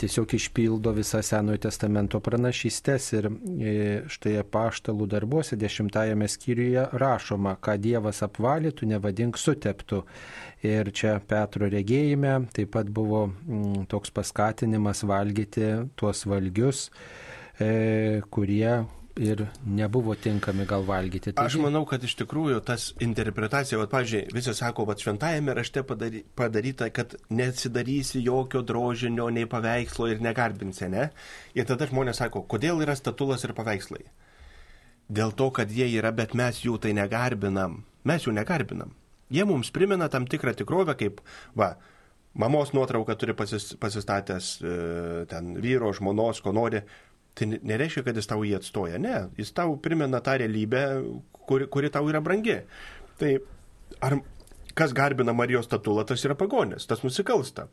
tiesiog 0.01 0.33
išpildo 0.39 0.95
visą 0.97 1.21
Senojo 1.27 1.61
testamento 1.67 2.23
pranašystės 2.25 3.09
ir 3.19 3.29
e, 3.29 3.75
štai 4.09 4.39
paštalų 4.55 5.11
darbuose 5.13 5.59
dešimtajame 5.61 6.29
skyriuje 6.31 6.87
rašoma, 7.03 7.59
ką 7.61 7.75
Dievas 7.83 8.23
apvalė, 8.25 8.73
tu 8.73 8.89
nevadink 8.89 9.37
suteptų. 9.37 10.05
Ir 10.65 10.93
čia 10.97 11.19
Petro 11.21 11.69
regėjime 11.73 12.47
taip 12.55 12.73
pat 12.79 12.89
buvo 12.89 13.27
toks 13.93 14.15
paskatinimas 14.15 15.03
valgyti 15.09 15.75
tuos 16.01 16.25
valgius, 16.29 16.87
e, 17.61 18.23
kurie 18.33 18.81
ir 19.21 19.43
nebuvo 19.67 20.15
tinkami 20.15 20.65
gal 20.67 20.85
valgyti. 20.87 21.33
Taigi... 21.35 21.47
Aš 21.47 21.59
manau, 21.61 21.83
kad 21.89 22.03
iš 22.07 22.15
tikrųjų 22.23 22.61
tas 22.65 22.91
interpretacija, 23.05 23.79
va, 23.81 23.89
pažiūrėjau, 23.91 24.33
visi 24.37 24.55
sako, 24.57 24.87
va, 24.89 24.97
šventajame 24.99 25.55
rašte 25.59 25.83
padary, 25.87 26.23
padaryta, 26.39 26.89
kad 26.95 27.17
neatsidarysi 27.29 28.23
jokio 28.25 28.63
drožinio 28.67 29.29
nei 29.35 29.49
paveikslo 29.51 30.09
ir 30.11 30.23
negarbinsi, 30.25 30.89
ne? 30.93 31.11
Ir 31.59 31.69
tada 31.69 31.91
žmonės 31.91 32.23
sako, 32.23 32.47
kodėl 32.49 32.81
yra 32.87 32.97
statulas 32.99 33.45
ir 33.45 33.55
paveikslai? 33.59 34.07
Dėl 35.11 35.35
to, 35.37 35.51
kad 35.53 35.73
jie 35.75 35.91
yra, 35.99 36.15
bet 36.15 36.37
mes 36.39 36.63
jų 36.63 36.79
tai 36.81 36.95
negarbinam. 36.97 37.81
Mes 38.07 38.25
jų 38.25 38.37
negarbinam. 38.37 38.95
Jie 39.31 39.45
mums 39.47 39.71
primena 39.75 40.09
tam 40.11 40.27
tikrą 40.31 40.55
tikrovę, 40.59 40.95
kaip, 40.99 41.21
va, 41.59 41.75
mamos 42.35 42.73
nuotrauką 42.75 43.15
turi 43.19 43.35
pasis, 43.39 43.73
pasistatęs 43.79 44.51
e, 44.63 44.75
ten 45.31 45.53
vyro, 45.63 45.91
žmonos, 45.95 46.41
ko 46.43 46.55
nori, 46.55 46.81
tai 47.41 47.49
nereiškia, 47.57 48.05
kad 48.07 48.19
jis 48.21 48.29
tau 48.29 48.45
jį 48.45 48.59
atstoja. 48.59 49.01
Ne, 49.01 49.17
jis 49.41 49.55
tau 49.57 49.79
primena 49.81 50.21
tą 50.25 50.37
realybę, 50.43 50.85
kuri, 51.49 51.69
kuri 51.73 51.91
tau 51.93 52.09
yra 52.13 52.21
brangi. 52.25 52.61
Tai 53.21 53.33
ar 54.05 54.21
kas 54.79 54.93
garbina 54.97 55.35
Marijos 55.37 55.69
statulą, 55.69 56.05
tas 56.09 56.25
yra 56.27 56.37
pagonis, 56.39 56.87
tas 56.91 57.03
nusikalsta. 57.07 57.69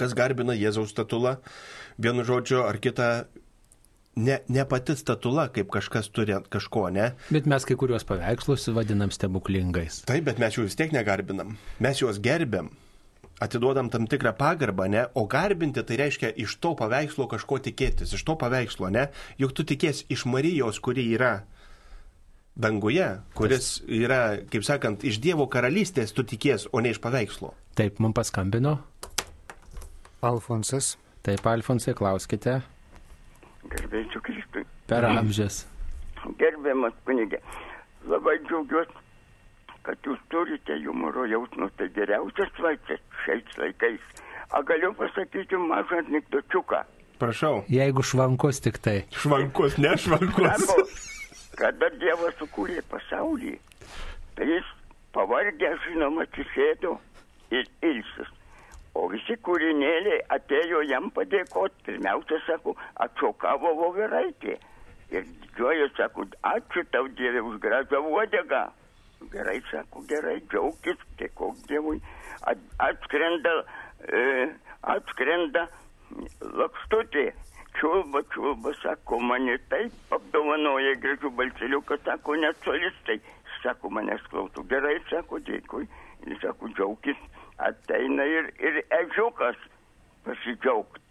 Kas 0.00 0.14
garbina 0.16 0.54
Jėzaus 0.56 0.94
statulą, 0.94 1.36
vienu 2.00 2.24
žodžiu 2.24 2.62
ar 2.64 2.78
kitą 2.80 3.08
ne, 4.16 4.38
ne 4.48 4.64
pati 4.68 4.96
statula, 4.96 5.48
kaip 5.52 5.68
kažkas 5.74 6.08
turi 6.14 6.36
kažko, 6.50 6.86
ne? 6.94 7.10
Bet 7.34 7.48
mes 7.50 7.66
kai 7.68 7.76
kuriuos 7.78 8.06
paveikslus 8.08 8.68
vadinam 8.76 9.12
stebuklingais. 9.14 10.02
Taip, 10.08 10.24
bet 10.28 10.40
mes 10.42 10.56
jų 10.56 10.68
vis 10.68 10.78
tiek 10.78 10.94
negarbinam. 10.94 11.56
Mes 11.84 12.00
juos 12.00 12.20
gerbiam, 12.24 12.70
atiduodam 13.40 13.90
tam 13.90 14.06
tikrą 14.06 14.32
pagarbą, 14.38 14.86
ne? 14.90 15.06
O 15.14 15.26
garbinti 15.30 15.82
tai 15.82 15.98
reiškia 16.00 16.34
iš 16.40 16.56
to 16.62 16.74
paveikslo 16.78 17.26
kažko 17.30 17.58
tikėtis, 17.64 18.14
iš 18.14 18.22
to 18.26 18.36
paveikslo, 18.38 18.90
ne? 18.94 19.08
Juk 19.40 19.54
tu 19.56 19.66
tikės 19.66 20.04
iš 20.12 20.26
Marijos, 20.30 20.78
kuri 20.84 21.06
yra 21.16 21.42
danguje, 22.54 23.08
kuris 23.34 23.82
yra, 23.90 24.38
kaip 24.50 24.66
sakant, 24.66 25.04
iš 25.04 25.18
Dievo 25.22 25.48
karalystės 25.50 26.14
tu 26.14 26.22
tikės, 26.22 26.68
o 26.72 26.82
ne 26.84 26.94
iš 26.94 27.02
paveikslo. 27.02 27.52
Taip, 27.74 27.98
mums 27.98 28.14
paskambino. 28.14 28.78
Alfonsas. 30.22 30.94
Taip, 31.26 31.46
Alfonsai, 31.46 31.96
klauskite. 31.98 32.60
Garbėsiu 33.72 34.20
Kristui. 34.22 34.64
Per 34.86 35.06
amžius. 35.08 35.64
Gerbiamas 36.40 36.94
kunigė, 37.04 37.40
labai 38.08 38.38
džiaugiuosi, 38.46 39.03
kad 39.84 40.06
jūs 40.06 40.20
turite 40.32 40.76
humoro 40.84 41.26
jausmą, 41.28 41.68
tai 41.78 41.90
geriausias 41.96 42.52
vaistas 42.60 43.00
šiais 43.24 43.56
laikais. 43.60 44.04
A 44.54 44.62
galiu 44.62 44.92
pasakyti 44.96 45.58
mažą 45.60 46.00
anekdočiuką. 46.04 46.84
Prašau. 47.18 47.62
Jeigu 47.70 48.02
švankus 48.02 48.60
tik 48.64 48.78
tai. 48.84 48.98
Švankus, 49.14 49.78
ne 49.78 49.94
švankus. 50.00 50.64
Sako, 50.64 50.86
kada 51.60 51.90
Dievas 52.00 52.36
sukūrė 52.40 52.82
pasaulį, 52.90 53.54
tai 54.36 54.48
jis 54.50 54.70
pavargęs, 55.14 55.82
žinoma, 55.88 56.26
atsisėdo 56.26 56.96
ir 57.54 57.68
ilsis. 57.86 58.32
O 58.94 59.08
visi 59.10 59.34
kūrinėliai 59.46 60.20
atėjo 60.36 60.84
jam 60.86 61.10
padėkoti. 61.14 61.82
Pirmiausia, 61.88 62.38
sako, 62.46 62.76
atšokavo 63.06 63.74
voveraitė. 63.80 64.58
Ir 65.14 65.26
didžioji, 65.26 65.90
sako, 65.98 66.28
ačiū 66.50 66.84
tau 66.94 67.08
Dieve 67.18 67.42
už 67.42 67.58
gražią 67.62 68.02
uodegą. 68.10 68.68
Gerai, 69.32 69.60
sako, 69.70 70.02
gerai, 70.10 70.36
džiaugtis, 70.50 71.00
dėkok 71.20 71.58
Dievui. 71.70 72.00
At, 72.50 72.60
atskrenda, 72.82 73.54
e, 74.08 74.22
atskrenda 74.94 75.66
lakstutė. 76.60 77.30
Čiulba, 77.74 78.22
čiulba, 78.30 78.70
sako, 78.82 79.18
mane 79.18 79.56
taip 79.72 80.14
apdovanoja 80.14 80.94
gražių 81.02 81.32
balselių, 81.38 81.80
kad 81.88 82.04
sako, 82.06 82.36
net 82.42 82.60
solistai. 82.66 83.18
Sako, 83.62 83.90
manęs 83.96 84.22
klauso. 84.30 84.62
Gerai, 84.70 84.98
sako, 85.10 85.40
dėkui. 85.48 85.88
Ir 86.28 86.38
sako, 86.42 86.70
džiaugtis 86.76 87.18
ateina 87.58 88.24
ir, 88.24 88.50
ir 88.60 88.82
ežiukas 89.00 89.58
pasidžiaugti. 90.26 91.02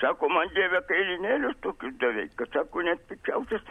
Sako, 0.00 0.30
man 0.32 0.48
dievė 0.56 0.80
kailinėlius 0.88 1.58
tokius 1.64 1.96
davė, 2.00 2.26
kad 2.40 2.52
sako, 2.56 2.84
net 2.86 3.02
pikčiausias 3.10 3.64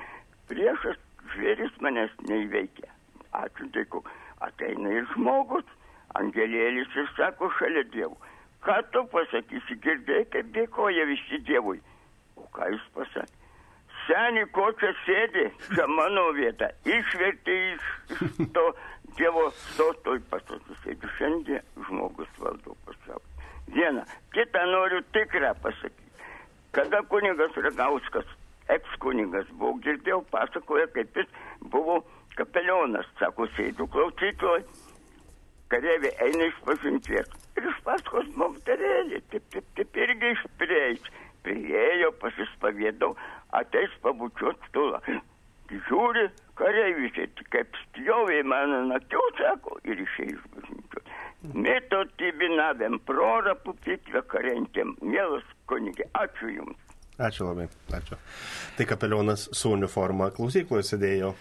priešas 0.49 0.97
žvėris 1.33 1.77
manęs 1.81 2.13
neįveikia. 2.29 2.89
Ačiū 3.37 3.69
dėku. 3.75 4.03
Ateina 4.45 4.93
ir 4.95 5.07
žmogus, 5.13 5.65
angelėlis 6.19 6.95
ir 6.95 7.09
sako 7.17 7.51
šalia 7.59 7.83
dievų. 7.93 8.15
Ką 8.65 8.77
tu 8.93 9.03
pasakysi, 9.11 9.77
girdėjai, 9.83 10.25
kaip 10.33 10.53
dėkoja 10.55 11.05
visi 11.07 11.39
dievui. 11.47 11.79
O 12.39 12.47
ką 12.55 12.71
jis 12.73 12.87
pasakė? 12.95 13.35
Seniai, 14.07 14.47
ko 14.55 14.71
čia 14.79 14.89
sėdi, 15.03 15.43
čia 15.75 15.85
mano 15.91 16.31
vieta. 16.33 16.71
Išvertė 16.87 17.57
iš, 17.75 17.89
iš 18.15 18.39
to 18.55 18.63
Dievo 19.17 19.49
sosto 19.75 20.13
į 20.17 20.21
pastatus. 20.31 20.77
Jeigu 20.85 21.09
šiandien 21.17 21.65
žmogus 21.87 22.29
valdo 22.41 22.75
pasaulį. 22.87 23.47
Viena. 23.73 24.03
Kita 24.35 24.61
noriu 24.69 25.01
tikrą 25.15 25.53
pasakyti. 25.63 26.25
Kada 26.75 27.01
kunigas 27.09 27.55
Ragauskas, 27.57 28.27
ekskunigas 28.69 29.49
buvo, 29.57 29.79
girdėjau, 29.85 30.21
pasakoja, 30.33 30.85
kaip 30.93 31.17
jis 31.17 31.29
buvo 31.73 31.99
kapelionas. 32.39 33.07
Sako, 33.19 33.47
sėdų 33.57 33.87
klausytoj, 33.93 34.63
kareiviai 35.73 36.15
eina 36.27 36.49
iš 36.49 36.59
pažinties. 36.67 37.31
Ir 37.59 37.67
iš 37.71 37.79
paskos 37.85 38.29
momterėlį, 38.39 39.23
taip, 39.33 39.47
taip, 39.53 39.67
taip 39.79 40.03
irgi 40.05 40.35
išprieis. 40.35 41.09
Priėjo, 41.43 42.11
pasispavėdau, 42.19 43.13
ateis 43.55 43.93
pabučiuot 44.03 44.59
stulą. 44.69 44.99
Žiūri, 45.69 46.25
kareivis, 46.59 47.15
kaip 47.53 47.77
spjovė 47.85 48.41
mano 48.47 48.81
naktiau, 48.89 49.21
sako, 49.37 49.77
ir 49.85 50.01
išėjai 50.03 50.35
iš 50.35 50.45
bažnyčios. 50.55 51.15
Mėto 51.55 52.01
tibinavėm, 52.19 52.97
prorą 53.07 53.53
pupitvę 53.63 54.25
karentėm. 54.33 54.97
Mielas 55.05 55.45
kunigė, 55.71 56.09
ačiū 56.19 56.51
Jums. 56.57 56.89
Ačiū 57.19 57.47
labai, 57.47 57.67
ačiū. 57.95 58.15
Tai 58.77 58.85
kapelionas 58.87 59.49
su 59.55 59.71
uniforma 59.75 60.29
klausykloje 60.35 60.85
sėdėjo. 60.87 61.33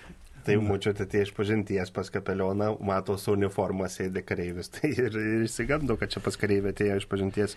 Tai 0.49 0.55
mučiate 0.65 1.05
tie 1.05 1.27
iš 1.27 1.35
pažinties 1.37 1.91
pas 1.93 2.09
kapelioną, 2.09 2.71
mato 2.81 3.19
su 3.21 3.35
uniforma 3.37 3.85
sėdė 3.93 4.23
kareivis. 4.25 4.71
Tai 4.79 4.89
ir, 4.89 5.13
ir 5.13 5.45
įsigando, 5.45 5.99
kad 6.01 6.15
čia 6.15 6.23
pas 6.25 6.41
kareivį 6.41 6.73
atėjo 6.73 6.97
iš 7.03 7.07
pažinties. 7.11 7.57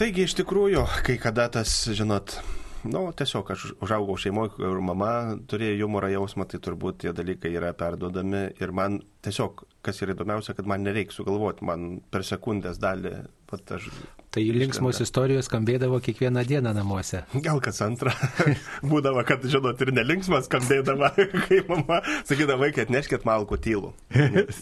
Taigi 0.00 0.24
iš 0.24 0.38
tikrųjų, 0.40 0.86
kai 1.04 1.18
kada 1.20 1.50
tas, 1.52 1.74
žinot, 1.92 2.38
nu, 2.84 3.02
tiesiog 3.16 3.50
aš 3.52 3.64
užaugau 3.82 4.16
šeimoje, 4.20 4.54
kur 4.56 4.80
mama 4.84 5.36
turėjo 5.50 5.84
humoro 5.84 6.08
jausmą, 6.10 6.46
tai 6.48 6.60
turbūt 6.62 7.02
tie 7.04 7.12
dalykai 7.16 7.52
yra 7.56 7.72
perduodami 7.76 8.46
ir 8.60 8.72
man 8.76 9.00
tiesiog, 9.24 9.64
kas 9.84 10.00
yra 10.04 10.14
įdomiausia, 10.14 10.54
kad 10.56 10.68
man 10.70 10.84
nereikia 10.86 11.14
sugalvoti, 11.14 11.66
man 11.68 12.00
per 12.12 12.24
sekundės 12.26 12.80
dalį, 12.80 13.14
pat 13.50 13.74
aš. 13.76 13.90
Tai 14.30 14.44
linksmos 14.54 15.00
istorijos 15.02 15.48
skambėdavo 15.50 15.98
kiekvieną 16.04 16.44
dieną 16.46 16.72
namuose. 16.76 17.24
Gal 17.42 17.58
kas 17.64 17.82
antrą. 17.84 18.14
Būdavo, 18.92 19.24
kad, 19.26 19.42
žinot, 19.42 19.80
ir 19.82 19.92
nelinksmas 19.96 20.46
skambėdavo, 20.46 21.10
kai 21.48 21.60
mama 21.68 22.00
sakydavo, 22.22 22.62
vaikai 22.64 22.86
atneškit 22.86 23.26
malkų 23.28 23.60
tylų. 23.66 23.92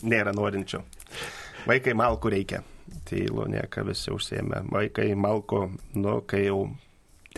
Nėra 0.08 0.34
norinčių. 0.36 0.82
Vaikai 1.68 1.94
malkų 1.98 2.34
reikia. 2.38 2.64
Tylų, 3.08 3.44
nieka 3.52 3.84
visi 3.84 4.10
užsėmė. 4.12 4.62
Vaikai 4.72 5.10
malko, 5.18 5.66
nu, 5.96 6.20
kai 6.28 6.46
jau 6.46 6.62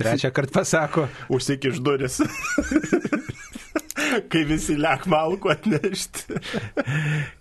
Trečią 0.00 0.30
kartą 0.30 0.52
pasako. 0.60 1.08
Užsikiš 1.28 1.80
duris. 1.84 2.20
kai 4.30 4.44
visi 4.44 4.76
lek 4.76 5.06
malku 5.06 5.50
atnešti. 5.52 6.40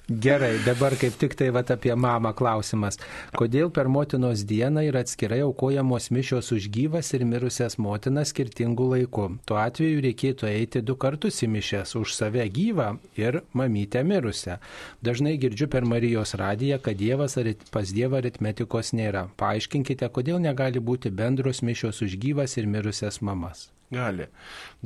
Gerai, 0.10 0.56
dabar 0.66 0.96
kaip 0.98 1.20
tik 1.22 1.36
tai 1.38 1.52
vat, 1.54 1.70
apie 1.70 1.94
mamą 1.94 2.32
klausimas. 2.34 2.98
Kodėl 3.38 3.70
per 3.70 3.86
motinos 3.94 4.42
dieną 4.50 4.82
yra 4.88 5.04
atskirai 5.06 5.44
aukojamos 5.46 6.10
mišios 6.10 6.50
už 6.56 6.66
gyvas 6.74 7.14
ir 7.14 7.28
mirusias 7.30 7.78
motinas 7.78 8.34
skirtingų 8.34 8.90
laikų? 8.96 9.28
Tuo 9.46 9.60
atveju 9.62 10.02
reikėtų 10.08 10.50
eiti 10.50 10.82
du 10.82 10.98
kartus 10.98 11.44
į 11.46 11.52
mišes- 11.54 11.94
už 12.02 12.18
save 12.18 12.50
gyvą 12.50 12.98
ir 13.22 13.44
mamytę 13.54 14.04
mirusią. 14.04 14.58
Dažnai 15.04 15.38
girdžiu 15.38 15.70
per 15.70 15.86
Marijos 15.86 16.34
radiją, 16.34 16.82
kad 16.82 16.98
dievas 16.98 17.38
pas 17.72 17.94
Dievą 17.94 18.18
aritmetikos 18.18 18.94
nėra. 18.94 19.30
Paaiškinkite, 19.38 20.10
kodėl 20.10 20.40
negali 20.42 20.80
būti 20.80 21.12
bendros 21.12 21.62
mišios 21.62 22.02
už 22.02 22.18
gyvas 22.18 22.58
ir 22.58 22.66
mirusias 22.66 23.22
mamas. 23.22 23.70
Gali. 23.90 24.28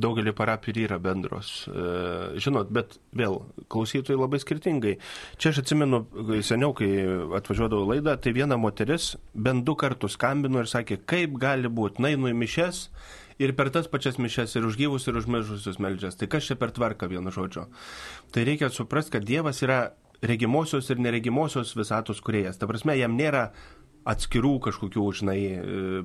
Daugelį 0.00 0.32
parapijų 0.32 0.86
yra 0.86 0.96
bendros. 1.02 1.66
Žinot, 2.40 2.70
bet 2.72 2.94
vėl, 3.12 3.42
klausytojai 3.68 4.16
labai 4.16 4.40
skirtingai. 4.40 4.94
Čia 5.36 5.52
aš 5.52 5.60
atsimenu, 5.60 6.00
seniau, 6.40 6.72
kai 6.76 6.88
atvažiuodavau 7.36 7.90
laidą, 7.90 8.14
tai 8.16 8.32
viena 8.32 8.56
moteris 8.56 9.10
bent 9.36 9.66
du 9.68 9.76
kartus 9.76 10.16
skambino 10.16 10.64
ir 10.64 10.70
sakė, 10.72 11.02
kaip 11.04 11.36
gali 11.42 11.68
būti, 11.68 12.00
nainu 12.00 12.32
į 12.32 12.38
mišes 12.46 12.86
ir 13.44 13.52
per 13.58 13.68
tas 13.74 13.90
pačias 13.92 14.16
mišes 14.16 14.56
ir 14.56 14.64
už 14.64 14.80
gyvus, 14.80 15.04
ir 15.10 15.20
už 15.20 15.28
miržusius 15.28 15.76
meldžias. 15.82 16.16
Tai 16.16 16.30
kas 16.32 16.48
čia 16.48 16.56
per 16.56 16.72
tvarką 16.72 17.10
vienu 17.10 17.34
žodžiu? 17.34 17.68
Tai 18.32 18.48
reikia 18.48 18.72
suprasti, 18.72 19.18
kad 19.18 19.28
Dievas 19.28 19.60
yra 19.66 19.82
regimosios 20.24 20.88
ir 20.88 21.02
neregimosios 21.02 21.74
visatos 21.76 22.24
kuriejas. 22.24 22.56
Ta 22.56 22.70
prasme, 22.70 22.96
jam 22.96 23.18
nėra 23.18 23.50
atskirų 24.04 24.54
kažkokių, 24.66 25.04
žinai, 25.18 25.38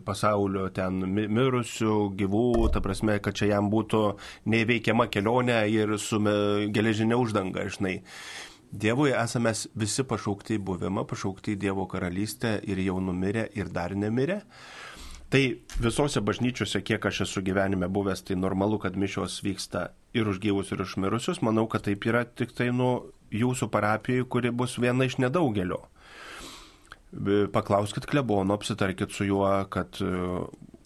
pasaulio 0.07 0.67
ten 0.75 1.01
mirusių, 1.03 1.95
gyvų, 2.19 2.49
ta 2.73 2.81
prasme, 2.83 3.17
kad 3.23 3.35
čia 3.35 3.53
jam 3.53 3.71
būtų 3.71 4.03
neįveikiama 4.49 5.09
kelionė 5.11 5.63
ir 5.73 5.97
su 5.99 6.21
geležinė 6.75 7.19
uždanga, 7.19 7.67
žinai. 7.71 7.99
Dievui 8.69 9.09
esame 9.17 9.51
visi 9.81 10.05
pašaukti 10.05 10.59
į 10.59 10.61
buvimą, 10.61 11.03
pašaukti 11.09 11.55
į 11.55 11.61
Dievo 11.63 11.87
karalystę 11.89 12.59
ir 12.69 12.79
jau 12.83 12.99
numirę 13.01 13.47
ir 13.57 13.71
dar 13.73 13.95
nemirę. 13.97 14.43
Tai 15.29 15.41
visose 15.81 16.21
bažnyčiose, 16.25 16.81
kiek 16.81 17.03
aš 17.05 17.23
esu 17.25 17.41
gyvenime 17.45 17.89
buvęs, 17.89 18.23
tai 18.25 18.37
normalu, 18.37 18.79
kad 18.81 18.95
mišios 18.97 19.41
vyksta 19.45 19.91
ir 20.13 20.29
už 20.29 20.39
gyvus, 20.41 20.71
ir 20.73 20.81
už 20.81 20.95
mirusius. 21.01 21.41
Manau, 21.45 21.67
kad 21.69 21.85
taip 21.85 22.05
yra 22.09 22.23
tik 22.25 22.53
tai 22.57 22.71
nuo 22.73 23.11
jūsų 23.33 23.69
parapijai, 23.69 24.25
kuri 24.25 24.49
bus 24.49 24.77
viena 24.81 25.05
iš 25.05 25.19
nedaugelio. 25.21 25.83
Paklauskit 27.53 28.05
klebono, 28.05 28.53
apsitarkit 28.53 29.11
su 29.11 29.25
juo, 29.25 29.49
kad 29.73 29.97
e, 30.01 30.09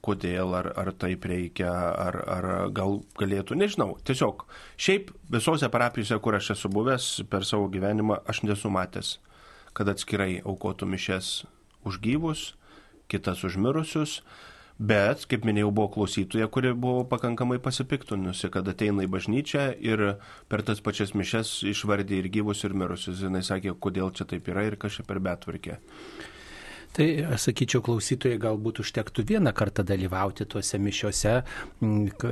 kodėl, 0.03 0.55
ar, 0.55 0.69
ar 0.79 0.91
taip 0.99 1.25
reikia, 1.27 1.71
ar, 1.71 2.17
ar 2.27 2.47
gal 2.75 3.01
galėtų, 3.19 3.57
nežinau. 3.59 3.93
Tiesiog, 4.07 4.45
šiaip 4.75 5.11
visose 5.31 5.69
parapijose, 5.71 6.19
kur 6.23 6.37
aš 6.39 6.53
esu 6.57 6.71
buvęs 6.71 7.09
per 7.31 7.47
savo 7.47 7.69
gyvenimą, 7.71 8.19
aš 8.27 8.43
nesu 8.47 8.71
matęs, 8.73 9.17
kad 9.75 9.91
atskirai 9.91 10.41
aukotų 10.43 10.89
mišes 10.91 11.33
už 11.87 11.99
gyvus, 12.03 12.53
kitas 13.11 13.43
už 13.47 13.59
mirusius. 13.59 14.21
Bet, 14.81 15.27
kaip 15.29 15.45
minėjau, 15.45 15.69
buvo 15.69 15.91
klausytoja, 15.93 16.47
kuri 16.49 16.71
buvo 16.73 17.03
pakankamai 17.05 17.59
pasipiktinusi, 17.61 18.49
kad 18.53 18.67
ateina 18.67 19.05
į 19.05 19.11
bažnyčią 19.13 19.67
ir 19.85 20.03
per 20.49 20.63
tas 20.65 20.81
pačias 20.81 21.13
mišes 21.13 21.59
išvardė 21.69 22.17
ir 22.17 22.29
gyvus, 22.33 22.63
ir 22.65 22.73
mirusius. 22.73 23.21
Jis 23.21 23.51
sakė, 23.51 23.75
kodėl 23.77 24.09
čia 24.17 24.25
taip 24.25 24.49
yra 24.49 24.65
ir 24.65 24.79
kas 24.81 24.97
čia 24.97 25.05
per 25.05 25.21
betvarkė. 25.21 25.77
Tai 26.93 27.05
aš 27.33 27.47
sakyčiau, 27.47 27.81
klausytojai 27.81 28.37
galbūt 28.37 28.83
užtektų 28.83 29.23
vieną 29.31 29.49
kartą 29.57 29.81
dalyvauti 29.87 30.45
tuose 30.45 30.77
mišiuose 30.77 31.31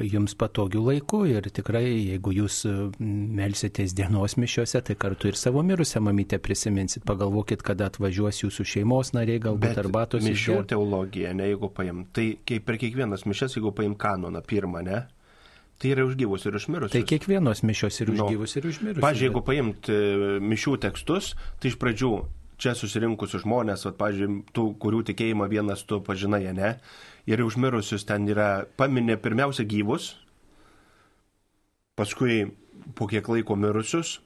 jums 0.06 0.36
patogių 0.38 0.84
laikų 0.86 1.22
ir 1.32 1.48
tikrai, 1.50 1.82
jeigu 2.12 2.34
jūs 2.36 2.60
melsitės 3.02 3.96
dienos 3.98 4.38
mišiuose, 4.38 4.84
tai 4.86 4.96
kartu 5.02 5.32
ir 5.32 5.40
savo 5.40 5.64
mirusią 5.66 6.04
mamytę 6.06 6.38
prisiminsit, 6.46 7.02
pagalvokit, 7.10 7.64
kada 7.66 7.88
atvažiuos 7.90 8.44
jūsų 8.44 8.66
šeimos 8.76 9.16
nariai, 9.18 9.42
galbūt 9.42 9.82
arbatos. 9.82 10.22
Mišių 10.28 10.54
išger... 10.54 10.68
teologija, 10.76 11.32
ne 11.38 11.50
jeigu 11.50 11.72
paim. 11.74 12.04
Tai 12.14 12.28
kaip 12.46 12.68
per 12.68 12.78
kiekvienas 12.84 13.26
mišes, 13.26 13.58
jeigu 13.58 13.74
paim 13.74 13.98
kanoną 13.98 14.44
pirmą, 14.46 14.84
ne? 14.86 15.02
Tai 15.82 15.90
yra 15.96 16.06
užgyvus 16.06 16.46
ir 16.46 16.60
užmirusius. 16.60 16.94
Tai 16.94 17.02
kiekvienos 17.10 17.64
mišios 17.66 17.98
ir 18.04 18.14
užgyvus 18.14 18.54
no. 18.54 18.62
ir 18.62 18.70
užmirusius. 18.70 19.02
Pavyzdžiui, 19.02 19.26
jeigu 19.32 19.42
paimt 19.48 19.90
e, 19.90 19.98
mišių 20.52 20.76
tekstus, 20.86 21.32
tai 21.58 21.72
iš 21.74 21.80
pradžių 21.82 22.12
čia 22.62 22.76
susirinkusius 22.78 23.44
žmonės, 23.46 23.86
vat, 23.88 23.98
pažiūrėjau, 24.00 24.42
tų, 24.56 24.66
kurių 24.82 25.02
tikėjimą 25.10 25.48
vienas 25.52 25.84
tu 25.88 26.02
pažinai, 26.06 26.44
ne? 26.56 26.76
Ir 27.30 27.44
užmirusius 27.46 28.06
ten 28.08 28.28
yra, 28.30 28.66
paminė 28.78 29.18
pirmiausia 29.22 29.66
gyvus, 29.70 30.14
paskui 31.98 32.44
po 32.98 33.10
kiek 33.10 33.28
laiko 33.30 33.58
mirusius. 33.58 34.20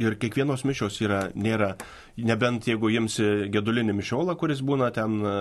Ir 0.00 0.16
kiekvienos 0.16 0.64
mišios 0.64 0.96
yra, 1.04 1.26
nėra 1.36 1.74
nebent 2.20 2.66
jeigu 2.68 2.90
imsi 2.92 3.48
gedulinį 3.52 3.94
mišiolą, 3.96 4.34
kuris 4.40 4.60
būna 4.64 4.90
ten 4.94 5.18
e, 5.24 5.34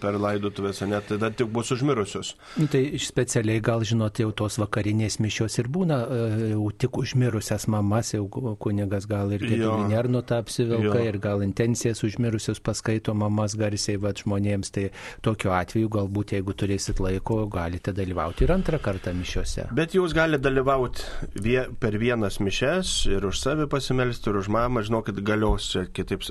per 0.00 0.18
laidotuvės, 0.22 0.82
net 0.88 1.08
tada 1.10 1.30
tik 1.34 1.50
bus 1.52 1.72
užmirusius. 1.74 2.34
Nu, 2.60 2.68
tai 2.70 2.84
specialiai 3.02 3.62
gal 3.64 3.82
žinot, 3.86 4.20
jau 4.22 4.30
tos 4.36 4.60
vakarinės 4.60 5.18
mišios 5.22 5.58
ir 5.58 5.70
būna 5.72 6.00
e, 6.04 6.20
jau 6.52 6.68
tik 6.84 7.00
užmirusias 7.02 7.66
mamas, 7.72 8.12
jau 8.14 8.26
kunigas 8.60 9.08
gal 9.10 9.34
ir 9.34 9.44
gedulinį 9.44 9.98
arnotą 9.98 10.40
apsivilka 10.44 11.02
ir 11.06 11.18
gal 11.22 11.42
intencijas 11.46 12.04
užmirusius 12.06 12.62
paskaito 12.62 13.14
mamas 13.14 13.56
garsiai 13.58 13.98
va 14.00 14.14
žmonėms. 14.16 14.70
Tai 14.74 14.86
tokiu 15.26 15.54
atveju 15.56 15.90
galbūt 15.90 16.36
jeigu 16.36 16.54
turėsit 16.54 17.02
laiko, 17.02 17.42
galite 17.50 17.94
dalyvauti 17.96 18.46
ir 18.46 18.54
antrą 18.54 18.78
kartą 18.82 19.14
mišiose. 19.16 19.66
Bet 19.74 19.96
jūs 19.98 20.14
galite 20.16 20.44
dalyvauti 20.46 21.02
vie, 21.42 21.58
per 21.82 21.98
vienas 21.98 22.38
mišes 22.42 22.94
ir 23.10 23.26
už 23.26 23.42
save 23.42 23.66
pasimelsti, 23.70 24.30
ir 24.30 24.38
už 24.40 24.50
mamą, 24.52 24.84
žinokit, 24.86 25.18
galios 25.26 25.72
čia 25.80 25.92
kitaip, 25.96 26.24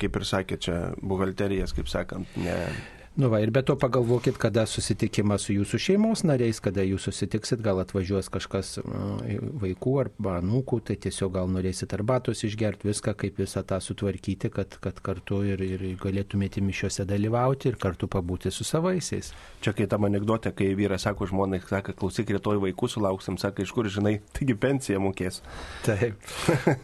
kaip 0.00 0.18
ir 0.20 0.26
sakė, 0.28 0.58
čia 0.62 0.76
buhalterijas, 1.02 1.74
kaip 1.76 1.90
sakant, 1.90 2.36
ne, 2.40 2.56
Nu 3.14 3.28
va, 3.28 3.42
ir 3.44 3.50
be 3.52 3.60
to 3.60 3.74
pagalvokit, 3.76 4.38
kada 4.40 4.62
susitikimas 4.64 5.44
su 5.44 5.52
jūsų 5.52 5.78
šeimos 5.84 6.22
nariais, 6.24 6.56
kada 6.64 6.80
jūs 6.80 7.10
susitiksit, 7.10 7.60
gal 7.60 7.82
atvažiuos 7.82 8.30
kažkas 8.32 8.78
vaikų 9.60 9.92
arba 10.00 10.38
anūkų, 10.38 10.78
tai 10.88 10.96
tiesiog 10.96 11.34
gal 11.34 11.50
norėsit 11.52 11.92
arbatos 11.92 12.40
išgerti, 12.48 12.88
viską 12.88 13.12
kaip 13.20 13.36
visą 13.42 13.60
tą 13.68 13.82
sutvarkyti, 13.84 14.48
kad, 14.54 14.78
kad 14.80 15.02
kartu 15.04 15.42
ir, 15.44 15.60
ir 15.60 15.84
galėtumėte 16.00 16.62
mišiuose 16.64 17.04
dalyvauti 17.04 17.68
ir 17.68 17.76
kartu 17.82 18.08
pabūti 18.08 18.48
su 18.48 18.64
savaisiais. 18.64 19.28
Čia 19.60 19.76
kai 19.76 19.84
tam 19.92 20.08
anegdote, 20.08 20.54
kai 20.56 20.70
vyras 20.78 21.04
sako 21.04 21.28
žmonai, 21.28 21.60
sako, 21.68 21.92
klausyk, 22.00 22.32
rytoj 22.38 22.62
vaikų 22.64 22.90
sulauksim, 22.94 23.36
sako, 23.36 23.68
iš 23.68 23.74
kur 23.76 23.92
žinai, 23.92 24.14
taigi 24.38 24.56
pensiją 24.56 25.04
mokės. 25.04 25.42
Taip. 25.84 26.16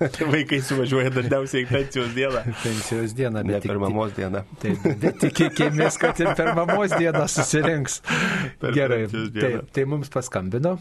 tai 0.05 0.29
vaikai 0.37 0.61
suvažiuoja 0.61 1.17
dažniausiai 1.17 1.65
pensijos 1.73 2.13
dieną. 2.13 2.45
pensijos 2.61 3.17
dieną, 3.17 3.47
bet 3.49 3.63
ne 3.65 3.73
per 3.73 3.81
mamos 3.81 4.13
dieną. 4.21 4.45
Taip, 4.61 4.89
bet 5.01 5.21
tikėkimės, 5.25 5.97
kad 6.05 6.18
ir 6.23 6.33
per 6.39 6.53
mamos 6.57 6.95
dieną 6.95 7.27
susirinks. 7.31 8.01
Per 8.61 8.73
Gerai, 8.75 9.05
dieną. 9.09 9.41
taip, 9.41 9.71
tai 9.75 9.85
mums 9.89 10.11
paskambino. 10.13 10.77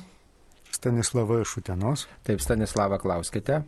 Stanislava 0.71 1.41
iš 1.41 1.55
Utenos. 1.61 2.07
Taip, 2.27 2.41
Stanislava, 2.43 2.99
klauskite. 3.01 3.61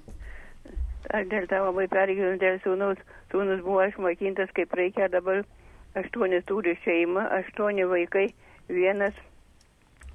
Aš 1.09 1.25
dėl 1.31 1.47
to 1.49 1.61
labai 1.65 1.87
pergyvenu 1.89 2.37
dėl 2.41 2.59
sūnus. 2.65 2.99
Sūnus 3.31 3.63
buvo 3.65 3.81
išmokintas, 3.87 4.51
kaip 4.57 4.73
reikia 4.77 5.09
dabar. 5.09 5.41
Aštuoni 5.97 6.43
turi 6.45 6.75
šeimą, 6.83 7.23
aštuoni 7.39 7.87
vaikai, 7.89 8.27
vienas 8.69 9.15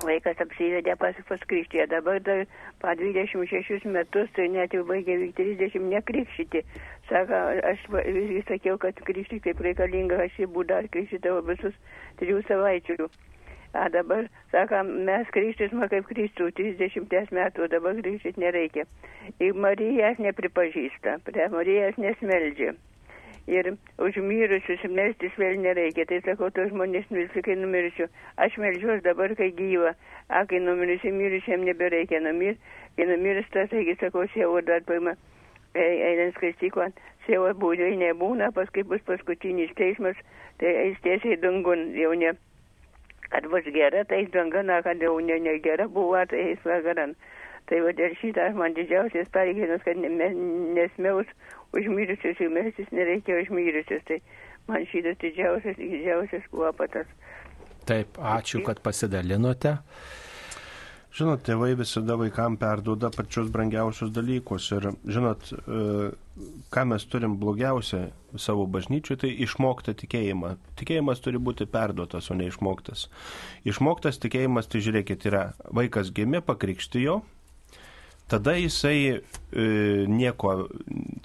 vaikas 0.06 0.40
apsivedė 0.44 0.94
pas, 1.00 1.18
pas 1.28 1.42
krikštį. 1.50 1.84
Dabar 1.92 2.20
dar 2.26 2.44
po 2.82 2.94
26 3.00 3.86
metus, 3.96 4.30
tai 4.36 4.48
net 4.52 4.76
jau 4.76 4.84
baigė 4.88 5.18
30 5.38 5.88
nekrikštyti. 5.92 6.64
Sako, 7.10 7.42
aš 7.72 7.84
visgi 7.92 8.44
sakiau, 8.48 8.78
kad 8.80 8.98
krikštyti 9.08 9.42
kaip 9.48 9.62
reikalinga, 9.66 10.22
aš 10.26 10.40
į 10.46 10.50
būdą 10.56 10.84
krikštydavau 10.94 11.44
visus 11.50 11.76
trijų 12.22 12.42
savaičių. 12.48 13.10
A 13.74 13.88
dabar, 13.90 14.28
sako, 14.54 14.84
mes 14.86 15.30
krikštysime 15.34 15.90
kaip 15.90 16.06
Kristų, 16.12 16.52
30 16.60 17.34
metų, 17.34 17.68
dabar 17.72 17.98
krikštyti 17.98 18.44
nereikia. 18.46 18.88
Ir 19.42 19.56
Marijas 19.58 20.20
nepripažįsta, 20.22 21.18
prie 21.26 21.48
Marijas 21.50 21.98
nesmeldžia. 21.98 22.76
Ir 23.46 23.74
už 24.00 24.16
mirusius 24.24 24.80
melstis 24.88 25.34
vėl 25.36 25.58
nereikia. 25.60 26.06
Tai 26.08 26.22
sakau, 26.24 26.48
tos 26.54 26.70
žmonės 26.72 27.10
mirsi, 27.12 27.42
kai 27.44 27.58
numirsiu. 27.60 28.08
Aš 28.40 28.56
melžiuos 28.62 29.04
dabar, 29.04 29.34
kai 29.36 29.50
gyva. 29.52 29.92
A, 30.28 30.46
kai 30.48 30.62
numirsiu, 30.64 31.12
mirusiam 31.12 31.66
nebereikia 31.68 32.22
numir. 32.24 32.56
Kai 32.96 33.10
numirsta, 33.10 33.66
taigi 33.68 33.98
sakau, 34.00 34.24
sievo 34.32 34.64
dar 34.64 34.80
paima 34.88 35.16
einant 35.74 36.34
skaistyklą, 36.36 36.90
sievo 37.26 37.50
būdai 37.58 37.94
nebūna, 37.98 38.52
paskui 38.54 38.84
bus 38.86 39.02
paskutinis 39.08 39.72
teismas, 39.78 40.16
tai 40.58 40.74
eis 40.86 40.98
tiesiai 41.02 41.38
dangun, 41.42 41.88
jau 41.98 42.12
ne, 42.14 42.34
kad 43.32 43.48
bus 43.50 43.66
gera, 43.74 44.04
tai 44.04 44.22
eis 44.22 44.30
dangan, 44.30 44.70
kad 44.86 45.02
jau 45.02 45.18
ne, 45.20 45.38
ne 45.42 45.58
gera 45.64 45.88
buvo, 45.88 46.20
tai 46.30 46.52
eis 46.52 46.62
vagaran. 46.64 47.16
Tai 47.64 47.78
va 47.80 47.94
dėl 47.96 48.12
šitą 48.20 48.50
man 48.58 48.74
didžiausias 48.76 49.30
pareiginas, 49.32 49.80
kad 49.86 49.96
nesmiaus 51.74 51.86
užmirusius 51.86 52.40
ir 52.40 52.50
mestis 52.50 52.90
nereikia 52.92 53.42
užmirusius. 53.42 54.02
Tai 54.06 54.20
man 54.68 54.86
šitas 54.86 55.18
didžiausias, 55.20 55.76
didžiausias 55.76 56.42
kuopatas. 56.50 57.06
Taip, 57.86 58.18
ačiū, 58.18 58.64
kad 58.64 58.80
pasidalinote. 58.80 59.76
Žinot, 61.14 61.44
tėvai 61.46 61.76
visada 61.78 62.16
vaikam 62.18 62.56
perduoda 62.58 63.10
pačius 63.14 63.50
brangiausius 63.54 64.10
dalykus. 64.10 64.72
Ir 64.74 64.88
žinot, 65.06 65.52
e, 65.52 66.10
ką 66.74 66.84
mes 66.90 67.04
turim 67.06 67.36
blogiausia 67.38 68.08
savo 68.34 68.66
bažnyčiui, 68.66 69.20
tai 69.20 69.30
išmoktą 69.30 69.94
tikėjimą. 69.94 70.56
Tikėjimas 70.80 71.22
turi 71.22 71.38
būti 71.38 71.68
perduotas, 71.70 72.32
o 72.32 72.34
ne 72.34 72.48
išmoktas. 72.50 73.06
Išmoktas 73.62 74.18
tikėjimas, 74.24 74.66
tai 74.66 74.82
žiūrėkit, 74.82 75.28
yra 75.30 75.44
vaikas 75.70 76.10
gimė, 76.10 76.42
pakrikštijo, 76.42 77.20
tada 78.28 78.54
jisai 78.56 78.98
e, 79.10 79.20
nieko 80.08 80.54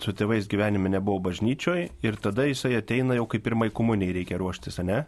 su 0.01 0.13
tėvais 0.15 0.49
gyvenime 0.51 0.91
nebuvo 0.91 1.21
bažnyčioje 1.29 1.89
ir 2.03 2.19
tada 2.21 2.47
jisai 2.49 2.75
ateina 2.79 3.15
jau 3.17 3.27
kaip 3.31 3.45
pirmai 3.45 3.69
komunijai 3.71 4.17
reikia 4.19 4.39
ruoštis, 4.41 4.81
ne? 4.83 5.05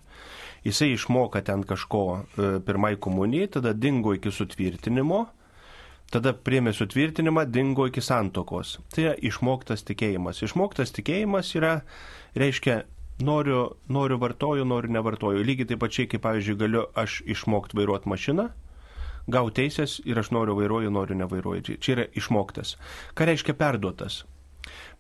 jisai 0.64 0.92
išmoka 0.94 1.42
ten 1.42 1.64
kažko 1.68 2.04
e, 2.16 2.50
pirmai 2.66 2.96
komunijai, 2.96 3.50
tada 3.58 3.74
dingo 3.74 4.14
iki 4.16 4.32
sutvirtinimo, 4.32 5.26
tada 6.14 6.34
priemė 6.34 6.74
sutvirtinimą, 6.76 7.46
dingo 7.50 7.88
iki 7.90 8.04
santokos. 8.04 8.78
Tai 8.94 9.06
yra 9.08 9.14
išmoktas 9.32 9.86
tikėjimas. 9.88 10.44
Išmoktas 10.46 10.94
tikėjimas 10.98 11.54
yra, 11.58 11.78
reiškia, 12.38 12.82
noriu, 13.26 13.64
noriu 13.90 14.20
vartoju, 14.22 14.68
noriu 14.68 14.94
nevartoju. 14.98 15.46
Lygiai 15.48 15.72
taip 15.72 15.82
pačiai, 15.84 16.10
kaip 16.12 16.24
pavyzdžiui, 16.26 16.60
galiu 16.60 16.86
aš 17.00 17.22
išmokti 17.26 17.80
vairuoti 17.80 18.12
mašiną, 18.12 18.50
gauti 19.34 19.62
teisės 19.62 20.00
ir 20.06 20.20
aš 20.22 20.32
noriu 20.36 20.58
vairuoju, 20.60 20.92
noriu 20.94 21.18
nevairuoju. 21.22 21.80
Čia 21.80 21.96
yra 21.96 22.06
išmoktas. 22.18 22.76
Ką 23.18 23.30
reiškia 23.30 23.56
perduotas? 23.58 24.22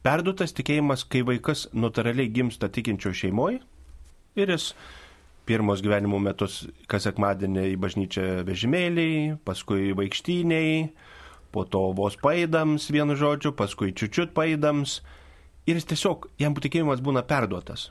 Perduotas 0.01 0.55
tikėjimas, 0.57 1.05
kai 1.05 1.21
vaikas 1.27 1.67
natūraliai 1.77 2.31
gimsta 2.33 2.71
tikinčio 2.73 3.13
šeimoje 3.13 3.61
ir 4.39 4.49
jis 4.49 4.71
pirmos 5.45 5.81
gyvenimo 5.83 6.19
metus, 6.21 6.63
kas 6.89 7.05
sekmadienį 7.07 7.67
į 7.73 7.77
bažnyčią 7.81 8.27
vežimėliai, 8.47 9.37
paskui 9.45 9.91
vaikštyniai, 9.97 10.85
po 11.51 11.65
to 11.67 11.89
vos 11.97 12.15
paėdams, 12.21 12.87
vienu 12.93 13.17
žodžiu, 13.19 13.51
paskui 13.57 13.91
čiučiut 13.91 14.31
paėdams. 14.37 15.01
Ir 15.69 15.77
jis 15.77 15.89
tiesiog, 15.91 16.29
jam 16.41 16.55
tikėjimas 16.57 17.03
būna 17.03 17.25
perduotas. 17.27 17.89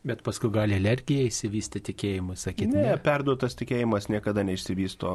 Bet 0.00 0.22
paskui 0.24 0.48
gali 0.52 0.78
alergija 0.78 1.26
įsivystyti 1.28 1.90
tikėjimu, 1.90 2.32
sakyti. 2.40 2.72
Ne, 2.72 2.86
ne, 2.88 2.96
perduotas 3.04 3.56
tikėjimas 3.58 4.08
niekada 4.08 4.40
neišsivysto. 4.48 5.10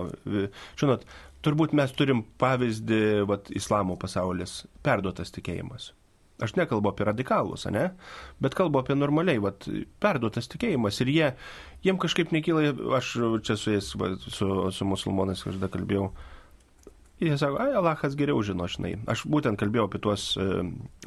Žinot, 0.77 1.07
turbūt 1.45 1.73
mes 1.77 1.93
turim 1.97 2.21
pavyzdį, 2.41 2.99
vat, 3.29 3.49
islamo 3.57 3.97
pasaulis, 3.97 4.59
perduotas 4.85 5.33
tikėjimas. 5.33 5.89
Aš 6.45 6.53
nekalbu 6.59 6.91
apie 6.91 7.07
radikalus, 7.07 7.63
ne? 7.71 7.87
Bet 8.43 8.57
kalbu 8.59 8.83
apie 8.83 8.97
normaliai, 8.97 9.41
vat, 9.41 9.65
perduotas 10.03 10.51
tikėjimas. 10.51 11.01
Ir 11.01 11.11
jie, 11.13 11.27
jiem 11.87 11.97
kažkaip 12.01 12.35
nekyla, 12.35 12.73
aš 12.99 13.15
čia 13.47 13.57
su 13.57 13.73
jais, 13.73 13.89
va, 13.97 14.11
su, 14.21 14.49
su 14.69 14.89
musulmonais 14.89 15.41
kažkada 15.47 15.71
kalbėjau. 15.73 16.11
Jie 17.15 17.37
sako, 17.39 17.61
ai, 17.63 17.71
Alachas 17.79 18.17
geriau 18.19 18.41
žino, 18.43 18.65
žinai. 18.67 18.97
Aš 19.07 19.21
būtent 19.31 19.55
kalbėjau 19.55 19.85
apie 19.87 20.01
tuos 20.03 20.23
e, 20.35 20.65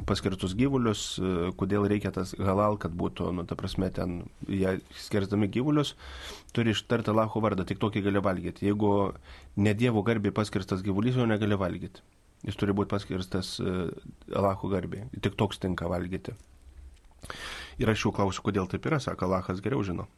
paskirtus 0.08 0.54
gyvulius, 0.56 1.02
e, 1.20 1.50
kodėl 1.60 1.84
reikia 1.90 2.14
tas 2.16 2.32
halal, 2.40 2.78
kad 2.80 2.94
būtų, 2.96 3.26
nu, 3.36 3.44
ta 3.44 3.58
prasme, 3.60 3.90
ten 3.92 4.22
jie 4.48 4.78
skersdami 5.04 5.50
gyvulius, 5.52 5.92
turi 6.56 6.72
ištarti 6.72 7.12
Alacho 7.12 7.44
vardą, 7.44 7.68
tik 7.68 7.82
tokį 7.82 8.06
gali 8.08 8.24
valgyti. 8.24 8.70
Jeigu 8.70 8.94
ne 9.60 9.76
Dievo 9.76 10.00
garbė 10.06 10.32
paskirstas 10.32 10.80
gyvulys, 10.86 11.20
jo 11.20 11.28
negali 11.28 11.60
valgyti. 11.60 12.00
Jis 12.48 12.56
turi 12.56 12.72
būti 12.72 12.94
paskirstas 12.94 13.58
e, 13.60 13.78
Alacho 14.32 14.72
garbė. 14.72 15.04
Tik 15.20 15.36
toks 15.36 15.60
tinka 15.60 15.92
valgyti. 15.92 16.32
Ir 17.84 17.92
aš 17.92 18.06
jų 18.06 18.16
klausiu, 18.16 18.48
kodėl 18.48 18.70
taip 18.70 18.88
yra, 18.88 18.96
sako, 18.96 19.28
Alachas 19.28 19.60
geriau 19.60 19.84
žino. 19.84 20.08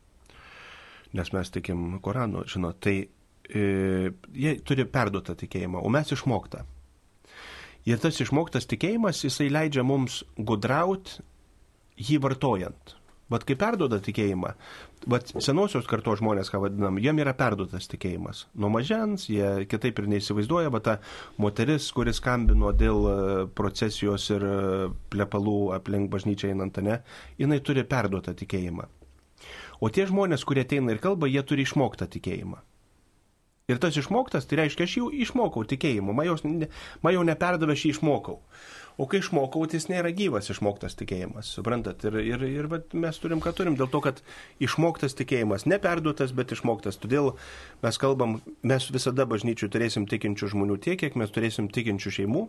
Nes 1.18 1.34
mes 1.34 1.50
tikim 1.50 1.98
Koranu, 1.98 2.46
žino, 2.46 2.70
tai 2.78 3.08
jie 3.50 4.54
turi 4.66 4.86
perduotą 4.86 5.34
tikėjimą, 5.38 5.82
o 5.82 5.90
mes 5.92 6.12
išmoktą. 6.14 6.64
Ir 7.88 8.00
tas 8.00 8.20
išmoktas 8.20 8.68
tikėjimas, 8.68 9.22
jisai 9.24 9.48
leidžia 9.50 9.84
mums 9.86 10.20
gudrauti 10.36 11.22
jį 12.00 12.18
vartojant. 12.24 12.96
Vat 13.30 13.44
kai 13.46 13.54
perduoda 13.54 14.00
tikėjimą, 14.02 14.50
vat 15.12 15.28
senosios 15.38 15.86
kartos 15.88 16.18
žmonės, 16.18 16.48
ką 16.50 16.64
vadinam, 16.64 16.96
jiem 16.98 17.20
yra 17.22 17.30
perduotas 17.38 17.86
tikėjimas. 17.92 18.42
Nuo 18.58 18.72
mažens 18.74 19.28
jie 19.30 19.68
kitaip 19.70 20.00
ir 20.02 20.08
neįsivaizduoja, 20.10 20.72
bet 20.74 20.84
ta 20.88 20.96
moteris, 21.38 21.86
kuris 21.94 22.18
skambino 22.18 22.72
dėl 22.74 23.06
e, 23.06 23.14
procesijos 23.54 24.26
ir 24.34 24.46
e, 24.48 24.56
plepalų 25.14 25.60
aplink 25.78 26.10
bažnyčią 26.10 26.50
einant, 26.50 26.82
ne, 26.82 26.98
jinai 27.38 27.60
turi 27.62 27.86
perduotą 27.86 28.34
tikėjimą. 28.42 28.88
O 29.80 29.88
tie 29.94 30.10
žmonės, 30.10 30.42
kurie 30.44 30.66
ateina 30.66 30.92
ir 30.92 31.00
kalba, 31.00 31.30
jie 31.30 31.46
turi 31.46 31.62
išmoktą 31.64 32.10
tikėjimą. 32.10 32.58
Ir 33.70 33.78
tas 33.78 33.94
išmoktas, 34.00 34.48
tai 34.50 34.64
reiškia, 34.64 34.88
aš 34.88 34.98
jau 34.98 35.08
išmokau 35.14 35.62
tikėjimą, 35.70 36.14
man 36.16 37.14
jau 37.14 37.24
neperdavė, 37.26 37.76
aš 37.76 37.86
jį 37.86 37.96
išmokau. 37.96 38.40
O 39.00 39.06
kai 39.08 39.22
išmokau, 39.22 39.62
tai 39.70 39.78
jis 39.78 39.86
nėra 39.88 40.10
gyvas 40.12 40.50
išmoktas 40.52 40.96
tikėjimas, 40.98 41.48
suprantat? 41.54 42.02
Ir, 42.04 42.18
ir, 42.20 42.42
ir 42.44 42.66
mes 42.92 43.20
turim, 43.22 43.40
ką 43.40 43.54
turim, 43.56 43.76
dėl 43.78 43.88
to, 43.88 44.02
kad 44.04 44.18
išmoktas 44.60 45.14
tikėjimas, 45.16 45.64
neperduotas, 45.70 46.34
bet 46.36 46.52
išmoktas. 46.52 46.98
Todėl 47.00 47.30
mes 47.84 48.00
kalbam, 48.02 48.40
mes 48.60 48.90
visada 48.92 49.24
bažnyčių 49.30 49.70
turėsim 49.72 50.08
tikinčių 50.10 50.50
žmonių 50.52 50.76
tiek, 50.84 50.98
kiek 51.00 51.16
mes 51.16 51.32
turėsim 51.32 51.70
tikinčių 51.72 52.12
šeimų, 52.18 52.44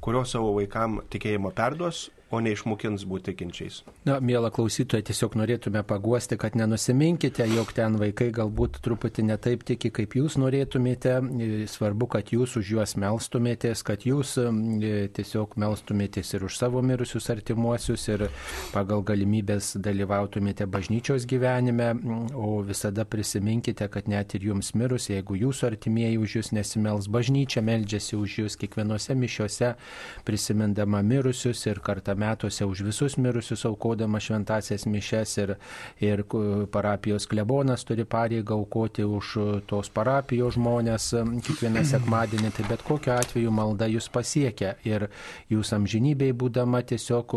kurios 0.00 0.32
savo 0.32 0.54
vaikam 0.56 1.02
tikėjimą 1.12 1.52
perduos, 1.58 2.06
o 2.30 2.40
neišmokins 2.44 3.04
būti 3.08 3.32
tikinčiais. 3.32 3.80
Na, 4.08 4.18
mėla 4.24 4.50
klausytoja, 4.54 5.04
tiesiog 5.08 5.36
norėtume 5.40 5.80
paguosti, 5.88 6.36
kad 6.40 6.56
nenusiminkite, 6.58 7.46
jog 7.48 7.72
ten 7.76 7.96
vaikai 8.00 8.28
galbūt 8.36 8.80
truputį 8.84 9.24
netaip 9.30 9.64
tiki, 9.68 9.90
kaip 9.94 10.16
jūs 10.18 10.36
norėtumėte. 10.40 11.16
Svarbu, 11.72 12.08
kad 12.12 12.32
jūs 12.34 12.58
už 12.60 12.72
juos 12.76 12.94
melstumėtės, 13.00 13.84
kad 13.86 14.04
jūs 14.08 14.34
e, 14.42 14.98
tiesiog 15.16 15.56
melstumėtės 15.60 16.34
ir 16.36 16.44
už 16.48 16.58
savo 16.60 16.82
mirusius 16.84 17.30
artimuosius 17.32 18.04
ir 18.12 18.26
pagal 18.74 19.04
galimybės 19.08 19.74
dalyvautumėte 19.84 20.68
bažnyčios 20.68 21.24
gyvenime, 21.28 21.94
o 22.36 22.60
visada 22.66 23.06
prisiminkite, 23.08 23.88
kad 23.92 24.08
net 24.10 24.36
ir 24.36 24.50
jums 24.50 24.74
mirus, 24.76 25.08
jeigu 25.12 25.38
jūsų 25.38 25.70
artimieji 25.72 26.20
už 26.20 26.36
jūs 26.40 26.52
nesimels, 26.56 27.08
bažnyčia 27.12 27.64
meldžiasi 27.64 28.18
už 28.18 28.38
jūs 28.42 28.60
kiekvienose 28.60 29.16
mišiuose, 29.16 29.74
prisimindama 30.28 31.00
mirusius 31.06 31.64
ir 31.70 31.80
kartą 31.84 32.17
metuose 32.18 32.66
už 32.68 32.82
visus 32.88 33.16
mirusius 33.18 33.64
aukodama 33.68 34.20
šventasias 34.20 34.86
mišes 34.86 35.36
ir, 35.44 35.54
ir 36.04 36.24
parapijos 36.72 37.28
klebonas 37.30 37.86
turi 37.88 38.04
pareigą 38.04 38.58
aukoti 38.58 39.06
už 39.06 39.34
tos 39.70 39.90
parapijos 39.94 40.58
žmonės 40.58 41.10
kiekvieną 41.46 41.84
sekmadienį, 41.92 42.52
tai 42.56 42.68
bet 42.70 42.84
kokiu 42.86 43.14
atveju 43.16 43.52
malda 43.54 43.88
jūs 43.90 44.10
pasiekia 44.12 44.74
ir 44.88 45.08
jūs 45.52 45.72
amžinybei 45.76 46.32
būdama 46.36 46.82
tiesiog 46.88 47.34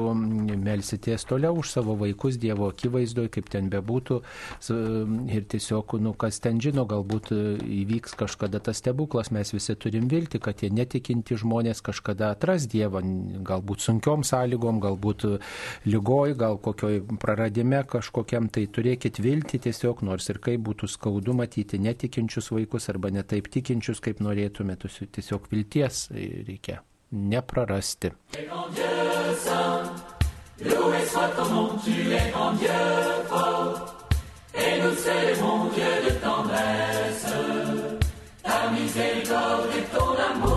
melsitės 0.62 1.26
toliau 1.30 1.60
už 1.62 1.74
savo 1.78 1.96
vaikus 2.00 2.40
Dievo 2.42 2.70
akivaizdoje, 2.72 3.30
kaip 3.36 3.50
ten 3.52 3.70
bebūtų. 3.72 4.22
Ir 5.32 5.46
tiesiog, 5.52 5.98
nu, 6.02 6.14
kas 6.18 6.40
ten 6.44 6.62
žino, 6.64 6.86
galbūt 6.90 7.32
įvyks 7.34 8.16
kažkada 8.20 8.62
tas 8.64 8.80
stebuklas, 8.82 9.32
mes 9.36 9.52
visi 9.54 9.76
turim 9.76 10.08
vilti, 10.12 10.40
kad 10.42 10.58
tie 10.62 10.72
netikinti 10.74 11.38
žmonės 11.40 11.84
kažkada 11.86 12.32
atras 12.36 12.68
Dievą, 12.72 13.04
galbūt 13.48 13.84
sunkiom 13.84 14.24
sąlygom, 14.28 14.71
lygom, 14.72 14.80
galbūt 14.82 15.26
lygoj, 15.86 16.36
gal 16.38 16.58
kokioj 16.58 17.02
praradime 17.20 17.84
kažkokiam, 17.84 18.50
tai 18.50 18.68
turėkit 18.68 19.20
vilti 19.20 19.60
tiesiog, 19.60 20.04
nors 20.04 20.30
ir 20.30 20.40
kaip 20.40 20.62
būtų 20.62 20.88
skaudu 20.88 21.34
matyti 21.34 21.80
netikinčius 21.80 22.52
vaikus 22.52 22.90
arba 22.90 23.12
netaip 23.12 23.50
tikinčius, 23.52 24.00
kaip 24.00 24.20
norėtumėte, 24.22 24.88
tiesiog 25.12 25.50
vilties 25.52 26.10
reikia 26.12 26.82
neprarasti. 27.12 28.12
Loué 30.62 31.04
soit 31.10 31.34
ton 31.36 31.50
nom, 31.50 31.70
tu 31.84 31.90
es 31.90 32.32
grand 32.32 32.54
Dieu 32.54 32.70
fort, 33.28 33.98
et 34.54 34.80
nous 34.80 34.94
célébrons 34.94 35.72
Dieu 35.74 36.06
de 36.06 36.14
tendresse, 36.22 37.34
ta 38.44 38.70
miséricorde 38.70 39.74
et 39.76 39.90
ton 39.90 40.14
amour, 40.14 40.51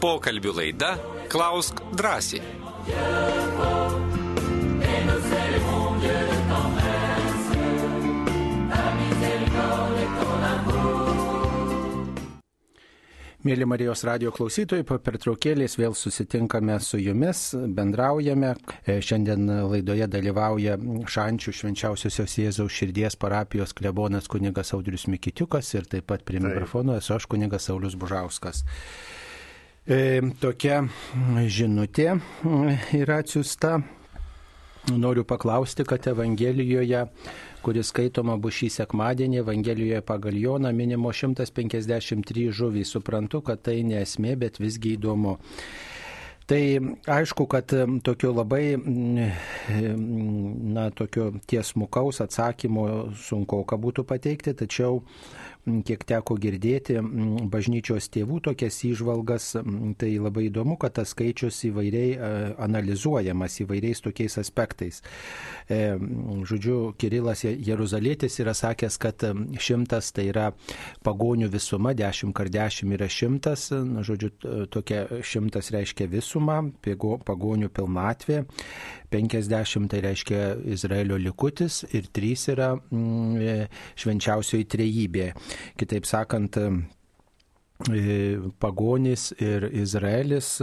Pokalbių 0.00 0.54
laida 0.56 0.94
Klausk 1.28 1.82
drąsiai. 1.92 2.40
Mėly 13.44 13.68
Marijos 13.68 14.06
radio 14.08 14.32
klausytojai, 14.32 14.86
po 14.88 14.96
pertraukėlės 15.04 15.76
vėl 15.76 15.92
susitinkame 15.92 16.80
su 16.80 16.96
jumis, 17.00 17.50
bendraujame. 17.76 18.54
E, 18.88 18.98
šiandien 19.04 19.52
laidoje 19.68 20.08
dalyvauja 20.08 20.80
Šančių 21.12 21.56
švenčiausiosios 21.60 22.40
Jėzaus 22.40 22.72
širdies 22.72 23.20
parapijos 23.20 23.76
klebonas 23.76 24.32
kunigas 24.32 24.72
Audrius 24.72 25.10
Mikitiukas 25.12 25.76
ir 25.76 25.92
taip 25.92 26.08
pat 26.08 26.24
prie 26.24 26.40
mikrofono 26.40 26.96
esu 26.96 27.18
aš 27.20 27.28
kunigas 27.28 27.68
Saulis 27.68 28.00
Bužauskas. 28.00 28.64
E, 29.90 30.20
tokia 30.38 30.84
žinutė 31.50 32.12
yra 32.94 33.16
atsiusta. 33.24 33.80
Noriu 34.94 35.24
paklausti, 35.26 35.82
kad 35.84 36.06
Evangelijoje, 36.06 37.00
kuris 37.64 37.90
skaitoma 37.90 38.36
bus 38.40 38.54
šį 38.60 38.68
sekmadienį, 38.76 39.40
Evangelijoje 39.42 40.04
pagal 40.06 40.38
Joną 40.38 40.70
minimo 40.74 41.10
153 41.10 42.46
žuvys. 42.54 42.94
Suprantu, 42.94 43.42
kad 43.42 43.64
tai 43.66 43.80
nesmė, 43.86 44.36
bet 44.38 44.62
visgi 44.62 44.94
įdomu. 44.94 45.34
Tai 46.50 46.62
aišku, 47.18 47.48
kad 47.50 47.74
tokio 48.06 48.30
labai, 48.34 48.76
na, 50.74 50.88
tokio 50.94 51.32
tiesmukaus 51.50 52.22
atsakymo 52.22 52.86
sunku 53.26 53.64
ką 53.66 53.78
būtų 53.78 54.06
pateikti, 54.06 54.54
tačiau 54.58 55.02
kiek 55.66 56.04
teko 56.08 56.36
girdėti 56.40 56.98
bažnyčios 57.52 58.08
tėvų 58.12 58.40
tokias 58.48 58.78
įžvalgas, 58.88 59.50
tai 60.00 60.12
labai 60.18 60.46
įdomu, 60.48 60.76
kad 60.80 60.94
tas 60.98 61.12
skaičius 61.14 61.58
įvairiai 61.68 62.12
e, 62.14 62.30
analizuojamas 62.64 63.60
įvairiais 63.64 64.02
tokiais 64.04 64.38
aspektais. 64.40 65.02
E, 65.68 65.96
žodžiu, 66.48 66.94
Kirilas 67.00 67.44
Jeruzalėtis 67.44 68.40
yra 68.42 68.54
sakęs, 68.56 68.98
kad 69.00 69.26
šimtas 69.60 70.12
tai 70.16 70.28
yra 70.30 70.50
pagonių 71.06 71.50
visuma, 71.52 71.94
dešimt 71.96 72.34
kart 72.36 72.52
dešimt 72.54 72.96
yra 72.96 73.10
šimtas, 73.10 73.68
žodžiu, 74.06 74.32
tokia 74.72 75.04
šimtas 75.26 75.70
reiškia 75.74 76.08
visumą, 76.10 76.62
pagonių 77.26 77.70
pilnatvė. 77.74 78.44
50 79.10 79.88
tai 79.90 80.00
reiškia 80.04 80.54
Izraelio 80.76 81.18
likutis 81.20 81.82
ir 81.90 82.08
3 82.14 82.46
yra 82.54 82.70
mm, 82.76 83.68
švenčiausioji 83.98 84.68
trejybė. 84.70 85.28
Kitaip 85.80 86.08
sakant, 86.08 86.58
pagonys 88.60 89.30
ir 89.40 89.64
Izraelis 89.72 90.58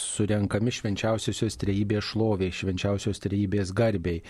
surenkami 0.00 0.72
švenčiausiosios 0.72 1.58
trejybės 1.60 2.06
šloviai, 2.08 2.52
švenčiausios 2.54 3.20
trejybės 3.20 3.72
garbiai. 3.76 4.22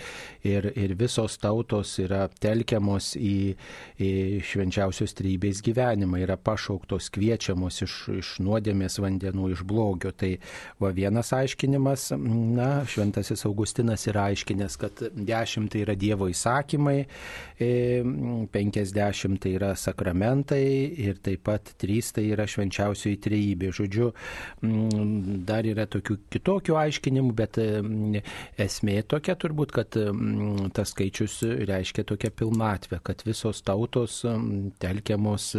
Ir, 0.42 0.66
ir 0.74 0.94
visos 0.98 1.38
tautos 1.38 1.92
yra 2.02 2.26
telkiamos 2.42 3.12
į, 3.16 3.54
į 4.02 4.10
švenčiausios 4.42 5.14
trejybės 5.14 5.62
gyvenimą, 5.64 6.18
yra 6.24 6.36
pašauktos, 6.36 7.10
kviečiamos 7.14 7.82
iš, 7.86 7.94
iš 8.18 8.32
nuodėmės 8.42 8.98
vandenų, 8.98 9.52
iš 9.54 9.62
blogio. 9.62 10.10
Tai 10.10 10.32
va 10.82 10.90
vienas 10.96 11.30
aiškinimas, 11.36 12.10
na, 12.18 12.82
šventasis 12.90 13.46
Augustinas 13.46 14.08
yra 14.10 14.28
aiškinęs, 14.32 14.78
kad 14.80 15.04
dešimt 15.14 15.70
tai 15.74 15.84
yra 15.86 15.94
Dievo 15.98 16.28
įsakymai, 16.32 16.98
penkiasdešimt 18.54 19.42
tai 19.44 19.54
yra 19.54 19.72
sakramentai 19.78 20.64
ir 21.06 21.22
taip 21.22 21.46
pat 21.46 21.74
trys 21.78 22.10
tai 22.14 22.23
tai 22.24 22.32
yra 22.32 22.46
švenčiausioji 22.48 23.20
trejybė. 23.24 23.70
Žodžiu, 23.74 24.10
mm, 24.64 25.44
dar 25.46 25.66
yra 25.68 25.86
tokių 25.90 26.16
kitokių 26.32 26.78
aiškinimų, 26.80 27.32
bet 27.36 27.58
mm, 27.60 28.22
esmė 28.60 29.02
tokia 29.08 29.36
turbūt, 29.36 29.74
kad 29.74 29.98
mm, 30.00 30.72
tas 30.76 30.94
skaičius 30.94 31.42
reiškia 31.68 32.06
tokią 32.08 32.32
pilnatvę, 32.34 33.00
kad 33.04 33.24
visos 33.26 33.62
tautos 33.64 34.22
telkiamos 34.80 35.52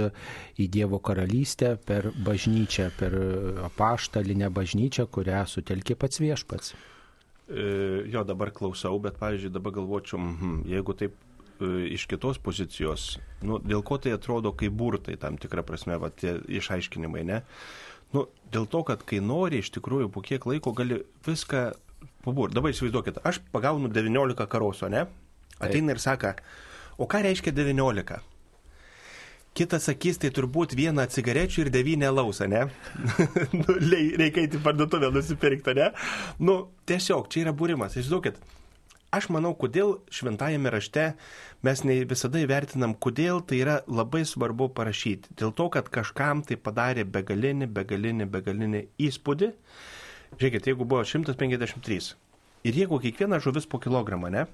į 0.57 0.69
Dievo 0.75 0.99
karalystę 0.99 1.75
per 1.77 2.11
bažnyčią, 2.25 2.89
per 2.97 3.15
apaštalinę 3.69 4.49
bažnyčią, 4.53 5.07
kurią 5.11 5.45
sutelkė 5.49 5.97
pats 5.99 6.21
viešpats. 6.23 6.75
E, 7.45 7.65
jo, 8.09 8.23
dabar 8.25 8.49
klausau, 8.49 8.97
bet, 8.99 9.19
pavyzdžiui, 9.21 9.53
dabar 9.53 9.75
galvočiau, 9.75 10.17
mm, 10.17 10.63
jeigu 10.71 10.95
taip 10.97 11.19
iš 11.61 12.05
kitos 12.11 12.39
pozicijos, 12.43 13.15
nu, 13.45 13.59
dėl 13.63 13.83
ko 13.85 13.97
tai 14.01 14.15
atrodo 14.15 14.51
kaip 14.57 14.75
burtai 14.75 15.15
tam 15.21 15.39
tikrą 15.41 15.63
prasme, 15.67 15.97
va, 16.01 16.11
tie 16.11 16.37
išaiškinimai, 16.59 17.23
ne? 17.27 17.41
Nu, 18.15 18.27
dėl 18.51 18.67
to, 18.71 18.83
kad 18.87 19.03
kai 19.07 19.19
nori, 19.23 19.59
iš 19.63 19.71
tikrųjų, 19.75 20.11
po 20.13 20.23
kiek 20.25 20.45
laiko 20.47 20.71
gali 20.75 21.01
viską 21.25 21.65
pabūrti. 22.25 22.55
Dabar 22.55 22.73
įsivaizduokit, 22.73 23.19
aš 23.27 23.41
pagaunu 23.53 23.89
19 23.91 24.47
karoso, 24.51 24.89
ne? 24.91 25.05
Ateina 25.59 25.95
ir 25.95 26.01
sako, 26.03 26.35
o 26.99 27.07
ką 27.09 27.23
reiškia 27.25 27.53
19? 27.55 28.21
Kitas 29.55 29.85
sakys, 29.87 30.17
tai 30.19 30.33
turbūt 30.35 30.73
vieną 30.75 31.05
cigarečių 31.07 31.63
ir 31.63 31.71
devynę 31.71 32.09
lausą, 32.11 32.49
ne? 32.51 32.65
nu, 33.61 33.77
reikia 34.19 34.43
į 34.49 34.59
parduotuvę 34.63 35.13
nusipirkti, 35.15 35.77
ne? 35.77 35.93
Nu, 36.43 36.57
tiesiog, 36.89 37.29
čia 37.31 37.45
yra 37.45 37.55
būrimas. 37.55 37.95
Įsivaizduokit, 37.95 38.41
aš 39.17 39.29
manau, 39.33 39.53
kodėl 39.57 39.95
šventajame 40.13 40.71
rašte 40.73 41.05
mes 41.65 41.83
ne 41.87 41.97
visada 42.07 42.41
įvertinam, 42.41 42.95
kodėl 42.95 43.41
tai 43.47 43.61
yra 43.63 43.79
labai 43.87 44.23
svarbu 44.27 44.69
parašyti. 44.77 45.35
Dėl 45.39 45.53
to, 45.57 45.69
kad 45.73 45.89
kažkam 45.93 46.43
tai 46.45 46.57
padarė 46.59 47.05
begalinį, 47.07 47.69
begalinį, 47.75 48.29
begalinį 48.33 48.83
įspūdį. 49.07 49.51
Žiūrėkit, 50.35 50.71
jeigu 50.71 50.87
buvo 50.87 51.03
153 51.07 51.99
ir 52.65 52.81
jeigu 52.81 52.99
kiekviena 53.01 53.39
žuvis 53.43 53.67
po 53.69 53.79
kilogramą, 53.79 54.31
ne? 54.33 54.47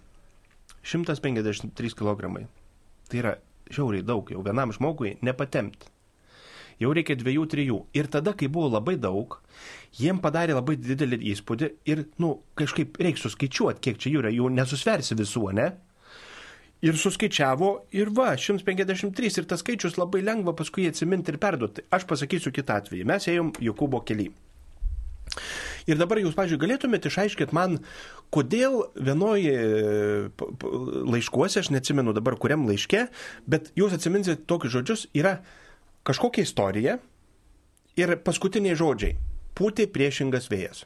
153 0.83 1.95
kg. 1.97 2.45
Tai 3.09 3.23
yra 3.23 3.37
žiauriai 3.71 4.05
daug 4.05 4.29
jau 4.31 4.43
vienam 4.45 4.73
žmogui 4.75 5.17
nepatemti 5.25 5.89
jau 6.81 6.91
reikia 6.97 7.15
dviejų, 7.19 7.45
trijų. 7.51 7.77
Ir 7.97 8.09
tada, 8.11 8.33
kai 8.37 8.49
buvo 8.51 8.71
labai 8.73 8.97
daug, 9.01 9.37
jiem 9.99 10.19
padarė 10.23 10.57
labai 10.57 10.77
didelį 10.81 11.21
įspūdį 11.33 11.71
ir, 11.91 12.03
nu, 12.21 12.35
kažkaip 12.59 12.99
reikia 13.01 13.25
suskaičiuoti, 13.25 13.83
kiek 13.87 14.01
čia 14.01 14.13
jų 14.13 14.25
yra, 14.25 14.33
jų 14.33 14.51
nesusversi 14.57 15.17
visų, 15.19 15.47
ne? 15.57 15.71
Ir 16.81 16.97
suskaičiavo 16.97 17.67
ir 17.93 18.09
va, 18.17 18.31
153 18.41 19.35
ir 19.37 19.49
tas 19.49 19.61
skaičius 19.61 19.99
labai 20.01 20.23
lengva 20.25 20.55
paskui 20.57 20.87
atsiminti 20.89 21.29
ir 21.29 21.37
perduoti. 21.41 21.85
Aš 21.93 22.07
pasakysiu 22.09 22.49
kitą 22.55 22.79
atvejį. 22.81 23.05
Mes 23.05 23.27
ėjom 23.29 23.53
Jokūbo 23.61 24.01
kelią. 24.07 24.31
Ir 25.89 25.97
dabar 25.97 26.19
jūs, 26.21 26.35
pažiūrėjau, 26.37 26.61
galėtumėte 26.61 27.09
išaiškinti 27.09 27.55
man, 27.57 27.79
kodėl 28.33 28.83
vienoje 28.95 29.53
laiškuose, 31.13 31.61
aš 31.63 31.71
neatsimenu 31.73 32.13
dabar 32.17 32.37
kuriam 32.41 32.67
laiške, 32.69 33.07
bet 33.49 33.71
jūs 33.79 33.95
atsiminsite 33.97 34.43
tokius 34.49 34.75
žodžius, 34.75 35.07
yra 35.17 35.39
kažkokia 36.07 36.45
istorija 36.45 36.97
ir 37.99 38.15
paskutiniai 38.25 38.77
žodžiai- 38.77 39.17
pūtė 39.57 39.87
priešingas 39.87 40.49
vėjas. 40.49 40.85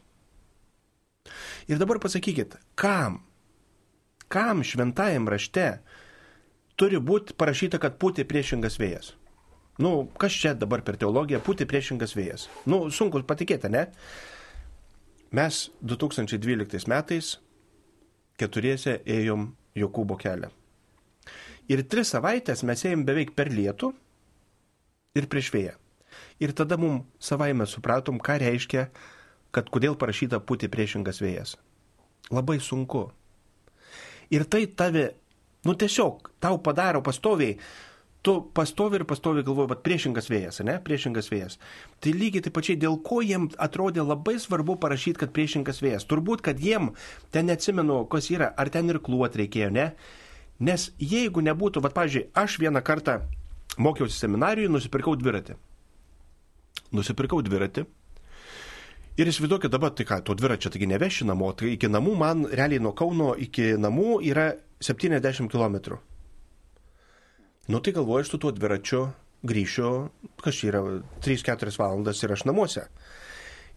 Ir 1.67 1.77
dabar 1.77 1.99
pasakykit, 1.99 2.57
kam, 2.75 3.23
kam 4.29 4.61
šventajam 4.61 5.27
rašte 5.27 5.79
turi 6.77 6.97
būti 6.97 7.33
parašyta, 7.33 7.79
kad 7.79 7.97
pūtė 7.99 8.25
priešingas 8.25 8.77
vėjas? 8.77 9.13
Nu, 9.77 10.07
kas 10.17 10.31
čia 10.31 10.53
dabar 10.53 10.81
per 10.81 10.95
teologiją 10.95 11.41
pūtė 11.43 11.65
priešingas 11.67 12.15
vėjas? 12.15 12.47
Nu, 12.65 12.89
sunku 12.89 13.23
patikėti, 13.23 13.69
ne? 13.69 13.87
Mes 15.31 15.69
2012 15.83 16.87
metais 16.87 17.39
keturiese 18.39 19.01
ėjom 19.05 19.49
Jokūbo 19.75 20.15
kelią. 20.15 20.51
Ir 21.67 21.81
tris 21.89 22.13
savaitės 22.13 22.63
mes 22.63 22.85
ėjom 22.85 23.03
beveik 23.07 23.33
per 23.35 23.49
lietų 23.51 23.91
ir 25.15 25.27
prieš 25.31 25.51
vėją. 25.55 25.75
Ir 26.39 26.53
tada 26.55 26.77
mums 26.79 27.07
savaime 27.23 27.67
supratom, 27.67 28.19
ką 28.19 28.37
reiškia, 28.43 28.89
kad 29.55 29.71
kodėl 29.71 29.95
parašyta 29.99 30.41
pūti 30.43 30.67
priešingas 30.71 31.21
vėjas. 31.23 31.55
Labai 32.31 32.59
sunku. 32.59 33.07
Ir 34.33 34.43
tai 34.49 34.65
tave, 34.67 35.11
nu 35.67 35.75
tiesiog, 35.79 36.31
tau 36.43 36.57
padaro 36.59 37.01
pastoviai, 37.05 37.59
tu 38.25 38.39
pastovi 38.57 38.97
ir 38.99 39.05
pastovi 39.05 39.43
galvoji, 39.45 39.69
bet 39.69 39.83
priešingas 39.85 40.27
vėjas, 40.33 40.59
ne? 40.65 40.79
Priešingas 40.81 41.29
vėjas. 41.29 41.59
Tai 42.01 42.13
lygiai 42.15 42.41
taip 42.47 42.55
pačiai, 42.57 42.79
dėl 42.81 42.97
ko 43.05 43.21
jiem 43.21 43.47
atrodė 43.61 44.01
labai 44.01 44.39
svarbu 44.41 44.79
parašyti, 44.81 45.21
kad 45.21 45.33
priešingas 45.35 45.83
vėjas. 45.85 46.07
Turbūt, 46.09 46.41
kad 46.47 46.59
jiem, 46.59 46.95
ten 47.31 47.45
neatsimenu, 47.51 48.01
kas 48.09 48.31
yra, 48.33 48.49
ar 48.57 48.73
ten 48.73 48.89
ir 48.89 48.99
kluot 49.05 49.37
reikėjo, 49.37 49.69
ne? 49.77 49.91
Nes 50.57 50.89
jeigu 50.97 51.43
nebūtų, 51.45 51.83
bet, 51.85 51.93
pavyzdžiui, 51.93 52.29
aš 52.41 52.57
vieną 52.63 52.81
kartą 52.87 53.19
mokiausi 53.81 54.17
seminarijoje, 54.19 54.71
nusipirkau 54.71 55.15
dviratį. 55.19 55.55
Nusipirkau 56.95 57.41
dviratį. 57.45 57.85
Ir 59.15 59.29
įsivaizduokit 59.31 59.71
dabar, 59.71 59.93
tai 59.95 60.03
ką, 60.07 60.19
to 60.27 60.35
dviračio 60.35 60.69
taigi 60.73 60.89
neveši 60.91 61.27
namo, 61.29 61.53
tai 61.55 61.71
iki 61.77 61.87
namų 61.87 62.15
man 62.19 62.43
realiai 62.51 62.83
nuo 62.83 62.91
Kauno 62.97 63.31
iki 63.39 63.73
namų 63.79 64.17
yra 64.27 64.49
70 64.83 65.47
km. 65.51 66.01
Nu 67.71 67.79
tai 67.79 67.93
galvoju, 67.95 68.25
aš 68.25 68.33
su 68.33 68.39
tuo 68.43 68.51
dviračiu 68.51 69.05
grįšiu, 69.47 69.91
kas 70.43 70.59
yra 70.67 70.81
3-4 71.23 71.79
valandas 71.79 72.21
ir 72.23 72.33
aš 72.35 72.43
namuose. 72.49 72.85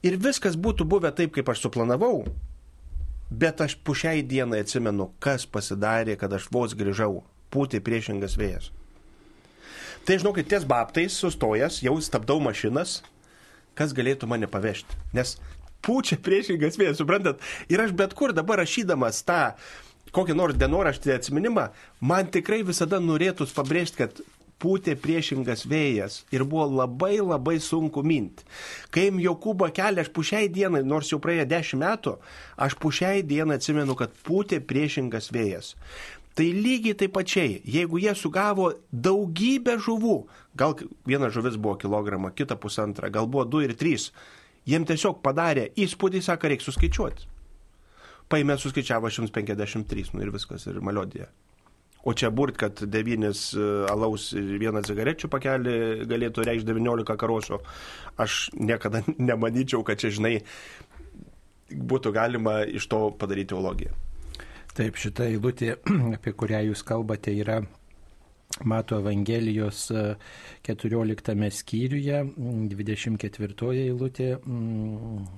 Ir 0.03 0.19
viskas 0.19 0.59
būtų 0.59 0.87
buvę 0.91 1.13
taip, 1.15 1.33
kaip 1.35 1.49
aš 1.51 1.65
suplanavau, 1.67 2.25
bet 3.31 3.61
aš 3.61 3.79
pušiai 3.87 4.23
dienai 4.27 4.63
atsimenu, 4.65 5.13
kas 5.23 5.47
pasidarė, 5.47 6.19
kad 6.19 6.35
aš 6.35 6.51
vos 6.55 6.75
grįžau, 6.79 7.23
pūtė 7.55 7.83
priešingas 7.85 8.39
vėjas. 8.39 8.71
Tai 10.09 10.17
žinokit, 10.17 10.47
ties 10.49 10.65
babtais 10.65 11.13
sustojęs, 11.21 11.83
jau 11.85 11.93
stabdau 12.01 12.39
mašinas, 12.41 13.03
kas 13.77 13.91
galėtų 13.93 14.25
mane 14.31 14.49
pavežti. 14.49 14.97
Nes 15.13 15.35
pučia 15.85 16.17
priešingas 16.17 16.79
vėjas, 16.81 16.97
suprantat? 17.03 17.45
Ir 17.69 17.83
aš 17.85 17.93
bet 17.93 18.15
kur 18.17 18.33
dabar 18.33 18.63
rašydamas 18.63 19.21
tą 19.29 19.43
kokį 20.17 20.39
nors 20.39 20.57
dienoraštį 20.57 21.13
atsiminimą, 21.13 21.67
man 22.01 22.33
tikrai 22.33 22.63
visada 22.65 23.03
norėtų 23.05 23.51
pabrėžti, 23.53 24.01
kad 24.01 24.23
pūtė 24.59 24.97
priešingas 24.99 25.67
vėjas 25.71 26.23
ir 26.35 26.43
buvo 26.49 26.67
labai 26.81 27.19
labai 27.21 27.59
sunku 27.63 28.03
minti. 28.03 28.47
Kai 28.95 29.09
Jokūbo 29.13 29.69
kelią 29.75 30.03
aš 30.07 30.11
pušiai 30.15 30.49
dienai, 30.51 30.83
nors 30.83 31.13
jau 31.13 31.21
praėjo 31.23 31.47
dešimt 31.53 31.85
metų, 31.85 32.17
aš 32.57 32.79
pušiai 32.83 33.23
dieną 33.27 33.59
atsimenu, 33.59 33.95
kad 33.99 34.15
pūtė 34.27 34.59
priešingas 34.65 35.31
vėjas. 35.35 35.75
Tai 36.39 36.47
lygiai 36.55 36.95
taip 36.95 37.17
pačiai, 37.17 37.57
jeigu 37.67 37.99
jie 37.99 38.13
sugavo 38.15 38.69
daugybę 38.95 39.75
žuvų, 39.83 40.19
gal 40.55 40.77
viena 41.09 41.33
žuvis 41.35 41.57
buvo 41.59 41.75
kilogramą, 41.83 42.31
kita 42.31 42.55
pusantrą, 42.55 43.11
gal 43.11 43.27
buvo 43.27 43.43
du 43.43 43.65
ir 43.67 43.75
trys, 43.75 44.13
jiem 44.69 44.87
tiesiog 44.87 45.19
padarė 45.25 45.73
įspūdį, 45.75 46.23
sako, 46.23 46.53
reikia 46.53 46.69
suskaičiuoti. 46.69 47.27
Paėmė 48.31 48.55
suskaičiavo 48.61 49.11
153, 49.11 50.15
nu 50.15 50.23
ir 50.23 50.31
viskas, 50.31 50.69
ir 50.71 50.79
maliodija. 50.85 51.27
O 52.07 52.15
čia 52.15 52.31
burt, 52.31 52.55
kad 52.61 52.87
devynis 52.87 53.49
e, 53.59 53.69
alaus 53.91 54.31
ir 54.39 54.61
vieną 54.63 54.85
cigarečių 54.87 55.27
pakelį 55.33 55.79
galėtų 56.07 56.47
reikšti 56.47 56.71
19 56.71 57.19
karoso, 57.19 57.65
aš 58.15 58.45
niekada 58.55 59.03
nemanyčiau, 59.19 59.83
kad 59.83 59.99
čia, 59.99 60.15
žinai, 60.15 60.37
būtų 61.75 62.15
galima 62.15 62.61
iš 62.63 62.87
to 62.93 63.09
padaryti 63.19 63.57
teologiją. 63.57 63.99
Taip, 64.79 64.95
šita 64.95 65.25
eilutė, 65.27 65.73
apie 66.17 66.31
kurią 66.39 66.61
jūs 66.69 66.85
kalbate, 66.87 67.33
yra 67.35 67.57
Mato 68.65 68.97
Evangelijos 68.99 69.93
14 70.63 71.45
e, 71.45 71.51
skyriuje, 71.53 72.23
24 72.73 73.69
eilutė, 73.77 74.29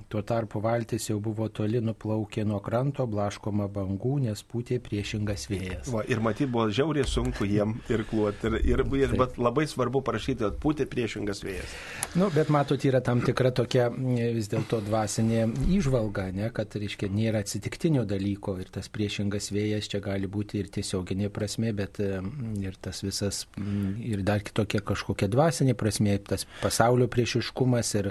tuo 0.08 0.22
tarpu 0.22 0.62
valtis 0.62 1.08
jau 1.10 1.18
buvo 1.20 1.48
toli 1.52 1.82
nuplaukė 1.84 2.44
nuo 2.48 2.60
kranto, 2.64 3.04
blaškoma 3.10 3.66
bangų, 3.74 4.14
nes 4.24 4.44
pūtė 4.46 4.78
priešingas 4.84 5.48
vėjas. 5.50 5.90
Va, 5.92 6.04
ir 6.08 6.22
matyt, 6.22 6.48
buvo 6.54 6.68
žiauriai 6.70 7.08
sunku 7.08 7.48
jiem 7.50 7.74
ir 7.90 8.04
kluoti. 8.08 8.46
Ir, 8.46 8.56
ir, 8.72 8.84
ir 9.02 9.16
bet 9.18 9.36
labai 9.42 9.66
svarbu 9.68 10.04
parašyti, 10.06 10.46
kad 10.46 10.62
pūtė 10.62 10.86
priešingas 10.90 11.42
vėjas. 11.44 11.76
Nu, 12.14 12.30
bet 12.34 12.48
matot, 12.54 12.80
yra 12.88 13.02
tam 13.04 13.24
tikra 13.26 13.50
tokia 13.52 13.90
vis 13.90 14.48
dėlto 14.54 14.80
dvasinė 14.86 15.44
išvalga, 15.76 16.30
ne, 16.38 16.48
kad, 16.54 16.78
reiškia, 16.78 17.10
nėra 17.12 17.42
atsitiktinio 17.44 18.06
dalyko 18.08 18.56
ir 18.62 18.70
tas 18.72 18.88
priešingas 18.88 19.50
vėjas 19.52 19.90
čia 19.90 20.00
gali 20.04 20.30
būti 20.30 20.62
ir 20.62 20.72
tiesioginė 20.78 21.28
prasme, 21.34 21.74
bet 21.76 22.00
ir 22.00 22.80
tas 22.80 22.99
tas 23.00 23.02
visas 23.02 23.46
mm, 23.56 24.02
ir 24.04 24.22
dar 24.22 24.42
kitokia 24.44 24.80
kažkokia 24.84 25.28
dvasinė 25.30 25.74
prasme, 25.78 26.18
tas 26.24 26.46
pasaulio 26.60 27.08
priešiškumas 27.10 27.94
ir, 27.96 28.10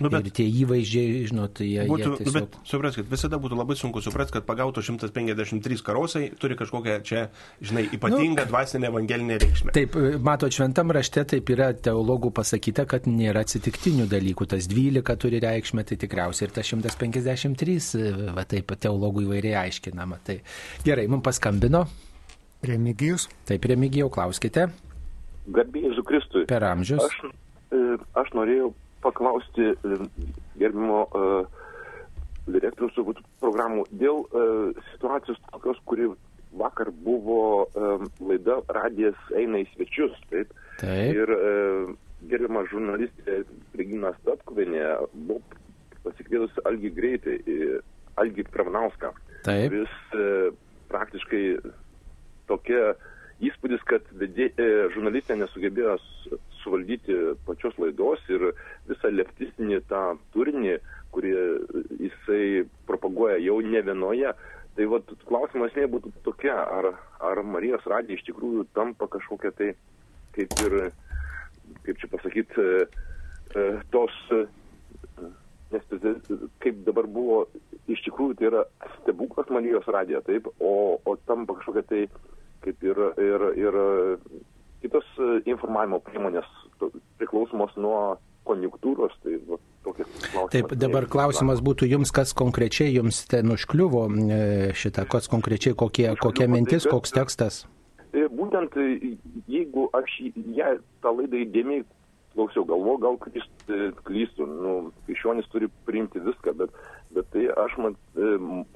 nu, 0.00 0.10
bet, 0.12 0.26
ir 0.26 0.34
tie 0.36 0.46
įvaizdžiai, 0.62 1.24
žinot, 1.30 1.62
jie... 1.64 1.86
Būtų, 1.88 2.10
jie 2.12 2.26
tiesiog... 2.26 2.36
Bet 2.36 2.68
supraskit, 2.68 3.08
visada 3.10 3.38
būtų 3.42 3.58
labai 3.58 3.76
sunku 3.78 4.02
suprasti, 4.04 4.36
kad 4.36 4.46
pagauto 4.48 4.82
153 4.84 5.80
karosai 5.84 6.24
turi 6.40 6.58
kažkokią 6.58 6.98
čia, 7.06 7.24
žinai, 7.64 7.86
ypatingą 7.96 8.44
nu, 8.44 8.48
dvasinę 8.50 8.90
evangelinę 8.92 9.40
reikšmę. 9.42 9.74
Taip, 9.76 9.98
mato, 10.24 10.50
šventam 10.52 10.92
rašte 10.94 11.24
taip 11.34 11.52
yra 11.54 11.72
teologų 11.72 12.32
pasakyta, 12.36 12.86
kad 12.90 13.08
nėra 13.08 13.46
atsitiktinių 13.46 14.08
dalykų. 14.12 14.48
Tas 14.52 14.68
12 14.70 15.18
turi 15.22 15.42
reikšmę, 15.42 15.86
tai 15.88 16.00
tikriausiai 16.04 16.48
ir 16.48 16.56
tas 16.58 16.72
153, 16.72 17.80
va 18.36 18.46
taip 18.48 18.76
teologų 18.82 19.26
įvairiai 19.28 19.60
aiškinama. 19.66 20.22
Tai 20.26 20.40
gerai, 20.86 21.08
mums 21.10 21.24
paskambino. 21.26 21.86
Remigijus. 22.66 23.26
Taip, 23.48 23.64
Remigijau, 23.66 24.10
klauskite. 24.12 24.68
Garbėjai 25.50 25.96
Zukristui. 25.96 26.44
Per 26.50 26.62
amžius. 26.66 27.02
Aš, 27.02 27.32
e, 27.74 27.80
aš 28.20 28.30
norėjau 28.38 28.68
paklausti 29.02 29.72
e, 29.72 29.96
gerbimo 30.60 31.00
uh, 31.10 31.62
direktorius 32.46 32.94
turbūt 32.96 33.22
programų 33.42 33.84
dėl 33.98 34.24
situacijos 34.92 35.38
tokios, 35.50 35.78
kuri 35.86 36.08
vakar 36.58 36.90
buvo 37.04 37.68
laida 38.20 38.58
Radijas 38.76 39.18
eina 39.38 39.62
į 39.62 39.68
svečius. 39.72 40.16
Taip. 40.30 40.50
taip. 40.80 41.14
Ir 41.16 41.32
gerbima 42.30 42.64
žurnalistė 42.70 43.42
Regina 43.78 44.12
Statkuvinė 44.20 44.82
buvo 45.14 45.40
pasikvietusi 46.02 46.66
Algi 46.66 46.90
Greitai, 46.94 47.38
Algi 48.18 48.46
Kravnauską. 48.50 49.14
Taip. 49.46 49.78
Uh, 50.14 50.50
praktiškai 50.92 51.44
tokia 52.50 52.94
įspūdis, 53.42 53.82
kad 53.88 54.06
vedė, 54.18 54.50
e, 54.54 54.70
žurnalistė 54.94 55.36
nesugebėjo 55.40 55.96
suvaldyti 56.62 57.16
pačios 57.46 57.74
laidos 57.82 58.22
ir 58.30 58.52
visą 58.88 59.10
leftistinį 59.10 59.82
tą 59.90 60.02
turinį, 60.34 60.76
kurį 61.12 61.32
jisai 62.00 62.64
propaguoja 62.88 63.40
jau 63.42 63.58
ne 63.64 63.82
vienoje. 63.84 64.32
Tai 64.72 64.86
vat, 64.88 65.10
klausimas 65.28 65.74
nebūtų 65.76 66.14
tokia, 66.24 66.54
ar, 66.56 66.94
ar 67.20 67.42
Marijos 67.44 67.84
radija 67.90 68.16
iš 68.16 68.24
tikrųjų 68.30 68.64
tampa 68.76 69.08
kažkokia 69.12 69.52
tai, 69.58 69.72
kaip 70.32 70.54
ir, 70.64 70.76
kaip 71.84 72.00
čia 72.00 72.08
pasakyti, 72.14 72.62
e, 72.62 72.86
e, 73.52 73.66
tos, 73.92 74.16
nes 75.72 76.42
kaip 76.62 76.82
dabar 76.86 77.08
buvo, 77.10 77.42
iš 77.90 78.02
tikrųjų 78.06 78.38
tai 78.38 78.50
yra 78.50 78.64
stebuklas 78.98 79.50
Marijos 79.52 79.88
radija, 79.90 80.22
taip, 80.26 80.48
o, 80.60 80.98
o 81.04 81.16
tampa 81.28 81.58
kažkokia 81.58 81.84
tai 81.88 82.02
kaip 82.62 82.84
ir, 82.86 83.00
ir, 83.18 83.46
ir 83.58 83.78
kitos 84.82 85.08
informavimo 85.48 86.00
priemonės 86.06 86.48
priklausomos 87.20 87.74
nuo 87.78 87.98
konjunktūros. 88.46 89.14
Tai, 89.22 89.36
va, 89.48 89.58
Taip, 90.52 90.74
dabar 90.78 91.08
klausimas 91.10 91.62
būtų 91.64 91.88
jums, 91.90 92.12
kas 92.14 92.30
konkrečiai 92.38 92.92
jums 92.94 93.24
ten 93.30 93.50
užkliuvo 93.50 94.04
e, 94.14 94.38
šitą, 94.78 95.08
kas 95.10 95.26
konkrečiai, 95.30 95.74
kokie, 95.78 96.06
kokia 96.20 96.46
mintis, 96.50 96.86
tai, 96.86 96.92
koks 96.94 97.14
tekstas? 97.16 97.56
E, 98.14 98.28
būtent 98.30 98.76
jeigu 99.50 99.88
aš 99.98 100.14
ją 100.54 100.76
tą 101.02 101.14
laidą 101.18 101.42
įdėmiai 101.42 101.82
klausiau, 102.34 102.64
galvo, 102.68 102.96
gal 103.02 103.18
klystų, 103.22 104.48
nu, 104.48 104.74
krikščionis 105.06 105.48
turi 105.52 105.70
priimti 105.86 106.22
viską, 106.24 106.56
bet 106.58 106.74
bet 107.14 107.28
tai 107.32 107.46
aš 107.64 107.76
man, 107.80 107.96
e, 108.16 108.28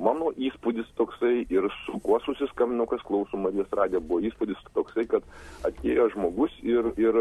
mano 0.02 0.30
įspūdis 0.48 0.88
toksai 0.98 1.46
ir 1.52 1.68
su 1.84 1.98
kuo 2.04 2.18
susiskambinau, 2.24 2.86
kas 2.90 3.04
klauso 3.06 3.40
Marijos 3.40 3.72
radiją, 3.76 4.02
buvo 4.04 4.20
įspūdis 4.28 4.60
toksai, 4.76 5.06
kad 5.10 5.26
atėjo 5.68 6.10
žmogus 6.14 6.54
ir, 6.64 6.92
ir 7.00 7.20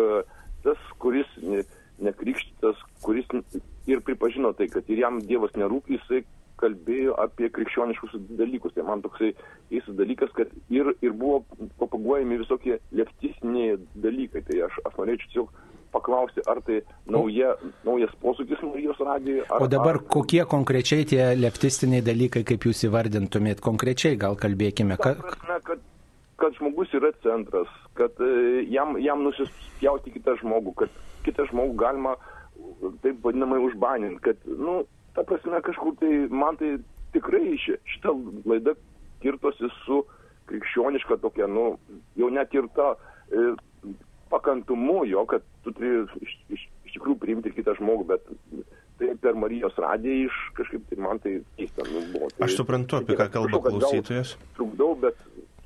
tas, 0.65 0.81
kuris 0.99 1.29
ne, 1.43 1.63
nekrikštytas, 2.03 2.81
kuris 3.05 3.29
ir 3.87 4.01
pripažino 4.05 4.51
tai, 4.57 4.67
kad 4.71 4.89
ir 4.91 5.05
jam 5.05 5.21
Dievas 5.23 5.55
nerūpi, 5.55 5.99
jisai 5.99 6.25
kalbėjo 6.59 7.15
apie 7.19 7.49
krikščioniškus 7.51 8.15
dalykus. 8.39 8.73
Tai 8.75 8.85
man 8.87 9.03
toksai 9.03 9.33
keistas 9.69 9.95
dalykas, 9.99 10.31
kad 10.37 10.51
ir, 10.71 10.91
ir 11.03 11.15
buvo 11.15 11.43
propaguojami 11.79 12.39
visokie 12.39 12.79
leftistiniai 12.95 13.75
dalykai. 14.03 14.43
Tai 14.47 14.61
aš, 14.69 14.79
aš 14.87 14.99
norėčiau 15.01 15.27
tiesiog 15.33 15.63
paklausti, 15.95 16.43
ar 16.51 16.61
tai 16.67 16.81
nauja, 17.11 17.55
naujas 17.87 18.13
posūkis 18.23 18.61
Marijos 18.67 18.99
radijoje. 18.99 19.47
O 19.55 19.69
dabar 19.71 19.99
ar... 19.99 20.03
kokie 20.15 20.43
konkrečiai 20.51 21.07
tie 21.09 21.31
leftistiniai 21.39 22.03
dalykai, 22.05 22.43
kaip 22.47 22.67
jūs 22.67 22.85
įvardintumėt, 22.89 23.63
konkrečiai 23.65 24.19
gal 24.19 24.37
kalbėkime? 24.39 24.99
Ka... 25.01 25.15
Prasme, 25.21 25.59
kad, 25.69 25.85
kad 26.41 26.57
žmogus 26.59 26.93
yra 26.97 27.13
centras, 27.25 27.71
kad 27.99 28.19
e, 28.23 28.65
jam, 28.73 28.97
jam 29.01 29.23
nusispjauti 29.25 30.15
kitą 30.17 30.37
žmogų, 30.43 30.75
kad 30.83 30.99
kitą 31.27 31.47
žmogų 31.51 31.77
galima 31.79 32.15
taip 33.03 33.23
vadinamai 33.23 33.61
užbaninti, 33.63 34.21
kad, 34.25 34.43
nu, 34.45 34.83
ta 35.15 35.23
prasme, 35.27 35.61
kažkur 35.63 35.95
tai, 36.01 36.11
man 36.29 36.59
tai 36.59 36.75
tikrai 37.15 37.55
šitą 37.61 38.13
laidą 38.45 38.75
kirtosi 39.23 39.71
su 39.85 40.03
krikščioniška 40.49 41.17
tokia, 41.23 41.47
nu, 41.49 41.75
jau 42.19 42.29
net 42.33 42.53
ir 42.53 42.67
ta 42.75 42.93
e, 42.93 43.53
pakantumu 44.29 45.03
jo, 45.09 45.25
kad 45.29 45.45
tu 45.65 45.73
turi 45.75 45.91
iš, 46.21 46.35
iš, 46.55 46.65
iš 46.87 46.97
tikrųjų 46.97 47.17
priimti 47.21 47.53
kitą 47.55 47.75
žmogų, 47.79 48.05
bet 48.13 48.27
tai 48.99 49.09
per 49.21 49.35
Marijos 49.39 49.75
radiją 49.81 50.29
iš 50.29 50.37
kažkaip 50.59 50.85
tai 50.89 50.99
man 51.03 51.19
tai 51.23 51.33
keista 51.57 51.87
nu, 51.89 52.03
buvo. 52.13 52.29
Tai, 52.31 52.45
Aš 52.47 52.59
suprantu, 52.61 53.01
apie 53.01 53.17
ką 53.19 53.27
kalba 53.33 53.59
klausytojas. 53.65 54.35
Trukdau, 54.59 54.93
bet. 55.01 55.19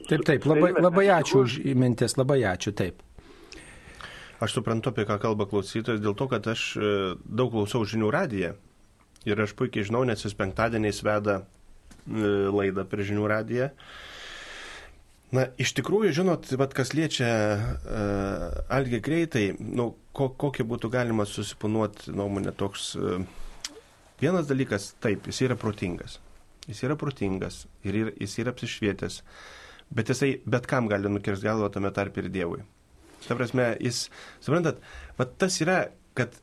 Taip, 0.08 0.24
taip, 0.26 0.48
labai, 0.50 0.72
labai 0.80 1.06
ačiū 1.20 1.44
už 1.44 1.60
mintis, 1.78 2.16
labai 2.18 2.42
ačiū, 2.50 2.74
taip. 2.74 3.04
Aš 4.40 4.56
suprantu, 4.56 4.94
apie 4.94 5.06
ką 5.06 5.20
kalba 5.22 5.46
klausytojas, 5.52 6.02
dėl 6.02 6.16
to, 6.18 6.30
kad 6.32 6.48
aš 6.48 6.66
e, 6.80 6.92
daug 7.28 7.52
klausau 7.54 7.84
žinių 7.84 8.10
radiją 8.16 8.56
ir 9.28 9.42
aš 9.44 9.54
puikiai 9.60 9.86
žinau, 9.88 10.06
nes 10.08 10.24
jis 10.24 10.36
penktadieniais 10.40 11.04
veda 11.04 11.42
e, 11.42 12.30
laidą 12.48 12.88
per 12.88 13.04
žinių 13.04 13.28
radiją. 13.30 13.70
Na, 15.36 15.46
iš 15.62 15.76
tikrųjų, 15.78 16.10
žinot, 16.18 16.48
bet 16.58 16.72
kas 16.74 16.96
liečia 16.98 17.28
uh, 17.30 18.46
Algį 18.74 19.00
greitai, 19.06 19.44
nu, 19.62 19.92
ko, 20.18 20.32
kokį 20.34 20.66
būtų 20.72 20.90
galima 20.96 21.28
susiponuoti 21.30 22.16
nuomonę 22.18 22.54
toks. 22.58 22.96
Uh, 22.98 23.22
vienas 24.22 24.50
dalykas, 24.50 24.96
taip, 25.04 25.30
jis 25.30 25.44
yra 25.46 25.58
protingas. 25.60 26.18
Jis 26.66 26.82
yra 26.86 26.98
protingas 26.98 27.64
ir 27.86 28.00
yra, 28.02 28.16
jis 28.18 28.36
yra 28.42 28.56
apsišvietęs, 28.56 29.20
bet 29.94 30.10
jisai 30.10 30.32
bet 30.50 30.66
kam 30.70 30.90
gali 30.90 31.10
nukirsti 31.14 31.46
galvą 31.46 31.70
tame 31.74 31.94
tarp 31.94 32.18
ir 32.22 32.30
Dievui. 32.34 32.66
Ta 33.28 33.38
prasme, 33.38 33.72
jis, 33.84 34.08
suprantat, 34.42 34.82
bet 35.18 35.38
tas 35.42 35.62
yra, 35.62 35.84
kad 36.18 36.34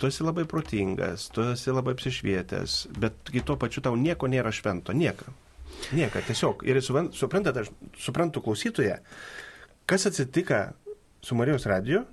tu 0.00 0.08
esi 0.08 0.24
labai 0.24 0.46
protingas, 0.48 1.28
tu 1.34 1.44
esi 1.52 1.72
labai 1.76 1.92
apsišvietęs, 1.96 2.80
bet 3.00 3.32
kai 3.32 3.44
tuo 3.44 3.60
pačiu 3.60 3.84
tau 3.84 4.00
nieko 4.00 4.32
nėra 4.32 4.52
švento, 4.54 4.96
nieko. 4.96 5.32
Nieka, 5.96 6.22
tiesiog. 6.26 6.64
Ir 6.68 6.80
suprantat, 6.84 7.62
aš 7.62 7.70
suprantu 7.98 8.42
klausytoje, 8.44 8.98
kas 9.90 10.06
atsitika 10.06 10.70
su 11.22 11.34
Marijos 11.34 11.66
radiju, 11.66 12.04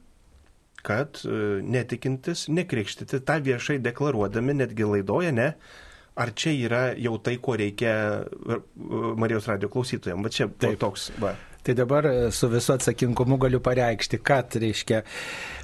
kad 0.81 1.19
e, 1.25 1.29
netikintis, 1.63 2.47
nekrikštyti, 2.47 3.19
tą 3.27 3.41
viešai 3.43 3.79
deklaruodami, 3.83 4.55
netgi 4.61 4.87
laidoje, 4.87 5.33
ne, 5.35 5.51
ar 6.17 6.31
čia 6.37 6.53
yra 6.55 6.81
jau 6.97 7.17
tai, 7.23 7.37
ko 7.43 7.57
reikia 7.59 7.93
e, 8.23 8.59
Marijos 9.19 9.49
radio 9.49 9.69
klausytojams. 9.73 10.23
Va 10.23 10.33
čia 10.33 10.47
Taip. 10.47 10.79
toks. 10.81 11.11
Va. 11.21 11.35
Tai 11.67 11.75
dabar 11.75 12.07
e, 12.07 12.15
su 12.31 12.49
visu 12.51 12.73
atsakingumu 12.77 13.39
galiu 13.41 13.59
pareikšti, 13.63 14.21
kad 14.23 14.55
reiškia, 14.63 15.01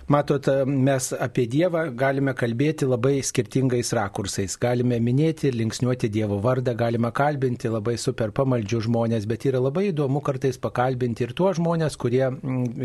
matot, 0.08 0.48
e, 0.48 0.64
mes 0.66 1.10
apie 1.20 1.46
Dievą 1.48 1.84
galime 1.96 2.34
kalbėti 2.36 2.88
labai 2.88 3.20
skirtingais 3.24 3.94
rakursais. 3.96 4.56
Galime 4.60 5.00
minėti 5.04 5.50
ir 5.50 5.58
linksniuoti 5.60 6.10
Dievo 6.14 6.40
vardą, 6.44 6.74
galime 6.78 7.12
kalbinti 7.16 7.72
labai 7.72 7.96
super 8.02 8.34
pamaldžių 8.36 8.82
žmonės, 8.88 9.28
bet 9.30 9.46
yra 9.50 9.62
labai 9.64 9.90
įdomu 9.92 10.24
kartais 10.26 10.60
pakalbinti 10.62 11.28
ir 11.28 11.36
tuos 11.38 11.60
žmonės, 11.60 11.98
kurie 12.02 12.26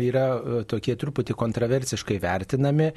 yra 0.05 0.25
e, 0.37 0.61
tokie 0.69 0.95
truputį 0.99 1.35
kontroversiškai 1.39 2.19
vertinami 2.23 2.91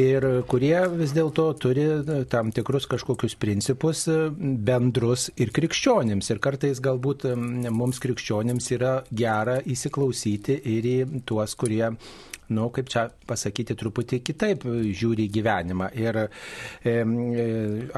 ir 0.00 0.28
kurie 0.50 0.76
vis 0.96 1.14
dėlto 1.16 1.48
turi 1.60 1.86
tam 2.30 2.52
tikrus 2.54 2.86
kažkokius 2.90 3.36
principus 3.40 4.06
bendrus 4.38 5.30
ir 5.36 5.52
krikščionėms. 5.54 6.30
Ir 6.30 6.42
kartais 6.44 6.80
galbūt 6.82 7.26
mums 7.36 8.00
krikščionėms 8.02 8.70
yra 8.76 8.94
gera 9.10 9.60
įsiklausyti 9.64 10.60
ir 10.76 10.90
į 10.92 10.96
tuos, 11.26 11.54
kurie 11.58 11.92
nu, 12.48 12.68
kaip 12.74 12.90
čia 12.92 13.06
pasakyti, 13.26 13.76
truputį 13.78 14.20
kitaip 14.26 14.66
žiūri 14.66 15.28
gyvenimą. 15.32 15.90
Ir 15.98 16.20
e, 16.22 16.96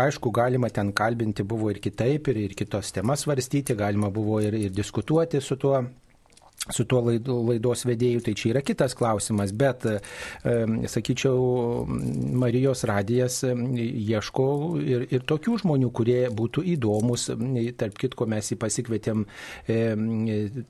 aišku, 0.07 0.33
galima 0.35 0.71
ten 0.73 0.93
kalbinti 0.97 1.45
buvo 1.49 1.73
ir 1.73 1.83
kitaip, 1.85 2.33
ir, 2.33 2.43
ir 2.49 2.57
kitos 2.59 2.93
temas 2.97 3.27
svarstyti, 3.27 3.77
galima 3.79 4.13
buvo 4.15 4.41
ir, 4.45 4.57
ir 4.57 4.75
diskutuoti 4.75 5.43
su 5.45 5.59
tuo 5.61 5.83
su 6.67 6.85
tuo 6.89 7.01
laidos 7.07 7.85
vedėju, 7.89 8.23
tai 8.27 8.35
čia 8.37 8.51
yra 8.53 8.63
kitas 8.67 8.95
klausimas, 8.99 9.53
bet, 9.57 9.87
sakyčiau, 10.91 11.87
Marijos 12.39 12.85
radijas 12.89 13.41
ieško 13.47 14.49
ir, 14.83 15.07
ir 15.15 15.25
tokių 15.29 15.59
žmonių, 15.63 15.91
kurie 15.95 16.19
būtų 16.35 16.65
įdomus, 16.75 17.29
tarp 17.79 17.97
kitko 18.01 18.27
mes 18.31 18.51
jį 18.53 18.59
pasikvietėm 18.61 19.25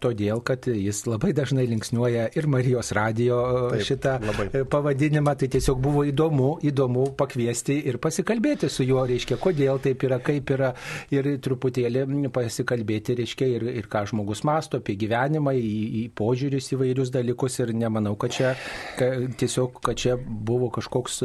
todėl, 0.05 0.43
kad 0.45 0.69
jis 0.71 1.03
labai 1.09 1.33
dažnai 1.37 1.67
linksniuoja 1.71 2.29
ir 2.37 2.49
Marijos 2.51 2.93
radijo 2.97 3.41
Taip, 3.73 3.87
šitą 3.89 4.19
labai. 4.29 4.65
pavadinimą, 4.71 5.35
tai 5.41 5.51
tiesiog 5.57 5.83
buvo 5.83 6.05
įdomu, 6.09 6.53
įdomu 6.69 7.09
pakviesti 7.19 7.81
ir 7.91 7.99
pasikalbėti 8.03 8.71
su 8.71 8.87
juo, 8.87 9.03
reiškia, 9.09 9.41
kodėl 9.41 9.83
taip 9.83 10.05
yra, 10.07 10.21
kaip 10.23 10.53
yra 10.55 10.73
ir 11.15 11.33
truputėlį 11.43 12.31
pasikalbėti, 12.35 13.19
reiškia, 13.19 13.51
ir, 13.57 13.69
ir 13.83 13.91
ką 13.91 14.05
žmogus 14.13 14.45
masto 14.47 14.83
apie 14.83 14.99
gyvenimą, 15.01 15.57
į, 15.59 15.78
į 15.79 16.05
į 16.09 16.79
vairius 16.81 17.13
dalykus 17.15 17.59
ir 17.63 17.73
nemanau, 17.77 18.15
kad 18.21 18.35
čia 18.35 18.55
ka, 18.99 19.11
tiesiog, 19.39 19.81
kad 19.85 19.99
čia 20.01 20.17
buvo 20.19 20.71
kažkoks 20.75 21.21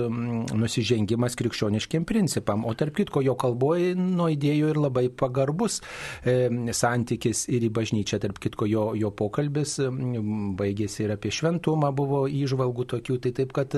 nusižengimas 0.53 1.38
krikščioniškiam 1.39 2.05
principam. 2.05 2.65
O 2.65 2.73
tarp 2.77 2.95
kitko, 2.97 3.23
jo 3.25 3.35
kalboje 3.39 3.93
nuo 3.97 4.30
idėjų 4.34 4.71
ir 4.73 4.80
labai 4.81 5.07
pagarbus 5.09 5.80
e, 6.25 6.49
santykis 6.73 7.47
ir 7.53 7.67
į 7.67 7.71
bažnyčią. 7.73 8.21
Tarp 8.23 8.39
kitko, 8.43 8.67
jo, 8.69 8.85
jo 8.97 9.11
pokalbis 9.11 9.80
baigėsi 10.59 11.05
ir 11.05 11.15
apie 11.17 11.31
šventumą 11.34 11.91
buvo 11.95 12.23
įžvalgų 12.30 12.88
tokių. 12.95 13.19
Tai 13.23 13.34
taip, 13.39 13.53
kad, 13.55 13.75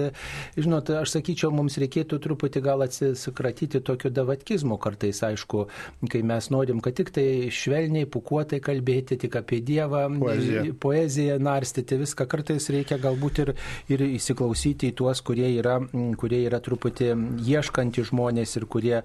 žinot, 0.57 0.91
aš 1.01 1.17
sakyčiau, 1.17 1.51
mums 1.55 1.79
reikėtų 1.81 2.19
truputį 2.23 2.63
gal 2.65 2.85
atsikratyti 2.85 3.81
tokio 3.85 4.11
davatkizmo 4.13 4.79
kartais, 4.81 5.21
aišku, 5.25 5.65
kai 6.11 6.23
mes 6.25 6.49
norim, 6.53 6.81
kad 6.83 6.97
tik 6.97 7.11
tai 7.15 7.27
švelniai, 7.53 8.09
pukuotai 8.09 8.61
kalbėti, 8.63 9.19
tik 9.21 9.37
apie 9.39 9.61
Dievą, 9.65 10.05
poeziją, 10.19 10.64
poeziją 10.73 11.37
narstyti 11.43 11.97
viską. 12.01 12.27
Kartais 12.31 12.69
reikia 12.73 12.97
galbūt 13.01 13.41
ir, 13.43 13.51
ir 13.91 14.03
įsiklausyti 14.07 14.91
į 14.91 14.95
tuos, 15.01 15.21
kurie 15.25 15.47
yra, 15.53 15.77
kurie 16.19 16.41
yra 16.47 16.61
truputį 16.63 17.11
ieškantys 17.45 18.09
žmonės 18.11 18.55
ir 18.59 18.67
kurie, 18.71 18.95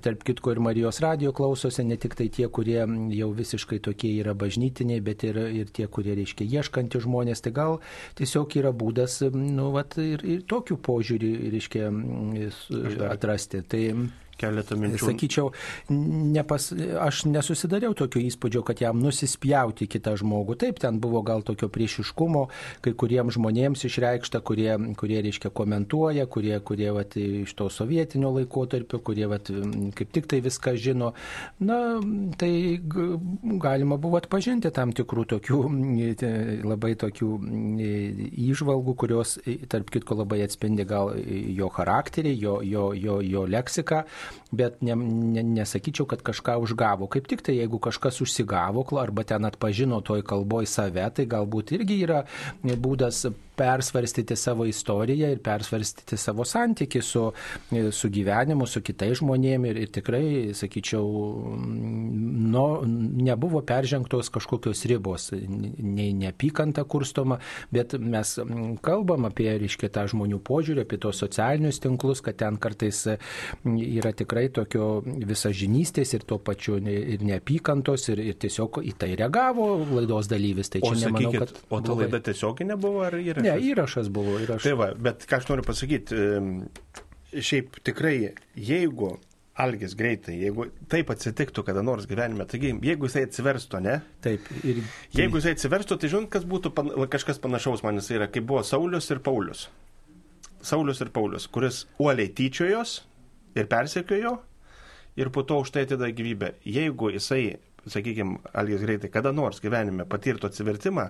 tarp 0.00 0.24
kitko, 0.26 0.54
ir 0.54 0.62
Marijos 0.64 1.00
radio 1.04 1.34
klausosi, 1.36 1.84
ne 1.86 1.98
tik 2.00 2.16
tai 2.18 2.28
tie, 2.32 2.48
kurie 2.48 2.80
jau 3.16 3.30
visiškai 3.36 3.80
tokie 3.84 4.12
yra 4.20 4.34
bažnytiniai, 4.38 5.02
bet 5.04 5.24
ir, 5.28 5.40
ir 5.62 5.74
tie, 5.74 5.88
kurie, 5.90 6.14
reiškia, 6.18 6.48
ieškantys 6.60 7.06
žmonės. 7.06 7.44
Tai 7.44 7.54
gal 7.56 7.78
tiesiog 8.20 8.56
yra 8.60 8.72
būdas, 8.76 9.20
nu, 9.34 9.70
vat, 9.76 9.98
ir, 10.02 10.24
ir 10.24 10.42
tokiu 10.48 10.78
požiūrį, 10.80 11.34
reiškia, 11.54 11.90
atrasti. 13.10 13.62
Tai, 13.70 13.84
keletą 14.40 14.78
minčių. 14.80 15.10
Sakyčiau, 15.10 15.50
nepas, 15.90 16.70
aš 17.04 17.24
nesusidariau 17.30 17.94
tokio 17.98 18.22
įspūdžio, 18.24 18.64
kad 18.66 18.82
jam 18.82 19.00
nusispjauti 19.02 19.88
kitą 19.90 20.16
žmogų. 20.20 20.56
Taip, 20.60 20.80
ten 20.82 21.00
buvo 21.02 21.22
gal 21.26 21.44
tokio 21.46 21.70
priešiškumo, 21.72 22.46
kai 22.84 22.94
kuriems 22.98 23.36
žmonėms 23.36 23.84
išreikšta, 23.88 24.42
kurie, 24.46 24.72
kurie 25.00 25.20
reiškia, 25.26 25.52
komentuoja, 25.54 26.26
kurie, 26.30 26.56
kurie 26.64 26.90
vat, 26.96 27.16
iš 27.16 27.54
to 27.58 27.68
sovietinio 27.72 28.32
laikotarpio, 28.38 29.02
kurie 29.04 29.28
vat, 29.30 29.50
kaip 29.98 30.14
tik 30.16 30.30
tai 30.30 30.42
viską 30.44 30.74
žino. 30.80 31.12
Na, 31.60 31.80
tai 32.40 32.52
galima 33.60 33.98
buvo 34.00 34.20
atpažinti 34.20 34.72
tam 34.74 34.94
tikrų 34.96 35.26
tokių 35.34 35.60
labai 36.66 36.94
tokių 37.00 37.30
įžvalgų, 38.50 38.94
kurios, 38.98 39.36
tarp 39.70 39.90
kitko, 39.92 40.20
labai 40.22 40.42
atspindi 40.44 40.86
gal 40.88 41.12
jo 41.16 41.70
charakterį, 41.72 42.34
jo, 42.40 42.58
jo, 42.66 42.90
jo, 42.96 43.20
jo 43.24 43.44
leksiką, 43.50 44.02
bet 44.52 44.80
ne, 44.82 44.96
ne, 44.96 45.44
nesakyčiau, 45.60 46.08
kad 46.10 46.24
kažką 46.26 46.56
užgavo. 46.64 47.10
Kaip 47.10 47.28
tik 47.30 47.44
tai, 47.46 47.58
jeigu 47.60 47.80
kažkas 47.82 48.20
užsigavo 48.24 48.86
arba 49.00 49.24
ten 49.24 49.44
atpažino 49.44 50.00
toj 50.00 50.24
kalboj 50.26 50.66
save, 50.66 51.06
tai 51.14 51.28
galbūt 51.30 51.74
irgi 51.76 52.02
yra 52.06 52.24
būdas 52.62 53.26
persvarstyti 53.60 54.36
savo 54.36 54.64
istoriją 54.64 55.28
ir 55.34 55.40
persvarstyti 55.44 56.16
savo 56.16 56.44
santyki 56.48 57.02
su, 57.02 57.26
su 57.92 58.08
gyvenimu, 58.08 58.66
su 58.66 58.80
kitais 58.80 59.18
žmonėmis 59.20 59.74
ir, 59.74 59.80
ir 59.84 59.90
tikrai, 59.92 60.24
sakyčiau, 60.56 61.04
no, 62.54 62.64
nebuvo 62.86 63.60
peržengtos 63.66 64.32
kažkokios 64.32 64.84
ribos, 64.88 65.28
nei 65.34 66.14
neapykanta 66.16 66.86
kurstoma, 66.88 67.40
bet 67.74 67.98
mes 68.00 68.32
kalbam 68.86 69.28
apie, 69.28 69.50
reiškia, 69.60 69.92
tą 69.92 70.06
žmonių 70.14 70.40
požiūrį, 70.46 70.86
apie 70.86 71.00
tos 71.02 71.20
socialinius 71.20 71.82
tinklus, 71.84 72.24
kad 72.24 72.40
ten 72.40 72.56
kartais 72.60 73.02
yra 73.66 74.14
tikrai 74.20 74.46
tokio 74.54 74.88
visažinystės 75.04 76.14
ir 76.16 76.26
tuo 76.28 76.40
pačiu 76.44 76.78
ir 76.80 77.24
neapykantos 77.26 78.08
ir, 78.12 78.22
ir 78.32 78.38
tiesiog 78.40 78.82
į 78.84 78.94
tai 79.00 79.12
reagavo 79.18 79.70
laidos 79.90 80.30
dalyvis. 80.30 80.72
Tai 80.72 80.84
čia 80.84 80.92
o, 80.92 80.98
nemanau, 81.00 81.32
sakykit, 81.32 81.56
kad... 81.56 81.72
O 81.72 81.80
ta 81.84 81.96
laida 81.98 82.22
tiesiog 82.30 82.62
nebuvo 82.68 83.06
ar 83.08 83.18
yra? 83.20 83.44
Ne, 83.44 83.56
įrašas 83.70 84.12
buvo. 84.12 84.36
Įrašas. 84.44 84.68
Tai 84.68 84.76
va, 84.80 84.92
bet 85.08 85.26
ką 85.28 85.40
aš 85.40 85.50
noriu 85.50 85.66
pasakyti, 85.66 86.20
šiaip 87.34 87.82
tikrai, 87.86 88.16
jeigu 88.56 89.16
Algis 89.60 89.92
greitai, 89.98 90.38
jeigu 90.40 90.68
taip 90.88 91.10
atsitiktų 91.12 91.64
kada 91.66 91.82
nors 91.84 92.06
gyvenime, 92.08 92.46
taigi 92.48 92.70
jeigu 92.86 93.08
jisai 93.08 93.26
atsiverstų, 93.26 93.80
ne? 93.84 93.98
Taip. 94.24 94.46
Ir... 94.64 94.80
Jeigu 95.16 95.40
jisai 95.40 95.52
atsiverstų, 95.56 95.98
tai 96.00 96.10
žinot, 96.12 96.30
kas 96.32 96.46
būtų 96.48 96.72
pan, 96.76 96.88
kažkas 97.12 97.42
panašaus 97.42 97.84
man 97.84 98.00
jisai 98.00 98.20
yra, 98.20 98.30
kaip 98.32 98.46
buvo 98.48 98.62
Saulis 98.64 99.10
ir 99.12 99.20
Paulius. 99.26 99.66
Saulis 100.64 101.02
ir 101.04 101.10
Paulius, 101.12 101.48
kuris 101.52 101.82
uoliai 102.00 102.30
tyčiojos 102.36 103.00
ir 103.54 103.68
persekiojo 103.70 104.36
ir 105.20 105.30
po 105.34 105.42
to 105.42 105.60
už 105.60 105.72
tai 105.74 105.84
atida 105.86 106.10
gyvybę. 106.10 106.54
Jeigu 106.64 107.10
jisai, 107.14 107.58
sakykime, 107.86 108.38
Algis 108.54 108.82
greitai 108.84 109.10
kada 109.10 109.32
nors 109.32 109.60
gyvenime 109.60 110.06
patirtų 110.08 110.50
atsivertimą, 110.50 111.08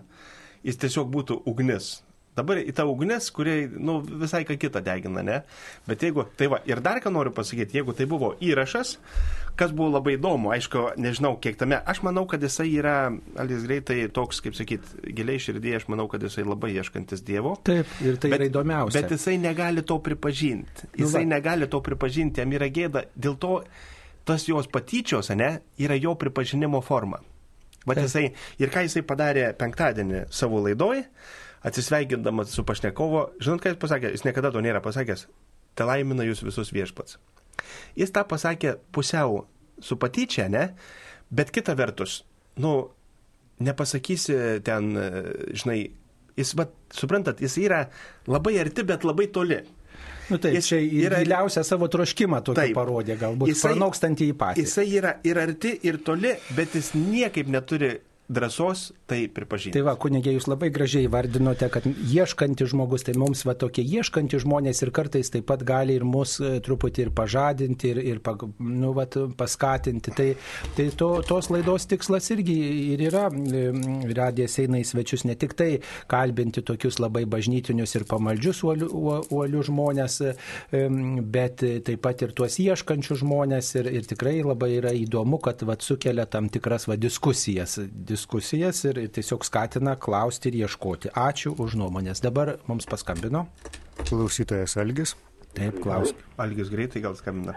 jis 0.64 0.80
tiesiog 0.80 1.10
būtų 1.12 1.42
ugnis 1.50 2.00
Dabar 2.40 2.60
į 2.62 2.72
tą 2.76 2.86
ugnis, 2.88 3.28
kurie 3.34 3.66
nu, 3.70 3.98
visai 4.00 4.42
ką 4.48 4.56
kitą 4.60 4.82
degina, 4.84 5.24
ne? 5.26 5.42
Bet 5.88 6.04
jeigu, 6.06 6.24
tai 6.40 6.48
va, 6.52 6.62
ir 6.68 6.80
dar 6.84 7.02
ką 7.04 7.12
noriu 7.12 7.34
pasakyti, 7.36 7.78
jeigu 7.80 7.94
tai 7.96 8.08
buvo 8.10 8.32
įrašas, 8.44 8.96
kas 9.60 9.74
buvo 9.76 9.90
labai 9.98 10.16
įdomu, 10.16 10.52
aišku, 10.54 10.86
nežinau, 11.00 11.34
kiek 11.42 11.58
tame, 11.60 11.78
aš 11.92 12.00
manau, 12.06 12.24
kad 12.30 12.42
jisai 12.44 12.70
yra, 12.72 12.96
Alis 13.40 13.66
greitai 13.68 13.98
toks, 14.14 14.40
kaip 14.44 14.56
sakyt, 14.56 14.86
giliai 15.04 15.40
širdėje, 15.42 15.82
aš 15.82 15.88
manau, 15.92 16.08
kad 16.10 16.24
jisai 16.24 16.46
labai 16.48 16.72
ieškantis 16.78 17.24
Dievo. 17.26 17.56
Taip, 17.66 17.90
ir 18.00 18.16
tai 18.20 18.32
bet, 18.32 18.40
yra 18.40 18.48
įdomiausia. 18.48 19.02
Bet 19.02 19.16
jisai 19.16 19.36
negali 19.42 19.84
to 19.86 19.98
pripažinti. 20.04 20.88
Nu 20.94 21.04
jisai 21.04 21.26
nu, 21.26 21.34
negali 21.34 21.68
to 21.70 21.82
pripažinti, 21.84 22.40
jam 22.40 22.56
yra 22.56 22.70
gėda, 22.72 23.04
dėl 23.16 23.36
to 23.40 23.58
tas 24.28 24.46
jos 24.48 24.68
patyčios, 24.70 25.32
ne, 25.36 25.58
yra 25.80 25.98
jo 25.98 26.14
pripažinimo 26.18 26.80
forma. 26.84 27.20
Vat 27.88 28.00
jisai, 28.02 28.26
ir 28.60 28.72
ką 28.72 28.84
jisai 28.84 29.02
padarė 29.08 29.50
penktadienį 29.60 30.26
savo 30.36 30.60
laidoj, 30.66 31.04
atsisveikindamas 31.66 32.54
su 32.54 32.64
pašnekovo, 32.66 33.26
žinot, 33.42 33.62
ką 33.62 33.74
jis 33.74 33.80
pasakė, 33.82 34.12
jis 34.14 34.24
niekada 34.24 34.52
to 34.54 34.62
nėra 34.64 34.80
pasakęs, 34.84 35.26
te 35.76 35.86
laimina 35.86 36.24
jūs 36.26 36.44
visus 36.46 36.72
viešpats. 36.74 37.18
Jis 37.98 38.12
tą 38.14 38.24
pasakė 38.28 38.78
pusiau 38.94 39.44
su 39.84 39.98
patyčia, 40.00 40.48
ne, 40.52 40.70
bet 41.30 41.52
kita 41.52 41.76
vertus, 41.76 42.22
nu, 42.60 42.74
nepasakysi 43.60 44.38
ten, 44.64 44.94
žinai, 45.52 45.82
jis, 46.38 46.54
bet, 46.56 46.72
suprantat, 46.96 47.42
jis 47.44 47.58
yra 47.60 47.84
labai 48.30 48.56
arti, 48.62 48.86
bet 48.88 49.04
labai 49.04 49.28
toli. 49.32 49.60
Nu, 50.30 50.38
taip, 50.38 50.54
jis 50.54 50.68
čia 50.70 50.78
yra 50.78 51.24
giliausią 51.24 51.64
savo 51.66 51.88
troškimą 51.90 52.38
tokį 52.46 52.60
taip, 52.60 52.76
parodė, 52.76 53.16
galbūt 53.18 53.50
jisai, 53.50 53.72
pranokstantį 53.72 54.28
į 54.30 54.36
patį. 54.38 54.64
Jisai 54.64 54.84
yra 55.00 55.16
ir 55.26 55.40
arti, 55.42 55.74
ir 55.90 55.98
toli, 56.06 56.36
bet 56.56 56.76
jis 56.78 56.92
niekaip 56.94 57.50
neturi 57.50 57.96
drąsos 58.30 58.92
tai 59.06 59.28
pripažinti. 59.28 59.74
Tai 59.74 59.82
va, 59.88 59.96
kunigė, 59.98 60.30
jūs 60.36 60.46
labai 60.46 60.68
gražiai 60.70 61.08
vardinote, 61.10 61.66
kad 61.74 61.86
ieškanti 61.86 62.68
žmogus, 62.70 63.02
tai 63.06 63.16
mums 63.18 63.42
va 63.46 63.56
tokie 63.58 63.82
ieškanti 63.82 64.38
žmonės 64.44 64.84
ir 64.84 64.92
kartais 64.94 65.32
taip 65.34 65.48
pat 65.50 65.64
gali 65.66 65.96
ir 65.98 66.06
mus 66.06 66.36
e, 66.38 66.52
truputį 66.62 67.08
ir 67.08 67.10
pažadinti, 67.16 67.90
ir, 67.90 67.98
ir 68.12 68.20
nu, 68.62 68.92
va, 68.94 69.08
paskatinti. 69.36 70.14
Tai, 70.14 70.28
tai 70.76 70.86
to, 71.00 71.08
tos 71.26 71.50
laidos 71.50 71.88
tikslas 71.90 72.30
irgi 72.30 72.56
ir 72.94 73.02
yra, 73.08 73.24
e, 73.34 73.64
radijas 74.14 74.60
eina 74.62 74.78
į 74.78 74.86
svečius 74.92 75.26
ne 75.26 75.34
tik 75.40 75.56
tai 75.58 75.70
kalbinti 76.10 76.62
tokius 76.62 77.00
labai 77.02 77.24
bažnytinius 77.30 77.96
ir 77.98 78.06
pamaldžius 78.10 78.62
uolius 78.62 79.72
žmonės, 79.72 80.20
e, 80.22 80.86
bet 81.34 81.66
taip 81.86 82.04
pat 82.06 82.22
ir 82.22 82.36
tuos 82.38 82.60
ieškančius 82.62 83.24
žmonės 83.24 83.74
ir, 83.82 83.90
ir 83.90 84.06
tikrai 84.14 84.38
labai 84.46 84.70
yra 84.78 84.94
įdomu, 84.94 85.42
kad 85.42 85.66
va, 85.66 85.74
sukelia 85.82 86.30
tam 86.30 86.46
tikras 86.52 86.86
va, 86.86 86.94
diskusijas. 86.94 87.80
diskusijas 87.80 88.19
diskusijas 88.20 88.84
ir 88.84 88.98
tiesiog 89.08 89.44
skatina 89.48 89.94
klausti 89.96 90.50
ir 90.50 90.58
ieškoti. 90.64 91.12
Ačiū 91.16 91.54
už 91.56 91.78
nuomonės. 91.80 92.20
Dabar 92.20 92.58
mums 92.68 92.86
paskambino. 92.86 93.46
Klausytojas 94.04 94.76
Algis. 94.76 95.14
Taip, 95.56 95.80
klausk. 95.80 96.18
Algis 96.36 96.68
greitai 96.72 97.00
gal 97.00 97.16
skambina. 97.16 97.56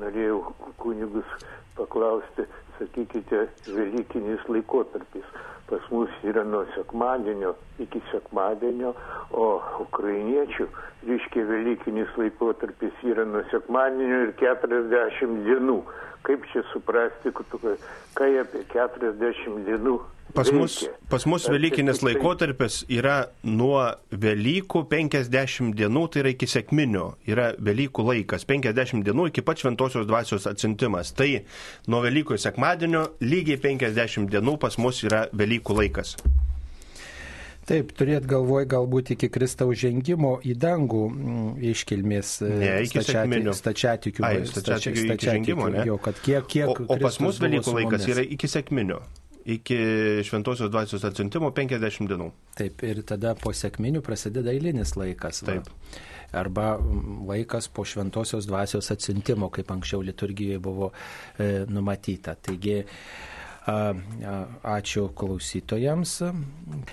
Norėjau 0.00 0.42
kunigus 0.80 1.32
paklausti, 1.78 2.44
sakykite, 2.78 3.46
Velykinis 3.68 4.44
laikotarpis. 4.48 5.24
Pas 5.70 5.88
mus 5.94 6.12
yra 6.26 6.44
nuo 6.44 6.66
sekmadienio 6.74 7.54
iki 7.80 8.02
sekmadienio, 8.10 8.94
o 9.32 9.48
ukrainiečių, 9.86 10.68
reiškia, 11.08 11.46
Velykinis 11.48 12.14
laikotarpis 12.20 13.02
yra 13.08 13.24
nuo 13.24 13.42
sekmadienio 13.50 14.22
ir 14.28 14.36
40 14.42 15.44
dienų 15.48 15.80
kaip 16.22 16.44
čia 16.52 16.60
suprasti, 16.72 17.32
jie 18.28 18.40
apie 18.44 18.64
40 18.74 19.62
dienų 19.64 19.98
Pas 20.34 20.52
mus, 20.52 20.88
pas 21.08 21.26
mus 21.26 21.48
Velykinis 21.48 21.98
tiktai- 21.98 22.14
laikotarpis 22.14 22.84
yra 22.88 23.26
nuo 23.42 23.82
Velykų 24.12 24.84
50 24.86 25.74
dienų, 25.74 26.08
tai 26.10 26.20
yra 26.22 26.30
iki 26.30 26.46
sėkminio, 26.46 27.16
yra 27.26 27.54
Velykų 27.58 28.04
laikas, 28.06 28.46
50 28.46 29.02
dienų 29.02 29.26
iki 29.28 29.42
pat 29.42 29.58
šventosios 29.58 30.06
dvasios 30.06 30.46
atsintimas. 30.46 31.12
Tai 31.12 31.42
nuo 31.88 32.02
Velykų 32.02 32.38
sekmadienio 32.38 33.08
lygiai 33.20 33.58
50 33.58 34.30
dienų 34.30 34.58
pas 34.58 34.78
mus 34.78 35.02
yra 35.02 35.26
Velykų 35.34 35.74
laikas. 35.82 36.16
Taip, 37.70 37.92
turėt 37.94 38.24
galvoj 38.26 38.64
galbūt 38.66 39.12
iki 39.14 39.28
Kristaus 39.30 39.78
žengimo 39.78 40.32
į 40.42 40.56
dangų 40.58 41.02
mm, 41.12 41.50
iškilmės 41.70 42.32
e, 42.42 42.50
Ne, 42.50 42.70
iki 42.88 42.98
stačiati- 42.98 43.14
sekminių. 43.30 43.54
stačiatikių. 43.54 44.24
Ai, 44.26 44.34
stačia- 44.42 44.64
stačiatikių 44.80 45.14
iki 45.14 45.28
žengimo, 45.30 45.68
ne? 45.70 45.84
Jo, 45.86 45.98
kad 46.02 46.18
kiek, 46.24 46.48
kiek 46.50 46.68
O, 46.72 46.74
o 46.90 46.96
pas 46.98 47.20
mus 47.22 47.38
Velykų 47.38 47.76
laikas 47.78 48.08
yra 48.10 48.24
iki 48.26 48.50
sėkminio, 48.50 48.98
iki 49.46 49.78
šventosios 50.26 50.70
dvasios 50.74 51.04
atsintimo 51.06 51.52
50 51.54 52.10
dienų. 52.10 52.30
Taip, 52.58 52.82
ir 52.90 53.04
tada 53.06 53.36
po 53.38 53.54
sėkminių 53.54 54.02
prasideda 54.02 54.50
eilinis 54.50 54.96
laikas. 54.98 55.44
va. 55.46 55.54
Taip. 55.60 55.70
Arba 56.32 56.76
mm, 56.78 57.24
laikas 57.30 57.66
po 57.74 57.82
šventosios 57.86 58.46
dvasios 58.50 58.90
atsiuntimo, 58.94 59.48
kaip 59.50 59.70
anksčiau 59.74 60.02
liturgijoje 60.06 60.58
buvo 60.62 60.90
e, 61.38 61.64
numatyta. 61.70 62.34
Taigi, 62.38 62.80
ačiū 63.66 65.08
klausytojams. 65.14 66.22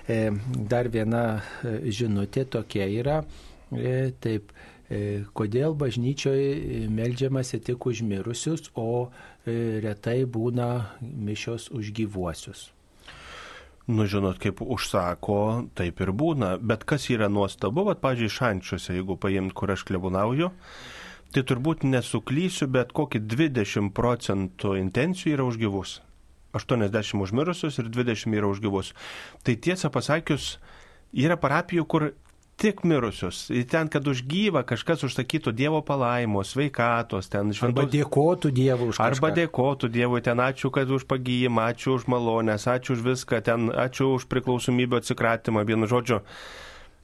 E, 0.08 0.32
dar 0.70 0.90
viena 0.90 1.42
e, 1.64 1.92
žinutė 1.92 2.46
tokia 2.46 2.88
yra. 2.88 3.24
E, 3.72 4.12
taip, 4.20 4.52
kodėl 5.36 5.74
bažnyčioje 5.76 6.88
melžiamasi 6.88 7.60
tik 7.60 7.86
už 7.86 8.06
mirusius, 8.08 8.70
o 8.80 9.12
retai 9.46 10.24
būna 10.24 10.96
mišios 11.02 11.68
už 11.76 11.92
gyvuosius. 11.92 12.70
Nu, 13.88 14.06
žinot, 14.08 14.40
kaip 14.40 14.62
užsako, 14.64 15.68
taip 15.76 16.00
ir 16.00 16.14
būna. 16.16 16.56
Bet 16.60 16.88
kas 16.88 17.10
yra 17.12 17.28
nuostabu, 17.28 17.84
vad, 17.84 18.00
pažiūrėjau, 18.00 18.38
šančiuose, 18.38 18.96
jeigu 18.96 19.20
paimt, 19.20 19.52
kur 19.52 19.76
aš 19.76 19.84
klebunauju, 19.88 20.54
tai 21.36 21.44
turbūt 21.44 21.84
nesuklysiu, 21.84 22.72
bet 22.72 22.96
kokį 22.96 23.26
20 23.28 23.92
procentų 23.92 24.76
intencijų 24.80 25.36
yra 25.36 25.52
už 25.52 25.60
gyvus. 25.60 26.00
80 26.56 27.24
už 27.24 27.34
mirusius 27.36 27.80
ir 27.82 27.90
20 27.92 28.38
yra 28.38 28.48
už 28.48 28.62
gyvus. 28.64 28.94
Tai 29.44 29.56
tiesą 29.56 29.92
pasakius, 29.94 30.58
yra 31.12 31.38
parapijų, 31.40 31.86
kur 31.86 32.12
tik 32.58 32.82
mirusius. 32.84 33.48
Ir 33.54 33.68
ten, 33.70 33.90
kad 33.92 34.08
už 34.08 34.24
gyvą 34.26 34.64
kažkas 34.66 35.06
užsakytų 35.06 35.54
Dievo 35.54 35.84
palaimos, 35.86 36.56
sveikatos, 36.56 37.30
ten 37.30 37.52
Arba 37.52 37.58
šventos 37.60 37.92
dėkotų 37.94 38.52
Dievui 38.52 38.90
už 38.90 39.00
Arba 39.00 39.30
kažką. 39.30 39.36
dėkotų 39.38 39.90
Dievui, 39.94 40.22
ten 40.26 40.42
ačiū, 40.42 40.72
kad 40.74 40.90
už 40.90 41.06
pagyjimą, 41.06 41.70
ačiū 41.74 42.00
už 42.00 42.08
malonės, 42.10 42.66
ačiū 42.66 42.98
už 42.98 43.06
viską, 43.06 43.44
ten 43.46 43.70
ačiū 43.70 44.16
už 44.18 44.26
priklausomybę 44.26 44.98
atsikratymą, 45.04 45.66
vienu 45.70 45.86
žodžiu. 45.86 46.24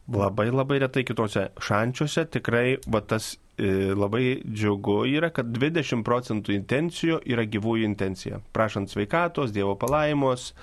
Labai 0.10 0.50
labai 0.52 0.82
retai 0.84 1.06
kitose 1.08 1.54
šančiuose 1.64 2.26
tikrai 2.28 2.82
va, 2.92 3.00
tas 3.00 3.38
labai 3.58 4.42
džiugu 4.50 5.04
yra, 5.14 5.30
kad 5.30 5.52
20 5.54 6.02
procentų 6.08 6.56
intencijų 6.56 7.20
yra 7.30 7.46
gyvųjų 7.46 7.86
intencija. 7.86 8.40
Prašant 8.56 8.90
sveikatos, 8.90 9.54
Dievo 9.54 9.76
palaimos, 9.78 10.54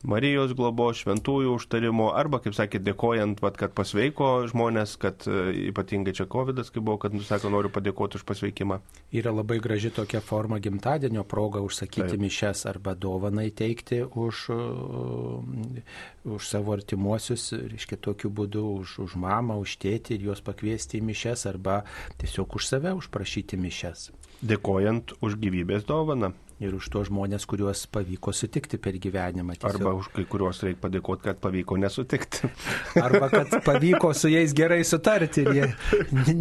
Marijos 0.00 0.54
globos, 0.56 1.02
šventųjų 1.02 1.58
užtarimo, 1.58 2.06
arba, 2.16 2.38
kaip 2.40 2.54
sakė, 2.56 2.78
dėkojant, 2.80 3.42
vat, 3.44 3.58
kad 3.60 3.74
pasveiko 3.76 4.46
žmonės, 4.48 4.94
kad 5.00 5.26
e, 5.28 5.68
ypatingai 5.68 6.14
čia 6.16 6.24
COVID, 6.30 6.62
kai 6.72 6.80
buvo, 6.80 6.96
kad, 7.02 7.18
sako, 7.26 7.50
noriu 7.52 7.68
padėkoti 7.74 8.16
už 8.16 8.24
pasveikimą. 8.30 8.80
Yra 9.12 9.34
labai 9.36 9.58
graži 9.60 9.92
tokia 9.92 10.22
forma 10.24 10.56
gimtadienio 10.62 11.26
proga 11.28 11.60
užsakyti 11.60 12.14
Taip. 12.14 12.24
mišes 12.24 12.64
arba 12.72 12.96
dovanai 12.96 13.50
teikti 13.52 14.00
už, 14.08 14.46
uh, 14.56 16.32
už 16.32 16.48
savo 16.48 16.72
artimuosius, 16.78 17.50
reiškia 17.60 18.00
tokiu 18.00 18.32
būdu 18.32 18.64
už, 18.80 18.98
už 19.04 19.20
mamą, 19.20 19.60
už 19.60 19.76
tėtį 19.84 20.16
ir 20.16 20.30
juos 20.30 20.40
pakviesti 20.40 21.02
į 21.02 21.06
mišes 21.12 21.44
arba 21.52 21.82
tiesiog 22.16 22.56
už 22.56 22.72
save 22.72 22.96
užprašyti 22.96 23.60
mišes. 23.60 24.08
Dėkojant 24.40 25.18
už 25.20 25.36
gyvybės 25.36 25.84
dovaną. 25.84 26.32
Ir 26.60 26.74
už 26.76 26.90
tuos 26.92 27.08
žmonės, 27.08 27.46
kuriuos 27.48 27.86
pavyko 27.88 28.34
sutikti 28.36 28.76
per 28.76 28.98
gyvenimą. 29.00 29.56
Tiesiog. 29.56 29.78
Arba 29.80 29.94
už 29.96 30.10
kai 30.12 30.26
kuriuos 30.28 30.60
reikia 30.66 30.82
padėkoti, 30.82 31.24
kad 31.30 31.40
pavyko 31.40 31.78
nesutikti. 31.80 32.50
Arba 33.06 33.30
kad 33.32 33.56
pavyko 33.64 34.12
su 34.16 34.28
jais 34.28 34.52
gerai 34.56 34.82
sutarti. 34.84 35.46
Ir 35.46 35.56
jie, 35.56 35.70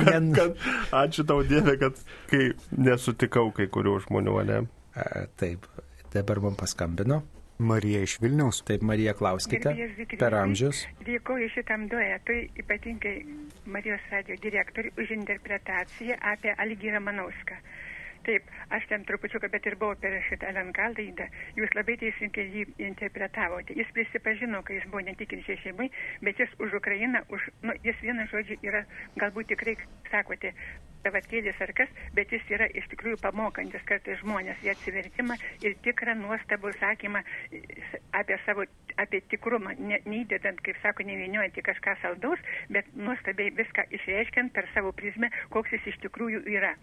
kad, 0.03 0.29
kad, 0.35 0.69
ačiū 1.05 1.23
tau 1.23 1.45
Dieve, 1.47 1.77
kad 1.79 2.03
kai 2.31 2.51
nesutikau 2.75 3.53
kai 3.55 3.69
kurių 3.71 3.95
žmonių, 4.09 4.37
ne? 4.51 4.61
A, 4.99 5.25
Taip, 5.39 5.67
dabar 6.11 6.43
man 6.43 6.59
paskambino. 6.59 7.23
Marija 7.59 8.01
iš 8.03 8.19
Vilniaus. 8.21 8.61
Taip, 8.67 8.81
Marija, 8.81 9.13
klauskite. 9.13 9.73
Per 10.19 10.35
amžius. 10.35 10.85
Dėkoju 11.03 11.49
šitam 11.55 11.87
duetui, 11.91 12.45
ypatingai 12.59 13.15
Marijos 13.67 14.05
radio 14.11 14.37
direktoriui, 14.43 14.93
už 14.99 15.11
interpretaciją 15.17 16.15
apie 16.33 16.53
Algirą 16.55 17.01
Manauską. 17.03 17.59
Taip, 18.27 18.49
aš 18.75 18.85
ten 18.89 19.05
trupučiuką, 19.07 19.47
bet 19.53 19.67
ir 19.69 19.75
buvau 19.79 19.95
per 20.03 20.17
šitą 20.27 20.49
LNK 20.51 20.89
laidą. 20.97 21.27
Jūs 21.59 21.71
labai 21.77 21.95
teisingai 22.01 22.45
jį 22.55 22.65
interpretavote. 22.89 23.77
Jis 23.79 23.93
prisipažino, 23.95 24.59
kai 24.67 24.79
jis 24.79 24.87
buvo 24.91 25.05
netikinčiai 25.07 25.59
šeimai, 25.63 25.87
bet 26.27 26.41
jis 26.43 26.55
už 26.59 26.75
Ukrainą, 26.81 27.23
už, 27.35 27.47
nu, 27.63 27.75
jis 27.87 28.03
vieną 28.03 28.27
žodžiu 28.33 28.59
yra, 28.67 28.83
galbūt 29.23 29.53
tikrai, 29.53 29.77
sakote, 30.11 30.51
tavatkėlis 31.05 31.59
ar 31.63 31.73
kas, 31.77 31.91
bet 32.17 32.31
jis 32.33 32.45
yra 32.55 32.67
iš 32.77 32.87
tikrųjų 32.93 33.19
pamokantis 33.23 33.85
kartais 33.89 34.19
žmonės 34.23 34.61
į 34.65 34.73
atsivertimą 34.73 35.37
ir 35.65 35.77
tikrą 35.85 36.15
nuostabų 36.19 36.73
sakymą 36.79 37.21
e, 37.23 37.61
apie 38.19 38.37
savo, 38.45 38.65
apie 38.99 39.21
tikrumą, 39.31 39.75
ne, 39.79 39.99
neįdedant, 40.09 40.59
kaip 40.65 40.79
sako, 40.83 41.05
nevyniojant 41.07 41.57
į 41.59 41.63
kažką 41.69 41.95
saldaus, 42.01 42.41
bet 42.73 42.89
nuostabiai 42.97 43.53
viską 43.55 43.85
išreiškiant 43.95 44.53
per 44.55 44.67
savo 44.73 44.91
prizmę, 44.95 45.29
koks 45.53 45.75
jis 45.77 45.87
iš 45.93 45.99
tikrųjų 46.05 46.43
yra. 46.51 46.73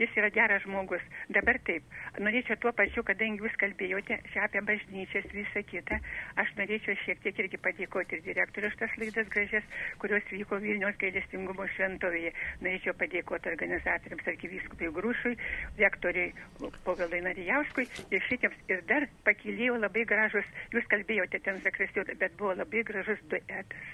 Jis 0.00 0.12
yra 0.20 0.30
geras 0.32 0.64
žmogus. 0.64 1.04
Dabar 1.32 1.58
taip, 1.68 1.84
norėčiau 2.20 2.58
tuo 2.62 2.72
pačiu, 2.76 3.04
kadangi 3.06 3.44
jūs 3.44 3.56
kalbėjote 3.60 4.20
čia 4.32 4.44
apie 4.46 4.62
bažnyčias 4.66 5.28
visą 5.34 5.62
kitą, 5.68 6.00
aš 6.40 6.52
norėčiau 6.60 6.96
šiek 7.04 7.22
tiek 7.24 7.44
irgi 7.44 7.60
padėkoti 7.60 8.18
ir 8.18 8.24
direktoriui 8.26 8.72
už 8.72 8.78
tas 8.80 8.96
laidas 9.00 9.28
gražias, 9.32 9.64
kurios 10.02 10.24
vyko 10.32 10.60
Vilniaus 10.62 10.96
gailestingumo 11.00 11.68
šventovėje. 11.76 12.32
Norėčiau 12.64 12.96
padėkoti 12.98 13.52
organizatoriams 13.66 14.28
arkivyskupai 14.32 14.90
Grūšui, 14.94 15.34
rektoriui 15.78 16.32
Povilai 16.86 17.20
Narijauskui 17.26 17.86
ir 18.14 18.24
šitiems. 18.28 18.58
Ir 18.70 18.82
dar 18.88 19.06
pakilėjo 19.26 19.78
labai 19.80 20.06
gražus, 20.08 20.46
jūs 20.74 20.86
kalbėjote 20.92 21.40
ten 21.44 21.60
zakristijot, 21.64 22.12
bet 22.20 22.36
buvo 22.38 22.54
labai 22.54 22.84
gražus 22.86 23.20
duetas. 23.30 23.90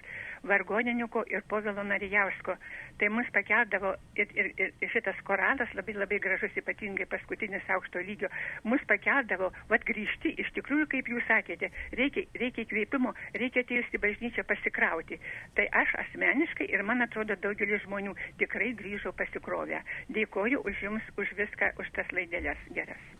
Vargonininko 0.49 1.23
ir 1.31 1.43
Povilo 1.49 1.85
Narijausko. 1.87 2.57
Tai 2.99 3.09
mus 3.15 3.29
pakeldavo 3.35 3.95
ir, 4.19 4.33
ir, 4.39 4.51
ir 4.59 4.93
šitas 4.93 5.19
koralas, 5.29 5.71
labai 5.79 5.95
labai 5.97 6.19
gražus, 6.23 6.57
ypatingai 6.59 7.07
paskutinis 7.11 7.71
aukšto 7.77 8.03
lygio, 8.09 8.31
mus 8.69 8.83
pakeldavo, 8.91 9.53
vad 9.71 9.87
grįžti, 9.89 10.35
iš 10.45 10.53
tikrųjų, 10.59 10.89
kaip 10.95 11.11
jūs 11.15 11.27
sakėte, 11.31 11.71
reikia, 11.99 12.27
reikia 12.43 12.67
įkvėpimo, 12.67 13.15
reikia 13.39 13.65
atėjus 13.67 13.91
į 13.95 14.03
bažnyčią 14.07 14.47
pasikrauti. 14.51 15.21
Tai 15.59 15.69
aš 15.83 15.97
asmeniškai 16.07 16.71
ir 16.73 16.87
man 16.87 17.07
atrodo 17.07 17.39
daugelis 17.43 17.85
žmonių 17.87 18.17
tikrai 18.43 18.73
grįžo 18.79 19.15
pasikrovę. 19.19 19.83
Dėkoju 20.13 20.65
už 20.67 20.87
jums, 20.89 21.13
už 21.17 21.37
viską, 21.39 21.75
už 21.83 21.95
tas 21.99 22.17
laidelės 22.17 22.71
geras. 22.77 23.13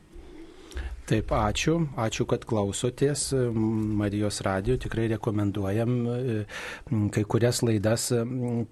Taip, 1.13 1.29
ačiū. 1.37 1.75
Ačiū, 2.01 2.25
kad 2.25 2.47
klausotės 2.49 3.27
Marijos 4.01 4.39
radio. 4.47 4.79
Tikrai 4.81 5.11
rekomenduojam 5.13 5.91
e, 6.09 6.37
kai 7.13 7.25
kurias 7.29 7.61
laidas 7.61 8.07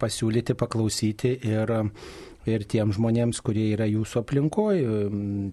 pasiūlyti, 0.00 0.56
paklausyti 0.56 1.34
ir 1.50 1.74
ir 2.48 2.64
tiem 2.68 2.92
žmonėms, 2.94 3.40
kurie 3.44 3.66
yra 3.74 3.86
jūsų 3.88 4.22
aplinkoje, 4.22 4.84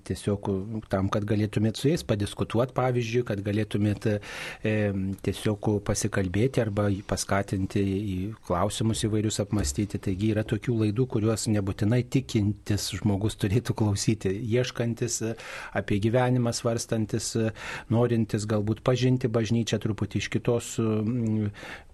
tiesiog 0.07 0.49
tam, 0.91 1.09
kad 1.13 1.25
galėtumėt 1.27 1.79
su 1.79 1.89
jais 1.91 2.03
padiskutuoti, 2.07 2.75
pavyzdžiui, 2.77 3.23
kad 3.27 3.41
galėtumėt 3.45 4.07
e, 4.11 4.17
tiesiog 5.25 5.69
pasikalbėti 5.87 6.63
arba 6.63 6.87
paskatinti 7.09 7.83
į 7.83 8.17
klausimus 8.47 9.03
įvairius 9.07 9.41
apmastyti. 9.43 9.99
Taigi 10.07 10.31
yra 10.35 10.45
tokių 10.47 10.77
laidų, 10.83 11.07
kuriuos 11.15 11.47
nebūtinai 11.51 12.03
tikintis 12.13 12.89
žmogus 12.99 13.37
turėtų 13.41 13.75
klausyti, 13.77 14.31
ieškantis 14.57 15.19
apie 15.77 15.99
gyvenimą, 16.03 16.53
svarstantis, 16.55 17.33
norintis 17.93 18.47
galbūt 18.49 18.83
pažinti 18.87 19.31
bažnyčią 19.31 19.81
truputį 19.83 20.23
iš 20.23 20.31
kitos 20.37 20.73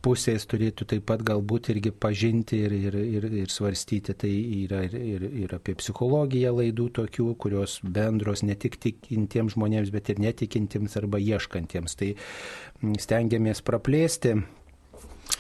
pusės 0.03 0.45
turėtų 0.51 0.87
taip 0.91 1.05
pat 1.07 1.23
galbūt 1.25 1.69
irgi 1.73 1.93
pažinti 1.95 2.59
ir, 2.65 2.75
ir, 2.75 2.97
ir, 3.17 3.27
ir 3.43 3.51
svarstyti. 3.53 4.15
Tai 4.19 4.31
yra 4.63 4.82
ir, 4.85 4.95
ir, 4.97 5.27
ir 5.43 5.55
apie 5.57 5.75
psichologiją 5.79 6.53
laidų 6.57 6.89
tokių, 6.99 7.29
kurios 7.41 7.77
bendros 7.83 8.43
ne 8.45 8.55
tik 8.59 8.79
tikintiems 8.83 9.57
žmonėms, 9.57 9.93
bet 9.93 10.11
ir 10.13 10.21
netikintiems 10.23 10.97
arba 11.01 11.21
ieškantiems. 11.23 11.97
Tai 11.99 12.11
stengiamės 13.01 13.63
praplėsti 13.65 14.37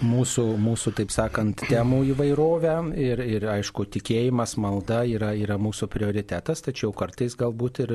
mūsų, 0.01 0.43
mūsų, 0.57 0.93
taip 0.97 1.11
sakant, 1.13 1.63
temų 1.69 1.99
įvairovę 2.13 2.73
ir, 2.99 3.21
ir 3.21 3.45
aišku, 3.53 3.85
tikėjimas, 3.93 4.55
malda 4.61 5.03
yra, 5.05 5.33
yra 5.37 5.59
mūsų 5.61 5.87
prioritetas, 5.91 6.63
tačiau 6.65 6.93
kartais 6.97 7.35
galbūt 7.37 7.81
ir, 7.83 7.93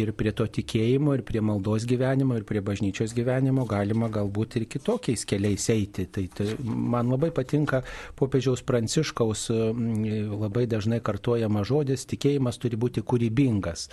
ir 0.00 0.12
prie 0.16 0.32
to 0.32 0.46
tikėjimo, 0.48 1.14
ir 1.18 1.24
prie 1.26 1.42
maldos 1.44 1.84
gyvenimo, 1.88 2.38
ir 2.38 2.46
prie 2.48 2.62
bažnyčios 2.64 3.14
gyvenimo 3.16 3.66
galima 3.68 4.08
galbūt 4.12 4.58
ir 4.60 4.66
kitokiais 4.72 5.26
keliais 5.28 5.68
eiti. 5.74 6.06
Tai, 6.14 6.24
tai 6.32 6.48
man 6.64 7.12
labai 7.12 7.30
patinka 7.34 7.82
popiežiaus 8.16 8.64
pranciškaus 8.64 9.46
labai 9.50 10.64
dažnai 10.70 11.00
kartuojama 11.04 11.64
žodis, 11.66 12.06
tikėjimas 12.08 12.60
turi 12.62 12.78
būti 12.80 13.04
kūrybingas, 13.04 13.88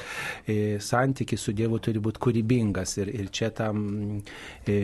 e, 0.47 0.79
santykis 0.81 1.43
su 1.43 1.55
Dievu 1.57 1.81
turi 1.83 1.99
būti 2.03 2.21
kūrybingas 2.21 2.97
ir, 3.01 3.11
ir 3.11 3.31
čia 3.33 3.51
tam, 3.55 4.21
e, 4.67 4.79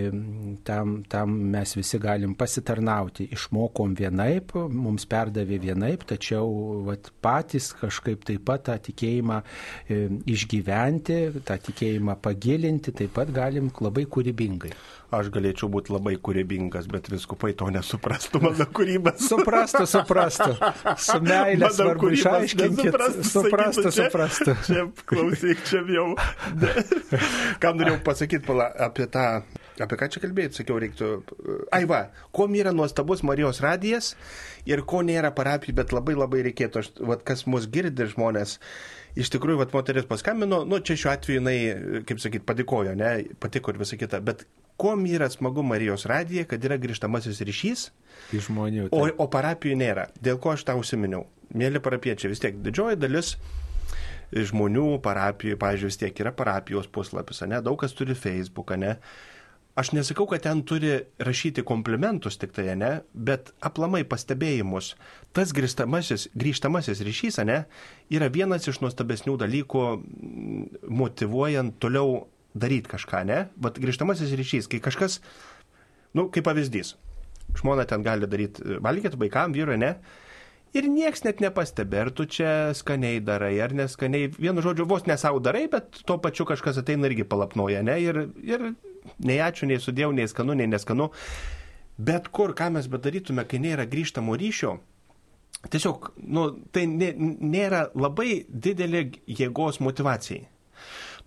tam, 0.68 1.00
tam 1.08 1.40
mes 1.56 1.78
visi 1.78 2.00
galim 2.02 2.36
pasirinkti 2.36 2.47
pasitarnauti. 2.48 3.28
Išmokom 3.36 3.96
vienaip, 4.00 4.56
mums 4.72 5.06
perdavė 5.10 5.60
vienaip, 5.68 6.06
tačiau 6.08 6.48
vat, 6.88 7.12
patys 7.24 7.74
kažkaip 7.76 8.24
taip 8.28 8.46
pat 8.48 8.68
tą 8.70 8.78
tikėjimą 8.88 9.42
e, 9.44 10.06
išgyventi, 10.32 11.18
tą 11.48 11.58
tikėjimą 11.68 12.16
pagilinti, 12.24 12.96
taip 12.96 13.14
pat 13.18 13.34
galim 13.36 13.68
labai 13.84 14.08
kūrybingai. 14.08 14.72
Aš 15.18 15.30
galėčiau 15.32 15.70
būti 15.72 15.94
labai 15.96 16.18
kūrybingas, 16.20 16.88
bet 16.92 17.08
viskupai 17.08 17.54
to 17.56 17.70
nesuprastų 17.72 18.42
mano 18.44 18.68
kūrybas. 18.76 19.22
suprastų, 19.24 19.86
suprastų. 19.88 20.50
Su 21.00 21.22
meilė 21.24 21.70
svarbu 21.72 22.12
išaiškinti. 22.18 22.90
Suprastų, 23.28 23.94
suprastų. 23.96 24.58
Čia. 24.68 24.68
Čia, 24.68 24.84
klausyk, 25.08 25.64
čia 25.70 25.84
jau. 25.96 26.10
Ką 27.64 27.72
norėjau 27.80 28.02
pasakyti 28.04 28.44
pala, 28.48 28.68
apie 28.88 29.08
tą 29.12 29.30
Apie 29.84 29.98
ką 30.00 30.10
čia 30.14 30.22
kalbėti, 30.24 30.60
sakiau, 30.60 30.80
reiktų. 30.82 31.10
Ai 31.76 31.84
va, 31.90 32.08
kuo 32.36 32.48
yra 32.58 32.74
nuostabus 32.76 33.24
Marijos 33.28 33.62
radijas 33.64 34.16
ir 34.70 34.82
ko 34.90 35.04
nėra 35.06 35.34
parapijai, 35.36 35.76
bet 35.78 35.94
labai 35.94 36.18
labai 36.18 36.44
reikėtų, 36.50 36.84
aš, 36.84 36.92
vat, 37.10 37.26
kas 37.28 37.46
mus 37.50 37.70
girdi 37.70 38.10
žmonės. 38.10 38.58
Iš 39.18 39.32
tikrųjų, 39.34 39.62
vat, 39.64 39.74
moteris 39.74 40.08
paskambino, 40.10 40.64
nu, 40.70 40.82
čia 40.86 40.98
šiuo 40.98 41.12
atveju 41.14 41.42
jinai, 41.42 41.58
kaip 42.10 42.22
sakyt, 42.22 42.46
padėkojo, 42.50 42.94
ne, 42.98 43.12
patiko 43.42 43.74
ir 43.74 43.82
visą 43.82 43.98
kitą, 43.98 44.22
bet 44.26 44.46
kuo 44.78 44.94
yra 45.10 45.30
smagu 45.30 45.64
Marijos 45.66 46.06
radija, 46.10 46.46
kad 46.50 46.64
yra 46.66 46.78
grįžtamasis 46.82 47.42
ryšys 47.42 47.88
iš 48.34 48.50
žmonių. 48.50 48.90
Tai. 48.92 49.00
O, 49.00 49.08
o 49.26 49.30
parapijų 49.32 49.78
nėra. 49.80 50.10
Dėl 50.22 50.38
ko 50.42 50.54
aš 50.54 50.68
tą 50.68 50.78
užsiminiau? 50.78 51.26
Mėly 51.58 51.82
parapiečiai, 51.82 52.30
vis 52.34 52.44
tiek 52.44 52.60
didžioji 52.62 53.00
dalis 53.00 53.36
žmonių 54.36 54.98
parapijų, 55.04 55.58
pavyzdžiui, 55.62 55.90
vis 55.90 56.00
tiek 56.02 56.22
yra 56.24 56.34
parapijos 56.36 56.90
puslapis, 56.92 57.42
ne, 57.48 57.62
daug 57.64 57.80
kas 57.80 57.96
turi 57.96 58.16
Facebooką, 58.18 58.78
ne. 58.80 58.98
Aš 59.78 59.92
nesakau, 59.94 60.26
kad 60.26 60.42
ten 60.42 60.64
turi 60.66 61.04
rašyti 61.22 61.62
komplimentus 61.62 62.40
tik 62.42 62.56
tai, 62.56 62.72
ne, 62.80 62.90
bet 63.14 63.52
aplamai 63.62 64.02
pastebėjimus. 64.10 64.96
Tas 65.38 65.54
grįžtamasis, 65.54 66.32
grįžtamasis 66.34 67.04
ryšys, 67.06 67.38
ne, 67.46 67.60
yra 68.10 68.32
vienas 68.34 68.66
iš 68.66 68.82
nuostabesnių 68.82 69.36
dalykų 69.44 69.84
motivuojant 70.90 71.78
toliau 71.84 72.24
daryti 72.58 72.90
kažką, 72.96 73.22
ne. 73.30 73.44
Bet 73.54 73.78
grįžtamasis 73.84 74.34
ryšys, 74.40 74.72
kai 74.72 74.82
kažkas, 74.82 75.20
nu, 76.18 76.26
kaip 76.34 76.50
pavyzdys, 76.50 76.96
žmona 77.62 77.86
ten 77.86 78.02
gali 78.02 78.26
daryti 78.26 78.82
valgyti 78.82 79.22
vaikam, 79.22 79.54
vyrui, 79.54 79.78
ne. 79.78 79.94
Ir 80.74 80.90
nieks 80.90 81.22
net 81.24 81.40
nepastebė, 81.40 82.02
ar 82.08 82.10
tu 82.18 82.26
čia 82.26 82.74
skaniai 82.76 83.22
darai, 83.24 83.54
ar 83.62 83.78
neskaniai. 83.78 84.34
Vienu 84.36 84.66
žodžiu, 84.66 84.90
vos 84.90 85.06
nesau 85.06 85.38
darai, 85.40 85.68
bet 85.72 86.02
tuo 86.02 86.18
pačiu 86.22 86.50
kažkas 86.50 86.82
ateina 86.82 87.08
irgi 87.08 87.30
palapnoja, 87.30 87.86
ne? 87.86 88.02
Ir, 88.04 88.26
ir 88.42 88.72
nei 89.24 89.40
ačiū, 89.44 89.70
nei 89.70 89.80
sudėjau, 89.82 90.12
nei 90.16 90.28
skanu, 90.30 90.58
nei 90.58 90.70
neskanu. 90.72 91.12
Bet 91.98 92.30
kur, 92.34 92.54
ką 92.58 92.70
mes 92.76 92.90
bedarytume, 92.92 93.48
kai 93.50 93.60
nėra 93.64 93.88
grįžtamo 93.90 94.36
ryšio, 94.38 94.76
tiesiog, 95.74 96.12
nu, 96.30 96.50
tai 96.74 96.86
nėra 96.88 97.88
labai 97.98 98.44
didelė 98.48 99.08
jėgos 99.40 99.82
motivacijai. 99.82 100.46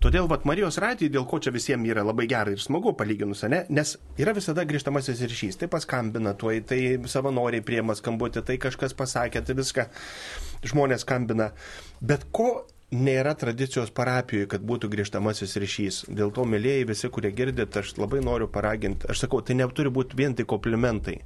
Todėl 0.01 0.25
vat, 0.25 0.47
Marijos 0.49 0.79
radijai, 0.81 1.11
dėl 1.13 1.27
ko 1.29 1.37
čia 1.37 1.51
visiems 1.53 1.85
yra 1.85 2.01
labai 2.01 2.25
gerai 2.29 2.55
ir 2.55 2.61
smagu 2.63 2.95
palyginus, 2.97 3.43
ne? 3.51 3.59
nes 3.69 3.93
yra 4.17 4.33
visada 4.33 4.63
grįžtamasis 4.65 5.21
ryšys. 5.29 5.59
Tai 5.61 5.69
paskambina 5.69 6.33
tuoj, 6.33 6.63
tai 6.71 6.79
savanoriai 7.11 7.61
priema 7.61 7.93
skambutį, 7.93 8.41
tai 8.47 8.57
kažkas 8.63 8.97
pasakė, 8.97 9.43
tai 9.45 9.55
viską 9.59 9.85
žmonės 10.71 11.05
skambina. 11.05 11.51
Bet 12.01 12.25
ko 12.33 12.63
nėra 12.91 13.33
tradicijos 13.39 13.91
parapijoje, 13.95 14.49
kad 14.51 14.63
būtų 14.67 14.89
grįžtamasis 14.91 15.55
ryšys. 15.63 15.99
Dėl 16.11 16.33
to, 16.35 16.45
mėlyjei, 16.47 16.87
visi, 16.89 17.09
kurie 17.09 17.31
girdit, 17.35 17.75
aš 17.77 17.95
labai 17.97 18.19
noriu 18.23 18.49
paraginti. 18.51 19.07
Aš 19.11 19.25
sakau, 19.25 19.41
tai 19.41 19.55
neturi 19.59 19.91
būti 19.93 20.19
vien 20.19 20.35
tik 20.35 20.49
komplimentai. 20.51 21.21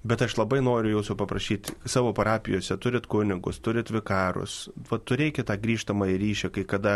Bet 0.00 0.22
aš 0.24 0.38
labai 0.38 0.62
noriu 0.64 0.94
jūsų 0.94 1.16
paprašyti, 1.20 1.74
savo 1.88 2.14
parapijose 2.16 2.76
turit 2.80 3.08
kunigus, 3.10 3.58
turit 3.60 3.90
vikarus, 3.92 4.70
va, 4.88 4.96
turėkite 4.96 5.44
tą 5.50 5.58
grįžtamą 5.60 6.08
į 6.08 6.16
ryšį, 6.22 6.52
kai 6.54 6.64
kada 6.68 6.94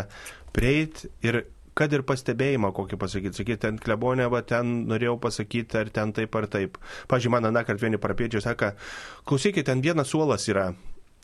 prieit 0.57 1.05
ir 1.25 1.43
kad 1.77 1.93
ir 1.93 2.05
pastebėjimą 2.07 2.71
kokį 2.73 2.97
pasakyti, 3.03 3.37
sakyti, 3.41 3.61
ten 3.67 3.81
klebonė, 3.83 4.29
va 4.31 4.45
ten 4.47 4.85
norėjau 4.89 5.19
pasakyti, 5.21 5.81
ar 5.81 5.91
ten 5.93 6.15
taip 6.17 6.37
ar 6.39 6.47
taip. 6.49 6.79
Pavyzdžiui, 7.11 7.33
man 7.35 7.51
anakart 7.51 7.83
vieni 7.83 7.99
parapiečiai 8.01 8.45
sako, 8.45 8.71
klausykit, 9.27 9.67
ten 9.67 9.83
vienas 9.85 10.13
suolas 10.15 10.47
yra 10.49 10.71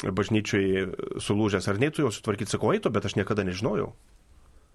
bažnyčiai 0.05 0.87
sulūžęs, 1.21 1.69
ar 1.71 1.81
nei 1.83 1.93
tu 1.93 2.05
jau 2.05 2.13
sutvarkyti, 2.15 2.55
sakau, 2.55 2.73
eitų, 2.75 2.93
bet 2.95 3.09
aš 3.09 3.19
niekada 3.19 3.45
nežinojau. 3.47 3.93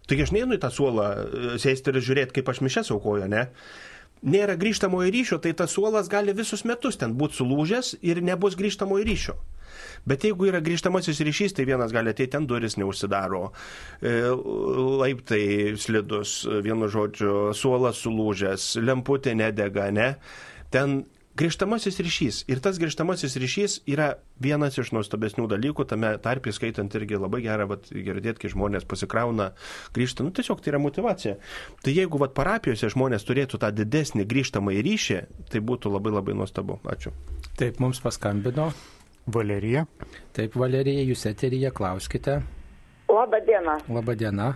Taigi 0.05 0.27
aš 0.27 0.35
neinu 0.35 0.57
į 0.57 0.61
tą 0.61 0.69
suolą 0.73 1.09
e, 1.09 1.57
sėsti 1.61 1.91
ir 1.91 2.01
žiūrėti, 2.05 2.37
kaip 2.37 2.49
aš 2.51 2.61
mišęs 2.65 2.93
aukoju, 2.93 3.29
ne? 3.31 3.47
Nėra 4.25 4.55
grįžtamojo 4.57 5.09
ryšio, 5.13 5.37
tai 5.41 5.51
tas 5.57 5.73
suolas 5.75 6.07
gali 6.09 6.33
visus 6.33 6.63
metus 6.65 6.97
ten 6.97 7.13
būti 7.17 7.41
sulūžęs 7.41 7.97
ir 8.05 8.21
nebus 8.25 8.57
grįžtamojo 8.57 9.05
ryšio. 9.05 9.35
Bet 10.05 10.23
jeigu 10.25 10.47
yra 10.49 10.61
grįžtamasis 10.63 11.19
ryšys, 11.25 11.55
tai 11.57 11.65
vienas 11.67 11.93
gali 11.93 12.13
ateiti, 12.13 12.31
ten 12.35 12.45
duris 12.49 12.77
neužsidaro, 12.77 13.49
e, 14.01 14.13
laiptai 15.01 15.73
slidus, 15.81 16.37
vienu 16.65 16.89
žodžiu, 16.91 17.33
suolas 17.57 18.01
sulūžęs, 18.05 18.75
lemputė 18.85 19.33
nedega, 19.37 19.89
ne? 19.93 20.13
Ten 20.73 21.03
grįžtamasis 21.39 21.99
ryšys. 21.99 22.39
Ir 22.51 22.61
tas 22.63 22.79
grįžtamasis 22.81 23.35
ryšys 23.41 23.77
yra 23.91 24.15
vienas 24.41 24.77
iš 24.79 24.91
nuostabesnių 24.95 25.47
dalykų, 25.51 25.85
tame 25.89 26.13
tarp 26.23 26.49
įskaitant 26.51 26.95
irgi 26.97 27.19
labai 27.19 27.41
gerą 27.45 27.67
vat, 27.73 27.89
girdėti, 27.91 28.45
kai 28.45 28.51
žmonės 28.53 28.87
pasikrauna, 28.87 29.51
grįžta, 29.95 30.25
nu 30.25 30.33
tiesiog 30.35 30.63
tai 30.63 30.73
yra 30.73 30.81
motivacija. 30.83 31.37
Tai 31.83 31.95
jeigu 31.95 32.21
vat, 32.21 32.35
parapijose 32.37 32.91
žmonės 32.93 33.27
turėtų 33.27 33.59
tą 33.61 33.71
didesnį 33.75 34.27
grįžtamą 34.31 34.75
į 34.79 34.83
ryšį, 34.89 35.21
tai 35.51 35.63
būtų 35.63 35.93
labai 35.95 36.15
labai 36.15 36.37
nuostabu. 36.39 36.79
Ačiū. 36.87 37.13
Taip, 37.59 37.79
mums 37.83 38.01
paskambino. 38.03 38.71
Valerija. 39.25 39.87
Taip, 40.37 40.55
Valerija, 40.59 41.01
jūs 41.07 41.25
eteryje, 41.31 41.71
klauskite. 41.75 42.43
Labą 43.09 43.41
dieną. 43.47 43.79
Labą 43.89 44.15
dieną. 44.17 44.53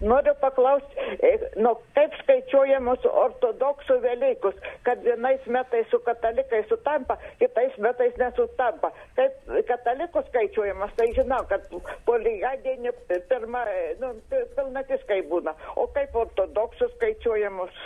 Noriu 0.00 0.34
paklausti, 0.40 0.96
e, 1.22 1.30
nu, 1.60 1.74
kaip 1.96 2.14
skaičiuojamos 2.22 3.04
ortodoksų 3.22 3.98
Velykus, 4.00 4.56
kad 4.86 5.02
vienais 5.04 5.44
metais 5.46 5.88
su 5.92 6.00
katalikais 6.06 6.68
sutampa, 6.72 7.18
kitais 7.42 7.76
metais 7.84 8.16
nesutampa. 8.22 8.92
Kaip 9.18 9.52
katalikų 9.68 10.24
skaičiuojamas, 10.30 10.94
tai 10.96 11.10
žinau, 11.18 11.42
kad 11.52 11.66
po 12.06 12.16
lygadienį 12.16 12.94
pirma, 13.28 13.66
nu, 14.00 14.14
pilnatis 14.56 15.04
kaip 15.10 15.28
būna. 15.32 15.56
O 15.76 15.84
kaip 15.92 16.16
ortodoksų 16.24 16.88
skaičiuojamos? 16.96 17.84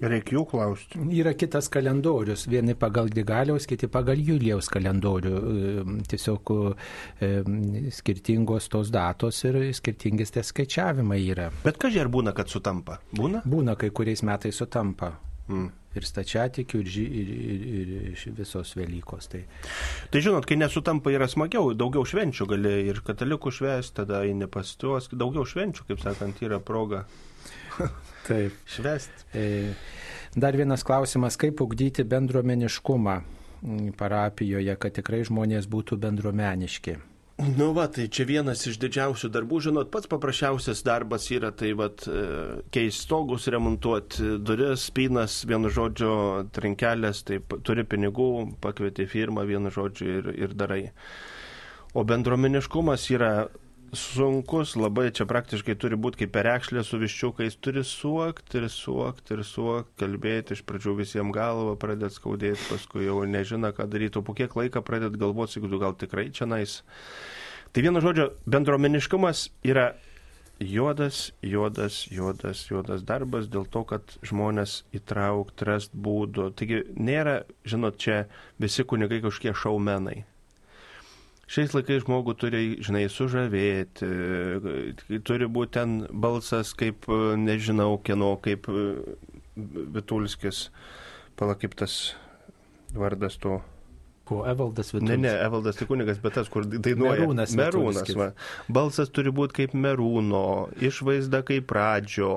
Reikia 0.00 0.38
jų 0.38 0.44
klausti. 0.48 1.00
Yra 1.12 1.34
kitas 1.36 1.68
kalendorius, 1.72 2.46
vieni 2.48 2.72
pagal 2.78 3.10
Digaliaus, 3.12 3.66
kiti 3.68 3.88
pagal 3.92 4.20
Julijaus 4.24 4.70
kalendorių. 4.72 5.32
Tiesiog 6.08 6.52
skirtingos 7.98 8.70
tos 8.72 8.92
datos 8.94 9.42
ir 9.44 9.60
skirtingis 9.76 10.32
tie 10.32 10.44
skaičiavimai 10.46 11.20
yra. 11.34 11.50
Bet 11.66 11.76
kažkai 11.82 12.06
ar 12.06 12.12
būna, 12.12 12.32
kad 12.36 12.48
sutampa? 12.48 13.00
Būna? 13.12 13.44
Būna, 13.44 13.76
kai 13.76 13.92
kuriais 13.92 14.24
metais 14.24 14.56
sutampa. 14.56 15.18
Mm. 15.50 15.68
Ir 15.98 16.04
stačiatikių, 16.06 16.80
ir, 16.86 16.90
ir, 17.02 17.30
ir, 17.66 17.88
ir 18.12 18.34
visos 18.38 18.76
Velykos. 18.78 19.26
Tai. 19.32 19.40
tai 20.14 20.22
žinot, 20.22 20.46
kai 20.46 20.54
nesutampa 20.60 21.10
yra 21.10 21.26
smagiau, 21.28 21.72
daugiau 21.74 22.06
švenčių 22.06 22.46
gali 22.52 22.76
ir 22.92 23.02
katalikų 23.04 23.50
švęsti, 23.56 23.96
tada 23.98 24.22
eini 24.28 24.46
pas 24.46 24.70
tuos, 24.78 25.10
daugiau 25.10 25.42
švenčių, 25.50 25.88
kaip 25.90 26.04
sakant, 26.04 26.40
yra 26.46 26.62
proga. 26.62 27.02
Taip. 28.30 28.56
Švest. 28.70 29.26
E, 29.34 29.74
dar 30.38 30.54
vienas 30.56 30.86
klausimas, 30.86 31.38
kaip 31.40 31.60
ugdyti 31.64 32.06
bendruomeniškumą 32.06 33.20
parapijoje, 33.98 34.74
kad 34.80 34.94
tikrai 34.96 35.24
žmonės 35.28 35.66
būtų 35.70 35.98
bendruomeniški. 36.00 36.96
Nu 37.40 37.70
va, 37.72 37.86
tai 37.88 38.04
čia 38.12 38.26
vienas 38.28 38.66
iš 38.68 38.76
didžiausių 38.82 39.30
darbų, 39.32 39.62
žinot, 39.64 39.88
pats 39.92 40.08
paprasčiausias 40.12 40.82
darbas 40.84 41.30
yra 41.32 41.48
tai 41.56 41.70
vat 41.76 42.04
e, 42.04 42.24
keisti 42.72 43.06
stogus, 43.06 43.46
remontuoti 43.48 44.34
duris, 44.44 44.84
spynas, 44.90 45.38
vienu 45.48 45.70
žodžiu, 45.72 46.10
trinkelės, 46.52 47.22
tai 47.24 47.40
turi 47.64 47.86
pinigų, 47.88 48.28
pakvieti 48.60 49.08
firmą, 49.08 49.46
vienu 49.48 49.72
žodžiu 49.72 50.10
ir, 50.18 50.30
ir 50.36 50.52
darai. 50.52 50.82
O 51.96 52.04
bendruomeniškumas 52.04 53.08
yra 53.16 53.32
sunkus, 53.96 54.76
labai 54.78 55.10
čia 55.14 55.26
praktiškai 55.28 55.74
turi 55.80 55.98
būti 55.98 56.22
kaip 56.22 56.32
perekšlė 56.34 56.82
su 56.86 56.98
viščiukais, 57.00 57.56
turi 57.62 57.82
suokti 57.86 58.60
ir 58.60 58.68
suokti 58.70 59.34
ir 59.36 59.42
suokti, 59.46 59.96
kalbėti, 60.02 60.54
iš 60.56 60.62
pradžių 60.68 60.94
visiems 61.00 61.34
galvą 61.34 61.74
pradėt 61.80 62.14
skaudėti, 62.14 62.60
paskui 62.68 63.08
jau 63.08 63.22
nežino, 63.26 63.72
ką 63.74 63.88
daryti, 63.90 64.20
o 64.20 64.26
po 64.26 64.36
kiek 64.38 64.54
laiko 64.58 64.82
pradėt 64.86 65.18
galvoti, 65.20 65.58
jeigu 65.58 65.82
gal 65.82 65.96
tikrai 65.98 66.28
čia 66.34 66.46
nais. 66.50 66.80
Tai 67.74 67.84
vienu 67.86 68.02
žodžiu, 68.02 68.30
bendruomeniškumas 68.50 69.48
yra 69.66 69.92
juodas, 70.60 71.32
juodas, 71.42 72.06
juodas, 72.10 72.64
juodas 72.70 73.04
darbas 73.06 73.48
dėl 73.50 73.66
to, 73.70 73.84
kad 73.88 74.16
žmonės 74.26 74.84
įtraukti, 74.94 75.66
rast 75.66 75.94
būdų. 75.94 76.50
Taigi 76.58 76.84
nėra, 76.94 77.40
žinot, 77.64 77.98
čia 77.98 78.24
visi 78.60 78.84
kunigai 78.84 79.22
kažkokie 79.24 79.56
šaumenai. 79.56 80.20
Šiais 81.50 81.74
laikais 81.74 82.04
žmogų 82.04 82.36
turi, 82.38 82.62
žinai, 82.84 83.08
sužavėti, 83.10 84.06
turi 85.26 85.48
būti 85.50 85.74
ten 85.80 85.96
balsas 86.10 86.70
kaip, 86.78 87.08
nežinau, 87.40 87.96
kieno, 88.06 88.36
kaip 88.44 88.70
Vitulskis, 89.56 90.68
pala 91.40 91.58
kaip 91.58 91.74
tas 91.80 92.14
vardas 92.94 93.36
to 93.42 93.58
Ko, 94.30 94.44
Evaldas 94.46 94.92
Vitulskis? 94.94 95.18
Ne, 95.18 95.26
ne, 95.26 95.32
Evaldas 95.42 95.74
tai 95.74 95.88
kunigas, 95.90 96.20
bet 96.22 96.36
tas, 96.38 96.46
kur 96.52 96.62
dainuoja. 96.62 97.16
Merūnas. 97.18 97.54
Merūnas 97.58 98.12
va. 98.14 98.28
Balsas 98.70 99.10
turi 99.10 99.32
būti 99.34 99.56
kaip 99.56 99.74
Merūno, 99.74 100.70
išvaizda 100.78 101.40
kaip 101.48 101.66
pradžio, 101.72 102.30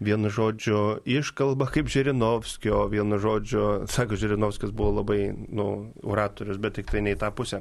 vienu 0.00 0.32
žodžiu, 0.32 1.02
iškalba 1.04 1.68
kaip 1.74 1.92
Žirinovskio, 1.92 2.86
vienu 2.94 3.20
žodžiu, 3.20 3.66
sako, 3.92 4.16
Žirinovskis 4.16 4.72
buvo 4.72 5.02
labai, 5.02 5.20
nu, 5.36 5.68
oratorius, 6.00 6.56
bet 6.62 6.80
tik 6.80 6.88
tai 6.88 7.04
ne 7.04 7.12
į 7.12 7.20
tą 7.20 7.28
pusę. 7.36 7.60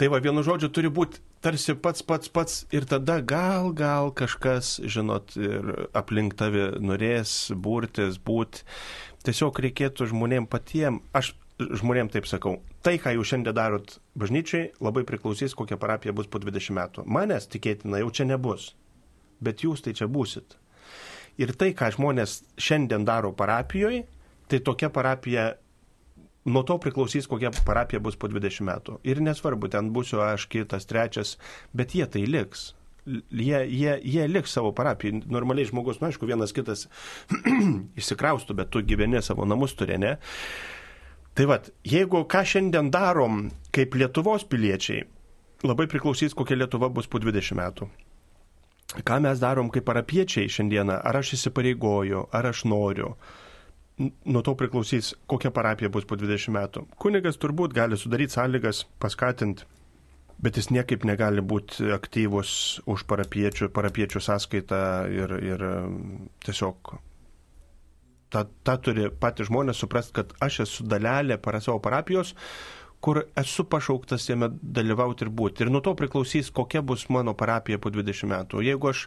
Tai 0.00 0.06
va, 0.08 0.16
vienu 0.24 0.40
žodžiu, 0.40 0.70
turi 0.72 0.88
būti 0.88 1.18
tarsi 1.44 1.74
pats, 1.76 2.00
pats, 2.00 2.30
pats 2.32 2.62
ir 2.72 2.86
tada 2.88 3.18
gal, 3.20 3.66
gal 3.76 4.08
kažkas, 4.16 4.78
žinot, 4.80 5.34
ir 5.36 5.90
aplink 5.92 6.38
tavi 6.40 6.62
norės 6.80 7.50
būrtis, 7.52 8.16
būti. 8.24 8.64
Tiesiog 9.28 9.60
reikėtų 9.60 10.08
žmonėm 10.08 10.46
patiem, 10.48 11.02
aš 11.12 11.34
žmonėm 11.60 12.08
taip 12.08 12.24
sakau, 12.30 12.62
tai, 12.80 12.96
ką 12.96 13.12
jūs 13.18 13.34
šiandien 13.34 13.58
darot 13.58 13.98
bažnyčiai, 14.16 14.70
labai 14.80 15.04
priklausys, 15.04 15.52
kokia 15.52 15.76
parapija 15.76 16.16
bus 16.16 16.32
po 16.32 16.40
20 16.40 16.72
metų. 16.80 17.04
Manęs 17.04 17.50
tikėtina 17.52 18.00
jau 18.00 18.08
čia 18.08 18.24
nebus, 18.32 18.70
bet 19.44 19.66
jūs 19.66 19.84
tai 19.84 19.92
čia 20.00 20.08
būsit. 20.08 20.56
Ir 21.44 21.52
tai, 21.60 21.74
ką 21.76 21.92
žmonės 21.98 22.40
šiandien 22.56 23.04
daro 23.04 23.34
parapijoje, 23.36 24.06
tai 24.48 24.64
tokia 24.64 24.88
parapija, 24.88 25.50
nuo 26.52 26.62
to 26.66 26.76
priklausys, 26.82 27.28
kokia 27.30 27.52
parapija 27.66 28.00
bus 28.02 28.18
po 28.20 28.28
20 28.30 28.66
metų. 28.66 28.98
Ir 29.06 29.22
nesvarbu, 29.24 29.70
ten 29.72 29.90
būsiu 29.94 30.22
aš, 30.24 30.48
kitas, 30.50 30.88
trečias, 30.90 31.36
bet 31.76 31.94
jie 31.96 32.06
tai 32.10 32.26
liks. 32.28 32.70
Jie, 33.06 33.62
jie, 33.64 33.94
jie 34.04 34.26
liks 34.28 34.52
savo 34.54 34.74
parapiją. 34.76 35.22
Normaliai 35.32 35.68
žmogus, 35.70 36.02
nu, 36.02 36.10
aišku, 36.10 36.28
vienas 36.28 36.52
kitas 36.56 36.86
išsikraustų, 38.00 38.58
bet 38.58 38.70
tu 38.74 38.84
gyveni 38.84 39.22
savo 39.24 39.48
namus 39.48 39.74
turi, 39.78 39.96
ne? 40.00 40.18
Tai 41.34 41.46
vad, 41.46 41.70
jeigu 41.86 42.24
ką 42.28 42.42
šiandien 42.44 42.90
darom 42.92 43.46
kaip 43.74 43.94
Lietuvos 43.96 44.44
piliečiai, 44.50 45.06
labai 45.64 45.86
priklausys, 45.90 46.34
kokia 46.36 46.58
Lietuva 46.58 46.90
bus 46.92 47.08
po 47.08 47.20
20 47.22 47.56
metų. 47.56 47.88
Ką 49.06 49.20
mes 49.22 49.38
darom 49.38 49.70
kaip 49.70 49.86
parapiečiai 49.86 50.50
šiandieną, 50.50 50.98
ar 51.06 51.20
aš 51.20 51.36
įsipareigoju, 51.36 52.26
ar 52.34 52.50
aš 52.50 52.64
noriu. 52.66 53.14
Nuo 54.00 54.40
to 54.46 54.54
priklausys, 54.56 55.12
kokia 55.28 55.50
parapija 55.52 55.90
bus 55.92 56.06
po 56.08 56.16
20 56.16 56.54
metų. 56.56 56.86
Kunigas 57.02 57.36
turbūt 57.40 57.74
gali 57.76 57.98
sudaryti 58.00 58.32
sąlygas, 58.38 58.86
paskatinti, 59.02 59.66
bet 60.40 60.56
jis 60.56 60.70
niekaip 60.72 61.04
negali 61.04 61.44
būti 61.44 61.90
aktyvus 61.92 62.52
už 62.88 63.04
parapiečių, 63.10 63.68
parapiečių 63.76 64.24
sąskaitą 64.24 64.80
ir, 65.12 65.36
ir 65.52 65.66
tiesiog 66.46 66.94
tą, 68.30 68.44
tą 68.64 68.76
turi 68.86 69.08
patys 69.20 69.50
žmonės 69.50 69.82
suprasti, 69.82 70.14
kad 70.20 70.32
aš 70.44 70.62
esu 70.66 70.86
dalelė 70.88 71.38
para 71.42 71.60
savo 71.62 71.80
parapijos, 71.82 72.34
kur 73.00 73.22
esu 73.40 73.64
pašauktas 73.64 74.28
jame 74.28 74.50
dalyvauti 74.62 75.24
ir 75.24 75.30
būti. 75.32 75.64
Ir 75.64 75.70
nuo 75.72 75.80
to 75.84 75.94
priklausys, 75.96 76.50
kokia 76.52 76.82
bus 76.84 77.06
mano 77.08 77.34
parapija 77.34 77.80
po 77.80 77.92
20 77.92 78.28
metų. 78.28 78.64
Jeigu 78.66 78.90
aš 78.92 79.06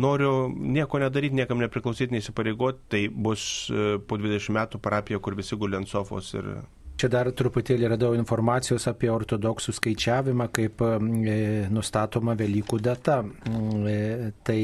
noriu 0.00 0.48
nieko 0.48 1.00
nedaryti, 1.02 1.36
niekam 1.36 1.60
nepriklausyti, 1.60 2.14
neįsipareigoti, 2.16 2.86
tai 2.94 3.02
bus 3.08 3.68
e, 3.68 3.98
po 4.00 4.18
20 4.20 4.56
metų 4.56 4.80
parapija, 4.80 5.20
kur 5.20 5.36
visi 5.36 5.60
guli 5.60 5.78
ant 5.80 5.92
sofos 5.92 6.32
ir 6.38 6.56
Čia 6.94 7.08
dar 7.10 7.26
truputėlį 7.34 7.88
radau 7.90 8.12
informacijos 8.14 8.84
apie 8.86 9.08
ortodoksų 9.10 9.72
skaičiavimą, 9.74 10.44
kaip 10.54 10.82
e, 10.86 10.92
nustatoma 11.74 12.36
Velykų 12.38 12.78
data. 12.78 13.18
Mm, 13.26 13.88
e, 13.90 14.28
tai, 14.46 14.60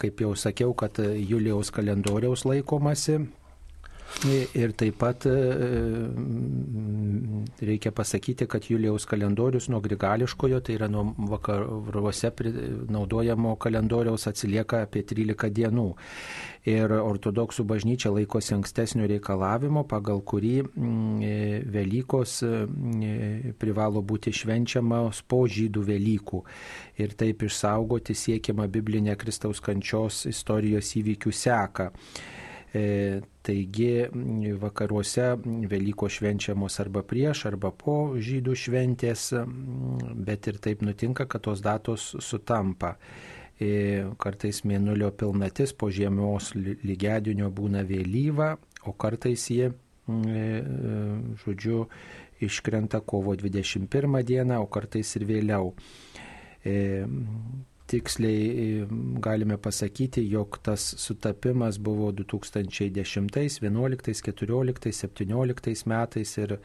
kaip 0.00 0.22
jau 0.24 0.32
sakiau, 0.32 0.72
kad 0.72 0.96
Julijaus 0.98 1.70
kalendoriaus 1.76 2.46
laikomasi 2.48 3.20
Ir 4.18 4.72
taip 4.74 4.96
pat 4.98 5.26
e, 5.30 5.32
reikia 7.62 7.92
pasakyti, 7.94 8.48
kad 8.50 8.64
Julijaus 8.66 9.04
kalendorius 9.06 9.68
nuo 9.70 9.78
grigališkojo, 9.84 10.58
tai 10.64 10.74
yra 10.74 10.88
nuo 10.90 11.12
vakaruose 11.30 12.32
naudojamo 12.90 13.54
kalendoriaus 13.62 14.26
atsilieka 14.26 14.80
apie 14.86 15.04
13 15.06 15.52
dienų. 15.54 15.84
Ir 16.68 16.94
ortodoksų 16.96 17.62
bažnyčia 17.68 18.10
laikosi 18.10 18.56
ankstesnio 18.56 19.06
reikalavimo, 19.08 19.84
pagal 19.88 20.24
kurį 20.26 20.56
e, 20.64 21.36
Velykos 21.76 22.40
e, 22.48 22.50
privalo 23.60 24.02
būti 24.02 24.34
švenčiamos 24.34 25.22
po 25.30 25.44
žydų 25.46 25.84
Velykų. 25.92 26.42
Ir 27.04 27.14
taip 27.14 27.46
išsaugoti 27.46 28.18
siekiama 28.18 28.66
biblinė 28.66 29.14
Kristaus 29.20 29.62
kančios 29.62 30.24
istorijos 30.32 30.90
įvykių 30.98 31.36
seka. 31.44 31.92
E, 32.74 33.20
taigi 33.42 34.04
vakaruose 34.60 35.36
Velyko 35.70 36.08
švenčiamos 36.12 36.80
arba 36.82 37.02
prieš, 37.02 37.46
arba 37.48 37.70
po 37.72 38.12
žydų 38.20 38.56
šventės, 38.60 39.30
bet 40.28 40.50
ir 40.50 40.60
taip 40.60 40.84
nutinka, 40.84 41.24
kad 41.24 41.46
tos 41.46 41.64
datos 41.64 42.10
sutampa. 42.20 42.96
E, 43.58 44.04
kartais 44.20 44.60
mėnulio 44.68 45.10
pilnatis 45.16 45.72
po 45.74 45.88
žiemos 45.90 46.52
lygedinio 46.54 47.48
būna 47.50 47.82
vėlyva, 47.88 48.52
o 48.86 48.92
kartais 48.92 49.48
jie, 49.50 49.72
e, 49.72 50.44
žodžiu, 51.42 51.88
iškrenta 52.44 53.00
kovo 53.00 53.34
21 53.34 54.22
dieną, 54.22 54.60
o 54.62 54.68
kartais 54.70 55.16
ir 55.18 55.24
vėliau 55.26 55.72
tiksliai 57.88 58.84
galime 59.24 59.56
pasakyti, 59.60 60.30
jog 60.30 60.58
tas 60.62 60.94
sutapimas 61.00 61.78
buvo 61.78 62.12
2010, 62.12 63.60
11, 63.62 64.22
14, 64.22 64.92
17 64.92 65.86
metais 65.88 66.38
ir 66.38 66.58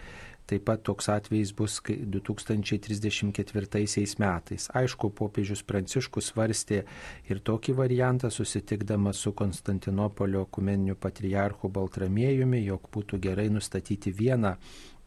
taip 0.44 0.66
pat 0.68 0.82
toks 0.84 1.08
atvejis 1.10 1.54
bus 1.56 1.82
2034 1.88 4.16
metais. 4.20 4.70
Aišku, 4.76 5.10
popiežius 5.16 5.64
Pranciškus 5.64 6.34
svarstė 6.34 6.84
ir 7.32 7.40
tokį 7.40 7.74
variantą 7.80 8.28
susitikdamas 8.32 9.18
su 9.24 9.32
Konstantinopolio 9.32 10.45
kumeniniu 10.52 10.95
patriarchu 11.00 11.70
Baltramiejumi, 11.72 12.60
jog 12.68 12.90
būtų 12.91 13.20
gerai 13.24 13.48
nustatyti 13.54 14.12
vieną 14.12 14.58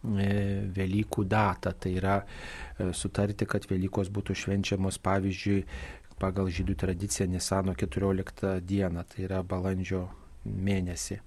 E, 0.06 0.70
Velykų 0.76 1.24
datą. 1.26 1.72
Tai 1.74 1.90
yra 1.98 2.16
e, 2.22 2.92
sutarti, 2.94 3.46
kad 3.48 3.66
Velykos 3.66 4.10
būtų 4.14 4.36
švenčiamos 4.38 5.00
pavyzdžiui 5.02 5.64
pagal 6.20 6.50
žydų 6.52 6.76
tradiciją 6.80 7.28
Nisano 7.30 7.74
14 7.74 8.60
dieną, 8.60 9.04
tai 9.08 9.26
yra 9.28 9.42
balandžio 9.42 10.06
mėnesį. 10.44 11.20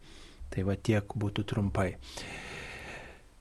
Tai 0.50 0.64
va 0.66 0.76
tiek 0.76 1.06
būtų 1.06 1.46
trumpai. 1.46 1.92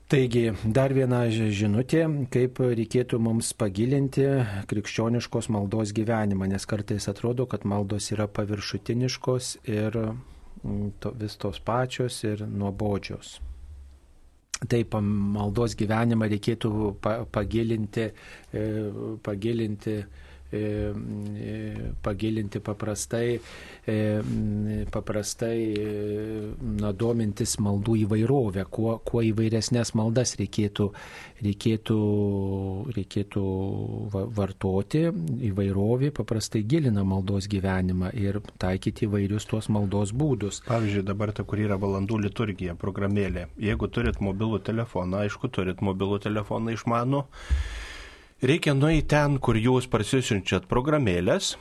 Taigi, 0.08 0.46
dar 0.64 0.94
viena 0.96 1.26
žinutė, 1.28 2.06
kaip 2.32 2.62
reikėtų 2.64 3.18
mums 3.20 3.50
pagilinti 3.52 4.24
krikščioniškos 4.70 5.50
maldos 5.52 5.92
gyvenimą, 5.96 6.48
nes 6.48 6.64
kartais 6.64 7.10
atrodo, 7.12 7.44
kad 7.44 7.66
maldos 7.68 8.08
yra 8.14 8.24
paviršutiniškos 8.24 9.50
ir 9.68 9.98
to, 11.00 11.12
vis 11.20 11.36
tos 11.36 11.60
pačios 11.60 12.22
ir 12.24 12.46
nuobodžios. 12.48 13.34
Taip, 14.64 14.96
maldos 15.36 15.76
gyvenimą 15.78 16.26
reikėtų 16.32 16.70
pagilinti, 17.30 18.08
e, 18.50 18.64
pagilinti 19.22 19.98
pagilinti 22.02 22.60
paprastai, 22.64 23.38
paprastai 24.92 25.58
na, 26.80 26.92
domintis 26.96 27.58
maldų 27.60 27.96
įvairovę, 28.04 28.64
kuo, 28.72 28.94
kuo 29.04 29.22
įvairesnės 29.28 29.92
maldas 29.98 30.36
reikėtų, 30.40 30.88
reikėtų, 31.44 31.98
reikėtų 32.96 33.44
vartoti, 34.38 35.04
įvairovė 35.50 36.12
paprastai 36.16 36.64
gilina 36.64 37.04
maldos 37.04 37.48
gyvenimą 37.52 38.14
ir 38.16 38.40
taikyti 38.62 39.04
įvairius 39.08 39.48
tuos 39.50 39.68
maldos 39.68 40.14
būdus. 40.16 40.62
Pavyzdžiui, 40.68 41.04
dabar 41.10 41.34
ta, 41.36 41.44
kur 41.44 41.60
yra 41.60 41.76
valandų 41.80 42.22
liturgija, 42.24 42.76
programėlė. 42.78 43.48
Jeigu 43.60 43.90
turit 43.92 44.22
mobilų 44.24 44.62
telefoną, 44.64 45.26
aišku, 45.26 45.52
turit 45.52 45.84
mobilų 45.84 46.22
telefoną 46.24 46.72
išmano 46.76 47.26
Reikia 48.38 48.70
nueiti 48.70 49.08
ten, 49.10 49.40
kur 49.42 49.56
jūs 49.58 49.88
parsisiunčiat 49.90 50.68
programėlės. 50.70 51.56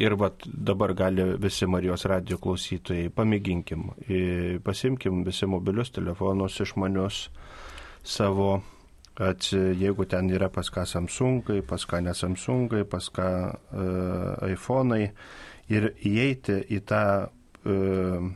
Ir 0.00 0.14
vat, 0.16 0.46
dabar 0.48 0.94
gali 0.96 1.26
visi 1.36 1.66
Marijos 1.68 2.06
radio 2.08 2.38
klausytojai, 2.40 3.10
pamėginkim, 3.12 3.82
pasimkim 4.64 5.18
visi 5.26 5.44
mobilius 5.44 5.92
telefonus 5.92 6.56
išmanius 6.64 7.18
savo, 8.00 8.62
kad 9.20 9.44
jeigu 9.52 10.06
ten 10.08 10.30
yra 10.32 10.48
pas 10.48 10.72
ką 10.72 10.86
Samsungai, 10.88 11.58
pas 11.60 11.84
ką 11.84 12.00
ne 12.06 12.14
Samsungai, 12.16 12.86
pas 12.88 13.04
ką 13.12 13.28
uh, 13.52 14.46
iPhone'ai, 14.48 15.10
ir 15.76 15.90
įeiti 16.08 16.56
į 16.72 16.78
tą 16.88 17.02
uh, 17.28 18.30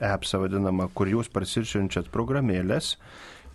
appsą 0.00 0.40
vadinamą, 0.46 0.88
kur 0.96 1.12
jūs 1.12 1.28
parsisiunčiat 1.28 2.08
programėlės 2.08 2.94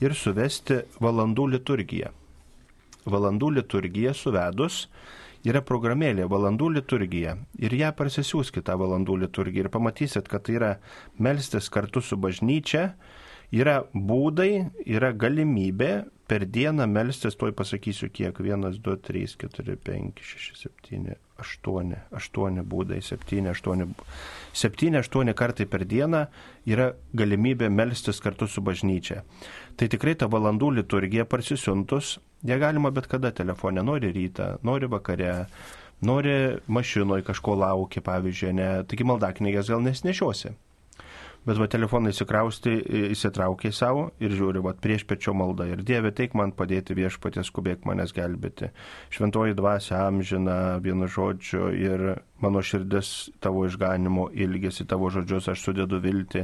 ir 0.05 0.13
suvesti 0.13 0.83
valandų 1.01 1.47
liturgiją. 1.57 2.13
Valandų 3.05 3.51
liturgiją 3.59 4.15
suvedus 4.17 4.85
yra 5.45 5.61
programėlė 5.61 6.25
valandų 6.29 6.71
liturgija 6.79 7.35
ir 7.61 7.75
ją 7.77 7.91
parsisiųskite 7.97 8.65
tą 8.65 8.79
valandų 8.81 9.19
liturgiją 9.25 9.67
ir 9.67 9.71
pamatysit, 9.73 10.29
kad 10.31 10.47
tai 10.47 10.57
yra 10.57 10.71
melstis 11.21 11.69
kartu 11.69 12.01
su 12.01 12.17
bažnyčia, 12.17 12.95
yra 13.53 13.83
būdai, 13.93 14.65
yra 14.85 15.13
galimybė 15.13 15.93
per 16.25 16.45
dieną 16.49 16.87
melstis, 16.89 17.37
tuoj 17.37 17.53
pasakysiu 17.53 18.09
kiek, 18.09 18.39
1, 18.41 18.79
2, 18.81 18.95
3, 19.05 19.35
4, 19.45 19.75
5, 19.85 20.23
6, 20.25 20.63
7, 20.89 21.15
8, 21.37 21.93
8 22.17 22.63
būdai, 22.65 23.01
7, 23.05 23.51
8, 23.53 23.93
7, 24.53 24.97
8 25.01 25.35
kartai 25.37 25.67
per 25.69 25.85
dieną 25.85 26.25
yra 26.65 26.93
galimybė 27.13 27.69
melstis 27.69 28.21
kartu 28.23 28.49
su 28.49 28.65
bažnyčia. 28.65 29.21
Tai 29.77 29.89
tikrai 29.91 30.15
ta 30.17 30.29
valandų 30.31 30.71
liturgija 30.79 31.27
parsisiuntus, 31.29 32.17
ją 32.45 32.59
galima 32.61 32.91
bet 32.93 33.07
kada 33.11 33.31
telefone, 33.31 33.83
nori 33.83 34.11
rytą, 34.13 34.55
nori 34.63 34.89
vakare, 34.91 35.45
nori 36.05 36.35
mašinoje 36.67 37.25
kažko 37.25 37.55
laukia, 37.61 38.03
pavyzdžiui, 38.05 38.53
ne, 38.59 38.69
taigi 38.89 39.07
maldaknygės 39.07 39.71
gal 39.73 39.83
nesnešiosi. 39.85 40.53
Bet 41.45 41.59
va 41.61 41.67
telefoną 41.69 42.09
įsikrausti, 42.09 42.71
įsitraukė 43.11 43.69
savo 43.75 44.07
ir 44.23 44.33
žiūri, 44.33 44.63
va 44.65 44.73
prieš 44.73 45.03
pečio 45.05 45.35
maldą. 45.37 45.67
Ir 45.69 45.83
Dieve, 45.85 46.09
teik 46.15 46.33
man 46.37 46.53
padėti 46.57 46.97
viešpatė, 46.97 47.43
skubėk 47.45 47.85
manęs 47.85 48.15
gelbėti. 48.17 48.71
Šventoji 49.13 49.53
dvasia 49.57 50.07
amžina 50.07 50.79
vienu 50.81 51.05
žodžiu 51.11 51.69
ir 51.77 52.07
mano 52.41 52.61
širdis 52.61 53.29
tavo 53.39 53.65
išganimo 53.65 54.29
ilgesi, 54.33 54.85
tavo 54.85 55.09
žodžius 55.09 55.47
aš 55.53 55.61
sudedu 55.63 55.99
vilti. 56.03 56.43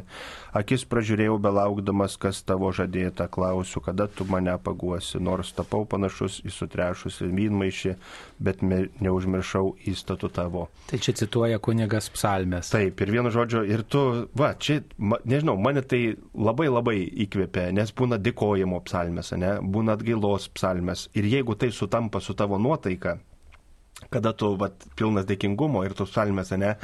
Akis 0.55 0.85
pražiūrėjau 0.87 1.37
belaukdamas, 1.41 2.15
kas 2.21 2.41
tavo 2.47 2.71
žadėta, 2.75 3.27
klausiu, 3.31 3.81
kada 3.83 4.07
tu 4.07 4.25
mane 4.29 4.53
paguosi, 4.63 5.19
nors 5.19 5.51
tapau 5.57 5.83
panašus 5.89 6.39
į 6.47 6.53
sutrešusį 6.55 7.29
vynmaišį, 7.35 7.95
bet 8.39 8.63
neužmiršau 8.63 9.75
įstatų 9.91 10.31
tavo. 10.35 10.67
Tai 10.89 11.01
čia 11.03 11.15
cituoja 11.23 11.59
kunigas 11.59 12.09
psalmės. 12.13 12.71
Taip, 12.73 13.01
ir 13.03 13.13
vienu 13.17 13.33
žodžiu, 13.33 13.65
ir 13.67 13.83
tu, 13.83 14.05
va, 14.37 14.53
čia, 14.55 14.79
ma, 14.97 15.17
nežinau, 15.25 15.57
mane 15.57 15.83
tai 15.85 16.01
labai 16.33 16.69
labai 16.71 16.97
įkvėpia, 17.25 17.69
nes 17.75 17.93
būna 17.95 18.19
dėkojimo 18.21 18.81
psalmės, 18.87 19.33
ne, 19.39 19.57
būna 19.61 19.97
atgailos 19.97 20.47
psalmės. 20.55 21.07
Ir 21.17 21.27
jeigu 21.31 21.55
tai 21.55 21.71
sutampa 21.75 22.21
su 22.21 22.35
tavo 22.37 22.59
nuotaika, 22.61 23.17
kada 24.09 24.33
tu 24.33 24.55
vat, 24.57 24.87
pilnas 24.97 25.27
dėkingumo 25.29 25.83
ir 25.85 25.95
tu 25.97 26.07
psalmės, 26.09 26.53
ne, 26.57 26.75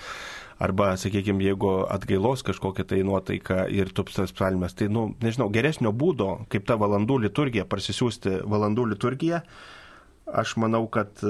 arba, 0.64 0.92
sakykime, 0.98 1.44
jeigu 1.46 1.74
atgailos 1.94 2.44
kažkokia 2.46 2.86
tai 2.88 3.02
nuotaika 3.06 3.66
ir 3.70 3.92
tu 3.94 4.06
psalmės, 4.08 4.78
tai, 4.78 4.90
nu, 4.94 5.10
nežinau, 5.24 5.50
geresnio 5.54 5.94
būdo, 5.94 6.44
kaip 6.52 6.68
ta 6.68 6.78
valandų 6.80 7.22
liturgija, 7.28 7.68
parsisiųsti 7.70 8.42
valandų 8.46 8.92
liturgiją, 8.94 9.44
Aš 10.28 10.58
manau, 10.60 10.82
kad 10.92 11.22
e, 11.24 11.30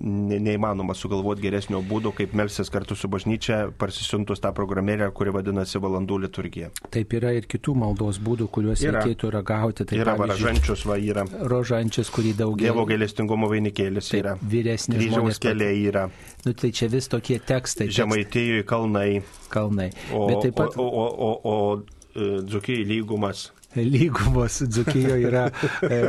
ne, 0.00 0.36
neįmanoma 0.38 0.94
sugalvoti 0.94 1.42
geresnio 1.42 1.80
būdo, 1.82 2.12
kaip 2.14 2.36
melsis 2.38 2.70
kartu 2.70 2.94
su 2.94 3.10
bažnyčia, 3.10 3.72
parsisiuntus 3.80 4.38
tą 4.44 4.52
programėlę, 4.54 5.08
kuri 5.16 5.32
vadinasi 5.34 5.80
valandų 5.82 6.20
liturgija. 6.26 6.70
Taip 6.94 7.16
yra 7.18 7.32
ir 7.34 7.48
kitų 7.50 7.74
maldos 7.82 8.20
būdų, 8.22 8.46
kuriuos 8.54 8.84
Yra. 8.86 9.02
reikėtų 9.02 9.32
ragauti. 9.34 9.88
Tai 9.90 9.98
yra 9.98 10.14
varažančius, 10.20 10.86
va 10.86 11.00
yra. 11.02 11.26
Rožančius, 11.50 12.12
kurį 12.14 12.36
daugiau. 12.38 12.68
Dievo 12.68 12.86
gailestingumo 12.86 13.50
vainikėlis 13.50 14.12
Taip, 14.12 14.22
yra. 14.22 14.36
vyresni 14.54 15.00
Kryžiaus 15.00 15.42
keliai 15.42 15.82
yra. 15.90 16.06
Nu, 16.46 16.54
tai 16.54 16.70
čia 16.70 16.86
vis 16.92 17.10
tokie 17.10 17.40
tekstai. 17.42 17.90
Žemaitijoje 17.90 18.62
kalnai. 18.70 19.10
Kalnai. 19.50 19.90
O, 20.14 20.28
Bet 20.30 20.46
taip 20.46 20.58
pat 20.62 20.78
o, 20.78 20.86
o, 20.86 21.10
o, 21.10 21.34
o, 21.34 21.58
o 21.58 22.40
Dzukijai 22.46 22.86
lygumas. 22.88 23.50
Lygumos 23.76 24.62
Dzukijoje 24.62 25.26
yra 25.26 25.44
e, 25.82 26.00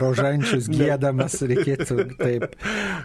rožančius 0.00 0.68
gėdamas, 0.70 1.38
reikėtų 1.48 1.96
taip. 2.18 2.46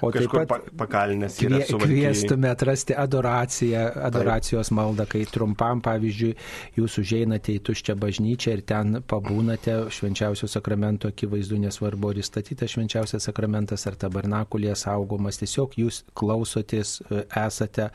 O 0.01 0.11
taip 0.11 0.21
Kažkur 0.21 0.45
pat 0.45 0.51
pa, 0.51 0.75
pakalinės 0.83 1.37
yra 1.43 1.61
kvie, 1.65 1.79
kviestume 1.85 2.51
atrasti 2.51 2.95
adoraciją, 2.97 3.85
adoracijos 4.07 4.71
maldą, 4.75 5.05
kai 5.09 5.23
trumpam, 5.29 5.81
pavyzdžiui, 5.85 6.31
jūs 6.79 6.97
užeinate 7.01 7.55
į 7.57 7.63
tuščią 7.69 7.97
bažnyčią 8.01 8.55
ir 8.57 8.63
ten 8.67 9.01
pabūnate 9.07 9.77
švenčiausio 9.93 10.49
sakramento 10.51 11.11
akivaizdu, 11.11 11.59
nesvarbu, 11.65 12.13
ar 12.13 12.21
įstatytas 12.23 12.75
švenčiausias 12.75 13.27
sakramentas, 13.29 13.85
ar 13.89 13.97
tabernakulėje 13.99 14.77
saugomas, 14.85 15.39
tiesiog 15.41 15.77
jūs 15.81 16.03
klausotės, 16.17 16.99
e, 17.09 17.23
esate, 17.45 17.91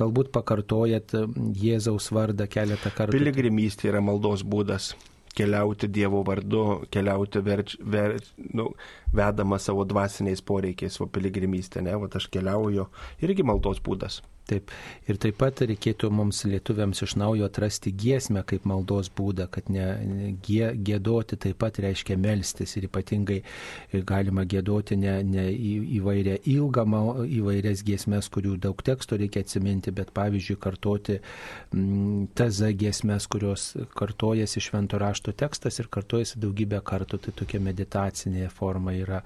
galbūt 0.00 0.32
pakartojat 0.34 1.16
Jėzaus 1.60 2.10
vardą 2.14 2.48
keletą 2.50 2.92
kartų. 2.94 3.16
Piligrimystė 3.16 3.90
yra 3.92 4.02
maldos 4.04 4.44
būdas. 4.46 4.94
Keliauti 5.36 5.88
Dievo 5.88 6.24
vardu, 6.26 6.64
keliauti 6.90 7.42
verč, 7.46 7.76
ver, 7.80 8.16
nu, 8.54 8.72
vedama 9.14 9.60
savo 9.62 9.84
dvasiniais 9.86 10.42
poreikiais, 10.42 10.98
o 11.00 11.06
piligrimystė, 11.06 11.84
ne, 11.86 11.94
o 11.94 12.08
aš 12.20 12.26
keliauju, 12.34 12.88
irgi 13.22 13.46
maldos 13.46 13.78
būdas. 13.86 14.20
Taip. 14.50 14.70
Ir 15.06 15.18
taip 15.22 15.36
pat 15.38 15.60
reikėtų 15.62 16.08
mums 16.14 16.42
lietuviams 16.48 17.02
iš 17.04 17.14
naujo 17.20 17.46
atrasti 17.46 17.92
giesmę 17.94 18.42
kaip 18.46 18.64
maldos 18.66 19.10
būdą, 19.14 19.46
kad 19.52 19.68
ne, 19.70 19.86
gie, 20.42 20.72
gėdoti 20.74 21.38
taip 21.40 21.60
pat 21.62 21.78
reiškia 21.82 22.16
melstis 22.18 22.74
ir 22.78 22.88
ypatingai 22.88 23.40
galima 24.06 24.44
gėdoti 24.48 24.98
ne, 24.98 25.14
ne 25.26 25.46
į, 25.52 25.74
įvairią 26.00 26.36
ilgą, 26.50 26.86
įvairias 27.40 27.84
giesmės, 27.86 28.30
kurių 28.34 28.56
daug 28.64 28.82
teksto 28.86 29.18
reikia 29.20 29.44
atsiminti, 29.44 29.94
bet 29.94 30.10
pavyzdžiui 30.16 30.58
kartoti 30.62 31.18
mm, 31.20 32.30
tas 32.38 32.60
giesmės, 32.82 33.28
kurios 33.30 33.70
kartojasi 33.96 34.62
švento 34.66 34.98
rašto 35.00 35.34
tekstas 35.36 35.78
ir 35.78 35.90
kartojasi 35.92 36.40
daugybę 36.42 36.82
kartų, 36.86 37.22
tai 37.26 37.36
tokia 37.38 37.62
meditacinė 37.62 38.50
forma 38.54 38.94
yra. 38.98 39.22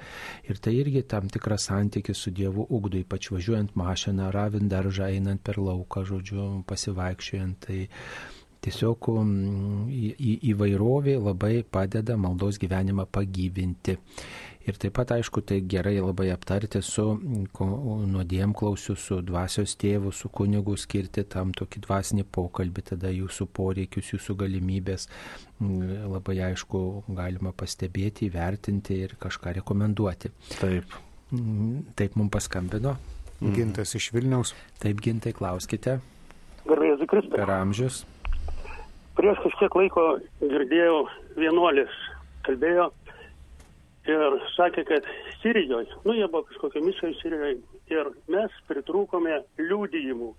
Ir 0.49 0.61
tai 0.61 0.77
irgi 0.83 1.05
tam 1.09 1.33
tikras 1.33 1.69
santykis 1.71 2.21
su 2.27 2.33
Dievu 2.35 2.67
ugdo, 2.69 3.01
ypač 3.01 3.31
važiuojant 3.33 3.77
mašiną, 3.79 4.31
ravint 4.35 4.69
daržą, 4.71 5.14
einant 5.17 5.43
per 5.45 5.59
lauką, 5.63 6.05
žodžiu, 6.09 6.49
pasivaikščiojant. 6.71 7.59
Tai 7.67 7.81
tiesiog 8.65 9.11
mm, 9.13 9.85
į- 9.93 10.15
į- 10.17 10.39
įvairovė 10.55 11.19
labai 11.21 11.59
padeda 11.69 12.17
maldos 12.17 12.57
gyvenimą 12.63 13.05
pagyvinti. 13.13 13.99
Ir 14.65 14.79
taip 14.81 14.95
pat, 14.97 15.11
aišku, 15.13 15.43
tai 15.45 15.59
gerai 15.69 15.99
labai 16.01 16.31
aptarti 16.33 16.81
su 16.81 17.03
ko- 17.53 17.99
nuodėmklausiu, 18.09 18.95
su 18.97 19.19
dvasios 19.21 19.75
tėvu, 19.77 20.09
su 20.17 20.31
kunigu, 20.33 20.73
skirti 20.81 21.27
tam 21.29 21.53
tokį 21.53 21.83
dvasinį 21.85 22.25
pokalbį, 22.33 22.85
tada 22.95 23.11
jūsų 23.13 23.47
poreikius, 23.59 24.15
jūsų 24.15 24.39
galimybės 24.41 25.05
mm, 25.61 26.09
labai 26.15 26.39
aišku 26.49 26.81
galima 27.21 27.53
pastebėti, 27.53 28.31
įvertinti 28.31 28.97
ir 29.05 29.13
kažką 29.21 29.53
rekomenduoti. 29.61 30.33
Taip. 30.57 30.97
Mm, 31.37 31.83
Taip 32.01 32.17
mums 32.17 32.33
paskambino. 32.39 32.97
Gintas 33.41 33.95
iš 33.99 34.11
Vilniaus. 34.15 34.55
Taip, 34.83 35.01
gintai, 35.05 35.35
klauskite. 35.37 35.99
Garbėjus 36.65 37.07
Kristus. 37.11 37.35
Per 37.35 37.51
amžius. 37.53 38.03
Prieš 39.19 39.41
kažkiek 39.45 39.75
laiko 39.79 40.05
girdėjau 40.41 41.05
vienuolis 41.39 41.93
kalbėjo 42.47 42.89
ir 44.11 44.39
sakė, 44.55 44.85
kad 44.89 45.07
Sirijoje, 45.41 45.93
nu 46.05 46.17
jie 46.17 46.27
buvo 46.29 46.45
kažkokia 46.49 46.83
misija 46.85 47.13
Sirijoje 47.21 47.59
ir 47.93 48.11
mes 48.33 48.59
pritrūkome 48.69 49.39
liūdėjimų. 49.61 50.31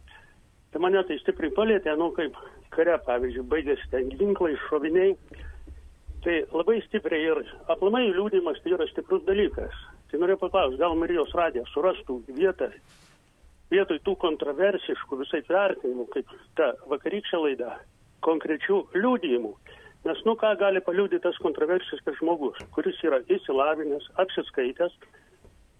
Tai 0.73 0.81
mane 0.83 1.01
tai 1.07 1.17
stipriai 1.21 1.53
palėtė, 1.55 1.93
nu 1.97 2.09
kaip 2.17 2.37
kare, 2.75 2.97
pavyzdžiui, 3.07 3.47
baigėsi 3.51 3.91
ten 3.93 4.09
ginklai, 4.19 4.55
šoviniai. 4.67 5.13
Tai 6.25 6.35
labai 6.51 6.81
stipriai 6.87 7.29
ir 7.29 7.43
aplamai 7.71 8.07
liūdimas 8.09 8.59
tai 8.63 8.73
yra 8.75 8.87
stiprus 8.89 9.23
dalykas. 9.29 9.77
Tai 10.11 10.21
noriu 10.21 10.37
paklausti, 10.39 10.79
gal 10.79 10.95
Marijos 10.99 11.33
radija 11.35 11.65
surastų 11.71 12.21
vietą 12.35 12.69
vietoj 13.73 13.99
tų 14.05 14.15
kontroversiškų 14.21 15.19
visai 15.23 15.41
vertinimų, 15.47 16.07
kaip 16.13 16.31
ta 16.57 16.71
vakarykščia 16.91 17.41
laida, 17.41 17.71
konkrečių 18.25 18.81
liūdėjimų. 18.95 19.53
Nes, 20.05 20.21
nu, 20.27 20.35
ką 20.37 20.51
gali 20.59 20.81
paliūdyti 20.85 21.23
tas 21.23 21.37
kontroversiškas 21.41 22.19
žmogus, 22.19 22.59
kuris 22.75 22.99
yra 23.07 23.23
įsilavinęs, 23.25 24.05
apsiskaitęs, 24.21 24.93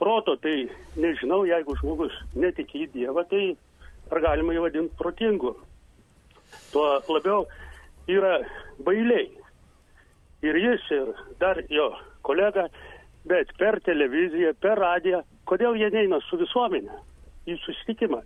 proto, 0.01 0.33
tai 0.41 0.65
nežinau, 0.97 1.43
jeigu 1.45 1.77
žmogus 1.81 2.15
netiki 2.33 2.85
į 2.85 2.89
Dievą, 2.95 3.25
tai 3.29 3.53
ar 4.09 4.21
galima 4.25 4.55
jį 4.55 4.65
vadinti 4.65 4.97
protingu. 4.97 5.53
Tuo 6.73 6.87
labiau 7.11 7.45
yra 8.09 8.39
bailiai. 8.85 9.29
Ir 10.45 10.57
jis, 10.61 10.89
ir 10.93 11.13
dar 11.41 11.61
jo 11.69 11.91
kolega 12.25 12.67
bet 13.29 13.51
per 13.59 13.79
televiziją, 13.85 14.53
per 14.61 14.79
radiją, 14.81 15.21
kodėl 15.49 15.77
jie 15.79 15.89
neina 15.93 16.19
su 16.25 16.37
visuomenė 16.41 16.99
į 17.49 17.57
susitikimą, 17.63 18.21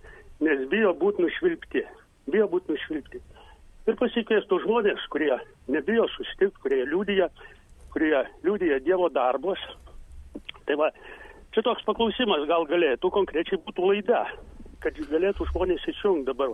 nes 0.45 0.65
bijo 0.71 0.93
būti 0.99 1.23
nušvilpti, 1.25 1.83
bijo 2.31 2.47
būti 2.51 2.75
nušvilpti. 2.75 3.21
Ir 3.89 3.97
pasikviestų 3.99 4.59
žmonės, 4.65 5.05
kurie 5.13 5.33
nebijo 5.71 6.05
susitikti, 6.13 6.61
kurie 6.63 6.83
liūdija, 6.91 7.29
kurie 7.93 8.19
liūdija 8.45 8.79
Dievo 8.85 9.09
darbus. 9.13 9.61
Tai 10.67 10.77
va, 10.79 10.91
čia 11.55 11.63
toks 11.65 11.85
paklausimas 11.87 12.45
gal 12.49 12.67
galėtų 12.69 13.11
konkrečiai 13.15 13.59
būtų 13.65 13.91
laida, 13.91 14.25
kad 14.83 14.99
galėtų 15.09 15.47
žmonės 15.51 15.87
įsijungti 15.89 16.29
dabar. 16.29 16.53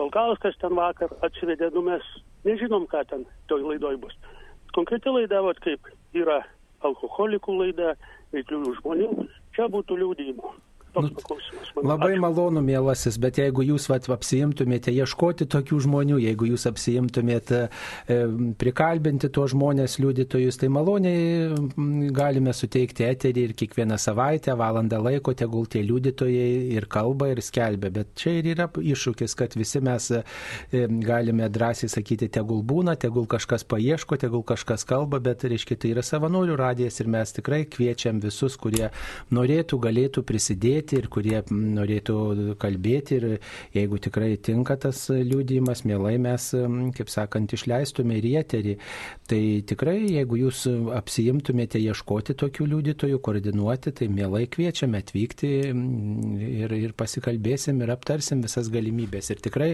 Valkauskas 0.00 0.58
ten 0.60 0.76
vakar 0.76 1.12
atsivedė, 1.26 1.70
nu 1.74 1.82
mes 1.86 2.04
nežinom, 2.44 2.86
ką 2.90 3.02
ten 3.08 3.26
toj 3.50 3.64
laidoj 3.72 3.98
bus. 4.04 4.14
Konkreti 4.76 5.12
laida, 5.12 5.42
vat 5.44 5.58
kaip 5.64 5.88
yra 6.16 6.40
alkoholikų 6.86 7.56
laida, 7.60 7.94
veikliųjų 8.34 8.76
žmonių, 8.80 9.10
čia 9.56 9.68
būtų 9.72 9.98
liūdėjimų. 10.96 11.60
Nu, 11.80 11.84
labai 11.86 12.14
Ačiū. 12.14 12.20
malonu, 12.20 12.60
mielasis, 12.64 13.16
bet 13.20 13.38
jeigu 13.40 13.62
jūs 13.64 13.86
vat, 13.90 14.08
apsijimtumėte 14.10 14.92
ieškoti 14.92 15.46
tokių 15.50 15.78
žmonių, 15.86 16.18
jeigu 16.20 16.48
jūs 16.50 16.66
apsijimtumėte 16.70 17.60
e, 17.66 18.16
prikalbinti 18.60 19.30
tuos 19.32 19.54
žmonės, 19.54 19.98
liudytojus, 20.02 20.58
tai 20.60 20.70
maloniai 20.72 22.10
galime 22.16 22.54
suteikti 22.56 23.06
eterį 23.06 23.46
ir 23.48 23.54
kiekvieną 23.58 23.98
savaitę, 24.00 24.54
valandą 24.58 25.00
laiko, 25.04 25.34
tegul 25.38 25.68
tie 25.70 25.82
liudytojai 25.86 26.74
ir 26.76 26.88
kalba, 26.90 27.30
ir 27.32 27.42
skelbia. 27.44 27.92
Bet 28.00 28.12
čia 28.18 28.34
ir 28.40 28.50
yra 28.54 28.68
iššūkis, 28.70 29.36
kad 29.38 29.56
visi 29.58 29.82
mes 29.84 30.10
e, 30.18 30.22
galime 31.06 31.48
drąsiai 31.52 31.90
sakyti, 31.92 32.30
tegul 32.34 32.64
būna, 32.66 32.96
tegul 33.00 33.28
kažkas 33.30 33.64
paieško, 33.70 34.20
tegul 34.20 34.44
kažkas 34.46 34.84
kalba, 34.88 35.22
bet, 35.22 35.46
reiškia, 35.48 35.78
tai 35.80 35.94
yra 35.94 36.04
savanorių 36.06 36.58
radijas 36.60 37.00
ir 37.00 37.10
mes 37.10 37.36
tikrai 37.38 37.62
kviečiam 37.70 38.20
visus, 38.22 38.58
kurie 38.60 38.90
norėtų, 39.32 39.80
galėtų 39.86 40.26
prisidėti 40.26 40.79
kalbėti 40.80 40.98
ir 40.98 41.08
kurie 41.08 41.40
norėtų 41.50 42.56
kalbėti 42.58 43.16
ir 43.16 43.24
jeigu 43.74 43.98
tikrai 44.00 44.36
tinka 44.36 44.76
tas 44.76 45.08
liūdėjimas, 45.10 45.84
mielai 45.84 46.18
mes, 46.18 46.50
kaip 46.96 47.08
sakant, 47.10 47.52
išleistume 47.52 48.16
ir 48.18 48.24
į 48.24 48.34
eterį. 48.40 48.76
Tai 49.28 49.40
tikrai, 49.66 49.98
jeigu 50.10 50.38
jūs 50.40 50.66
apsijimtumėte 50.96 51.78
ieškoti 51.78 52.34
tokių 52.34 52.66
liūdytojų, 52.72 53.20
koordinuoti, 53.20 53.92
tai 53.92 54.08
mielai 54.08 54.46
kviečiame 54.50 55.00
atvykti 55.00 55.50
ir, 55.70 56.72
ir 56.72 56.92
pasikalbėsim 56.96 57.80
ir 57.82 57.92
aptarsim 57.94 58.42
visas 58.42 58.70
galimybės. 58.70 59.30
Ir 59.30 59.42
tikrai, 59.44 59.70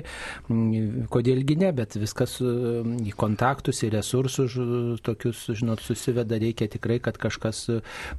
kodėlgi 1.11 1.59
ne, 1.63 1.73
bet 1.77 1.97
viskas 1.97 2.39
į 2.43 3.15
kontaktus, 3.17 3.85
į 3.87 3.93
resursus 3.97 4.59
tokius, 5.07 5.47
žinot, 5.57 5.81
susiveda, 5.85 6.39
reikia 6.41 6.69
tikrai, 6.73 6.99
kad 7.01 7.19
kažkas, 7.21 7.67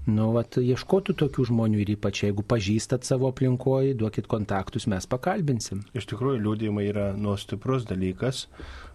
nu, 0.08 0.32
vat, 0.36 0.58
ieškotų 0.58 1.18
tokių 1.22 1.50
žmonių 1.52 1.84
ir 1.84 1.96
ypač 1.98 2.24
jeigu 2.26 2.46
pažįsta 2.48 2.77
pažįstat 2.78 3.04
savo 3.04 3.32
aplinkoje, 3.32 3.96
duokit 3.98 4.28
kontaktus, 4.28 4.86
mes 4.88 5.08
pakalbinsim. 5.10 5.84
Iš 5.98 6.06
tikrųjų, 6.12 6.42
liūdėjimai 6.44 6.86
yra 6.92 7.14
nuostiprus 7.18 7.88
dalykas, 7.90 8.48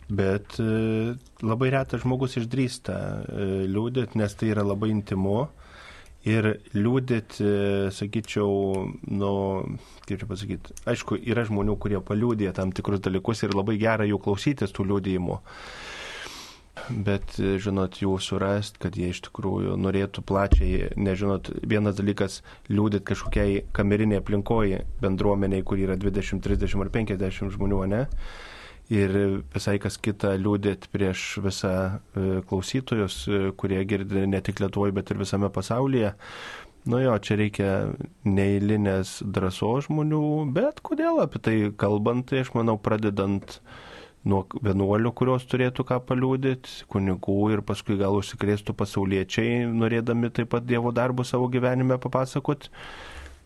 bet 0.09 0.59
e, 0.61 1.17
labai 1.43 1.71
retas 1.73 2.05
žmogus 2.05 2.37
išdrįsta 2.39 2.95
e, 2.95 3.67
liūdėti, 3.67 4.19
nes 4.19 4.35
tai 4.35 4.53
yra 4.53 4.63
labai 4.63 4.93
intimu. 4.93 5.49
Ir 6.23 6.61
liūdėti, 6.77 7.43
e, 7.43 7.91
sakyčiau, 7.91 8.87
nu, 9.11 9.33
kaip 10.07 10.21
čia 10.21 10.29
pasakyti, 10.31 10.77
aišku, 10.87 11.19
yra 11.19 11.43
žmonių, 11.49 11.75
kurie 11.83 11.99
paliūdė 11.99 12.53
tam 12.55 12.71
tikrus 12.71 13.03
dalykus 13.03 13.43
ir 13.43 13.57
labai 13.59 13.81
gera 13.83 14.07
jų 14.07 14.21
klausytis 14.23 14.71
tų 14.71 14.87
liūdėjimų. 14.93 15.41
Bet, 16.73 17.35
žinot, 17.37 17.99
jų 18.01 18.15
surast, 18.25 18.79
kad 18.81 18.97
jie 18.97 19.11
iš 19.13 19.21
tikrųjų 19.27 19.75
norėtų 19.77 20.23
plačiai, 20.25 20.87
nežinot, 20.97 21.51
vienas 21.69 21.99
dalykas 21.99 22.39
liūdėt 22.73 23.05
kažkokiai 23.11 23.61
kameriniai 23.77 24.23
aplinkoje 24.23 24.81
bendruomeniai, 25.03 25.67
kur 25.69 25.83
yra 25.83 25.99
20, 26.01 26.41
30 26.41 26.87
ar 26.87 26.93
50 26.95 27.53
žmonių, 27.59 27.83
ne? 27.93 28.03
Ir 28.93 29.15
visai 29.53 29.77
kas 29.81 30.01
kita 30.01 30.33
liūdėt 30.41 30.89
prieš 30.93 31.27
visą 31.45 31.75
e, 31.77 32.41
klausytojus, 32.49 33.21
e, 33.29 33.45
kurie 33.57 33.85
girdi 33.89 34.25
ne 34.29 34.41
tik 34.45 34.65
Lietuvoje, 34.65 34.97
bet 34.97 35.13
ir 35.13 35.21
visame 35.21 35.53
pasaulyje. 35.53 36.17
Nu 36.89 36.99
jo, 36.99 37.15
čia 37.23 37.39
reikia 37.39 37.71
neįlinės 38.27 39.21
drąsos 39.23 39.87
žmonių, 39.87 40.27
bet 40.57 40.83
kodėl 40.85 41.23
apie 41.23 41.41
tai 41.41 41.57
kalbant, 41.79 42.27
tai 42.33 42.43
aš 42.43 42.51
manau, 42.57 42.75
pradedant 42.81 43.61
uh, 43.61 43.92
nuo 44.29 44.45
vienuolių, 44.63 45.13
kurios 45.19 45.47
turėtų 45.51 45.87
ką 45.89 45.99
paliūdyti, 46.07 46.87
kunigų 46.93 47.39
ir 47.57 47.65
paskui 47.67 47.99
gal 48.01 48.17
užsikrėstų 48.21 48.77
pasauliečiai, 48.79 49.67
norėdami 49.67 50.31
taip 50.35 50.53
pat 50.55 50.67
Dievo 50.67 50.95
darbų 50.95 51.27
savo 51.27 51.51
gyvenime 51.53 51.99
papasakoti, 52.03 52.71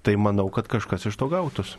tai 0.07 0.17
manau, 0.21 0.51
kad 0.53 0.69
kažkas 0.71 1.09
iš 1.11 1.21
to 1.21 1.31
gautus. 1.33 1.77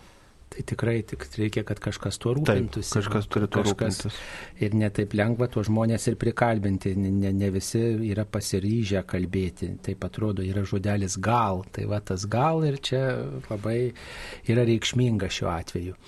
Tai 0.48 0.64
tikrai 0.64 1.02
tik 1.04 1.26
reikia, 1.36 1.62
kad 1.68 1.80
kažkas 1.84 2.18
tuo 2.24 2.32
rūpintųsi. 2.38 2.88
Taip, 2.88 3.02
kažkas 3.02 3.26
turi 3.28 3.50
tuo 3.52 3.66
rūpintis. 3.68 4.16
Ir 4.64 4.78
netaip 4.80 5.12
lengva 5.20 5.50
tuos 5.52 5.68
žmonės 5.68 6.08
ir 6.08 6.16
prikalbinti, 6.22 6.94
ne, 6.96 7.34
ne 7.36 7.50
visi 7.52 7.82
yra 8.08 8.24
pasiryžę 8.24 9.04
kalbėti. 9.12 9.74
Taip 9.84 10.08
atrodo, 10.08 10.46
yra 10.48 10.64
žodelis 10.64 11.20
gal. 11.20 11.66
Tai 11.76 11.90
va 11.92 12.00
tas 12.00 12.24
gal 12.32 12.64
ir 12.64 12.80
čia 12.80 13.04
labai 13.50 13.92
yra 14.48 14.64
reikšminga 14.72 15.28
šiuo 15.28 15.52
atveju. 15.52 16.00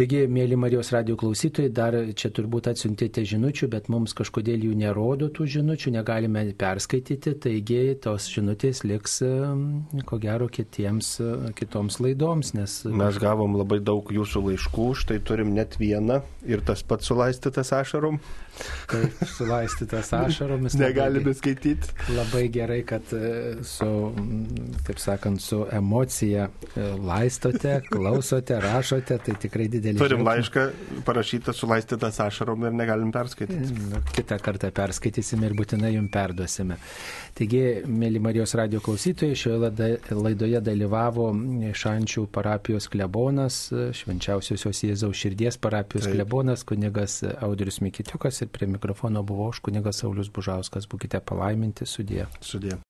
Taigi, 0.00 0.22
mėly 0.32 0.56
Marijos 0.56 0.88
radio 0.94 1.12
klausytojai, 1.20 1.68
dar 1.76 1.92
čia 2.16 2.30
turbūt 2.32 2.70
atsiuntėte 2.70 3.20
žinučių, 3.28 3.66
bet 3.68 3.90
mums 3.92 4.14
kažkodėl 4.16 4.62
jų 4.64 4.78
nerodo 4.80 5.26
tų 5.28 5.44
žinučių, 5.58 5.92
negalime 5.98 6.46
perskaityti, 6.56 7.34
taigi 7.44 7.98
tos 8.00 8.30
žinutės 8.32 8.80
liks, 8.88 9.18
ko 10.08 10.20
gero, 10.22 10.48
kitiems, 10.48 11.10
kitoms 11.58 12.00
laidoms, 12.00 12.54
nes... 12.56 12.78
Mes 12.88 13.20
gavom 13.20 13.60
labai 13.60 13.82
daug 13.84 14.08
jūsų 14.16 14.46
laiškų, 14.46 14.86
štai 15.02 15.20
turim 15.20 15.52
net 15.52 15.76
vieną 15.76 16.22
ir 16.48 16.64
tas 16.64 16.80
pats 16.80 17.12
sulaistytas 17.12 17.74
ašarom. 17.76 18.16
Taip, 18.88 19.20
sulaistytas 19.36 20.10
ašaromis. 20.16 20.74
Negalime 20.80 21.32
skaityti. 21.36 21.92
Labai 22.16 22.46
gerai, 22.52 22.80
kad 22.88 23.12
e, 23.16 23.60
su, 23.64 23.88
taip 24.86 25.00
sakant, 25.00 25.40
su 25.44 25.62
emocija 25.72 26.48
e, 26.48 26.88
laistote, 27.04 27.78
klausote, 27.92 28.58
rašote, 28.64 29.20
tai 29.24 29.36
tikrai 29.40 29.68
didelis. 29.92 30.02
Turim 30.02 30.24
laišką 30.26 30.64
parašytą 31.06 31.54
sulaistytas 31.56 32.20
ašarom 32.24 32.66
ir 32.68 32.74
negalim 32.76 33.12
perskaityti. 33.14 33.76
Nu, 33.90 34.00
kitą 34.16 34.38
kartą 34.42 34.70
perskaitysime 34.74 35.50
ir 35.50 35.56
būtinai 35.58 35.92
jums 35.94 36.12
perduosime. 36.14 36.78
Taigi, 37.38 37.62
mėly 37.86 38.20
Marijos 38.22 38.54
radio 38.58 38.82
klausytojai, 38.84 39.38
šioje 39.38 39.92
laidoje 40.18 40.60
dalyvavo 40.64 41.30
Šančių 41.80 42.26
parapijos 42.34 42.90
klebonas, 42.92 43.62
švenčiausiosios 44.00 44.84
Jėzaus 44.88 45.22
širdies 45.22 45.60
parapijos 45.62 46.08
Taip. 46.08 46.18
klebonas, 46.18 46.66
kunigas 46.66 47.20
Audrius 47.40 47.80
Mikitiukas 47.84 48.42
ir 48.42 48.52
prie 48.52 48.68
mikrofono 48.70 49.22
buvo 49.26 49.50
aš 49.52 49.62
kunigas 49.64 50.02
Saulis 50.02 50.32
Bužauskas. 50.32 50.88
Būkite 50.90 51.22
palaiminti 51.24 51.86
sudė. 51.88 52.26
Sudė. 52.40 52.80